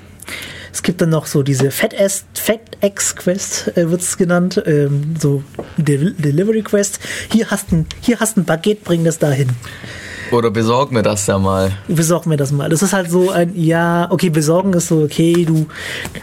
Es 0.76 0.82
gibt 0.82 1.00
dann 1.00 1.08
noch 1.08 1.24
so 1.24 1.42
diese 1.42 1.70
FedEx 1.70 2.26
FedEx 2.34 3.16
Quest, 3.16 3.72
äh, 3.78 3.88
wird 3.88 4.02
es 4.02 4.18
genannt, 4.18 4.62
ähm, 4.66 5.14
so 5.18 5.42
Del 5.78 6.12
Delivery 6.12 6.60
Quest. 6.60 7.00
Hier 7.32 7.50
hast 7.50 7.72
ein, 7.72 7.86
hier 8.02 8.20
hast 8.20 8.36
ein 8.36 8.44
Baguette, 8.44 8.84
bring 8.84 9.02
das 9.02 9.18
dahin 9.18 9.48
Oder 10.32 10.50
besorg 10.50 10.92
mir 10.92 11.02
das 11.02 11.26
ja 11.28 11.38
mal. 11.38 11.72
besorg 11.88 12.26
mir 12.26 12.36
das 12.36 12.52
mal. 12.52 12.68
Das 12.68 12.82
ist 12.82 12.92
halt 12.92 13.10
so 13.10 13.30
ein, 13.30 13.52
ja, 13.56 14.06
okay, 14.10 14.28
besorgen 14.28 14.74
ist 14.74 14.88
so, 14.88 15.02
okay, 15.02 15.46
du, 15.46 15.66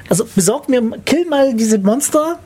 also 0.07 0.23
besorg 0.35 0.69
mir, 0.69 0.83
kill 1.03 1.25
mal 1.25 1.55
diese 1.55 1.79
Monster 1.79 2.37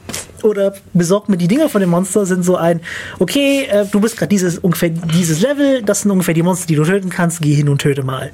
oder 0.43 0.75
besorg 0.93 1.27
mir 1.27 1.35
die 1.35 1.49
Dinger 1.49 1.67
von 1.67 1.81
den 1.81 1.89
Monster 1.89 2.25
sind 2.25 2.45
so 2.45 2.55
ein, 2.55 2.79
okay, 3.19 3.65
äh, 3.69 3.85
du 3.85 3.99
bist 3.99 4.15
gerade 4.15 4.29
dieses, 4.29 4.59
ungefähr 4.59 4.91
dieses 4.91 5.41
Level, 5.41 5.81
das 5.81 6.03
sind 6.03 6.11
ungefähr 6.11 6.34
die 6.34 6.43
Monster, 6.43 6.67
die 6.67 6.75
du 6.75 6.85
töten 6.85 7.09
kannst, 7.09 7.41
geh 7.41 7.53
hin 7.53 7.67
und 7.67 7.81
töte 7.81 8.03
mal. 8.03 8.31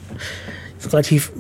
ist 0.79 0.93
relativ, 0.93 1.31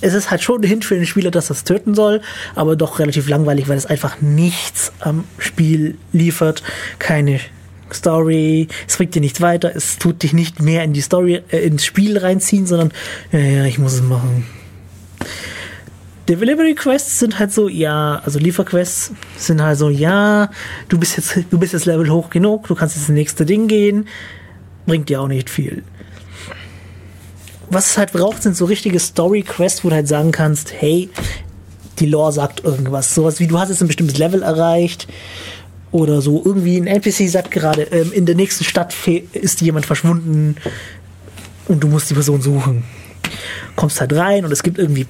es 0.00 0.14
ist 0.14 0.30
halt 0.30 0.42
schon 0.42 0.62
ein 0.62 0.68
Hint 0.68 0.84
für 0.84 0.94
den 0.94 1.06
Spieler, 1.06 1.30
dass 1.30 1.48
das 1.48 1.64
töten 1.64 1.94
soll, 1.94 2.20
aber 2.54 2.76
doch 2.76 2.98
relativ 2.98 3.28
langweilig, 3.28 3.68
weil 3.68 3.76
es 3.76 3.86
einfach 3.86 4.20
nichts 4.20 4.92
am 5.00 5.24
Spiel 5.38 5.96
liefert. 6.12 6.62
Keine 6.98 7.40
Story, 7.92 8.68
es 8.86 8.96
bringt 8.96 9.14
dir 9.14 9.20
nichts 9.20 9.40
weiter, 9.40 9.72
es 9.74 9.98
tut 9.98 10.22
dich 10.22 10.32
nicht 10.32 10.60
mehr 10.60 10.84
in 10.84 10.92
die 10.92 11.00
Story, 11.00 11.42
äh, 11.50 11.58
ins 11.58 11.84
Spiel 11.84 12.18
reinziehen, 12.18 12.66
sondern, 12.66 12.92
ja, 13.32 13.38
ja, 13.40 13.64
ich 13.64 13.78
muss 13.78 13.94
es 13.94 14.02
machen. 14.02 14.46
Delivery 16.28 16.76
Quests 16.76 17.18
sind 17.18 17.40
halt 17.40 17.52
so, 17.52 17.68
ja, 17.68 18.22
also 18.24 18.38
Lieferquests 18.38 19.12
sind 19.36 19.60
halt 19.60 19.76
so, 19.78 19.90
ja, 19.90 20.50
du 20.88 20.98
bist 20.98 21.16
jetzt, 21.16 21.36
du 21.50 21.58
bist 21.58 21.72
jetzt 21.72 21.86
Level 21.86 22.08
hoch 22.08 22.30
genug, 22.30 22.68
du 22.68 22.76
kannst 22.76 22.94
jetzt 22.94 23.08
ins 23.08 23.16
nächste 23.16 23.44
Ding 23.44 23.66
gehen, 23.66 24.06
bringt 24.86 25.08
dir 25.08 25.20
auch 25.20 25.28
nicht 25.28 25.50
viel 25.50 25.82
was 27.70 27.90
es 27.90 27.98
halt 27.98 28.12
braucht, 28.12 28.42
sind 28.42 28.56
so 28.56 28.64
richtige 28.64 28.98
Story-Quests, 28.98 29.84
wo 29.84 29.88
du 29.88 29.94
halt 29.94 30.08
sagen 30.08 30.32
kannst, 30.32 30.72
hey, 30.72 31.08
die 31.98 32.06
Lore 32.06 32.32
sagt 32.32 32.64
irgendwas. 32.64 33.14
Sowas 33.14 33.40
wie, 33.40 33.46
du 33.46 33.58
hast 33.58 33.68
jetzt 33.68 33.80
ein 33.80 33.86
bestimmtes 33.86 34.18
Level 34.18 34.42
erreicht 34.42 35.06
oder 35.92 36.20
so. 36.20 36.42
Irgendwie 36.44 36.76
ein 36.76 36.86
NPC 36.86 37.28
sagt 37.28 37.50
gerade, 37.50 37.82
ähm, 37.82 38.12
in 38.12 38.26
der 38.26 38.34
nächsten 38.34 38.64
Stadt 38.64 38.94
ist 39.32 39.60
jemand 39.60 39.86
verschwunden 39.86 40.56
und 41.68 41.80
du 41.80 41.88
musst 41.88 42.10
die 42.10 42.14
Person 42.14 42.42
suchen. 42.42 42.84
Kommst 43.76 44.00
halt 44.00 44.12
rein 44.14 44.44
und 44.44 44.52
es 44.52 44.62
gibt 44.62 44.78
irgendwie 44.78 45.06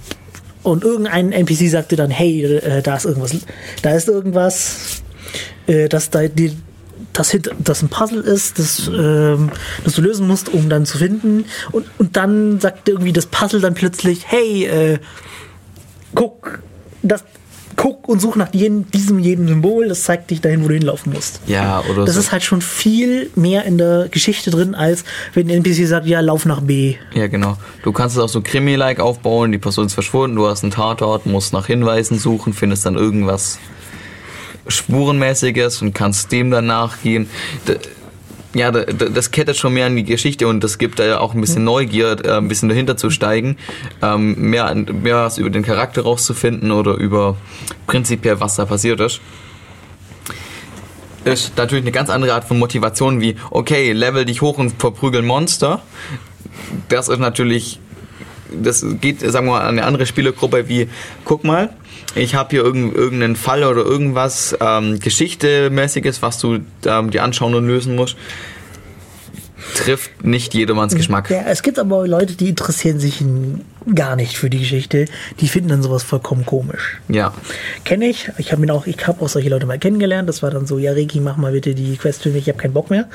und 0.62 0.84
irgendein 0.84 1.32
NPC 1.32 1.70
sagt 1.70 1.92
dir 1.92 1.96
dann, 1.96 2.10
hey, 2.10 2.44
äh, 2.44 2.82
da 2.82 2.96
ist 2.96 3.06
irgendwas, 3.06 3.34
da 3.80 3.92
ist 3.92 4.08
irgendwas, 4.08 5.02
äh, 5.66 5.88
das 5.88 6.10
da 6.10 6.28
die, 6.28 6.54
das, 7.12 7.30
hint- 7.30 7.50
das 7.58 7.82
ein 7.82 7.88
Puzzle 7.88 8.20
ist, 8.20 8.58
das, 8.58 8.88
ähm, 8.88 9.50
das 9.84 9.94
du 9.94 10.02
lösen 10.02 10.26
musst, 10.26 10.48
um 10.48 10.68
dann 10.68 10.86
zu 10.86 10.98
finden. 10.98 11.44
Und, 11.72 11.86
und 11.98 12.16
dann 12.16 12.60
sagt 12.60 12.88
irgendwie 12.88 13.12
das 13.12 13.26
Puzzle 13.26 13.60
dann 13.60 13.74
plötzlich, 13.74 14.22
hey, 14.26 14.64
äh, 14.66 14.98
guck, 16.14 16.60
das, 17.02 17.24
guck 17.76 18.08
und 18.08 18.20
such 18.20 18.36
nach 18.36 18.52
jedem, 18.52 18.90
diesem 18.90 19.18
jedem 19.18 19.48
Symbol, 19.48 19.88
das 19.88 20.02
zeigt 20.04 20.30
dich 20.30 20.40
dahin, 20.40 20.62
wo 20.64 20.68
du 20.68 20.74
hinlaufen 20.74 21.12
musst. 21.12 21.40
Ja, 21.46 21.82
oder 21.90 22.04
Das 22.04 22.14
so. 22.14 22.20
ist 22.20 22.30
halt 22.32 22.42
schon 22.42 22.60
viel 22.60 23.30
mehr 23.36 23.64
in 23.64 23.78
der 23.78 24.08
Geschichte 24.10 24.50
drin, 24.50 24.74
als 24.74 25.04
wenn 25.34 25.46
ein 25.48 25.62
NPC 25.64 25.86
sagt, 25.86 26.06
ja, 26.06 26.20
lauf 26.20 26.44
nach 26.44 26.60
B. 26.60 26.96
Ja, 27.14 27.26
genau. 27.28 27.56
Du 27.82 27.92
kannst 27.92 28.16
es 28.16 28.22
auch 28.22 28.28
so 28.28 28.42
Krimi-like 28.42 29.00
aufbauen, 29.00 29.50
die 29.52 29.58
Person 29.58 29.86
ist 29.86 29.94
verschwunden, 29.94 30.36
du 30.36 30.46
hast 30.46 30.62
einen 30.62 30.72
Tatort, 30.72 31.26
musst 31.26 31.52
nach 31.52 31.66
Hinweisen 31.66 32.18
suchen, 32.18 32.52
findest 32.52 32.84
dann 32.86 32.96
irgendwas 32.96 33.58
Spurenmäßiges 34.66 35.82
und 35.82 35.94
kannst 35.94 36.32
dem 36.32 36.50
dann 36.50 36.66
nachgehen. 36.66 37.28
Ja, 38.52 38.72
da- 38.72 38.84
da- 38.84 39.08
das 39.08 39.30
kettet 39.30 39.56
schon 39.56 39.72
mehr 39.74 39.86
in 39.86 39.94
die 39.94 40.02
Geschichte 40.04 40.48
und 40.48 40.64
das 40.64 40.78
gibt 40.78 40.98
da 40.98 41.04
ja 41.06 41.20
auch 41.20 41.34
ein 41.34 41.40
bisschen 41.40 41.62
Neugier, 41.62 42.16
äh, 42.24 42.32
ein 42.38 42.48
bisschen 42.48 42.68
dahinter 42.68 42.96
zu 42.96 43.10
steigen, 43.10 43.56
ähm, 44.02 44.34
mehr, 44.50 44.66
an- 44.66 44.86
mehr 45.02 45.16
was 45.24 45.38
über 45.38 45.50
den 45.50 45.62
Charakter 45.62 46.02
rauszufinden 46.02 46.72
oder 46.72 46.94
über 46.94 47.36
prinzipiell, 47.86 48.40
was 48.40 48.56
da 48.56 48.64
passiert 48.64 49.00
ist 49.00 49.20
ist 51.24 51.54
natürlich 51.58 51.84
eine 51.84 51.92
ganz 51.92 52.08
andere 52.08 52.32
Art 52.32 52.44
von 52.44 52.58
Motivation 52.58 53.20
wie, 53.20 53.36
okay, 53.50 53.92
level 53.92 54.24
dich 54.24 54.40
hoch 54.40 54.56
und 54.56 54.72
verprügel 54.80 55.20
Monster. 55.20 55.82
Das 56.88 57.08
ist 57.08 57.18
natürlich 57.18 57.78
das 58.62 58.84
geht, 59.00 59.20
sagen 59.20 59.46
wir 59.46 59.52
mal, 59.52 59.60
an 59.60 59.78
eine 59.78 59.84
andere 59.84 60.06
Spielergruppe 60.06 60.68
wie, 60.68 60.88
guck 61.24 61.44
mal, 61.44 61.70
ich 62.14 62.34
habe 62.34 62.50
hier 62.50 62.64
irgend, 62.64 62.94
irgendeinen 62.94 63.36
Fall 63.36 63.64
oder 63.64 63.82
irgendwas 63.82 64.56
ähm, 64.60 64.98
Geschichtemäßiges, 64.98 66.22
was 66.22 66.38
du 66.38 66.58
ähm, 66.86 67.10
dir 67.10 67.22
anschauen 67.22 67.54
und 67.54 67.66
lösen 67.66 67.94
musst. 67.94 68.16
Trifft 69.74 70.24
nicht 70.24 70.54
jedermanns 70.54 70.94
Geschmack. 70.94 71.30
Ja, 71.30 71.42
es 71.46 71.62
gibt 71.62 71.78
aber 71.78 72.06
Leute, 72.08 72.34
die 72.34 72.48
interessieren 72.48 72.98
sich 72.98 73.22
gar 73.94 74.16
nicht 74.16 74.36
für 74.36 74.50
die 74.50 74.58
Geschichte. 74.58 75.04
Die 75.38 75.48
finden 75.48 75.68
dann 75.68 75.82
sowas 75.82 76.02
vollkommen 76.02 76.46
komisch. 76.46 76.98
Ja. 77.08 77.34
Kenne 77.84 78.06
ich. 78.06 78.30
Ich 78.38 78.52
habe 78.52 78.72
auch, 78.72 78.86
ich 78.86 79.06
habe 79.06 79.22
auch 79.22 79.28
solche 79.28 79.50
Leute 79.50 79.66
mal 79.66 79.78
kennengelernt. 79.78 80.28
Das 80.28 80.42
war 80.42 80.50
dann 80.50 80.66
so, 80.66 80.78
ja, 80.78 80.92
Reki, 80.92 81.20
mach 81.20 81.36
mal 81.36 81.52
bitte 81.52 81.74
die 81.74 81.96
Quest 81.96 82.22
für 82.22 82.30
mich, 82.30 82.42
ich 82.42 82.48
habe 82.48 82.58
keinen 82.58 82.72
Bock 82.72 82.90
mehr. 82.90 83.08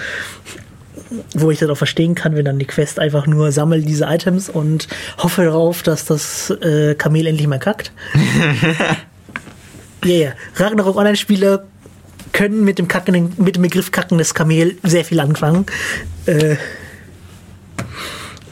Wo 1.34 1.52
ich 1.52 1.60
dann 1.60 1.70
auch 1.70 1.78
verstehen 1.78 2.16
kann, 2.16 2.36
wenn 2.36 2.46
dann 2.46 2.58
die 2.58 2.66
Quest 2.66 3.00
einfach 3.00 3.28
nur 3.28 3.52
sammel 3.52 3.84
diese 3.84 4.06
Items 4.06 4.50
und 4.50 4.88
hoffe 5.18 5.44
darauf, 5.44 5.84
dass 5.84 6.06
das 6.06 6.50
äh, 6.50 6.96
Kamel 6.96 7.28
endlich 7.28 7.48
mal 7.48 7.60
kackt. 7.60 7.92
Ja, 10.06 10.14
ja. 10.14 10.34
Ragnarok 10.56 10.96
Online-Spieler 10.98 11.66
können 12.32 12.64
mit 12.64 12.78
dem, 12.78 12.88
Kacken, 12.88 13.34
mit 13.38 13.56
dem 13.56 13.64
Begriff 13.64 13.92
kackendes 13.92 14.36
Kamel 14.36 14.78
sehr 14.84 15.04
viel 15.04 15.20
anfangen. 15.20 15.66
Äh, 16.28 16.58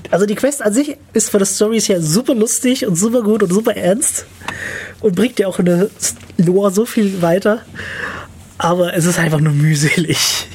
also 0.10 0.26
die 0.26 0.36
Quest 0.36 0.64
an 0.64 0.74
sich 0.74 0.98
ist 1.14 1.30
von 1.30 1.40
der 1.40 1.46
Story 1.46 1.80
her 1.80 2.02
super 2.02 2.34
lustig 2.34 2.88
und 2.88 2.96
super 2.96 3.22
gut 3.22 3.44
und 3.44 3.52
super 3.52 3.76
ernst 3.76 4.26
und 5.00 5.16
bringt 5.16 5.38
dir 5.38 5.48
auch 5.48 5.60
in 5.60 5.66
der 5.66 5.90
Lore 6.38 6.72
so 6.72 6.86
viel 6.86 7.22
weiter. 7.22 7.62
Aber 8.58 8.94
es 8.96 9.06
ist 9.06 9.20
einfach 9.20 9.40
nur 9.40 9.54
mühselig. 9.54 10.48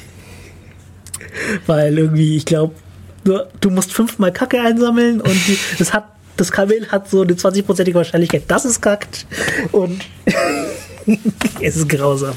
Weil 1.65 1.97
irgendwie, 1.97 2.37
ich 2.37 2.45
glaube, 2.45 2.75
du 3.23 3.69
musst 3.69 3.93
fünfmal 3.93 4.31
Kacke 4.31 4.59
einsammeln 4.61 5.21
und 5.21 5.47
die, 5.47 5.57
das 5.77 5.93
hat 5.93 6.05
das 6.39 6.51
Kamel 6.53 6.87
hat 6.89 7.09
so 7.09 7.21
eine 7.21 7.33
20-prozentige 7.33 7.95
Wahrscheinlichkeit, 7.95 8.43
dass 8.47 8.63
es 8.63 8.79
kackt. 8.79 9.25
Und 9.73 10.05
es 11.61 11.75
ist 11.75 11.89
grausam. 11.89 12.35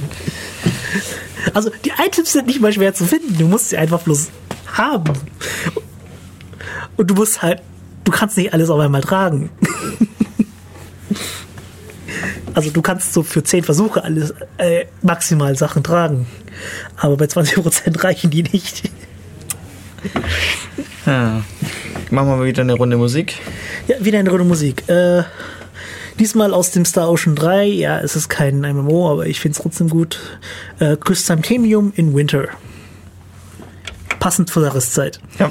Also 1.55 1.71
die 1.85 1.93
Items 2.05 2.33
sind 2.33 2.49
nicht 2.49 2.61
mal 2.61 2.73
schwer 2.73 2.95
zu 2.95 3.05
finden. 3.05 3.39
Du 3.39 3.47
musst 3.47 3.69
sie 3.69 3.77
einfach 3.77 4.01
bloß 4.03 4.31
haben. 4.73 5.13
Und 6.97 7.11
du 7.11 7.15
musst 7.15 7.43
halt, 7.43 7.63
du 8.03 8.11
kannst 8.11 8.37
nicht 8.37 8.53
alles 8.53 8.71
auf 8.71 8.81
einmal 8.81 9.03
tragen. 9.03 9.51
Also 12.55 12.71
du 12.71 12.83
kannst 12.83 13.13
so 13.13 13.23
für 13.23 13.43
10 13.43 13.65
Versuche 13.65 14.05
alles 14.05 14.35
äh, 14.59 14.87
maximal 15.03 15.57
Sachen 15.57 15.83
tragen. 15.83 16.27
Aber 16.97 17.17
bei 17.17 17.25
20% 17.25 18.03
reichen 18.05 18.31
die 18.31 18.43
nicht. 18.43 18.91
ja. 21.07 21.43
Machen 22.11 22.29
wir 22.29 22.37
mal 22.37 22.47
wieder 22.47 22.63
eine 22.63 22.75
Runde 22.75 22.97
Musik. 22.99 23.39
Ja, 23.89 23.97
wieder 24.05 24.19
eine 24.19 24.31
Runde 24.31 24.45
Musik. 24.45 24.87
Äh, 24.89 25.23
diesmal 26.19 26.53
aus 26.53 26.71
dem 26.73 26.85
Star 26.85 27.11
Ocean 27.11 27.35
3. 27.35 27.65
Ja, 27.65 28.01
es 28.01 28.17
ist 28.17 28.29
kein 28.29 28.61
MMO, 28.61 29.11
aber 29.11 29.27
ich 29.27 29.41
finde 29.41 29.57
es 29.57 29.63
trotzdem 29.63 29.89
gut. 29.89 30.21
Äh, 30.79 30.97
Chrysanthemium 30.97 31.93
in 31.97 32.15
Winter. 32.15 32.49
Passend 34.21 34.51
zur 34.51 34.65
Jahreszeit. 34.65 35.21
Ja. 35.39 35.51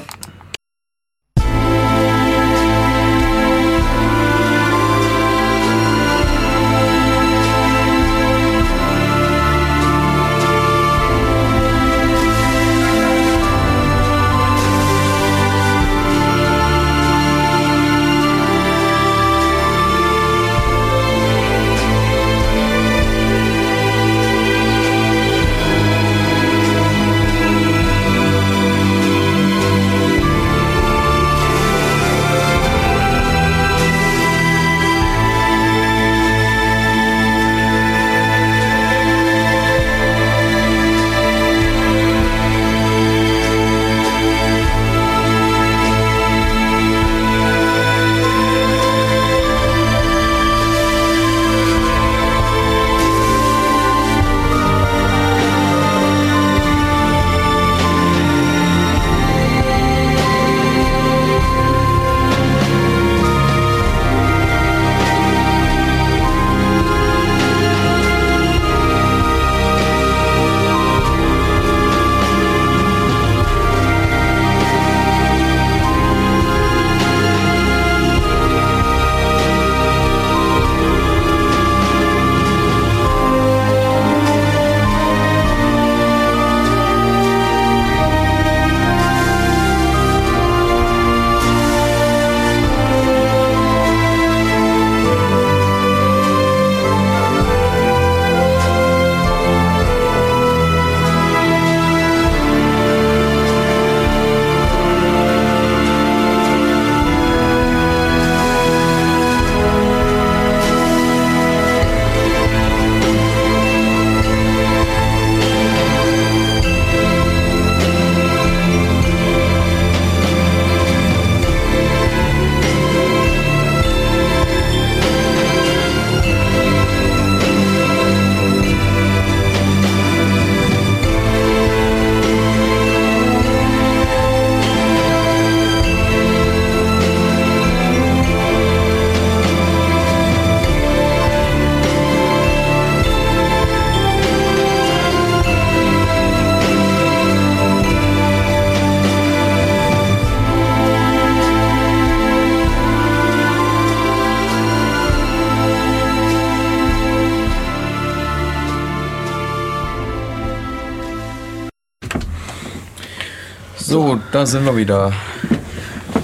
Da 164.32 164.46
sind 164.46 164.64
wir 164.64 164.76
wieder. 164.76 165.12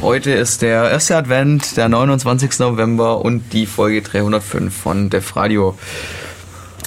Heute 0.01 0.31
ist 0.31 0.63
der 0.63 0.91
erste 0.91 1.15
Advent, 1.15 1.77
der 1.77 1.91
29. 1.91 2.59
November 2.59 3.23
und 3.23 3.53
die 3.53 3.67
Folge 3.67 4.01
305 4.01 4.75
von 4.75 5.11
Def 5.11 5.37
Radio. 5.37 5.77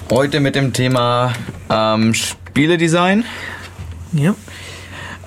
Heute 0.09 0.39
mit 0.39 0.55
dem 0.55 0.73
Thema 0.73 1.33
ähm, 1.69 2.15
Spieledesign. 2.15 3.23
Ja. 4.13 4.33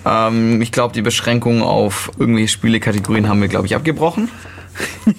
Ähm, 0.04 0.60
ich 0.60 0.72
glaube, 0.72 0.94
die 0.94 1.02
Beschränkung 1.02 1.62
auf 1.62 2.10
irgendwelche 2.18 2.48
Spielekategorien 2.48 3.28
haben 3.28 3.40
wir, 3.40 3.48
glaube 3.48 3.66
ich, 3.66 3.76
abgebrochen. 3.76 4.28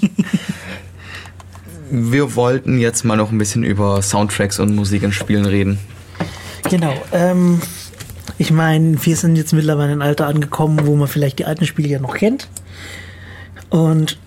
wir 1.90 2.36
wollten 2.36 2.78
jetzt 2.80 3.06
mal 3.06 3.16
noch 3.16 3.32
ein 3.32 3.38
bisschen 3.38 3.64
über 3.64 4.02
Soundtracks 4.02 4.60
und 4.60 4.76
Musik 4.76 5.04
in 5.04 5.14
Spielen 5.14 5.46
reden. 5.46 5.80
Genau. 6.70 7.02
Ähm, 7.14 7.62
ich 8.38 8.52
meine, 8.52 9.04
wir 9.06 9.16
sind 9.16 9.36
jetzt 9.36 9.54
mittlerweile 9.54 9.94
in 9.94 10.02
ein 10.02 10.08
Alter 10.08 10.28
angekommen, 10.28 10.86
wo 10.86 10.96
man 10.96 11.08
vielleicht 11.08 11.40
die 11.40 11.46
alten 11.46 11.66
Spiele 11.66 11.90
ja 11.90 12.00
noch 12.00 12.16
kennt. 12.16 12.50
Und 13.70 14.18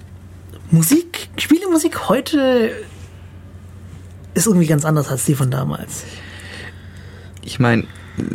Musik, 0.70 1.28
Spielemusik 1.36 2.08
heute 2.08 2.72
ist 4.34 4.46
irgendwie 4.46 4.66
ganz 4.66 4.84
anders 4.84 5.08
als 5.08 5.24
die 5.24 5.34
von 5.34 5.50
damals. 5.50 6.04
Ich 7.42 7.58
meine, 7.58 7.84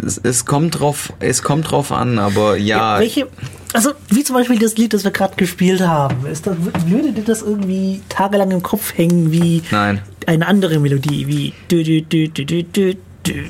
es, 0.06 0.20
es 0.22 0.46
kommt 0.46 0.80
drauf, 0.80 1.14
es 1.20 1.44
kommt 1.44 1.72
drauf 1.72 1.92
an, 1.92 2.20
aber 2.20 2.58
ja, 2.58 3.00
Welche, 3.00 3.28
also 3.74 3.92
wie 4.10 4.24
zum 4.24 4.36
Beispiel 4.36 4.60
das 4.60 4.78
Lied, 4.78 4.94
das 4.94 5.04
wir 5.04 5.12
gerade 5.12 5.36
gespielt 5.36 5.82
haben, 5.82 6.26
ist 6.26 6.48
das, 6.48 6.56
würde 6.86 7.12
dir 7.12 7.24
das 7.24 7.42
irgendwie 7.42 8.02
tagelang 8.10 8.52
im 8.52 8.64
Kopf 8.64 8.98
hängen 8.98 9.32
wie 9.32 9.62
Nein. 9.72 10.02
eine 10.26 10.48
andere 10.48 10.80
Melodie, 10.80 11.28
wie 11.28 11.54
dü, 11.70 11.84
dü, 11.84 12.02
dü, 12.02 12.30
dü, 12.30 12.64
dü, 12.64 12.96
dü. 13.26 13.46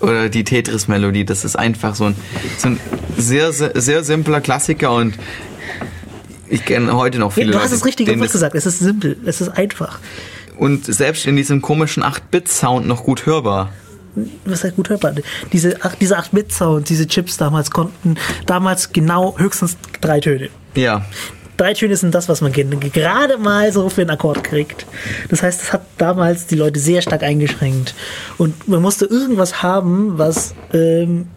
Oder 0.00 0.28
die 0.28 0.44
Tetris-Melodie, 0.44 1.24
das 1.24 1.44
ist 1.44 1.56
einfach 1.56 1.94
so 1.94 2.04
ein, 2.06 2.16
so 2.58 2.68
ein 2.68 2.80
sehr, 3.16 3.52
sehr, 3.52 3.72
sehr 3.80 4.04
simpler 4.04 4.40
Klassiker 4.40 4.92
und 4.94 5.14
ich 6.48 6.64
kenne 6.64 6.94
heute 6.96 7.18
noch 7.18 7.30
Ja, 7.36 7.42
viele 7.42 7.52
du 7.52 7.58
hast 7.58 7.64
Leute, 7.70 7.74
es 7.76 7.84
richtig 7.84 8.06
das- 8.18 8.32
gesagt, 8.32 8.54
es 8.54 8.66
ist 8.66 8.78
simpel, 8.78 9.16
es 9.24 9.40
ist 9.40 9.48
einfach. 9.50 9.98
und 10.58 10.84
selbst 10.86 11.26
in 11.26 11.36
diesem 11.36 11.60
komischen 11.62 12.02
8-Bit-Sound 12.02 12.86
noch 12.86 13.02
gut 13.04 13.26
hörbar. 13.26 13.72
Was 14.46 14.64
heißt 14.64 14.76
gut 14.76 14.88
hörbar? 14.88 15.12
Diese, 15.52 15.76
diese 16.00 16.18
8-Bit-Sound, 16.18 16.88
diese 16.88 17.06
Chips 17.06 17.36
damals 17.36 17.70
konnten 17.70 18.16
damals 18.46 18.92
genau 18.92 19.36
höchstens 19.38 19.76
drei 20.00 20.20
Töne. 20.20 20.48
Ja, 20.74 21.04
Drei 21.56 21.72
Töne 21.72 21.96
sind 21.96 22.14
das, 22.14 22.28
was 22.28 22.40
man 22.40 22.52
gerade 22.52 23.38
mal 23.38 23.72
so 23.72 23.88
für 23.88 24.02
einen 24.02 24.10
Akkord 24.10 24.44
kriegt. 24.44 24.86
Das 25.30 25.42
heißt, 25.42 25.60
das 25.60 25.72
hat 25.72 25.82
damals 25.96 26.46
die 26.46 26.56
Leute 26.56 26.78
sehr 26.78 27.02
stark 27.02 27.22
eingeschränkt. 27.22 27.94
Und 28.36 28.68
man 28.68 28.82
musste 28.82 29.06
irgendwas 29.06 29.62
haben, 29.62 30.18
was 30.18 30.54
ähm, 30.72 31.28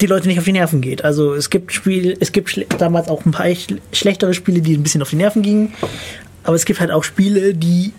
die 0.00 0.06
Leute 0.06 0.26
nicht 0.26 0.38
auf 0.38 0.44
die 0.44 0.52
Nerven 0.52 0.80
geht. 0.80 1.04
Also 1.04 1.34
es 1.34 1.48
gibt 1.48 1.72
Spiele, 1.72 2.16
es 2.18 2.32
gibt 2.32 2.66
damals 2.78 3.08
auch 3.08 3.24
ein 3.24 3.30
paar 3.30 3.46
echt 3.46 3.74
schlechtere 3.92 4.34
Spiele, 4.34 4.60
die 4.60 4.74
ein 4.74 4.82
bisschen 4.82 5.02
auf 5.02 5.10
die 5.10 5.16
Nerven 5.16 5.42
gingen. 5.42 5.74
Aber 6.42 6.56
es 6.56 6.64
gibt 6.64 6.80
halt 6.80 6.90
auch 6.90 7.04
Spiele, 7.04 7.54
die 7.54 7.92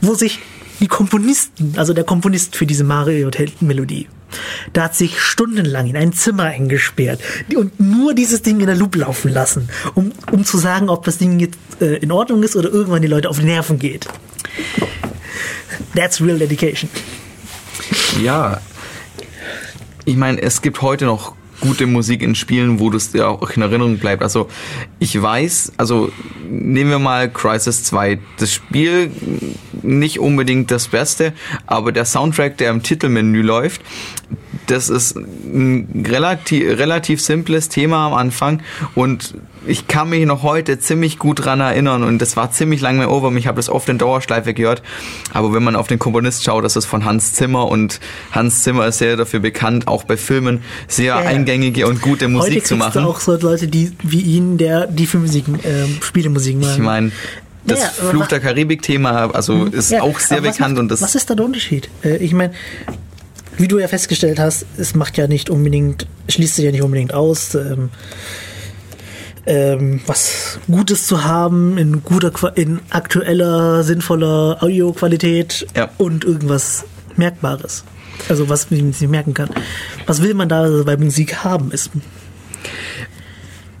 wo 0.00 0.14
sich 0.14 0.38
die 0.80 0.88
Komponisten, 0.88 1.74
also 1.76 1.92
der 1.92 2.04
Komponist 2.04 2.56
für 2.56 2.66
diese 2.66 2.84
Mario-Melodie, 2.84 4.08
da 4.72 4.84
hat 4.84 4.96
sich 4.96 5.20
stundenlang 5.20 5.86
in 5.86 5.96
ein 5.96 6.12
Zimmer 6.12 6.44
eingesperrt 6.44 7.20
und 7.56 7.78
nur 7.80 8.14
dieses 8.14 8.42
Ding 8.42 8.60
in 8.60 8.66
der 8.66 8.76
Loop 8.76 8.96
laufen 8.96 9.32
lassen, 9.32 9.68
um, 9.94 10.12
um 10.30 10.44
zu 10.44 10.58
sagen, 10.58 10.88
ob 10.88 11.04
das 11.04 11.18
Ding 11.18 11.38
jetzt 11.40 11.58
äh, 11.80 11.96
in 11.96 12.12
Ordnung 12.12 12.42
ist 12.42 12.56
oder 12.56 12.70
irgendwann 12.70 13.02
die 13.02 13.08
Leute 13.08 13.28
auf 13.28 13.38
die 13.38 13.44
Nerven 13.44 13.78
geht. 13.78 14.06
That's 15.94 16.20
real 16.20 16.38
dedication. 16.38 16.90
ja. 18.22 18.60
Ich 20.06 20.16
meine, 20.16 20.40
es 20.40 20.62
gibt 20.62 20.80
heute 20.82 21.04
noch 21.04 21.36
gute 21.60 21.86
Musik 21.86 22.22
in 22.22 22.34
Spielen, 22.34 22.80
wo 22.80 22.90
das 22.90 23.12
dir 23.12 23.28
auch 23.28 23.50
in 23.50 23.62
Erinnerung 23.62 23.98
bleibt. 23.98 24.22
Also 24.22 24.48
ich 24.98 25.20
weiß, 25.20 25.72
also 25.76 26.10
nehmen 26.48 26.90
wir 26.90 26.98
mal 26.98 27.30
Crisis 27.30 27.84
2. 27.84 28.18
Das 28.38 28.52
Spiel 28.52 29.10
nicht 29.82 30.18
unbedingt 30.18 30.70
das 30.70 30.88
Beste, 30.88 31.32
aber 31.66 31.92
der 31.92 32.04
Soundtrack, 32.04 32.56
der 32.58 32.70
im 32.70 32.82
Titelmenü 32.82 33.42
läuft, 33.42 33.82
das 34.66 34.88
ist 34.88 35.16
ein 35.16 36.04
relativ, 36.08 36.78
relativ 36.78 37.20
simples 37.20 37.68
Thema 37.68 38.06
am 38.06 38.14
Anfang 38.14 38.62
und 38.94 39.34
ich 39.66 39.88
kann 39.88 40.08
mich 40.10 40.24
noch 40.26 40.42
heute 40.42 40.78
ziemlich 40.78 41.18
gut 41.18 41.44
dran 41.44 41.60
erinnern 41.60 42.02
und 42.02 42.18
das 42.20 42.36
war 42.36 42.50
ziemlich 42.50 42.80
lange 42.80 42.98
mehr 42.98 43.10
over. 43.10 43.30
Ich 43.36 43.46
habe 43.46 43.56
das 43.56 43.68
oft 43.68 43.88
in 43.88 43.98
Dauerschleife 43.98 44.54
gehört. 44.54 44.82
Aber 45.32 45.52
wenn 45.52 45.62
man 45.62 45.76
auf 45.76 45.86
den 45.86 45.98
Komponist 45.98 46.44
schaut, 46.44 46.64
das 46.64 46.76
ist 46.76 46.86
von 46.86 47.04
Hans 47.04 47.34
Zimmer 47.34 47.68
und 47.68 48.00
Hans 48.32 48.62
Zimmer 48.62 48.86
ist 48.86 48.98
sehr 48.98 49.16
dafür 49.16 49.40
bekannt, 49.40 49.86
auch 49.86 50.04
bei 50.04 50.16
Filmen 50.16 50.62
sehr 50.88 51.06
Ja, 51.14 51.18
eingängige 51.18 51.86
und 51.86 52.00
gute 52.02 52.24
Heute 52.26 52.28
Musik 52.28 52.52
kriegst 52.54 52.68
zu 52.68 52.76
machen. 52.76 53.02
du 53.02 53.08
auch 53.08 53.20
so 53.20 53.36
Leute, 53.36 53.66
die 53.68 53.92
wie 54.02 54.20
ihn, 54.20 54.56
der 54.58 54.86
die 54.86 55.06
Filmmusik, 55.06 55.44
ähm, 55.64 55.98
Spielemusik 56.00 56.56
machen. 56.58 56.72
Ich 56.74 56.78
meine, 56.78 57.12
das 57.66 57.78
Naja, 57.80 57.90
Fluch 58.10 58.26
der 58.28 58.40
Karibik-Thema, 58.40 59.34
also 59.34 59.64
ist 59.66 59.90
Ja, 59.90 60.02
auch 60.02 60.18
sehr 60.18 60.40
bekannt 60.40 60.74
macht, 60.74 60.80
und 60.80 60.88
das 60.90 61.02
Was 61.02 61.14
ist 61.14 61.28
da 61.28 61.34
der 61.34 61.44
Unterschied? 61.44 61.90
Äh, 62.02 62.16
ich 62.16 62.32
meine, 62.32 62.52
wie 63.58 63.68
du 63.68 63.78
ja 63.78 63.88
festgestellt 63.88 64.38
hast, 64.38 64.64
es 64.78 64.94
macht 64.94 65.18
ja 65.18 65.26
nicht 65.26 65.50
unbedingt, 65.50 66.06
schließt 66.28 66.56
sich 66.56 66.64
ja 66.64 66.70
nicht 66.70 66.82
unbedingt 66.82 67.12
aus, 67.12 67.54
ähm, 67.54 67.90
ähm, 69.50 70.00
was 70.06 70.58
Gutes 70.70 71.06
zu 71.08 71.24
haben 71.24 71.76
in 71.76 72.04
guter, 72.04 72.56
in 72.56 72.78
aktueller, 72.90 73.82
sinnvoller 73.82 74.58
Audioqualität 74.62 75.66
Ja. 75.76 75.90
und 75.98 76.24
irgendwas 76.24 76.84
Merkbares. 77.16 77.84
Also 78.28 78.48
was 78.48 78.70
man 78.70 78.92
sich 78.92 79.08
merken 79.08 79.34
kann. 79.34 79.50
Was 80.06 80.22
will 80.22 80.34
man 80.34 80.48
da 80.48 80.82
bei 80.84 80.96
Musik 80.96 81.42
haben? 81.42 81.72
Ist 81.72 81.90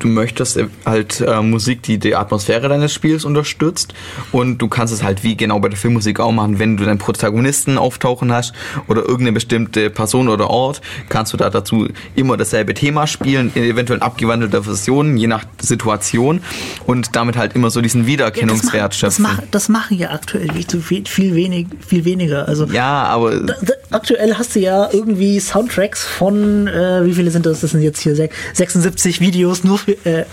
du 0.00 0.08
möchtest 0.08 0.58
halt 0.84 1.20
äh, 1.20 1.40
Musik, 1.42 1.82
die 1.82 1.98
die 1.98 2.16
Atmosphäre 2.16 2.68
deines 2.68 2.92
Spiels 2.92 3.24
unterstützt 3.24 3.94
und 4.32 4.58
du 4.58 4.68
kannst 4.68 4.92
es 4.92 5.02
halt 5.02 5.22
wie 5.22 5.36
genau 5.36 5.60
bei 5.60 5.68
der 5.68 5.78
Filmmusik 5.78 6.18
auch 6.20 6.32
machen, 6.32 6.58
wenn 6.58 6.76
du 6.76 6.84
deinen 6.84 6.98
Protagonisten 6.98 7.78
auftauchen 7.78 8.32
hast 8.32 8.52
oder 8.88 9.02
irgendeine 9.02 9.32
bestimmte 9.32 9.90
Person 9.90 10.28
oder 10.28 10.50
Ort, 10.50 10.80
kannst 11.08 11.32
du 11.32 11.36
da 11.36 11.48
dazu 11.50 11.88
immer 12.16 12.36
dasselbe 12.36 12.74
Thema 12.74 13.06
spielen, 13.06 13.52
in 13.54 13.62
eventuell 13.62 14.00
abgewandelter 14.00 14.64
Version, 14.64 15.16
je 15.16 15.26
nach 15.28 15.44
Situation 15.60 16.40
und 16.86 17.14
damit 17.14 17.36
halt 17.36 17.54
immer 17.54 17.70
so 17.70 17.80
diesen 17.80 18.06
Wiedererkennungswert 18.06 18.92
das, 18.92 18.98
schöpfen. 18.98 19.22
machen, 19.22 19.46
das, 19.50 19.68
machen, 19.68 19.96
ja 19.98 20.10
aktuell 20.10 20.48
viel, 20.52 20.80
viel, 20.82 21.06
viel, 21.06 21.34
wenig, 21.34 21.66
viel 21.86 22.04
weniger. 22.04 22.48
Also 22.48 22.64
ja, 22.66 23.04
aber 23.04 23.36
Da- 23.40 23.54
da- 23.62 23.72
Aktuell 23.92 24.36
hast 24.36 24.54
du 24.54 24.60
ja 24.60 24.88
irgendwie 24.92 25.40
Soundtracks 25.40 26.04
von, 26.04 26.68
äh, 26.68 27.04
wie 27.04 27.12
viele 27.12 27.32
sind 27.32 27.44
das? 27.44 27.60
Das 27.60 27.72
sind 27.72 27.82
jetzt 27.82 28.00
hier 28.00 28.14
sech- 28.14 28.30
76 28.54 29.20
Videos 29.20 29.64
nur 29.64 29.78
für, 29.78 29.89
äh, 30.04 30.24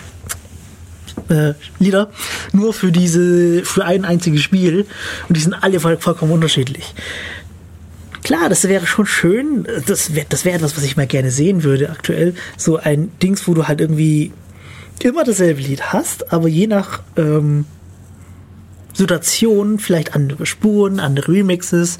äh, 1.29 1.53
Lieder, 1.79 2.09
nur 2.53 2.73
für 2.73 2.91
diese, 2.91 3.63
für 3.63 3.85
ein 3.85 4.05
einziges 4.05 4.41
Spiel. 4.41 4.85
Und 5.27 5.37
die 5.37 5.41
sind 5.41 5.53
alle 5.53 5.79
voll, 5.79 5.97
vollkommen 5.97 6.31
unterschiedlich. 6.31 6.93
Klar, 8.23 8.49
das 8.49 8.67
wäre 8.67 8.85
schon 8.85 9.05
schön. 9.05 9.67
Das 9.85 10.13
wäre 10.13 10.25
das 10.27 10.43
wär 10.43 10.55
etwas, 10.55 10.75
was 10.75 10.83
ich 10.83 10.97
mal 10.97 11.07
gerne 11.07 11.31
sehen 11.31 11.63
würde 11.63 11.89
aktuell. 11.89 12.33
So 12.57 12.77
ein 12.77 13.11
Dings, 13.23 13.47
wo 13.47 13.53
du 13.53 13.67
halt 13.67 13.79
irgendwie 13.79 14.31
immer 15.01 15.23
dasselbe 15.23 15.61
Lied 15.61 15.93
hast, 15.93 16.33
aber 16.33 16.47
je 16.47 16.67
nach 16.67 17.01
ähm, 17.15 17.65
Situation 18.93 19.79
vielleicht 19.79 20.15
andere 20.15 20.45
Spuren, 20.45 20.99
andere 20.99 21.31
Remixes, 21.31 21.99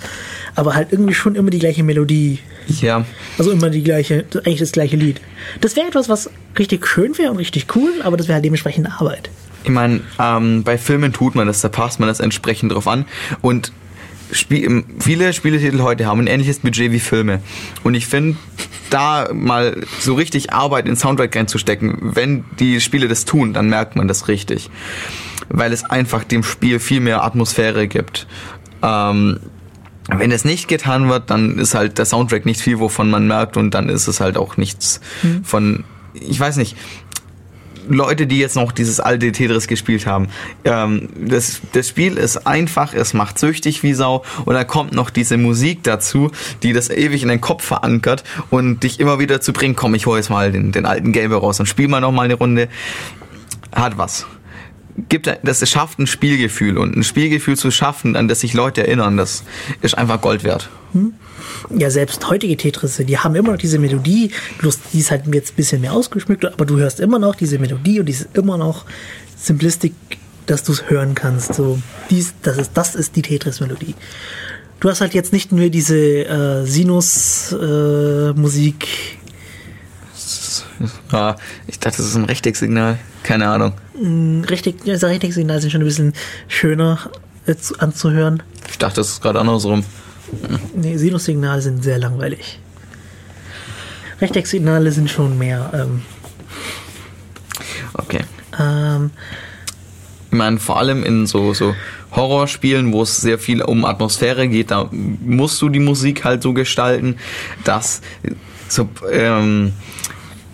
aber 0.55 0.73
halt 0.73 0.91
irgendwie 0.91 1.13
schon 1.13 1.35
immer 1.35 1.51
die 1.51 1.59
gleiche 1.59 1.83
Melodie. 1.83 2.39
ja, 2.81 3.05
Also 3.37 3.51
immer 3.51 3.69
die 3.69 3.83
gleiche, 3.83 4.25
eigentlich 4.43 4.59
das 4.59 4.71
gleiche 4.71 4.97
Lied. 4.97 5.21
Das 5.61 5.75
wäre 5.75 5.87
etwas, 5.87 6.09
was 6.09 6.29
richtig 6.59 6.87
schön 6.87 7.17
wäre 7.17 7.31
und 7.31 7.37
richtig 7.37 7.75
cool, 7.75 8.01
aber 8.03 8.17
das 8.17 8.27
wäre 8.27 8.35
halt 8.35 8.45
dementsprechend 8.45 8.89
Arbeit. 8.99 9.29
Ich 9.63 9.69
meine, 9.69 10.01
ähm, 10.19 10.63
bei 10.63 10.77
Filmen 10.77 11.13
tut 11.13 11.35
man 11.35 11.47
das, 11.47 11.61
da 11.61 11.69
passt 11.69 11.99
man 11.99 12.07
das 12.07 12.19
entsprechend 12.19 12.71
drauf 12.71 12.87
an. 12.87 13.05
Und 13.41 13.71
Spie 14.31 14.63
ähm, 14.63 14.85
viele 14.99 15.33
Spieletitel 15.33 15.81
heute 15.81 16.05
haben 16.05 16.19
ein 16.19 16.27
ähnliches 16.27 16.59
Budget 16.59 16.91
wie 16.91 16.99
Filme. 16.99 17.41
Und 17.83 17.95
ich 17.95 18.07
finde, 18.07 18.37
da 18.89 19.29
mal 19.33 19.81
so 19.99 20.15
richtig 20.15 20.53
Arbeit 20.53 20.87
in 20.87 20.95
Soundtrack 20.95 21.35
reinzustecken, 21.35 21.97
wenn 22.01 22.45
die 22.59 22.81
Spiele 22.81 23.07
das 23.07 23.25
tun, 23.25 23.53
dann 23.53 23.69
merkt 23.69 23.95
man 23.95 24.07
das 24.07 24.27
richtig. 24.27 24.69
Weil 25.49 25.71
es 25.71 25.83
einfach 25.83 26.23
dem 26.23 26.43
Spiel 26.43 26.79
viel 26.79 26.99
mehr 26.99 27.23
Atmosphäre 27.23 27.87
gibt. 27.87 28.27
Ähm, 28.81 29.39
wenn 30.09 30.31
es 30.31 30.45
nicht 30.45 30.67
getan 30.67 31.09
wird, 31.09 31.29
dann 31.29 31.57
ist 31.59 31.75
halt 31.75 31.97
der 31.97 32.05
Soundtrack 32.05 32.45
nicht 32.45 32.61
viel, 32.61 32.79
wovon 32.79 33.09
man 33.09 33.27
merkt 33.27 33.57
und 33.57 33.71
dann 33.71 33.89
ist 33.89 34.07
es 34.07 34.21
halt 34.21 34.37
auch 34.37 34.55
nichts 34.55 35.01
von, 35.43 35.83
ich 36.21 36.39
weiß 36.39 36.57
nicht, 36.57 36.75
Leute, 37.89 38.27
die 38.27 38.39
jetzt 38.39 38.55
noch 38.55 38.71
dieses 38.71 38.99
alte 38.99 39.31
Tetris 39.31 39.67
gespielt 39.67 40.05
haben. 40.05 40.27
Ähm, 40.65 41.09
das, 41.15 41.61
das 41.73 41.87
Spiel 41.87 42.17
ist 42.17 42.45
einfach, 42.47 42.93
es 42.93 43.13
macht 43.13 43.39
süchtig 43.39 43.83
wie 43.83 43.93
Sau 43.93 44.23
und 44.45 44.53
da 44.53 44.63
kommt 44.63 44.93
noch 44.93 45.09
diese 45.09 45.37
Musik 45.37 45.83
dazu, 45.83 46.31
die 46.63 46.73
das 46.73 46.89
ewig 46.89 47.23
in 47.23 47.29
den 47.29 47.41
Kopf 47.41 47.63
verankert 47.63 48.23
und 48.49 48.83
dich 48.83 48.99
immer 48.99 49.19
wieder 49.19 49.41
zu 49.41 49.53
bringen, 49.53 49.75
komm, 49.75 49.95
ich 49.95 50.05
hole 50.05 50.17
jetzt 50.17 50.29
mal 50.29 50.51
den, 50.51 50.71
den 50.71 50.85
alten 50.85 51.11
Gelbe 51.11 51.35
raus 51.35 51.59
und 51.59 51.65
spiel 51.65 51.87
mal 51.87 52.01
noch 52.01 52.11
mal 52.11 52.23
eine 52.23 52.35
Runde. 52.35 52.67
Hat 53.73 53.97
was. 53.97 54.25
Gibt, 55.09 55.29
das 55.43 55.69
schafft 55.69 55.99
ein 55.99 56.07
Spielgefühl 56.07 56.77
und 56.77 56.97
ein 56.97 57.03
Spielgefühl 57.03 57.55
zu 57.55 57.69
schaffen, 57.69 58.15
an 58.15 58.27
das 58.27 58.39
sich 58.39 58.53
Leute 58.53 58.85
erinnern, 58.85 59.15
das 59.15 59.43
ist 59.81 59.95
einfach 59.95 60.19
Gold 60.21 60.43
wert. 60.43 60.69
Ja, 61.69 61.91
selbst 61.91 62.27
heutige 62.29 62.57
Tetris, 62.57 62.97
die 62.97 63.17
haben 63.17 63.35
immer 63.35 63.51
noch 63.51 63.59
diese 63.59 63.77
Melodie, 63.77 64.31
bloß 64.57 64.79
die 64.93 64.99
ist 64.99 65.11
halt 65.11 65.23
jetzt 65.33 65.53
ein 65.53 65.55
bisschen 65.55 65.81
mehr 65.81 65.93
ausgeschmückt, 65.93 66.45
aber 66.45 66.65
du 66.65 66.77
hörst 66.77 66.99
immer 66.99 67.19
noch 67.19 67.35
diese 67.35 67.59
Melodie 67.59 67.99
und 67.99 68.07
die 68.07 68.13
ist 68.13 68.29
immer 68.33 68.57
noch 68.57 68.85
Simplistik, 69.37 69.93
dass 70.47 70.63
du 70.63 70.71
es 70.71 70.89
hören 70.89 71.13
kannst. 71.13 71.53
So, 71.53 71.79
dies, 72.09 72.33
das 72.41 72.57
ist, 72.57 72.71
das 72.73 72.95
ist 72.95 73.15
die 73.15 73.21
Tetris-Melodie. 73.21 73.93
Du 74.79 74.89
hast 74.89 75.01
halt 75.01 75.13
jetzt 75.13 75.33
nicht 75.33 75.51
nur 75.51 75.69
diese 75.69 75.97
äh, 75.97 76.65
Sinus-Musik, 76.65 78.87
Ja, 81.11 81.35
ich 81.67 81.79
dachte, 81.79 81.97
das 81.97 82.07
ist 82.07 82.15
ein 82.15 82.25
Rechtecksignal. 82.25 82.97
Keine 83.23 83.47
Ahnung. 83.49 83.73
richtig, 84.49 84.83
das 84.85 85.03
Rechtecksignal 85.03 85.59
sind 85.61 85.71
schon 85.71 85.81
ein 85.81 85.85
bisschen 85.85 86.13
schöner 86.47 87.09
zu, 87.59 87.77
anzuhören. 87.79 88.43
Ich 88.69 88.77
dachte, 88.77 88.97
das 88.97 89.09
ist 89.09 89.21
gerade 89.21 89.39
andersrum. 89.39 89.83
Nee, 90.75 90.97
Sinussignale 90.97 91.61
sind 91.61 91.83
sehr 91.83 91.97
langweilig. 91.99 92.59
Rechtecksignale 94.21 94.91
sind 94.91 95.09
schon 95.09 95.37
mehr. 95.37 95.71
Ähm, 95.73 96.01
Okay. 97.93 98.21
ähm, 98.59 99.11
Ich 100.29 100.37
meine, 100.37 100.59
vor 100.59 100.77
allem 100.77 101.03
in 101.03 101.25
so, 101.25 101.53
so 101.53 101.73
Horrorspielen, 102.11 102.91
wo 102.93 103.01
es 103.03 103.17
sehr 103.17 103.39
viel 103.39 103.61
um 103.61 103.85
Atmosphäre 103.85 104.47
geht, 104.47 104.71
da 104.71 104.89
musst 104.91 105.61
du 105.61 105.69
die 105.69 105.79
Musik 105.79 106.23
halt 106.25 106.41
so 106.43 106.53
gestalten, 106.53 107.17
dass, 107.63 108.01
so, 108.67 108.89
ähm, 109.11 109.73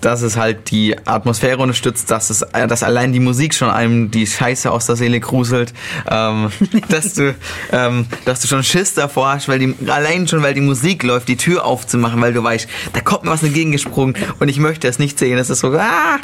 dass 0.03 0.21
es 0.21 0.37
halt 0.37 0.69
die 0.69 0.95
Atmosphäre 1.05 1.57
unterstützt, 1.57 2.11
dass 2.11 2.29
es, 2.29 2.41
äh, 2.41 2.67
dass 2.67 2.83
allein 2.83 3.13
die 3.13 3.19
Musik 3.19 3.53
schon 3.53 3.69
einem 3.69 4.11
die 4.11 4.27
Scheiße 4.27 4.69
aus 4.69 4.85
der 4.85 4.95
Seele 4.95 5.19
gruselt, 5.19 5.73
ähm, 6.09 6.49
dass 6.89 7.13
du, 7.13 7.33
ähm, 7.71 8.05
dass 8.25 8.41
du 8.41 8.47
schon 8.47 8.63
Schiss 8.63 8.93
davor 8.93 9.29
hast, 9.33 9.47
weil 9.47 9.59
die, 9.59 9.75
allein 9.89 10.27
schon, 10.27 10.43
weil 10.43 10.53
die 10.53 10.61
Musik 10.61 11.03
läuft, 11.03 11.29
die 11.29 11.37
Tür 11.37 11.65
aufzumachen, 11.65 12.21
weil 12.21 12.33
du 12.33 12.43
weißt, 12.43 12.67
da 12.91 12.99
kommt 12.99 13.23
mir 13.23 13.31
was 13.31 13.43
entgegengesprungen 13.43 14.15
und 14.39 14.49
ich 14.49 14.59
möchte 14.59 14.87
es 14.87 14.99
nicht 14.99 15.17
sehen. 15.17 15.37
Das 15.37 15.49
ist 15.49 15.59
so, 15.59 15.71
ah! 15.73 16.19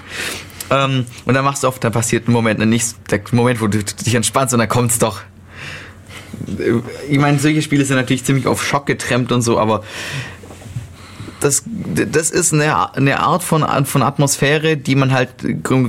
Ähm, 0.71 1.05
und 1.25 1.33
dann 1.33 1.45
machst 1.45 1.63
du 1.63 1.67
oft, 1.67 1.83
dann 1.83 1.93
passiert 1.93 2.27
ein 2.27 2.31
Moment, 2.31 2.59
nicht 2.59 2.95
der 3.09 3.21
Moment, 3.31 3.61
wo 3.61 3.67
du 3.67 3.83
dich 3.83 4.13
entspannst 4.13 4.53
und 4.53 4.59
dann 4.59 4.69
kommt's 4.69 4.99
doch. 4.99 5.21
Ich 7.09 7.17
meine, 7.17 7.39
solche 7.39 7.61
Spiele 7.61 7.85
sind 7.85 7.95
natürlich 7.97 8.23
ziemlich 8.23 8.45
auf 8.45 8.63
Schock 8.63 8.85
getrennt 8.85 9.31
und 9.31 9.41
so, 9.41 9.59
aber 9.59 9.83
das, 11.39 11.63
das 12.11 12.29
ist 12.31 12.53
eine, 12.53 12.93
eine 12.95 13.19
Art 13.19 13.43
von, 13.43 13.65
von 13.85 14.01
Atmosphäre, 14.03 14.77
die 14.77 14.95
man 14.95 15.11
halt 15.11 15.29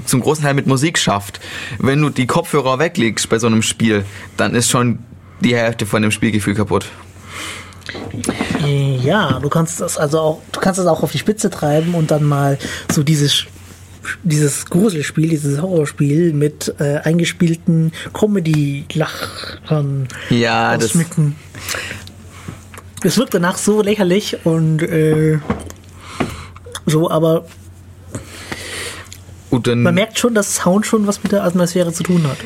zum 0.06 0.20
großen 0.20 0.44
Teil 0.44 0.54
mit 0.54 0.66
Musik 0.66 0.98
schafft. 0.98 1.40
Wenn 1.78 2.00
du 2.00 2.10
die 2.10 2.26
Kopfhörer 2.26 2.78
weglegst 2.78 3.28
bei 3.28 3.38
so 3.38 3.46
einem 3.46 3.62
Spiel, 3.62 4.04
dann 4.36 4.54
ist 4.54 4.70
schon 4.70 5.00
die 5.40 5.56
Hälfte 5.56 5.86
von 5.86 6.02
dem 6.02 6.10
Spielgefühl 6.10 6.54
kaputt. 6.54 6.86
Ja, 9.02 9.38
du 9.40 9.48
kannst 9.48 9.80
das 9.80 9.96
also 9.98 10.20
auch, 10.20 10.42
du 10.52 10.60
kannst 10.60 10.78
das 10.78 10.86
auch 10.86 11.02
auf 11.02 11.10
die 11.12 11.18
Spitze 11.18 11.50
treiben 11.50 11.94
und 11.94 12.10
dann 12.10 12.24
mal 12.24 12.58
so 12.92 13.02
dieses 13.02 13.46
dieses 14.22 14.64
Gruselspiel, 14.66 15.28
dieses 15.28 15.60
Horrorspiel 15.60 16.32
mit 16.32 16.74
äh, 16.78 16.98
eingespielten 16.98 17.92
Comedy-Lachern 18.14 20.08
Ja, 20.30 20.74
das- 20.76 20.86
ausschmücken. 20.86 21.36
Es 23.02 23.16
wirkt 23.16 23.34
danach 23.34 23.56
so 23.56 23.82
lächerlich 23.82 24.44
und 24.44 24.82
äh, 24.82 25.38
so, 26.86 27.10
aber 27.10 27.46
man 29.50 29.94
merkt 29.94 30.18
schon, 30.18 30.34
dass 30.34 30.56
Sound 30.56 30.86
schon 30.86 31.06
was 31.06 31.22
mit 31.22 31.32
der 31.32 31.44
Atmosphäre 31.44 31.92
zu 31.92 32.02
tun 32.02 32.26
hat. 32.26 32.38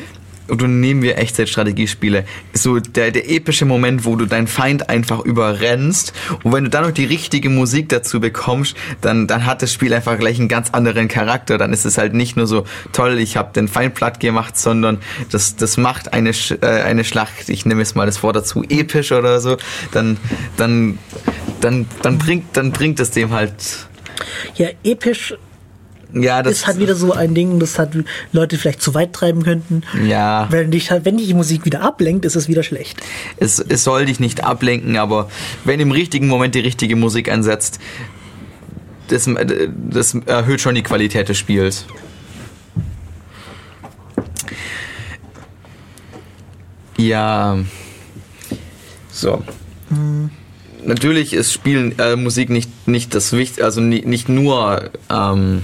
Dann 0.47 0.79
nehmen 0.79 1.01
wir 1.01 1.17
Echtzeitstrategiespiele. 1.17 2.25
So 2.53 2.79
der, 2.79 3.11
der 3.11 3.29
epische 3.29 3.65
Moment, 3.65 4.05
wo 4.05 4.15
du 4.15 4.25
deinen 4.25 4.47
Feind 4.47 4.89
einfach 4.89 5.19
überrennst. 5.21 6.13
Und 6.43 6.53
wenn 6.53 6.65
du 6.65 6.69
dann 6.69 6.83
noch 6.83 6.91
die 6.91 7.05
richtige 7.05 7.49
Musik 7.49 7.89
dazu 7.89 8.19
bekommst, 8.19 8.75
dann, 9.01 9.27
dann 9.27 9.45
hat 9.45 9.61
das 9.61 9.73
Spiel 9.73 9.93
einfach 9.93 10.17
gleich 10.17 10.39
einen 10.39 10.47
ganz 10.47 10.69
anderen 10.71 11.07
Charakter. 11.07 11.57
Dann 11.57 11.73
ist 11.73 11.85
es 11.85 11.97
halt 11.97 12.13
nicht 12.13 12.37
nur 12.37 12.47
so 12.47 12.65
toll, 12.93 13.19
ich 13.19 13.37
habe 13.37 13.53
den 13.53 13.67
Feind 13.67 13.95
platt 13.95 14.19
gemacht, 14.19 14.57
sondern 14.57 14.99
das, 15.31 15.55
das 15.55 15.77
macht 15.77 16.13
eine, 16.13 16.31
äh, 16.61 16.65
eine 16.65 17.03
Schlacht, 17.03 17.49
ich 17.49 17.65
nehme 17.65 17.81
jetzt 17.81 17.95
mal 17.95 18.05
das 18.05 18.21
Wort 18.23 18.35
dazu, 18.35 18.63
episch 18.63 19.11
oder 19.11 19.39
so. 19.39 19.57
Dann, 19.91 20.17
dann, 20.57 20.97
dann, 21.61 21.87
dann 22.01 22.17
bringt, 22.17 22.55
dann 22.57 22.71
bringt 22.71 22.99
es 22.99 23.11
dem 23.11 23.31
halt, 23.31 23.53
Ja, 24.55 24.69
episch 24.83 25.33
ja, 26.15 26.41
das 26.41 26.53
ist 26.53 26.67
halt 26.67 26.79
wieder 26.79 26.95
so 26.95 27.11
ein 27.11 27.35
Ding, 27.35 27.59
das 27.59 27.77
hat 27.77 27.91
Leute 28.31 28.57
vielleicht 28.57 28.81
zu 28.81 28.93
weit 28.93 29.11
treiben 29.11 29.43
könnten. 29.43 29.83
Ja. 30.07 30.47
Wenn 30.49 30.71
dich 30.71 30.89
halt, 30.89 31.03
wenn 31.03 31.17
dich 31.17 31.27
die 31.27 31.33
Musik 31.33 31.65
wieder 31.65 31.81
ablenkt, 31.81 32.23
ist 32.23 32.35
es 32.35 32.47
wieder 32.47 32.63
schlecht. 32.63 33.01
es, 33.37 33.59
es 33.59 33.83
soll 33.83 34.05
dich 34.05 34.19
nicht 34.21 34.43
ablenken, 34.43 34.97
aber 34.97 35.29
wenn 35.65 35.79
im 35.79 35.91
richtigen 35.91 36.27
Moment 36.27 36.55
die 36.55 36.59
richtige 36.59 36.95
Musik 36.95 37.29
einsetzt, 37.29 37.79
das, 39.09 39.29
das 39.89 40.15
erhöht 40.25 40.61
schon 40.61 40.75
die 40.75 40.83
Qualität 40.83 41.29
des 41.29 41.37
Spiels. 41.37 41.85
Ja. 46.97 47.59
So. 49.11 49.43
Natürlich 50.85 51.33
ist 51.33 51.51
Spielen 51.51 51.97
äh, 51.99 52.15
Musik 52.15 52.49
nicht 52.49 52.87
nicht 52.87 53.15
das 53.15 53.33
wichtig, 53.33 53.63
also 53.63 53.81
nicht, 53.81 54.05
nicht 54.05 54.29
nur 54.29 54.91
ähm, 55.09 55.63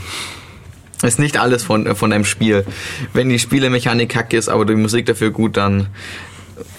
ist 1.04 1.20
nicht 1.20 1.38
alles 1.38 1.64
von 1.64 1.96
von 1.96 2.14
einem 2.14 2.26
Spiel. 2.26 2.66
Wenn 3.14 3.30
die 3.30 3.40
Spielemechanik 3.40 4.10
kacke 4.10 4.38
ist, 4.38 4.50
aber 4.50 4.66
die 4.66 4.76
Musik 4.76 5.06
dafür 5.06 5.32
gut, 5.32 5.58
dann 5.58 5.88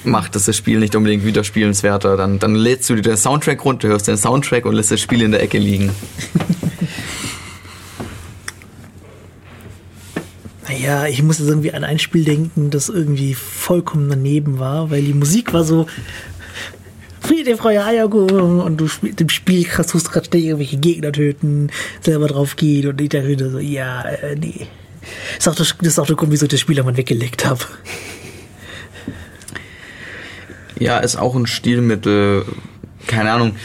macht 0.04 0.34
das 0.34 0.44
das 0.46 0.56
Spiel 0.56 0.78
nicht 0.78 0.94
unbedingt 0.94 1.24
wieder 1.24 1.44
spielenswerter. 1.44 2.16
Dann, 2.16 2.38
dann 2.38 2.54
lädst 2.54 2.88
du 2.90 2.94
dir 2.94 3.02
den 3.02 3.16
Soundtrack 3.16 3.64
runter, 3.64 3.88
hörst 3.88 4.08
den 4.08 4.16
Soundtrack 4.16 4.64
und 4.66 4.74
lässt 4.74 4.90
das 4.90 5.00
Spiel 5.00 5.22
in 5.22 5.32
der 5.32 5.42
Ecke 5.42 5.58
liegen. 5.58 5.90
Naja, 10.68 11.06
ich 11.06 11.22
muss 11.22 11.38
jetzt 11.38 11.48
irgendwie 11.48 11.74
an 11.74 11.84
ein 11.84 11.98
Spiel 11.98 12.24
denken, 12.24 12.70
das 12.70 12.88
irgendwie 12.88 13.34
vollkommen 13.34 14.08
daneben 14.08 14.58
war, 14.58 14.90
weil 14.90 15.02
die 15.02 15.12
Musik 15.12 15.52
war 15.52 15.64
so 15.64 15.86
Friede, 17.22 17.56
Freude, 17.56 17.84
Eierkuchen 17.84 18.60
und 18.60 18.76
du 18.78 18.88
spielst 18.88 19.20
im 19.20 19.28
Spiel 19.28 19.64
tust 19.64 20.10
gerade 20.10 20.26
ständig 20.26 20.48
irgendwelche 20.48 20.76
Gegner 20.76 21.12
töten, 21.12 21.70
selber 22.00 22.26
drauf 22.26 22.56
geht 22.56 22.86
und 22.86 23.00
ich 23.00 23.08
dachte 23.10 23.50
so, 23.50 23.58
ja, 23.58 24.02
äh, 24.02 24.34
nee. 24.36 24.66
Das 25.36 25.46
ist 25.46 25.48
auch, 25.48 25.54
das, 25.54 25.76
das 25.78 25.88
ist 25.88 25.98
auch 25.98 26.06
der 26.06 26.16
Grund, 26.16 26.32
wieso 26.32 26.46
ich 26.46 26.50
das 26.50 26.60
Spiel 26.60 26.78
einmal 26.78 26.96
weggelegt 26.96 27.44
habe. 27.44 27.64
Ja, 30.78 30.98
ist 30.98 31.16
auch 31.16 31.34
ein 31.36 31.46
Stilmittel, 31.46 32.44
keine 33.06 33.32
Ahnung, 33.32 33.56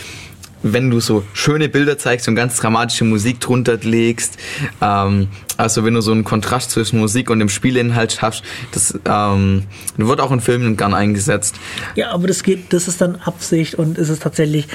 wenn 0.62 0.90
du 0.90 1.00
so 1.00 1.24
schöne 1.34 1.70
Bilder 1.70 1.98
zeigst 1.98 2.28
und 2.28 2.36
ganz 2.36 2.58
dramatische 2.58 3.06
Musik 3.06 3.40
drunter 3.40 3.78
legst, 3.78 4.38
ähm, 4.82 5.30
also 5.58 5.84
wenn 5.84 5.96
du 5.96 6.02
so 6.02 6.12
einen 6.12 6.24
Kontrast 6.24 6.72
zwischen 6.72 7.00
Musik 7.00 7.30
und 7.30 7.40
dem 7.40 7.50
Spielinhalt 7.50 8.14
schaffst, 8.14 8.44
das 8.72 8.98
ähm, 9.06 9.64
wird 9.98 10.22
auch 10.22 10.32
in 10.32 10.40
Filmen 10.40 10.78
gern 10.78 10.94
eingesetzt. 10.94 11.56
Ja, 11.96 12.12
aber 12.12 12.28
das 12.28 12.44
geht, 12.44 12.72
das 12.74 12.88
ist 12.88 13.02
dann 13.02 13.16
Absicht 13.16 13.76
und 13.76 13.98
ist 13.98 14.10
es 14.10 14.20
tatsächlich 14.20 14.68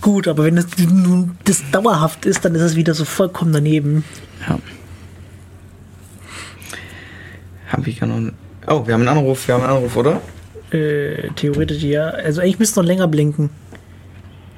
gut, 0.00 0.28
aber 0.28 0.44
wenn 0.44 0.56
das 0.56 0.66
nun 0.78 1.36
das 1.44 1.62
dauerhaft 1.70 2.26
ist, 2.26 2.44
dann 2.44 2.54
ist 2.54 2.62
es 2.62 2.76
wieder 2.76 2.94
so 2.94 3.04
vollkommen 3.04 3.52
daneben. 3.52 4.04
Ja. 4.48 4.58
Hab 7.70 7.86
ich 7.86 8.00
ja 8.00 8.06
noch. 8.06 8.32
Oh, 8.66 8.86
wir 8.86 8.94
haben 8.94 9.00
einen 9.06 9.18
Anruf, 9.18 9.46
wir 9.46 9.54
haben 9.54 9.64
einen 9.64 9.76
Anruf, 9.76 9.96
oder? 9.96 10.20
Äh, 10.70 11.28
theoretisch 11.36 11.82
ja. 11.82 12.08
Also 12.08 12.40
eigentlich 12.40 12.58
müsste 12.58 12.80
noch 12.80 12.86
länger 12.86 13.08
blinken. 13.08 13.50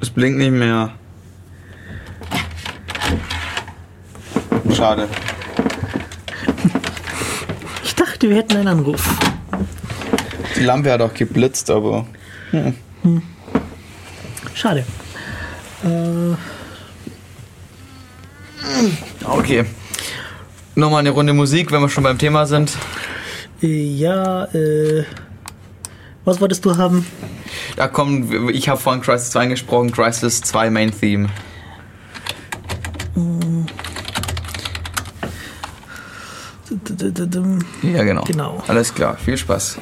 Es 0.00 0.10
blinkt 0.10 0.38
nicht 0.38 0.52
mehr. 0.52 0.92
Schade. 4.76 5.08
Ich 7.82 7.94
dachte, 7.94 8.28
wir 8.28 8.36
hätten 8.36 8.56
einen 8.56 8.68
Anruf. 8.68 9.02
Die 10.54 10.64
Lampe 10.64 10.92
hat 10.92 11.00
auch 11.00 11.14
geblitzt, 11.14 11.70
aber. 11.70 12.06
Schade. 14.54 14.84
Äh, 15.84 16.34
Okay. 19.24 19.64
Nochmal 20.74 21.00
eine 21.00 21.10
Runde 21.10 21.32
Musik, 21.32 21.72
wenn 21.72 21.80
wir 21.80 21.88
schon 21.88 22.04
beim 22.04 22.18
Thema 22.18 22.46
sind. 22.46 22.72
ja, 23.60 24.44
äh, 24.52 25.04
was 26.24 26.40
wolltest 26.40 26.64
du 26.64 26.76
haben? 26.76 27.06
Ja, 27.76 27.88
komm, 27.88 28.50
ich 28.50 28.68
habe 28.68 28.80
vorhin 28.80 29.00
Crisis 29.02 29.30
2 29.30 29.40
angesprochen, 29.44 29.90
Crisis 29.92 30.42
2 30.42 30.70
Main 30.70 30.90
Theme. 30.90 31.28
Ja, 37.82 38.04
genau. 38.04 38.24
Genau. 38.24 38.62
Alles 38.66 38.94
klar, 38.94 39.16
viel 39.16 39.36
Spaß. 39.36 39.78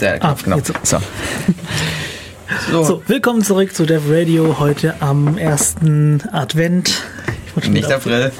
Der, 0.00 0.22
Ah, 0.24 0.36
genau. 0.42 0.58
So. 0.82 0.98
So, 2.70 2.84
So, 2.84 3.02
willkommen 3.06 3.42
zurück 3.42 3.74
zu 3.74 3.84
Dev 3.84 4.04
Radio 4.08 4.58
heute 4.58 4.94
am 5.00 5.36
ersten 5.38 6.22
Advent. 6.32 7.02
Ich 7.46 7.56
wollte 7.56 7.66
schon 7.66 7.74
nicht 7.74 7.90
April. 7.92 8.32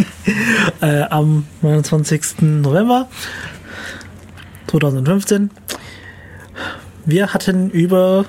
äh, 0.80 1.02
am 1.02 1.46
29. 1.62 2.40
November 2.42 3.08
2015. 4.68 5.50
Wir 7.04 7.32
hatten 7.34 7.70
über 7.70 8.24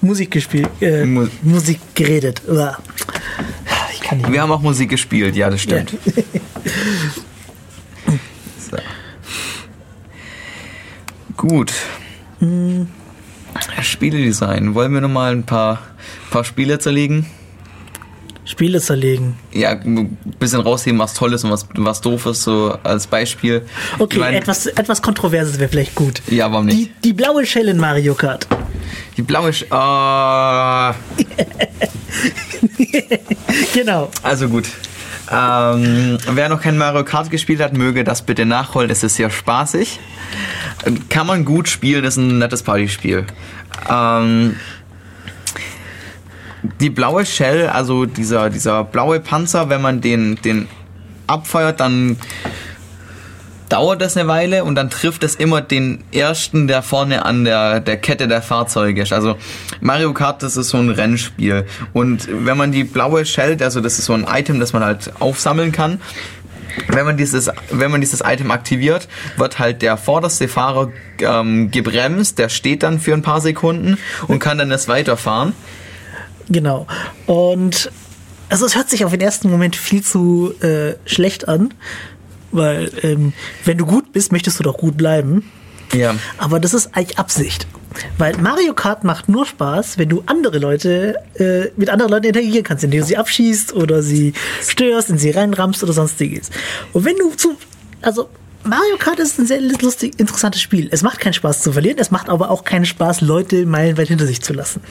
Musik 0.00 0.30
gespielt, 0.32 0.68
äh, 0.80 1.04
Mu- 1.04 1.28
Musik 1.42 1.80
geredet. 1.94 2.42
Uah. 2.48 2.76
Ich 3.94 4.00
kann 4.00 4.18
nicht. 4.18 4.32
Wir 4.32 4.42
haben 4.42 4.52
auch 4.52 4.60
Musik 4.62 4.90
gespielt, 4.90 5.36
ja, 5.36 5.48
das 5.48 5.62
stimmt. 5.62 5.90
So. 6.04 6.12
Gut. 11.50 11.72
Spieledesign. 13.82 14.74
Wollen 14.74 14.94
wir 14.94 15.00
nochmal 15.00 15.32
ein 15.32 15.42
paar, 15.42 15.80
paar 16.30 16.44
Spiele 16.44 16.78
zerlegen? 16.78 17.26
Spiele 18.44 18.80
zerlegen. 18.80 19.34
Ja, 19.52 19.70
ein 19.70 20.16
bisschen 20.38 20.60
rausheben, 20.60 20.98
was 21.00 21.14
toll 21.14 21.32
ist 21.32 21.44
und 21.44 21.50
was, 21.50 21.66
was 21.74 22.00
doof 22.00 22.26
ist, 22.26 22.42
so 22.42 22.76
als 22.84 23.06
Beispiel. 23.06 23.62
Okay, 23.98 24.16
Ich 24.16 24.20
mein, 24.20 24.34
etwas, 24.34 24.66
etwas 24.66 25.02
Kontroverses 25.02 25.58
wäre 25.58 25.68
vielleicht 25.68 25.94
gut. 25.94 26.22
Ja, 26.28 26.50
warum 26.52 26.66
nicht? 26.66 26.78
Die, 26.78 26.90
die 27.08 27.12
blaue 27.12 27.44
Shell 27.44 27.68
in 27.68 27.78
Mario 27.78 28.14
Kart. 28.14 28.46
Die 29.16 29.22
blaue. 29.22 29.52
Sch 29.52 29.64
Ah, 29.70 30.94
Genau. 33.74 34.10
also 34.22 34.48
gut. 34.48 34.66
Ähm, 35.32 36.18
wer 36.32 36.48
noch 36.48 36.60
kein 36.60 36.76
Mario 36.76 37.04
Kart 37.04 37.30
gespielt 37.30 37.60
hat, 37.60 37.72
möge 37.72 38.02
das 38.02 38.22
bitte 38.22 38.46
nachholen. 38.46 38.90
Es 38.90 39.02
ist 39.02 39.16
sehr 39.16 39.30
spaßig. 39.30 40.00
Kann 41.08 41.26
man 41.26 41.44
gut 41.44 41.68
spielen, 41.68 42.04
ist 42.04 42.16
ein 42.16 42.38
nettes 42.38 42.62
Partyspiel. 42.62 43.26
Ähm, 43.88 44.56
die 46.80 46.90
blaue 46.90 47.24
Shell, 47.24 47.68
also 47.68 48.06
dieser, 48.06 48.50
dieser 48.50 48.84
blaue 48.84 49.20
Panzer, 49.20 49.68
wenn 49.68 49.80
man 49.80 50.00
den, 50.00 50.36
den 50.42 50.68
abfeuert, 51.26 51.80
dann 51.80 52.16
dauert 53.70 54.02
das 54.02 54.16
eine 54.16 54.28
Weile 54.28 54.64
und 54.64 54.74
dann 54.74 54.90
trifft 54.90 55.24
es 55.24 55.36
immer 55.36 55.62
den 55.62 56.04
ersten, 56.12 56.66
der 56.68 56.82
vorne 56.82 57.24
an 57.24 57.44
der, 57.44 57.80
der 57.80 57.96
Kette 57.96 58.28
der 58.28 58.42
Fahrzeuge 58.42 59.02
ist. 59.02 59.12
Also 59.12 59.36
Mario 59.80 60.12
Kart, 60.12 60.42
das 60.42 60.56
ist 60.56 60.68
so 60.68 60.76
ein 60.76 60.90
Rennspiel. 60.90 61.64
Und 61.92 62.28
wenn 62.30 62.58
man 62.58 62.72
die 62.72 62.84
blaue 62.84 63.24
Shell, 63.24 63.56
also 63.62 63.80
das 63.80 63.98
ist 63.98 64.06
so 64.06 64.12
ein 64.12 64.26
Item, 64.28 64.60
das 64.60 64.72
man 64.72 64.84
halt 64.84 65.12
aufsammeln 65.20 65.72
kann, 65.72 66.00
wenn 66.88 67.04
man 67.04 67.16
dieses, 67.16 67.50
wenn 67.70 67.90
man 67.90 68.00
dieses 68.00 68.20
Item 68.24 68.50
aktiviert, 68.50 69.08
wird 69.36 69.58
halt 69.58 69.82
der 69.82 69.96
vorderste 69.96 70.48
Fahrer 70.48 70.90
ähm, 71.20 71.70
gebremst, 71.70 72.38
der 72.38 72.48
steht 72.48 72.82
dann 72.82 73.00
für 73.00 73.12
ein 73.12 73.22
paar 73.22 73.40
Sekunden 73.40 73.98
und 74.28 74.38
kann 74.38 74.58
dann 74.58 74.70
erst 74.70 74.88
weiterfahren. 74.88 75.52
Genau. 76.48 76.86
Und 77.26 77.90
also 78.48 78.66
es 78.66 78.74
hört 78.74 78.90
sich 78.90 79.04
auf 79.04 79.12
den 79.12 79.20
ersten 79.20 79.50
Moment 79.50 79.76
viel 79.76 80.02
zu 80.02 80.52
äh, 80.60 80.94
schlecht 81.06 81.48
an, 81.48 81.72
weil 82.52 82.90
ähm, 83.02 83.32
wenn 83.64 83.78
du 83.78 83.86
gut 83.86 84.12
bist, 84.12 84.32
möchtest 84.32 84.58
du 84.58 84.62
doch 84.62 84.76
gut 84.76 84.96
bleiben. 84.96 85.50
Ja. 85.92 86.14
Aber 86.38 86.60
das 86.60 86.74
ist 86.74 86.94
eigentlich 86.94 87.18
Absicht. 87.18 87.66
Weil 88.18 88.36
Mario 88.36 88.74
Kart 88.74 89.02
macht 89.02 89.28
nur 89.28 89.44
Spaß, 89.44 89.98
wenn 89.98 90.08
du 90.08 90.22
andere 90.26 90.58
Leute 90.58 91.16
äh, 91.34 91.70
mit 91.76 91.90
anderen 91.90 92.12
Leuten 92.12 92.26
interagieren 92.26 92.62
kannst, 92.62 92.84
indem 92.84 93.00
du 93.00 93.06
sie 93.06 93.16
abschießt 93.16 93.72
oder 93.74 94.02
sie 94.02 94.32
störst, 94.62 95.10
in 95.10 95.18
sie 95.18 95.30
reinrammst 95.30 95.82
oder 95.82 95.92
sonstiges. 95.92 96.50
Und 96.92 97.04
wenn 97.04 97.16
du 97.16 97.30
zu. 97.30 97.56
Also 98.02 98.30
Mario 98.62 98.96
Kart 98.98 99.18
ist 99.18 99.38
ein 99.38 99.46
sehr 99.46 99.60
lustig, 99.60 100.18
interessantes 100.18 100.60
Spiel. 100.62 100.88
Es 100.92 101.02
macht 101.02 101.18
keinen 101.18 101.32
Spaß 101.32 101.62
zu 101.62 101.72
verlieren, 101.72 101.98
es 101.98 102.10
macht 102.10 102.28
aber 102.28 102.50
auch 102.50 102.64
keinen 102.64 102.86
Spaß, 102.86 103.22
Leute 103.22 103.66
meilenweit 103.66 104.08
hinter 104.08 104.26
sich 104.26 104.40
zu 104.42 104.52
lassen. 104.52 104.82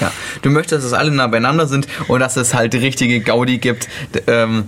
Ja, 0.00 0.12
du 0.42 0.50
möchtest, 0.50 0.84
dass 0.84 0.92
alle 0.92 1.10
nah 1.10 1.26
beieinander 1.26 1.66
sind 1.66 1.86
und 2.08 2.20
dass 2.20 2.36
es 2.36 2.54
halt 2.54 2.74
richtige 2.74 3.20
Gaudi 3.20 3.58
gibt, 3.58 3.88
ähm, 4.26 4.64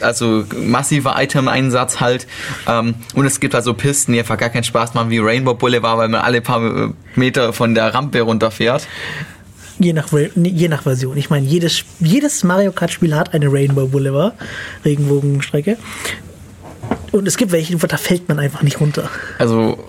also 0.00 0.44
massiver 0.56 1.14
Item-Einsatz 1.18 2.00
halt. 2.00 2.26
Ähm, 2.66 2.94
und 3.14 3.26
es 3.26 3.40
gibt 3.40 3.54
also 3.54 3.74
Pisten, 3.74 4.12
die 4.12 4.18
einfach 4.18 4.38
gar 4.38 4.50
keinen 4.50 4.64
Spaß 4.64 4.94
machen 4.94 5.10
wie 5.10 5.18
Rainbow 5.18 5.54
Boulevard, 5.54 5.98
weil 5.98 6.08
man 6.08 6.20
alle 6.20 6.40
paar 6.40 6.62
äh, 6.62 6.90
Meter 7.14 7.52
von 7.52 7.74
der 7.74 7.94
Rampe 7.94 8.20
runterfährt. 8.22 8.86
Je 9.78 9.92
nach, 9.92 10.08
je 10.36 10.68
nach 10.68 10.82
Version. 10.82 11.16
Ich 11.16 11.30
meine, 11.30 11.46
jedes, 11.46 11.84
jedes 11.98 12.44
Mario 12.44 12.72
Kart-Spiel 12.72 13.16
hat 13.16 13.34
eine 13.34 13.52
Rainbow 13.52 13.86
Boulevard, 13.86 14.34
Regenbogenstrecke. 14.84 15.76
Und 17.10 17.26
es 17.26 17.36
gibt 17.36 17.52
welche, 17.52 17.76
da 17.76 17.96
fällt 17.96 18.28
man 18.28 18.38
einfach 18.38 18.62
nicht 18.62 18.80
runter. 18.80 19.10
Also 19.38 19.84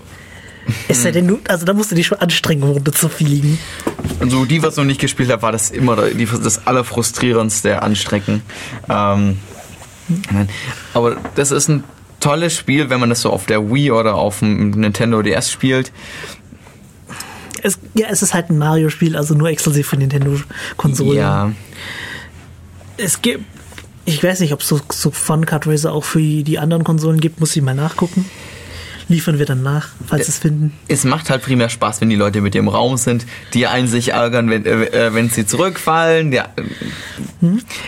Es 0.87 1.03
sei 1.03 1.11
denn, 1.11 1.39
also 1.47 1.65
da 1.65 1.73
musst 1.73 1.91
du 1.91 1.95
dich 1.95 2.07
schon 2.07 2.19
anstrengen, 2.19 2.63
um 2.63 2.71
runterzufliegen. 2.71 3.57
so 4.27 4.45
die 4.45 4.59
Version, 4.59 4.87
die 4.87 4.93
ich 4.93 4.99
gespielt 4.99 5.31
habe, 5.31 5.41
war 5.41 5.51
das 5.51 5.69
immer 5.69 6.09
die, 6.09 6.25
das 6.25 6.65
allerfrustrierendste 6.65 7.81
Anstrecken. 7.81 8.41
Ähm, 8.89 9.37
aber 10.93 11.17
das 11.35 11.51
ist 11.51 11.67
ein 11.69 11.83
tolles 12.19 12.55
Spiel, 12.55 12.89
wenn 12.89 12.99
man 12.99 13.09
das 13.09 13.21
so 13.21 13.29
auf 13.29 13.45
der 13.45 13.71
Wii 13.71 13.91
oder 13.91 14.15
auf 14.15 14.39
dem 14.39 14.71
Nintendo 14.71 15.21
DS 15.21 15.51
spielt. 15.51 15.91
Es, 17.61 17.79
ja, 17.93 18.07
es 18.09 18.21
ist 18.21 18.33
halt 18.33 18.49
ein 18.49 18.57
Mario-Spiel, 18.57 19.15
also 19.15 19.33
nur 19.33 19.49
exklusiv 19.49 19.87
für 19.87 19.97
Nintendo-Konsolen. 19.97 21.17
Ja, 21.17 21.51
Es 22.97 23.21
gibt, 23.21 23.43
ich 24.05 24.23
weiß 24.23 24.39
nicht, 24.41 24.53
ob 24.53 24.61
es 24.61 24.67
so, 24.67 24.79
so 24.91 25.09
Fun 25.11 25.45
Kart 25.45 25.65
Racer 25.65 25.91
auch 25.91 26.03
für 26.03 26.19
die 26.19 26.59
anderen 26.59 26.83
Konsolen 26.83 27.19
gibt, 27.19 27.39
muss 27.39 27.55
ich 27.55 27.61
mal 27.63 27.73
nachgucken. 27.73 28.25
Liefern 29.07 29.37
wir 29.37 29.45
dann 29.45 29.61
nach, 29.61 29.89
falls 30.07 30.27
es 30.27 30.39
finden. 30.39 30.73
es 30.87 31.03
macht 31.03 31.29
halt 31.29 31.43
primär 31.43 31.69
Spaß, 31.69 32.01
wenn 32.01 32.09
die 32.09 32.15
Leute 32.15 32.41
mit 32.41 32.55
dir 32.55 32.59
im 32.59 32.67
Raum 32.67 32.97
sind, 32.97 33.25
die 33.53 33.67
einen 33.67 33.87
sich 33.87 34.13
ärgern, 34.13 34.49
wenn, 34.49 34.65
äh, 34.65 34.85
äh, 34.85 35.13
wenn 35.13 35.29
sie 35.29 35.45
zurückfallen. 35.45 36.31
Ja, 36.31 36.49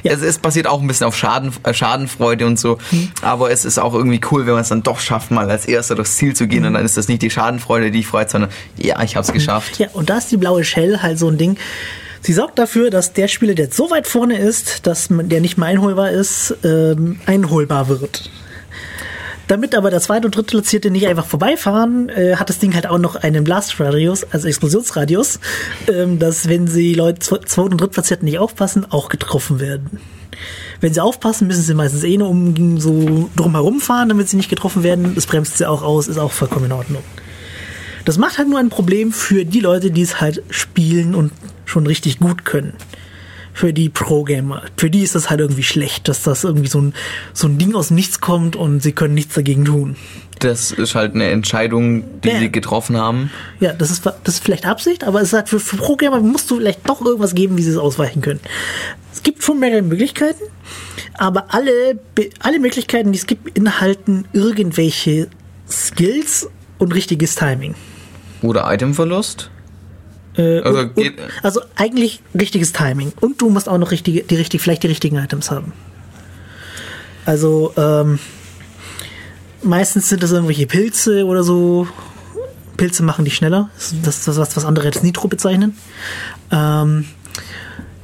Ja. 0.03 0.14
Es, 0.14 0.22
es 0.22 0.38
basiert 0.38 0.68
auch 0.68 0.81
ein 0.81 0.88
bisschen 0.88 1.07
auf 1.07 1.18
Schaden, 1.18 1.52
äh, 1.64 1.73
Schadenfreude 1.73 2.45
und 2.45 2.60
so, 2.60 2.77
aber 3.22 3.52
es 3.52 3.65
ist 3.65 3.80
auch 3.80 3.94
irgendwie 3.94 4.22
cool, 4.31 4.45
wenn 4.45 4.53
man 4.53 4.61
es 4.61 4.69
dann 4.69 4.84
doch 4.84 4.99
schafft, 4.99 5.31
mal 5.31 5.49
als 5.49 5.65
Erster 5.65 5.95
durchs 5.95 6.18
Ziel 6.18 6.35
zu 6.35 6.48
gehen 6.48 6.65
und 6.65 6.73
dann 6.73 6.85
ist 6.85 6.98
das 6.98 7.07
nicht 7.07 7.22
die 7.22 7.30
Schadenfreude, 7.30 7.91
die 7.91 7.99
ich 7.99 8.07
freut, 8.07 8.30
sondern 8.30 8.52
ja, 8.77 9.02
ich 9.02 9.15
hab's 9.15 9.31
geschafft. 9.34 9.80
Ja, 9.80 9.88
und 9.94 10.10
da 10.10 10.18
ist 10.18 10.31
die 10.31 10.38
blaue 10.38 10.64
Shell 10.64 11.02
halt 11.02 11.18
so 11.18 11.30
ein 11.30 11.38
Ding. 11.38 11.57
Sie 12.22 12.34
sorgt 12.34 12.60
dafür, 12.60 12.89
dass 12.89 13.14
der 13.14 13.27
Spieler, 13.27 13.53
der 13.56 13.72
so 13.72 13.89
weit 13.89 14.07
vorne 14.07 14.38
ist, 14.38 14.85
dass 14.85 15.07
der 15.10 15.41
nicht 15.41 15.57
mehr 15.57 15.68
einholbar 15.68 16.11
ist, 16.11 16.56
ähm, 16.64 17.19
einholbar 17.26 17.89
wird. 17.89 18.30
Damit 19.47 19.75
aber 19.75 19.89
der 19.89 20.01
zweite 20.01 20.27
und 20.27 20.35
dritte 20.35 20.51
Platzierte 20.51 20.91
nicht 20.91 21.07
einfach 21.07 21.25
vorbeifahren, 21.25 22.09
äh, 22.09 22.35
hat 22.35 22.49
das 22.49 22.59
Ding 22.59 22.73
halt 22.73 22.87
auch 22.87 22.97
noch 22.97 23.15
einen 23.15 23.43
Blast-Radius, 23.45 24.25
also 24.31 24.47
Explosionsradius, 24.47 25.39
ähm, 25.87 26.19
dass 26.19 26.49
wenn 26.49 26.67
sie 26.67 26.93
Leute 26.93 27.21
zwe- 27.21 27.45
zweiten 27.45 27.71
und 27.71 27.81
drittplatzierten 27.81 28.25
nicht 28.25 28.39
aufpassen, 28.39 28.85
auch 28.91 29.07
getroffen 29.07 29.59
werden. 29.59 30.01
Wenn 30.81 30.93
sie 30.93 31.01
aufpassen, 31.01 31.47
müssen 31.47 31.63
sie 31.63 31.73
meistens 31.73 32.03
eh 32.03 32.17
nur 32.17 32.29
um 32.29 32.79
so 32.79 33.29
drumherum 33.35 33.79
fahren, 33.79 34.09
damit 34.09 34.29
sie 34.29 34.37
nicht 34.37 34.49
getroffen 34.49 34.83
werden. 34.83 35.15
Das 35.15 35.25
bremst 35.25 35.57
sie 35.57 35.65
auch 35.65 35.81
aus, 35.81 36.07
ist 36.07 36.17
auch 36.19 36.31
vollkommen 36.31 36.65
in 36.65 36.71
Ordnung. 36.73 37.03
Das 38.05 38.17
macht 38.17 38.37
halt 38.37 38.47
nur 38.47 38.59
ein 38.59 38.69
Problem 38.69 39.11
für 39.11 39.43
die 39.43 39.59
Leute, 39.59 39.91
die 39.91 40.01
es 40.01 40.21
halt 40.21 40.43
spielen 40.49 41.15
und 41.15 41.31
schon 41.65 41.87
richtig 41.87 42.19
gut 42.19 42.45
können. 42.45 42.73
Für 43.57 43.73
die 43.73 43.89
Pro-Gamer. 43.89 44.61
Für 44.77 44.91
die 44.91 45.01
ist 45.01 45.15
das 45.15 45.31
halt 45.31 45.39
irgendwie 45.39 45.63
schlecht, 45.63 46.07
dass 46.07 46.21
das 46.21 46.43
irgendwie 46.43 46.67
so 46.67 46.79
ein, 46.79 46.93
so 47.34 47.47
ein 47.47 47.57
Ding 47.57 47.73
aus 47.73 47.89
Nichts 47.89 48.21
kommt 48.21 48.55
und 48.55 48.84
sie 48.84 48.91
können 48.91 49.15
nichts 49.15 49.34
dagegen 49.34 49.65
tun. 49.65 49.95
Das 50.38 50.71
ist 50.71 50.93
halt 50.93 51.15
eine 51.15 51.31
Entscheidung, 51.31 52.03
die 52.21 52.29
Ja. 52.29 52.38
sie 52.38 52.51
getroffen 52.51 52.97
haben. 52.97 53.31
Ja, 53.59 53.73
das 53.73 53.89
ist, 53.89 54.05
das 54.05 54.35
ist 54.35 54.43
vielleicht 54.43 54.67
Absicht, 54.67 55.03
aber 55.03 55.21
es 55.21 55.29
ist 55.29 55.34
halt 55.34 55.49
für, 55.49 55.59
für 55.59 55.75
Pro-Gamer 55.77 56.19
musst 56.19 56.51
du 56.51 56.57
vielleicht 56.57 56.88
doch 56.88 57.01
irgendwas 57.03 57.34
geben, 57.34 57.57
wie 57.57 57.63
sie 57.63 57.71
es 57.71 57.77
ausweichen 57.77 58.21
können. 58.21 58.41
Es 59.11 59.23
gibt 59.23 59.41
schon 59.41 59.59
mehrere 59.59 59.81
Möglichkeiten, 59.81 60.43
aber 61.15 61.51
alle, 61.51 61.99
alle 62.38 62.59
Möglichkeiten, 62.59 63.11
die 63.11 63.17
es 63.17 63.25
gibt, 63.25 63.55
beinhalten 63.55 64.25
irgendwelche 64.34 65.29
Skills 65.67 66.47
und 66.77 66.93
richtiges 66.93 67.34
Timing. 67.34 67.73
Oder 68.43 68.71
Itemverlust. 68.71 69.49
Äh, 70.38 70.59
Also 70.61 70.80
und, 70.80 70.95
geht- 70.95 71.19
und, 71.19 71.30
also 71.43 71.61
eigentlich 71.76 72.22
richtiges 72.39 72.73
Timing. 72.73 73.14
Und 73.19 73.41
du 73.41 73.49
musst 73.49 73.68
auch 73.68 73.77
noch 73.77 73.91
richtige, 73.91 74.23
die 74.23 74.35
richtig, 74.35 74.61
vielleicht 74.61 74.84
die 74.84 74.88
richtigen 74.88 75.18
Items 75.18 75.51
haben. 75.51 75.73
Also 77.26 77.73
ähm, 77.76 78.19
meistens 79.64 80.09
sind 80.09 80.23
das 80.23 80.31
irgendwelche 80.31 80.68
Pilze 80.68 81.26
oder 81.26 81.43
so. 81.43 81.88
Pilze 82.77 83.03
machen 83.03 83.26
dich 83.26 83.35
schneller. 83.35 83.69
Das 84.03 84.27
ist 84.27 84.38
was, 84.38 84.55
was 84.55 84.65
andere 84.65 84.85
jetzt 84.85 85.03
Nitro 85.03 85.27
bezeichnen. 85.27 85.76
Ähm, 86.51 87.05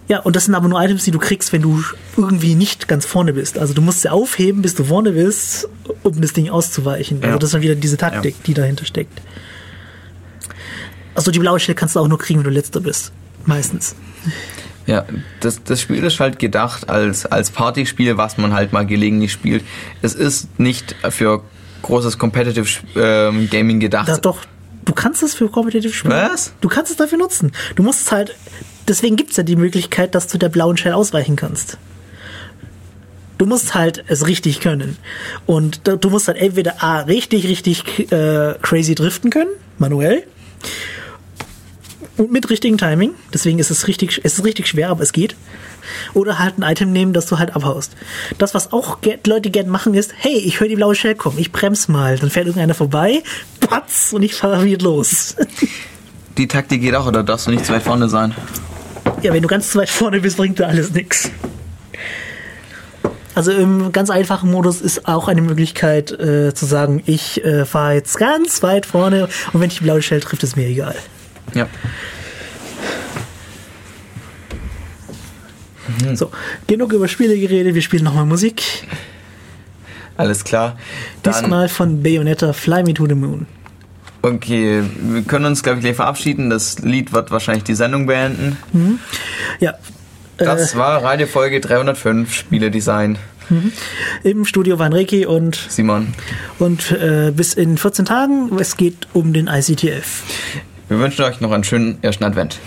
ja, 0.09 0.19
und 0.19 0.35
das 0.35 0.45
sind 0.45 0.55
aber 0.55 0.67
nur 0.67 0.81
Items, 0.81 1.05
die 1.05 1.11
du 1.11 1.19
kriegst, 1.19 1.53
wenn 1.53 1.61
du 1.61 1.81
irgendwie 2.17 2.55
nicht 2.55 2.87
ganz 2.87 3.05
vorne 3.05 3.33
bist. 3.33 3.57
Also 3.57 3.73
du 3.73 3.81
musst 3.81 4.01
sie 4.01 4.11
aufheben, 4.11 4.61
bis 4.61 4.75
du 4.75 4.83
vorne 4.83 5.11
bist, 5.11 5.69
um 6.03 6.19
das 6.19 6.33
Ding 6.33 6.49
auszuweichen. 6.49 7.21
Ja. 7.21 7.27
Also 7.27 7.39
das 7.39 7.47
ist 7.49 7.53
dann 7.53 7.61
wieder 7.61 7.75
diese 7.75 7.97
Taktik, 7.97 8.43
die 8.43 8.53
dahinter 8.53 8.85
steckt. 8.85 9.21
Also 11.15 11.31
die 11.31 11.39
blaue 11.39 11.59
Stelle 11.59 11.75
kannst 11.75 11.95
du 11.95 11.99
auch 11.99 12.07
nur 12.07 12.17
kriegen, 12.19 12.39
wenn 12.39 12.45
du 12.45 12.49
letzter 12.49 12.79
bist. 12.79 13.11
Meistens. 13.45 13.95
Ja, 14.85 15.05
das, 15.39 15.63
das 15.63 15.81
Spiel 15.81 16.03
ist 16.03 16.19
halt 16.19 16.39
gedacht 16.39 16.89
als, 16.89 17.25
als 17.25 17.51
Partyspiel, 17.51 18.17
was 18.17 18.37
man 18.37 18.53
halt 18.53 18.73
mal 18.73 18.85
gelegentlich 18.85 19.31
spielt. 19.31 19.63
Es 20.01 20.13
ist 20.13 20.59
nicht 20.59 20.95
für 21.09 21.43
großes 21.83 22.17
Competitive 22.17 22.67
ähm, 22.95 23.49
Gaming 23.49 23.79
gedacht. 23.79 24.09
Da, 24.09 24.17
doch, 24.17 24.39
du 24.83 24.93
kannst 24.93 25.23
es 25.23 25.33
für 25.33 25.47
Competitive 25.49 25.93
spielen. 25.93 26.13
Was? 26.13 26.53
Du 26.61 26.67
kannst 26.67 26.91
es 26.91 26.97
dafür 26.97 27.17
nutzen. 27.17 27.51
Du 27.75 27.83
musst 27.83 28.11
halt, 28.11 28.35
deswegen 28.87 29.15
gibt 29.15 29.31
es 29.31 29.37
ja 29.37 29.43
die 29.43 29.55
Möglichkeit, 29.55 30.15
dass 30.15 30.27
du 30.27 30.37
der 30.37 30.49
blauen 30.49 30.75
Shell 30.75 30.93
ausweichen 30.93 31.35
kannst. 31.35 31.77
Du 33.37 33.45
musst 33.45 33.73
halt 33.73 34.03
es 34.07 34.27
richtig 34.27 34.59
können. 34.59 34.97
Und 35.45 35.81
du 35.85 36.09
musst 36.09 36.27
halt 36.27 36.37
entweder 36.37 36.83
A, 36.83 37.01
richtig, 37.01 37.47
richtig 37.47 38.11
äh, 38.11 38.55
crazy 38.61 38.95
driften 38.95 39.31
können, 39.31 39.49
manuell. 39.77 40.23
Und 42.17 42.31
mit 42.31 42.49
richtigem 42.49 42.77
Timing. 42.77 43.11
Deswegen 43.33 43.59
ist 43.59 43.71
es 43.71 43.87
richtig, 43.87 44.21
es 44.23 44.39
ist 44.39 44.45
richtig 44.45 44.67
schwer, 44.67 44.89
aber 44.89 45.01
es 45.01 45.13
geht. 45.13 45.35
Oder 46.13 46.39
halt 46.39 46.59
ein 46.59 46.63
Item 46.63 46.91
nehmen, 46.91 47.13
das 47.13 47.25
du 47.25 47.39
halt 47.39 47.55
abhaust. 47.55 47.95
Das, 48.37 48.53
was 48.53 48.71
auch 48.71 48.99
Leute 49.25 49.49
gern 49.49 49.67
machen, 49.67 49.93
ist, 49.93 50.13
hey, 50.15 50.37
ich 50.37 50.59
höre 50.59 50.67
die 50.67 50.75
blaue 50.75 50.95
Shell 50.95 51.15
kommen, 51.15 51.39
ich 51.39 51.51
bremse 51.51 51.91
mal. 51.91 52.17
Dann 52.17 52.29
fährt 52.29 52.45
irgendeiner 52.45 52.75
vorbei, 52.75 53.23
patz, 53.59 54.13
und 54.13 54.23
ich 54.23 54.35
fahre 54.35 54.63
wieder 54.63 54.83
los. 54.83 55.35
Die 56.37 56.47
Taktik 56.47 56.81
geht 56.81 56.95
auch, 56.95 57.05
oder 57.05 57.21
darfst 57.21 57.45
du 57.45 57.51
nicht 57.51 57.63
zu 57.63 57.71
weit 57.73 57.83
vorne 57.83 58.09
sein? 58.09 58.33
ja, 59.23 59.33
wenn 59.33 59.41
du 59.41 59.47
ganz 59.47 59.71
zu 59.71 59.79
weit 59.79 59.89
vorne 59.89 60.19
bist, 60.19 60.37
bringt 60.37 60.59
dir 60.59 60.67
alles 60.67 60.91
nix. 60.91 61.31
Also 63.35 63.51
im 63.51 63.91
ganz 63.91 64.09
einfachen 64.11 64.51
Modus 64.51 64.79
ist 64.79 65.07
auch 65.07 65.27
eine 65.27 65.41
Möglichkeit 65.41 66.11
äh, 66.11 66.53
zu 66.53 66.65
sagen, 66.65 67.01
ich 67.05 67.43
äh, 67.43 67.65
fahre 67.65 67.95
jetzt 67.95 68.17
ganz 68.17 68.61
weit 68.61 68.85
vorne 68.85 69.27
und 69.53 69.59
wenn 69.59 69.69
ich 69.69 69.79
die 69.79 69.83
blaue 69.83 70.03
Shell 70.03 70.19
trifft, 70.19 70.43
ist 70.43 70.55
mir 70.55 70.67
egal. 70.67 70.95
Ja. 71.53 71.67
So, 76.15 76.31
genug 76.67 76.93
über 76.93 77.07
Spiele 77.07 77.37
geredet, 77.37 77.75
wir 77.75 77.81
spielen 77.81 78.03
nochmal 78.03 78.25
Musik. 78.25 78.63
Alles 80.17 80.43
klar. 80.43 80.77
Dann, 81.23 81.33
Diesmal 81.33 81.69
von 81.69 82.01
Bayonetta 82.03 82.53
Fly 82.53 82.83
Me 82.83 82.93
to 82.93 83.05
the 83.07 83.15
Moon. 83.15 83.45
okay, 84.21 84.83
wir 85.01 85.21
können 85.23 85.45
uns, 85.45 85.63
glaube 85.63 85.79
ich, 85.79 85.83
gleich 85.83 85.95
verabschieden. 85.95 86.49
Das 86.49 86.79
Lied 86.79 87.13
wird 87.13 87.31
wahrscheinlich 87.31 87.63
die 87.63 87.75
Sendung 87.75 88.05
beenden. 88.05 88.57
Ja. 89.59 89.73
Das 90.37 90.75
war 90.75 91.03
Radiofolge 91.03 91.59
305, 91.61 92.33
Spieledesign. 92.33 93.17
Im 94.23 94.45
Studio 94.45 94.79
waren 94.79 94.93
Reiki 94.93 95.25
und, 95.25 95.55
Simon, 95.69 96.13
und 96.59 96.91
äh, 96.91 97.31
bis 97.35 97.53
in 97.53 97.77
14 97.77 98.05
Tagen. 98.05 98.57
Es 98.57 98.77
geht 98.77 99.07
um 99.13 99.33
den 99.33 99.47
ICTF. 99.47 100.23
Wir 100.89 100.99
wünschen 100.99 101.23
euch 101.23 101.39
noch 101.41 101.51
einen 101.51 101.63
schönen 101.63 101.97
ersten 102.01 102.23
Advent. 102.23 102.59